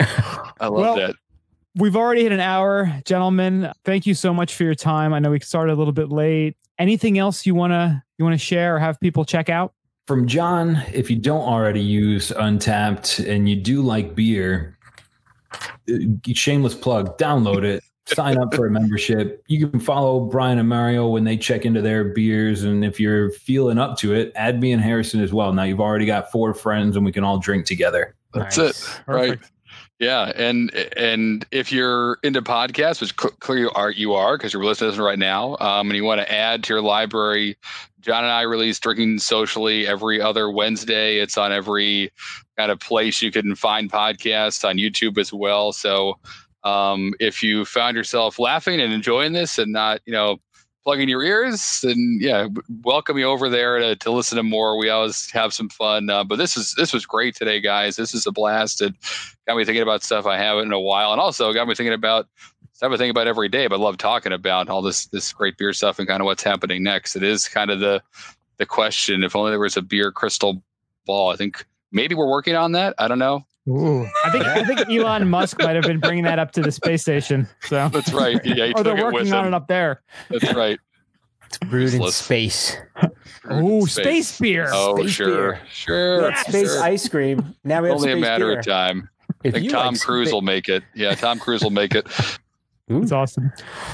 right? 0.00 0.50
I 0.60 0.66
love 0.66 0.72
Well, 0.72 0.96
that. 0.96 1.14
We've 1.76 1.94
already 1.96 2.22
hit 2.24 2.32
an 2.32 2.40
hour, 2.40 2.92
gentlemen. 3.04 3.70
Thank 3.84 4.04
you 4.06 4.14
so 4.14 4.34
much 4.34 4.54
for 4.56 4.64
your 4.64 4.74
time. 4.74 5.14
I 5.14 5.20
know 5.20 5.30
we 5.30 5.38
started 5.40 5.72
a 5.72 5.76
little 5.76 5.92
bit 5.92 6.08
late. 6.10 6.56
Anything 6.80 7.18
else 7.18 7.44
you 7.44 7.54
wanna 7.54 8.02
you 8.18 8.24
wanna 8.24 8.38
share 8.38 8.74
or 8.74 8.78
have 8.78 8.98
people 9.00 9.24
check 9.24 9.50
out? 9.50 9.74
From 10.08 10.26
John, 10.26 10.82
if 10.92 11.10
you 11.10 11.16
don't 11.16 11.42
already 11.42 11.82
use 11.82 12.30
Untappd 12.30 13.24
and 13.28 13.48
you 13.48 13.54
do 13.54 13.82
like 13.82 14.14
beer, 14.14 14.76
uh, 15.52 15.94
shameless 16.32 16.74
plug, 16.74 17.16
download 17.18 17.64
it, 17.64 17.84
sign 18.06 18.38
up 18.38 18.54
for 18.54 18.66
a 18.66 18.70
membership. 18.70 19.44
You 19.46 19.68
can 19.68 19.78
follow 19.78 20.20
Brian 20.20 20.58
and 20.58 20.68
Mario 20.68 21.06
when 21.08 21.24
they 21.24 21.36
check 21.36 21.64
into 21.66 21.82
their 21.82 22.02
beers. 22.04 22.64
And 22.64 22.84
if 22.84 22.98
you're 22.98 23.30
feeling 23.30 23.78
up 23.78 23.98
to 23.98 24.14
it, 24.14 24.32
add 24.34 24.60
me 24.60 24.72
and 24.72 24.82
Harrison 24.82 25.20
as 25.20 25.32
well. 25.34 25.52
Now 25.52 25.64
you've 25.64 25.80
already 25.80 26.06
got 26.06 26.32
four 26.32 26.54
friends 26.54 26.96
and 26.96 27.04
we 27.04 27.12
can 27.12 27.22
all 27.22 27.38
drink 27.38 27.66
together. 27.66 28.16
That's 28.32 28.56
Nice. 28.56 28.88
it. 28.88 29.00
Right. 29.06 29.38
Yeah, 30.00 30.32
and 30.34 30.74
and 30.96 31.44
if 31.50 31.70
you're 31.70 32.18
into 32.22 32.40
podcasts, 32.40 33.02
which 33.02 33.14
clearly 33.16 33.64
you 33.64 33.70
are, 33.72 33.90
you 33.90 34.14
are 34.14 34.38
because 34.38 34.54
you're 34.54 34.64
listening 34.64 34.98
right 34.98 35.18
now, 35.18 35.58
um, 35.60 35.90
and 35.90 35.96
you 35.96 36.04
want 36.04 36.22
to 36.22 36.32
add 36.32 36.64
to 36.64 36.72
your 36.72 36.80
library, 36.80 37.58
John 38.00 38.24
and 38.24 38.32
I 38.32 38.42
release 38.42 38.80
Drinking 38.80 39.18
Socially 39.18 39.86
every 39.86 40.18
other 40.18 40.50
Wednesday. 40.50 41.18
It's 41.18 41.36
on 41.36 41.52
every 41.52 42.10
kind 42.56 42.70
of 42.70 42.80
place 42.80 43.20
you 43.20 43.30
can 43.30 43.54
find 43.54 43.92
podcasts 43.92 44.66
on 44.66 44.78
YouTube 44.78 45.18
as 45.18 45.34
well. 45.34 45.70
So 45.70 46.18
um, 46.64 47.12
if 47.20 47.42
you 47.42 47.66
found 47.66 47.94
yourself 47.94 48.38
laughing 48.38 48.80
and 48.80 48.94
enjoying 48.94 49.34
this 49.34 49.58
and 49.58 49.70
not, 49.70 50.00
you 50.06 50.14
know, 50.14 50.38
plugging 50.84 51.08
your 51.08 51.22
ears, 51.22 51.84
and 51.84 52.20
yeah, 52.20 52.48
welcome 52.82 53.18
you 53.18 53.24
over 53.24 53.48
there 53.48 53.78
to, 53.78 53.96
to 53.96 54.10
listen 54.10 54.36
to 54.36 54.42
more. 54.42 54.78
We 54.78 54.88
always 54.88 55.30
have 55.32 55.52
some 55.52 55.68
fun. 55.68 56.10
Uh, 56.10 56.24
but 56.24 56.36
this 56.36 56.56
is 56.56 56.74
this 56.76 56.92
was 56.92 57.06
great 57.06 57.34
today, 57.34 57.60
guys. 57.60 57.96
This 57.96 58.14
is 58.14 58.26
a 58.26 58.32
blast. 58.32 58.82
It 58.82 58.94
got 59.46 59.56
me 59.56 59.64
thinking 59.64 59.82
about 59.82 60.02
stuff 60.02 60.26
I 60.26 60.38
haven't 60.38 60.66
in 60.66 60.72
a 60.72 60.80
while, 60.80 61.12
and 61.12 61.20
also 61.20 61.52
got 61.52 61.68
me 61.68 61.74
thinking 61.74 61.94
about 61.94 62.28
stuff 62.72 62.92
I 62.92 62.96
think 62.96 63.10
about 63.10 63.26
every 63.26 63.48
day. 63.48 63.66
But 63.66 63.80
love 63.80 63.98
talking 63.98 64.32
about 64.32 64.68
all 64.68 64.82
this 64.82 65.06
this 65.06 65.32
great 65.32 65.58
beer 65.58 65.72
stuff 65.72 65.98
and 65.98 66.08
kind 66.08 66.20
of 66.20 66.24
what's 66.24 66.42
happening 66.42 66.82
next. 66.82 67.16
It 67.16 67.22
is 67.22 67.48
kind 67.48 67.70
of 67.70 67.80
the 67.80 68.02
the 68.56 68.66
question. 68.66 69.22
If 69.22 69.36
only 69.36 69.50
there 69.50 69.60
was 69.60 69.76
a 69.76 69.82
beer 69.82 70.10
crystal 70.12 70.62
ball. 71.06 71.30
I 71.32 71.36
think 71.36 71.64
maybe 71.92 72.14
we're 72.14 72.30
working 72.30 72.56
on 72.56 72.72
that. 72.72 72.94
I 72.98 73.08
don't 73.08 73.18
know. 73.18 73.44
Ooh. 73.68 74.06
I 74.24 74.30
think 74.30 74.44
I 74.46 74.64
think 74.64 74.80
Elon 74.90 75.28
Musk 75.28 75.58
might 75.60 75.76
have 75.76 75.84
been 75.84 76.00
bringing 76.00 76.24
that 76.24 76.38
up 76.38 76.52
to 76.52 76.62
the 76.62 76.72
space 76.72 77.02
station. 77.02 77.46
So 77.62 77.88
That's 77.92 78.12
right. 78.12 78.40
Yeah, 78.44 78.54
he 78.66 78.72
oh, 78.76 78.80
or 78.80 78.84
took 78.84 78.84
they're 78.84 78.98
it 78.98 79.04
with 79.06 79.14
working 79.14 79.32
on 79.32 79.46
him. 79.46 79.54
it 79.54 79.56
up 79.56 79.68
there. 79.68 80.00
That's 80.30 80.52
right. 80.54 80.78
It's 81.46 81.58
brewed 81.58 81.92
in 81.94 82.10
space. 82.10 82.76
Oh, 83.48 83.84
space 83.86 84.38
beer. 84.38 84.68
Oh, 84.72 84.96
Space 84.98 85.10
sure, 85.10 85.26
beer. 85.52 85.60
sure. 85.72 86.30
Yeah, 86.30 86.42
space 86.42 86.72
sure. 86.74 86.82
ice 86.82 87.08
cream. 87.08 87.54
Now 87.64 87.82
we 87.82 87.88
have 87.88 87.96
Only 87.98 88.12
a 88.12 88.16
matter 88.16 88.46
beer. 88.48 88.58
of 88.60 88.64
time. 88.64 89.08
If 89.42 89.54
I 89.54 89.58
think 89.60 89.72
Tom 89.72 89.94
like 89.94 90.00
Cruise 90.00 90.28
spa- 90.28 90.36
will 90.36 90.42
make 90.42 90.68
it. 90.68 90.82
Yeah, 90.94 91.14
Tom 91.14 91.38
Cruise 91.38 91.62
will 91.62 91.70
make 91.70 91.94
it. 91.94 92.06
It's 92.88 93.12
awesome. 93.12 93.52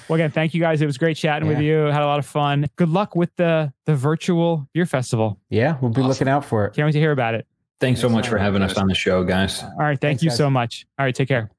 Well, 0.08 0.14
again, 0.14 0.30
thank 0.30 0.54
you 0.54 0.60
guys. 0.60 0.80
It 0.80 0.86
was 0.86 0.96
great 0.96 1.16
chatting 1.18 1.46
with 1.48 1.60
you. 1.60 1.76
Had 1.76 2.00
a 2.02 2.06
lot 2.06 2.18
of 2.18 2.24
fun. 2.26 2.66
Good 2.76 2.88
luck 2.88 3.14
with 3.14 3.34
the 3.36 3.72
the 3.84 3.94
virtual 3.94 4.66
beer 4.72 4.86
festival. 4.86 5.38
Yeah, 5.50 5.76
we'll 5.80 5.90
be 5.90 6.00
Awesome. 6.00 6.08
looking 6.08 6.28
out 6.28 6.44
for 6.46 6.64
it. 6.66 6.74
Can't 6.74 6.86
wait 6.86 6.92
to 6.92 6.98
hear 6.98 7.12
about 7.12 7.34
it. 7.34 7.46
Thanks 7.78 8.00
so 8.00 8.08
much 8.08 8.28
for 8.28 8.38
having 8.38 8.62
us 8.62 8.78
on 8.78 8.86
the 8.86 8.94
show, 8.94 9.22
guys. 9.22 9.62
All 9.62 9.70
right. 9.78 10.00
Thank 10.00 10.00
Thanks, 10.00 10.22
you 10.22 10.30
guys. 10.30 10.38
so 10.38 10.48
much. 10.48 10.86
All 10.98 11.04
right. 11.04 11.14
Take 11.14 11.28
care. 11.28 11.50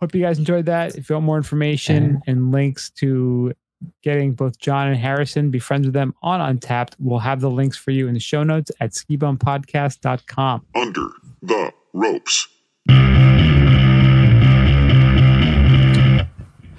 Hope 0.00 0.14
you 0.14 0.22
guys 0.22 0.38
enjoyed 0.38 0.66
that. 0.66 0.96
If 0.96 1.08
you 1.08 1.14
want 1.14 1.26
more 1.26 1.36
information 1.36 2.20
and 2.26 2.50
links 2.50 2.90
to 2.96 3.52
getting 4.02 4.32
both 4.32 4.58
John 4.58 4.88
and 4.88 4.96
Harrison, 4.96 5.50
be 5.50 5.58
friends 5.58 5.86
with 5.86 5.94
them 5.94 6.14
on 6.22 6.40
Untappd, 6.40 6.94
we'll 6.98 7.18
have 7.18 7.40
the 7.40 7.50
links 7.50 7.76
for 7.76 7.90
you 7.90 8.08
in 8.08 8.14
the 8.14 8.20
show 8.20 8.42
notes 8.42 8.70
at 8.80 8.92
skibumpodcast.com. 8.92 10.66
Under 10.74 11.08
the 11.42 11.72
ropes. 11.92 12.48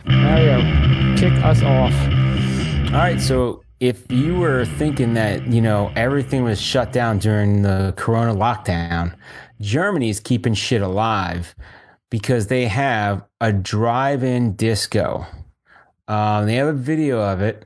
Mario, 0.05 1.15
kick 1.17 1.33
us 1.43 1.61
off. 1.61 1.93
All 2.93 2.99
right, 2.99 3.19
so 3.19 3.63
if 3.83 4.09
you 4.09 4.39
were 4.39 4.63
thinking 4.63 5.13
that, 5.15 5.45
you 5.47 5.59
know, 5.59 5.91
everything 5.97 6.45
was 6.45 6.61
shut 6.61 6.93
down 6.93 7.19
during 7.19 7.63
the 7.63 7.93
corona 7.97 8.33
lockdown, 8.33 9.13
Germany's 9.59 10.21
keeping 10.21 10.53
shit 10.53 10.81
alive 10.81 11.53
because 12.09 12.47
they 12.47 12.67
have 12.67 13.25
a 13.41 13.51
drive-in 13.51 14.55
disco. 14.55 15.27
Um, 16.07 16.45
they 16.45 16.55
have 16.55 16.69
a 16.69 16.73
video 16.73 17.19
of 17.19 17.41
it 17.41 17.65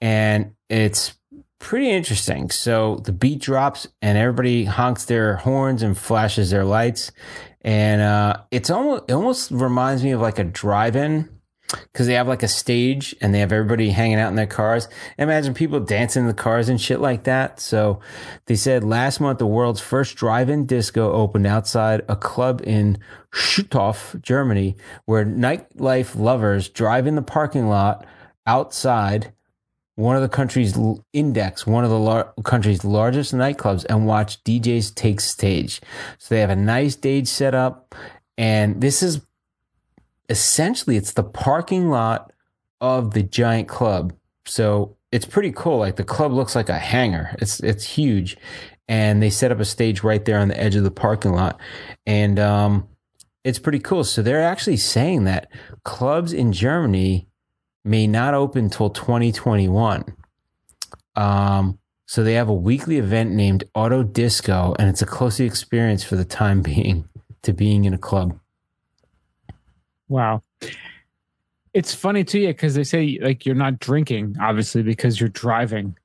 and 0.00 0.54
it's 0.70 1.12
pretty 1.58 1.90
interesting. 1.90 2.48
So 2.48 3.02
the 3.04 3.12
beat 3.12 3.42
drops 3.42 3.86
and 4.00 4.16
everybody 4.16 4.64
honks 4.64 5.04
their 5.04 5.36
horns 5.36 5.82
and 5.82 5.94
flashes 5.94 6.48
their 6.48 6.64
lights. 6.64 7.12
And 7.60 8.00
uh, 8.00 8.36
it's 8.50 8.70
almost 8.70 9.04
it 9.08 9.12
almost 9.12 9.50
reminds 9.50 10.02
me 10.02 10.12
of 10.12 10.22
like 10.22 10.38
a 10.38 10.44
drive-in 10.44 11.28
because 11.72 12.06
they 12.06 12.14
have 12.14 12.28
like 12.28 12.42
a 12.42 12.48
stage 12.48 13.14
and 13.20 13.34
they 13.34 13.40
have 13.40 13.52
everybody 13.52 13.90
hanging 13.90 14.18
out 14.18 14.30
in 14.30 14.36
their 14.36 14.46
cars. 14.46 14.88
Imagine 15.18 15.54
people 15.54 15.80
dancing 15.80 16.22
in 16.22 16.26
the 16.26 16.34
cars 16.34 16.68
and 16.68 16.80
shit 16.80 17.00
like 17.00 17.24
that. 17.24 17.60
So 17.60 18.00
they 18.46 18.56
said 18.56 18.84
last 18.84 19.20
month 19.20 19.38
the 19.38 19.46
world's 19.46 19.80
first 19.80 20.16
drive-in 20.16 20.66
disco 20.66 21.12
opened 21.12 21.46
outside 21.46 22.02
a 22.08 22.16
club 22.16 22.60
in 22.64 22.98
Schüttorf, 23.32 24.20
Germany, 24.20 24.76
where 25.04 25.24
nightlife 25.24 26.18
lovers 26.18 26.68
drive 26.68 27.06
in 27.06 27.14
the 27.14 27.22
parking 27.22 27.68
lot 27.68 28.04
outside 28.46 29.32
one 29.94 30.16
of 30.16 30.22
the 30.22 30.28
country's 30.28 30.76
index, 31.12 31.66
one 31.66 31.84
of 31.84 31.90
the 31.90 31.98
lar- 31.98 32.32
country's 32.42 32.84
largest 32.84 33.34
nightclubs, 33.34 33.84
and 33.88 34.06
watch 34.06 34.42
DJs 34.44 34.94
take 34.94 35.20
stage. 35.20 35.80
So 36.18 36.34
they 36.34 36.40
have 36.40 36.50
a 36.50 36.56
nice 36.56 36.94
stage 36.94 37.28
set 37.28 37.54
up, 37.54 37.94
and 38.38 38.80
this 38.80 39.02
is 39.02 39.20
essentially 40.30 40.96
it's 40.96 41.12
the 41.12 41.24
parking 41.24 41.90
lot 41.90 42.32
of 42.80 43.12
the 43.12 43.22
giant 43.22 43.68
club. 43.68 44.14
So 44.46 44.96
it's 45.12 45.26
pretty 45.26 45.52
cool. 45.52 45.78
Like 45.78 45.96
the 45.96 46.04
club 46.04 46.32
looks 46.32 46.54
like 46.54 46.70
a 46.70 46.78
hangar. 46.78 47.36
It's 47.40 47.60
it's 47.60 47.84
huge, 47.84 48.36
and 48.88 49.22
they 49.22 49.30
set 49.30 49.52
up 49.52 49.60
a 49.60 49.64
stage 49.64 50.02
right 50.02 50.24
there 50.24 50.38
on 50.38 50.48
the 50.48 50.58
edge 50.58 50.76
of 50.76 50.84
the 50.84 50.90
parking 50.90 51.32
lot, 51.32 51.60
and 52.06 52.38
um, 52.38 52.88
it's 53.44 53.58
pretty 53.58 53.80
cool. 53.80 54.04
So 54.04 54.22
they're 54.22 54.42
actually 54.42 54.78
saying 54.78 55.24
that 55.24 55.50
clubs 55.84 56.32
in 56.32 56.52
Germany 56.52 57.28
may 57.84 58.06
not 58.06 58.34
open 58.34 58.70
till 58.70 58.90
2021. 58.90 60.04
Um, 61.16 61.78
so 62.06 62.24
they 62.24 62.34
have 62.34 62.48
a 62.48 62.54
weekly 62.54 62.98
event 62.98 63.32
named 63.32 63.64
Auto 63.74 64.02
Disco, 64.02 64.74
and 64.78 64.88
it's 64.88 65.02
a 65.02 65.06
close 65.06 65.38
experience 65.38 66.02
for 66.02 66.16
the 66.16 66.24
time 66.24 66.62
being 66.62 67.08
to 67.42 67.52
being 67.52 67.84
in 67.84 67.94
a 67.94 67.98
club. 67.98 68.39
Wow. 70.10 70.42
It's 71.72 71.94
funny 71.94 72.24
too, 72.24 72.40
yeah, 72.40 72.48
because 72.48 72.74
they 72.74 72.84
say 72.84 73.18
like 73.22 73.46
you're 73.46 73.54
not 73.54 73.78
drinking, 73.78 74.36
obviously, 74.40 74.82
because 74.82 75.20
you're 75.20 75.28
driving. 75.30 75.96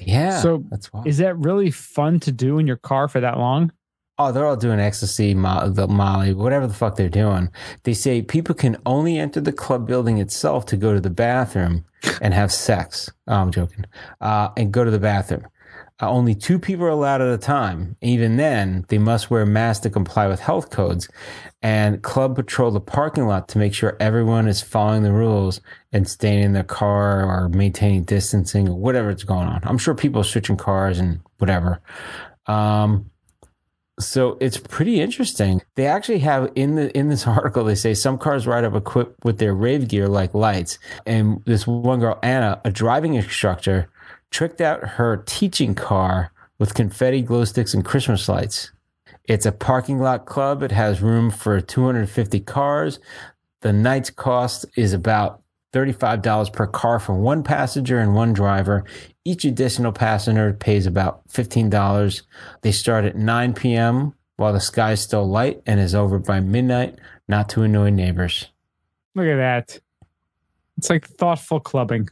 Yeah. 0.00 0.40
So, 0.40 0.64
that's 0.70 0.90
why. 0.92 1.02
Is 1.04 1.18
that 1.18 1.36
really 1.36 1.70
fun 1.70 2.18
to 2.20 2.32
do 2.32 2.58
in 2.58 2.66
your 2.66 2.78
car 2.78 3.06
for 3.06 3.20
that 3.20 3.38
long? 3.38 3.70
Oh, 4.18 4.32
they're 4.32 4.46
all 4.46 4.56
doing 4.56 4.80
ecstasy, 4.80 5.34
mo- 5.34 5.68
the 5.68 5.86
Molly, 5.86 6.32
whatever 6.32 6.66
the 6.66 6.74
fuck 6.74 6.96
they're 6.96 7.08
doing. 7.08 7.50
They 7.84 7.94
say 7.94 8.22
people 8.22 8.54
can 8.54 8.78
only 8.86 9.18
enter 9.18 9.40
the 9.40 9.52
club 9.52 9.86
building 9.86 10.18
itself 10.18 10.64
to 10.66 10.76
go 10.76 10.94
to 10.94 11.00
the 11.00 11.10
bathroom 11.10 11.84
and 12.22 12.32
have 12.32 12.50
sex. 12.50 13.10
Oh, 13.28 13.34
I'm 13.34 13.50
joking. 13.50 13.84
Uh, 14.20 14.48
and 14.56 14.72
go 14.72 14.84
to 14.84 14.90
the 14.90 14.98
bathroom. 14.98 15.46
Uh, 16.00 16.08
only 16.08 16.34
two 16.34 16.58
people 16.58 16.84
are 16.84 16.90
allowed 16.90 17.20
at 17.20 17.28
a 17.28 17.38
time. 17.38 17.96
Even 18.00 18.36
then, 18.36 18.84
they 18.88 18.98
must 18.98 19.30
wear 19.30 19.44
masks 19.44 19.82
to 19.82 19.90
comply 19.90 20.26
with 20.26 20.40
health 20.40 20.70
codes. 20.70 21.08
And 21.62 22.02
club 22.02 22.36
patrol 22.36 22.70
the 22.70 22.80
parking 22.80 23.26
lot 23.26 23.48
to 23.48 23.58
make 23.58 23.74
sure 23.74 23.96
everyone 24.00 24.48
is 24.48 24.62
following 24.62 25.02
the 25.02 25.12
rules 25.12 25.60
and 25.92 26.08
staying 26.08 26.42
in 26.42 26.52
their 26.54 26.64
car 26.64 27.24
or 27.24 27.48
maintaining 27.50 28.04
distancing 28.04 28.68
or 28.68 28.76
whatever 28.76 29.10
it's 29.10 29.24
going 29.24 29.46
on. 29.46 29.60
I'm 29.64 29.76
sure 29.76 29.94
people 29.94 30.22
are 30.22 30.24
switching 30.24 30.56
cars 30.56 30.98
and 30.98 31.20
whatever. 31.38 31.82
Um, 32.46 33.10
so 33.98 34.38
it's 34.40 34.56
pretty 34.56 35.00
interesting. 35.00 35.60
They 35.74 35.86
actually 35.86 36.20
have 36.20 36.50
in 36.54 36.76
the 36.76 36.96
in 36.96 37.08
this 37.08 37.26
article 37.26 37.64
they 37.64 37.74
say 37.74 37.92
some 37.92 38.16
cars 38.16 38.46
ride 38.46 38.64
up 38.64 38.74
equipped 38.74 39.22
with 39.24 39.38
their 39.38 39.54
rave 39.54 39.88
gear 39.88 40.08
like 40.08 40.32
lights. 40.32 40.78
And 41.06 41.42
this 41.44 41.66
one 41.66 42.00
girl, 42.00 42.18
Anna, 42.22 42.60
a 42.64 42.70
driving 42.70 43.14
instructor, 43.14 43.90
tricked 44.30 44.60
out 44.60 44.80
her 44.90 45.22
teaching 45.26 45.74
car 45.74 46.32
with 46.58 46.74
confetti, 46.74 47.22
glow 47.22 47.44
sticks, 47.44 47.74
and 47.74 47.84
Christmas 47.84 48.28
lights. 48.28 48.72
It's 49.24 49.46
a 49.46 49.52
parking 49.52 49.98
lot 49.98 50.26
club. 50.26 50.62
It 50.62 50.72
has 50.72 51.02
room 51.02 51.30
for 51.30 51.60
250 51.60 52.40
cars. 52.40 52.98
The 53.60 53.72
night's 53.72 54.10
cost 54.10 54.66
is 54.76 54.92
about 54.92 55.42
$35 55.72 56.52
per 56.52 56.66
car 56.66 56.98
for 56.98 57.14
one 57.14 57.42
passenger 57.42 57.98
and 57.98 58.14
one 58.14 58.32
driver. 58.32 58.84
Each 59.24 59.44
additional 59.44 59.92
passenger 59.92 60.52
pays 60.52 60.86
about 60.86 61.26
$15. 61.28 62.22
They 62.62 62.72
start 62.72 63.04
at 63.04 63.16
9 63.16 63.54
p.m. 63.54 64.14
while 64.36 64.52
the 64.52 64.60
sky 64.60 64.92
is 64.92 65.00
still 65.00 65.28
light 65.28 65.62
and 65.66 65.78
is 65.78 65.94
over 65.94 66.18
by 66.18 66.40
midnight, 66.40 66.98
not 67.28 67.48
to 67.50 67.62
annoy 67.62 67.90
neighbors. 67.90 68.48
Look 69.14 69.26
at 69.26 69.36
that. 69.36 69.78
It's 70.76 70.90
like 70.90 71.06
thoughtful 71.06 71.60
clubbing. 71.60 72.08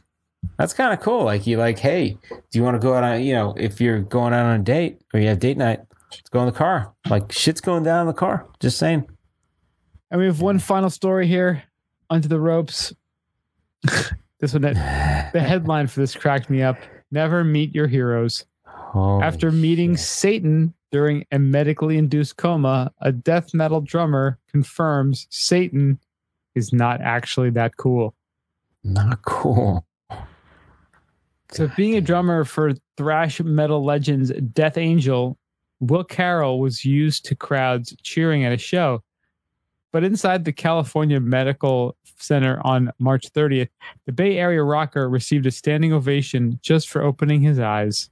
That's 0.57 0.73
kind 0.73 0.93
of 0.93 0.99
cool. 0.99 1.23
Like 1.23 1.47
you 1.47 1.57
like, 1.57 1.79
hey, 1.79 2.17
do 2.29 2.59
you 2.59 2.63
want 2.63 2.75
to 2.75 2.79
go 2.79 2.93
out 2.93 3.03
on, 3.03 3.23
you 3.23 3.33
know, 3.33 3.53
if 3.57 3.79
you're 3.79 3.99
going 3.99 4.33
out 4.33 4.45
on 4.45 4.59
a 4.59 4.63
date 4.63 5.01
or 5.13 5.19
you 5.19 5.27
have 5.27 5.39
date 5.39 5.57
night, 5.57 5.79
let's 6.11 6.29
go 6.29 6.39
in 6.39 6.45
the 6.45 6.51
car. 6.51 6.93
Like 7.09 7.31
shit's 7.31 7.61
going 7.61 7.83
down 7.83 8.01
in 8.01 8.07
the 8.07 8.13
car. 8.13 8.45
Just 8.59 8.77
saying. 8.77 9.07
And 10.11 10.19
we 10.19 10.27
have 10.27 10.41
one 10.41 10.59
final 10.59 10.89
story 10.89 11.27
here 11.27 11.63
under 12.09 12.27
the 12.27 12.39
ropes. 12.39 12.93
this 14.39 14.53
one, 14.53 14.61
the 14.61 15.41
headline 15.41 15.87
for 15.87 15.99
this 15.99 16.15
cracked 16.15 16.49
me 16.49 16.61
up. 16.61 16.77
Never 17.11 17.43
meet 17.43 17.73
your 17.73 17.87
heroes. 17.87 18.45
Holy 18.65 19.23
After 19.23 19.51
meeting 19.51 19.95
shit. 19.95 20.05
Satan 20.05 20.73
during 20.91 21.25
a 21.31 21.39
medically 21.39 21.97
induced 21.97 22.37
coma, 22.37 22.91
a 23.01 23.11
death 23.11 23.53
metal 23.53 23.81
drummer 23.81 24.39
confirms 24.51 25.27
Satan 25.29 25.99
is 26.55 26.73
not 26.73 26.99
actually 27.01 27.51
that 27.51 27.77
cool. 27.77 28.15
Not 28.83 29.21
cool. 29.23 29.85
So, 31.51 31.67
being 31.75 31.95
a 31.95 32.01
drummer 32.01 32.43
for 32.43 32.73
thrash 32.95 33.41
metal 33.41 33.83
legends 33.83 34.31
Death 34.53 34.77
Angel, 34.77 35.37
Will 35.79 36.03
Carroll 36.03 36.59
was 36.59 36.85
used 36.85 37.25
to 37.25 37.35
crowds 37.35 37.95
cheering 38.03 38.45
at 38.45 38.51
a 38.51 38.57
show. 38.57 39.01
But 39.91 40.03
inside 40.03 40.45
the 40.45 40.53
California 40.53 41.19
Medical 41.19 41.95
Center 42.03 42.61
on 42.63 42.91
March 42.99 43.31
30th, 43.33 43.69
the 44.05 44.11
Bay 44.11 44.37
Area 44.37 44.61
rocker 44.61 45.09
received 45.09 45.47
a 45.47 45.51
standing 45.51 45.93
ovation 45.93 46.59
just 46.61 46.89
for 46.89 47.01
opening 47.01 47.41
his 47.41 47.59
eyes. 47.59 48.11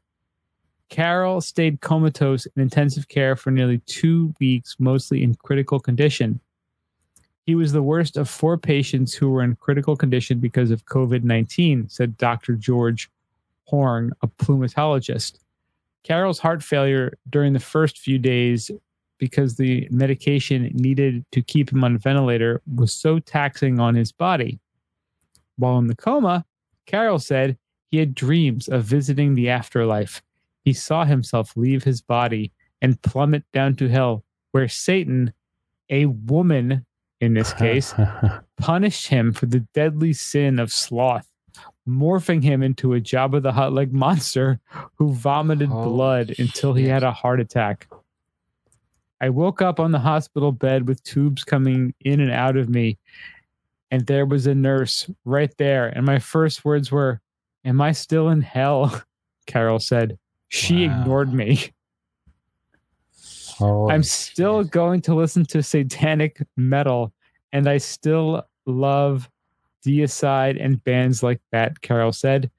Carroll 0.89 1.41
stayed 1.41 1.81
comatose 1.81 2.45
in 2.47 2.61
intensive 2.61 3.07
care 3.09 3.35
for 3.35 3.51
nearly 3.51 3.79
two 3.85 4.33
weeks, 4.39 4.77
mostly 4.79 5.21
in 5.21 5.35
critical 5.35 5.79
condition. 5.79 6.39
He 7.45 7.53
was 7.53 7.71
the 7.71 7.83
worst 7.83 8.17
of 8.17 8.29
four 8.29 8.57
patients 8.57 9.13
who 9.13 9.29
were 9.29 9.43
in 9.43 9.55
critical 9.57 9.95
condition 9.95 10.39
because 10.39 10.71
of 10.71 10.85
COVID 10.85 11.23
19, 11.23 11.89
said 11.89 12.17
Dr. 12.17 12.55
George 12.55 13.11
Horn, 13.67 14.11
a 14.21 14.27
plumatologist. 14.27 15.39
Carroll's 16.03 16.39
heart 16.39 16.63
failure 16.63 17.17
during 17.29 17.53
the 17.53 17.59
first 17.59 17.97
few 17.99 18.17
days 18.17 18.71
because 19.17 19.55
the 19.55 19.87
medication 19.91 20.69
needed 20.73 21.25
to 21.31 21.41
keep 21.41 21.71
him 21.71 21.83
on 21.83 21.95
a 21.95 21.99
ventilator 21.99 22.61
was 22.75 22.93
so 22.93 23.19
taxing 23.19 23.79
on 23.79 23.95
his 23.95 24.11
body. 24.11 24.59
While 25.57 25.79
in 25.79 25.87
the 25.87 25.95
coma, 25.95 26.45
Carroll 26.85 27.19
said 27.19 27.57
he 27.89 27.97
had 27.97 28.15
dreams 28.15 28.67
of 28.67 28.83
visiting 28.83 29.33
the 29.33 29.49
afterlife. 29.49 30.21
He 30.63 30.73
saw 30.73 31.05
himself 31.05 31.55
leave 31.55 31.83
his 31.83 32.01
body 32.01 32.51
and 32.81 33.01
plummet 33.01 33.43
down 33.53 33.75
to 33.77 33.89
hell, 33.89 34.23
where 34.51 34.67
Satan, 34.67 35.33
a 35.89 36.05
woman 36.05 36.85
in 37.19 37.33
this 37.33 37.53
case, 37.53 37.93
punished 38.57 39.07
him 39.07 39.33
for 39.33 39.47
the 39.47 39.61
deadly 39.73 40.13
sin 40.13 40.59
of 40.59 40.71
sloth. 40.71 41.26
Morphing 41.87 42.43
him 42.43 42.61
into 42.63 42.93
a 42.93 42.99
Jabba 42.99 43.41
the 43.41 43.51
Hutt 43.53 43.71
like 43.73 43.91
monster 43.91 44.59
who 44.95 45.09
vomited 45.13 45.69
Holy 45.69 45.89
blood 45.89 46.35
until 46.37 46.73
he 46.73 46.85
had 46.85 47.03
a 47.03 47.11
heart 47.11 47.39
attack. 47.39 47.87
I 49.21 49.29
woke 49.29 49.61
up 49.61 49.79
on 49.79 49.91
the 49.91 49.99
hospital 49.99 50.51
bed 50.51 50.87
with 50.87 51.01
tubes 51.03 51.43
coming 51.43 51.93
in 52.01 52.19
and 52.19 52.31
out 52.31 52.57
of 52.57 52.69
me, 52.69 52.97
and 53.89 54.05
there 54.05 54.25
was 54.25 54.45
a 54.47 54.53
nurse 54.53 55.09
right 55.25 55.51
there. 55.57 55.87
And 55.87 56.05
my 56.05 56.19
first 56.19 56.65
words 56.65 56.91
were, 56.91 57.21
Am 57.65 57.81
I 57.81 57.93
still 57.93 58.29
in 58.29 58.41
hell? 58.41 59.01
Carroll 59.47 59.79
said. 59.79 60.19
She 60.49 60.85
Wow. 60.87 60.93
ignored 61.01 61.33
me. 61.33 61.71
Holy 63.57 63.93
I'm 63.93 64.03
still 64.03 64.63
shit. 64.63 64.71
going 64.71 65.01
to 65.01 65.15
listen 65.15 65.45
to 65.45 65.63
satanic 65.63 66.41
metal, 66.57 67.11
and 67.51 67.67
I 67.67 67.77
still 67.77 68.43
love 68.65 69.29
Deicide 69.85 70.63
and 70.63 70.83
bands 70.83 71.23
like 71.23 71.41
that, 71.51 71.81
Carroll 71.81 72.13
said. 72.13 72.49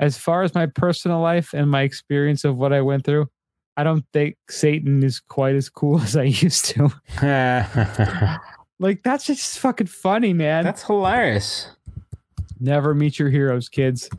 As 0.00 0.18
far 0.18 0.42
as 0.42 0.54
my 0.54 0.66
personal 0.66 1.20
life 1.20 1.52
and 1.54 1.70
my 1.70 1.82
experience 1.82 2.44
of 2.44 2.56
what 2.56 2.72
I 2.72 2.80
went 2.80 3.04
through, 3.04 3.28
I 3.76 3.84
don't 3.84 4.04
think 4.12 4.36
Satan 4.48 5.02
is 5.02 5.20
quite 5.20 5.54
as 5.54 5.68
cool 5.68 6.00
as 6.02 6.16
I 6.16 6.24
used 6.24 6.64
to. 6.66 8.40
Like, 8.80 9.02
that's 9.02 9.24
just 9.24 9.58
fucking 9.60 9.86
funny, 9.86 10.32
man. 10.32 10.64
That's 10.64 10.82
hilarious. 10.82 11.70
Never 12.60 12.94
meet 12.94 13.18
your 13.18 13.30
heroes, 13.30 13.68
kids. 13.68 14.10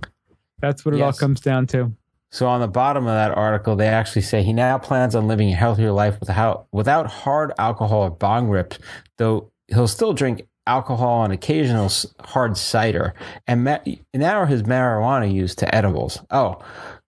That's 0.60 0.86
what 0.86 0.96
it 0.96 1.02
all 1.02 1.14
comes 1.14 1.42
down 1.42 1.68
to. 1.68 1.92
So 2.32 2.48
on 2.48 2.62
the 2.62 2.68
bottom 2.68 3.06
of 3.06 3.14
that 3.14 3.32
article, 3.32 3.76
they 3.76 3.88
actually 3.88 4.24
say 4.24 4.44
he 4.44 4.54
now 4.54 4.78
plans 4.78 5.16
on 5.16 5.28
living 5.28 5.50
a 5.52 5.56
healthier 5.56 5.92
life 5.92 6.20
without 6.20 6.68
without 6.72 7.08
hard 7.08 7.54
alcohol 7.58 8.02
or 8.02 8.10
bong 8.10 8.50
rips, 8.50 8.80
though 9.18 9.52
he'll 9.68 9.88
still 9.88 10.14
drink 10.14 10.48
alcohol 10.68 11.24
and 11.24 11.34
occasional 11.34 11.90
hard 12.20 12.58
cider, 12.58 13.14
and 13.48 13.64
ma- 13.64 13.80
narrow 14.14 14.46
his 14.46 14.64
marijuana 14.64 15.32
use 15.32 15.56
to 15.56 15.76
edibles. 15.76 16.20
Oh, 16.32 16.60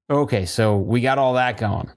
okay. 0.09 0.45
So 0.45 0.77
we 0.77 1.01
got 1.01 1.17
all 1.17 1.33
that 1.33 1.57
going, 1.57 1.89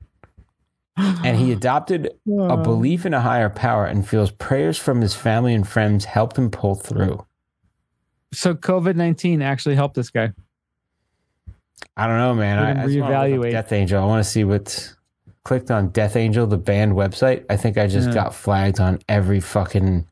and 0.97 1.37
he 1.37 1.53
adopted 1.59 2.11
a 2.28 2.57
belief 2.57 3.05
in 3.07 3.15
a 3.15 3.20
higher 3.20 3.51
power 3.51 3.85
and 3.87 4.07
feels 4.09 4.31
prayers 4.31 4.78
from 4.78 5.01
his 5.01 5.15
family 5.15 5.55
and 5.55 5.66
friends 5.69 6.05
helped 6.05 6.37
him 6.39 6.51
pull 6.51 6.74
through. 6.74 7.24
So 8.32 8.55
COVID 8.55 8.97
nineteen 8.97 9.43
actually 9.43 9.74
helped 9.74 9.95
this 9.97 10.11
guy. 10.11 10.32
I 11.97 12.07
don't 12.07 12.19
know, 12.19 12.35
man. 12.35 12.59
I, 12.59 12.70
I 12.82 12.87
just 12.87 12.99
wanna 13.01 13.12
look 13.12 13.15
up 13.15 13.24
reevaluate. 13.24 13.51
Death 13.53 13.73
Angel. 13.73 14.03
I 14.03 14.07
want 14.07 14.24
to 14.24 14.31
see 14.31 14.45
what. 14.45 14.95
Clicked 15.43 15.70
on 15.70 15.89
Death 15.89 16.16
Angel, 16.16 16.47
the 16.47 16.59
band 16.59 16.93
website. 16.93 17.47
I 17.49 17.57
think 17.57 17.78
I 17.78 17.87
just 17.87 18.09
Yeah. 18.09 18.15
got 18.15 18.35
flagged 18.35 18.78
on 18.78 18.99
every 19.09 19.41
fucking 19.41 20.07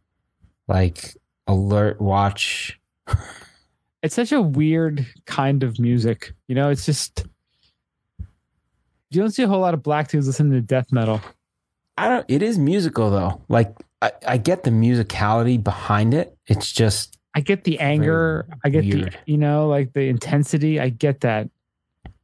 like 0.68 1.14
alert 1.48 2.00
watch. 2.00 2.78
it's 4.02 4.14
such 4.14 4.30
a 4.30 4.40
weird 4.40 5.06
kind 5.26 5.62
of 5.64 5.80
music. 5.80 6.32
You 6.46 6.54
know, 6.54 6.70
it's 6.70 6.86
just 6.86 7.26
you 9.10 9.20
don't 9.20 9.30
see 9.30 9.42
a 9.42 9.48
whole 9.48 9.60
lot 9.60 9.74
of 9.74 9.82
black 9.82 10.08
dudes 10.08 10.26
listening 10.26 10.52
to 10.52 10.60
death 10.60 10.92
metal. 10.92 11.20
I 11.96 12.08
don't. 12.08 12.26
It 12.28 12.42
is 12.42 12.58
musical 12.58 13.10
though. 13.10 13.42
Like 13.48 13.74
I, 14.00 14.12
I 14.26 14.36
get 14.36 14.62
the 14.62 14.70
musicality 14.70 15.62
behind 15.62 16.14
it. 16.14 16.36
It's 16.46 16.70
just 16.70 17.18
I 17.34 17.40
get 17.40 17.64
the 17.64 17.78
anger, 17.80 18.46
I 18.64 18.68
get 18.68 18.84
weird. 18.84 19.12
the 19.12 19.32
you 19.32 19.38
know, 19.38 19.68
like 19.68 19.92
the 19.92 20.08
intensity. 20.08 20.78
I 20.78 20.90
get 20.90 21.20
that, 21.22 21.48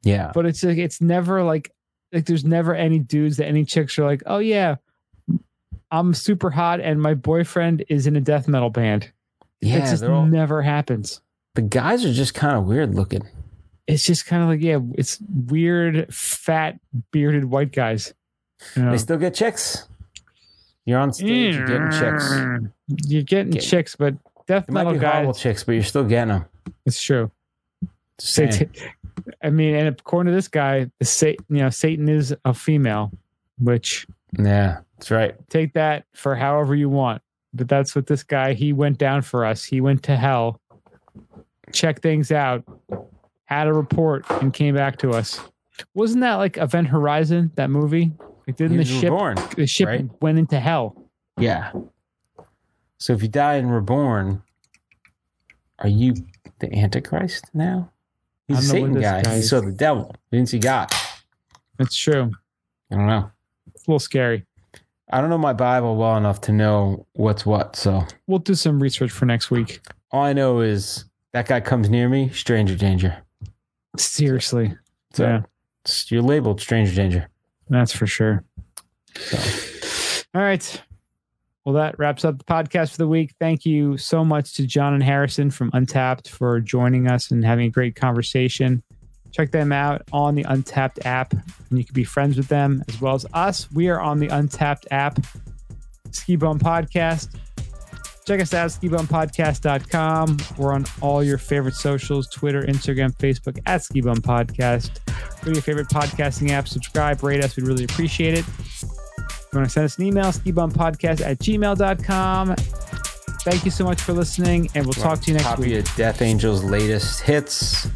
yeah. 0.03 0.31
but 0.35 0.47
it's 0.47 0.63
like 0.63 0.79
it's 0.79 1.01
never 1.01 1.43
like 1.43 1.73
like 2.13 2.27
there's 2.27 2.45
never 2.45 2.75
any 2.75 2.99
dudes 2.99 3.39
that 3.39 3.47
any 3.47 3.65
chicks 3.65 3.99
are 3.99 4.05
like, 4.05 4.23
oh 4.27 4.39
yeah, 4.39 4.77
I'm 5.99 6.13
super 6.15 6.51
hot 6.51 6.81
and 6.81 7.01
my 7.01 7.15
boyfriend 7.15 7.85
is 7.89 8.07
in 8.07 8.17
a 8.17 8.21
death 8.21 8.49
metal 8.49 8.71
band. 8.71 9.11
Yeah, 9.61 9.77
it 9.79 9.91
just 9.91 10.05
all, 10.05 10.27
never 10.27 10.61
happens. 10.63 11.21
the 11.55 11.63
guys 11.63 12.05
are 12.05 12.13
just 12.13 12.35
kind 12.35 12.57
of 12.57 12.65
weird 12.65 12.95
looking. 12.95 13.23
It's 13.87 14.03
just 14.05 14.27
kind 14.27 14.43
of 14.43 14.49
like 14.49 14.61
yeah, 14.61 14.79
it's 14.97 15.19
weird, 15.49 16.13
fat, 16.13 16.79
bearded 17.13 17.45
white 17.47 17.73
guys. 17.73 18.13
You 18.77 18.83
know? 18.83 18.91
They 18.91 18.99
still 18.99 19.19
get 19.19 19.35
chicks. 19.35 19.87
You're 20.87 20.99
on 20.99 21.13
stage, 21.13 21.55
you're 21.57 21.67
getting 21.67 21.91
chicks. 21.91 22.25
Mm. 22.31 22.73
You're 23.07 23.23
getting 23.23 23.53
Get- 23.53 23.63
chicks, 23.63 23.97
but 23.97 24.15
death 24.47 24.65
It 24.69 24.73
might 24.73 24.85
metal 24.85 24.93
be 24.95 24.99
guys. 24.99 25.39
chicks, 25.39 25.65
but 25.65 25.73
you're 25.73 25.83
still 25.83 26.05
getting 26.05 26.29
them. 26.35 26.45
It's 26.85 27.01
true. 27.03 27.31
Satan, 28.19 28.71
I 29.43 29.51
mean, 29.51 29.75
and 29.75 29.89
according 29.89 30.31
to 30.31 30.37
this 30.37 30.49
guy, 30.49 30.91
Satan, 31.03 31.45
you 31.49 31.59
know, 31.63 31.71
Satan 31.71 32.09
is 32.09 32.35
a 32.45 32.53
female, 32.53 33.11
which 33.59 34.07
Yeah, 34.39 34.81
that's 35.05 35.11
right. 35.11 35.35
take 35.51 35.75
that 35.75 36.07
for 36.15 36.35
however 36.35 36.75
you 36.75 36.89
want. 36.89 37.21
But 37.53 37.69
that's 37.69 37.95
what 37.95 38.07
this 38.07 38.23
guy 38.23 38.55
he 38.55 38.73
went 38.73 38.97
down 38.97 39.21
for 39.21 39.45
us. 39.45 39.63
He 39.63 39.83
went 39.83 40.03
to 40.05 40.17
hell, 40.17 40.63
checked 41.73 42.01
things 42.01 42.33
out, 42.33 42.65
had 43.45 43.67
a 43.67 43.73
report, 43.75 44.25
and 44.41 44.53
came 44.53 44.75
back 44.75 44.97
to 44.99 45.11
us. 45.11 45.41
Wasn't 45.93 46.23
that 46.23 46.37
like 46.37 46.57
Event 46.57 46.89
Horizon? 46.89 47.53
That 47.57 47.69
movie? 47.69 48.13
Like, 48.47 48.57
didn't 48.57 48.79
the 48.79 48.85
ship 48.87 49.05
reborn. 49.13 49.37
the 49.57 49.67
ship 49.67 49.89
right? 49.89 50.07
went 50.23 50.39
into 50.39 50.59
hell? 50.59 50.97
Yeah. 51.39 51.71
So 52.97 53.13
if 53.13 53.21
you 53.21 53.29
die 53.29 53.57
and 53.57 53.71
reborn, 53.71 54.43
are 55.81 55.89
you 55.89 56.15
the 56.61 56.75
Antichrist 56.75 57.51
now? 57.53 57.91
He's 58.49 58.59
a 58.59 58.63
Satan 58.63 58.95
guy. 58.95 59.21
guy 59.21 59.37
He 59.37 59.43
saw 59.43 59.61
the 59.61 59.71
devil. 59.71 60.15
He 60.31 60.39
didn't 60.39 60.49
see 60.49 60.59
God. 60.59 60.91
It's 61.79 61.95
true. 61.95 62.33
I 62.91 62.95
don't 62.95 63.07
know. 63.07 63.31
It's 63.75 63.87
a 63.87 63.91
little 63.91 63.99
scary. 63.99 64.47
I 65.11 65.21
don't 65.21 65.31
know 65.31 65.39
my 65.39 65.53
Bible 65.53 65.97
well 65.97 66.17
enough 66.17 66.41
to 66.43 66.53
know 66.53 67.07
what's 67.13 67.45
what. 67.45 67.77
So 67.77 68.05
We'll 68.27 68.39
do 68.39 68.55
some 68.55 68.81
research 68.83 69.11
for 69.11 69.27
next 69.27 69.51
week. 69.51 69.81
all 70.11 70.23
I 70.25 70.33
know 70.33 70.61
is 70.61 71.05
that 71.33 71.47
guy 71.47 71.61
comes 71.61 71.91
near 71.91 72.09
me, 72.09 72.31
stranger 72.31 72.75
danger. 72.77 73.17
Seriously, 73.97 74.75
So 75.13 75.25
Yeah. 75.27 75.43
you're 76.09 76.23
labeled 76.23 76.61
stranger 76.61 76.95
danger. 76.95 77.29
that's 77.69 77.93
for 77.93 78.07
sure. 78.07 78.45
So 79.17 79.39
All 80.35 80.43
right. 80.43 80.83
Well, 81.65 81.75
that 81.77 81.99
wraps 81.99 82.25
up 82.25 82.39
the 82.39 82.45
podcast 82.45 82.91
for 82.93 82.97
the 82.99 83.09
week. 83.09 83.35
Thank 83.41 83.65
you 83.65 83.97
so 83.97 84.25
much 84.25 84.55
to 84.55 84.67
John 84.67 84.93
and 84.95 85.03
Harrison 85.03 85.51
from 85.51 85.71
Untappd 85.71 86.29
for 86.29 86.61
joining 86.61 87.09
us 87.09 87.31
and 87.31 87.45
having 87.45 87.67
a 87.67 87.71
great 87.71 87.95
conversation. 87.97 88.83
Check 89.35 89.51
them 89.51 89.73
out 89.73 90.03
on 90.13 90.37
the 90.37 90.45
Untappd 90.45 91.05
app, 91.05 91.33
and 91.33 91.77
you 91.77 91.85
can 91.85 91.93
be 91.93 92.05
friends 92.05 92.37
with 92.37 92.47
them 92.47 92.85
as 92.89 93.01
well 93.01 93.17
as 93.17 93.27
us. 93.35 93.69
We 93.73 93.89
are 93.89 94.01
on 94.01 94.21
the 94.21 94.29
Untappd 94.29 94.85
app, 94.93 95.19
Ski 96.13 96.37
Bum 96.37 96.61
Podcast. 96.61 97.37
Check 98.25 98.41
us 98.41 98.55
out, 98.55 98.67
at 98.67 98.71
skibumpodcast.com. 98.71 100.39
We're 100.57 100.73
on 100.73 100.85
all 101.01 101.25
your 101.25 101.37
favorite 101.37 101.75
socials 101.75 102.29
Twitter, 102.31 102.63
Instagram, 102.63 103.13
Facebook 103.17 103.59
at 103.67 103.83
Ski 103.83 104.03
Bum 104.03 104.19
Podcast. 104.19 105.05
Go 105.41 105.47
to 105.47 105.53
your 105.53 105.63
favorite 105.63 105.89
podcasting 105.89 106.51
app, 106.51 106.69
subscribe, 106.69 107.21
rate 107.25 107.43
us. 107.43 107.57
We'd 107.57 107.67
really 107.67 107.85
appreciate 107.85 108.35
it. 108.35 108.45
If 108.47 108.83
you 109.53 109.59
want 109.59 109.67
to 109.67 109.73
send 109.73 109.85
us 109.87 109.99
an 109.99 110.05
email, 110.05 110.27
skibumpodcast 110.27 111.23
at 111.23 111.41
gmail.com. 111.41 112.55
Thank 113.43 113.65
you 113.65 113.73
so 113.73 113.85
much 113.85 114.01
for 114.01 114.13
listening, 114.13 114.71
and 114.77 114.87
we'll 114.87 114.95
talk 114.95 115.21
to 115.23 115.33
you 115.33 115.35
next 115.35 115.47
copy 115.47 115.63
week. 115.63 115.81
of 115.81 115.97
Death 115.97 116.23
Angel's 116.23 116.63
latest 116.63 117.21
hits. 117.21 117.89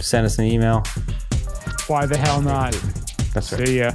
Send 0.00 0.26
us 0.26 0.38
an 0.38 0.44
email. 0.44 0.82
Why 1.86 2.06
the 2.06 2.16
hell 2.16 2.40
not? 2.40 2.72
That's 3.34 3.52
right. 3.52 3.66
See 3.66 3.78
ya. 3.78 3.92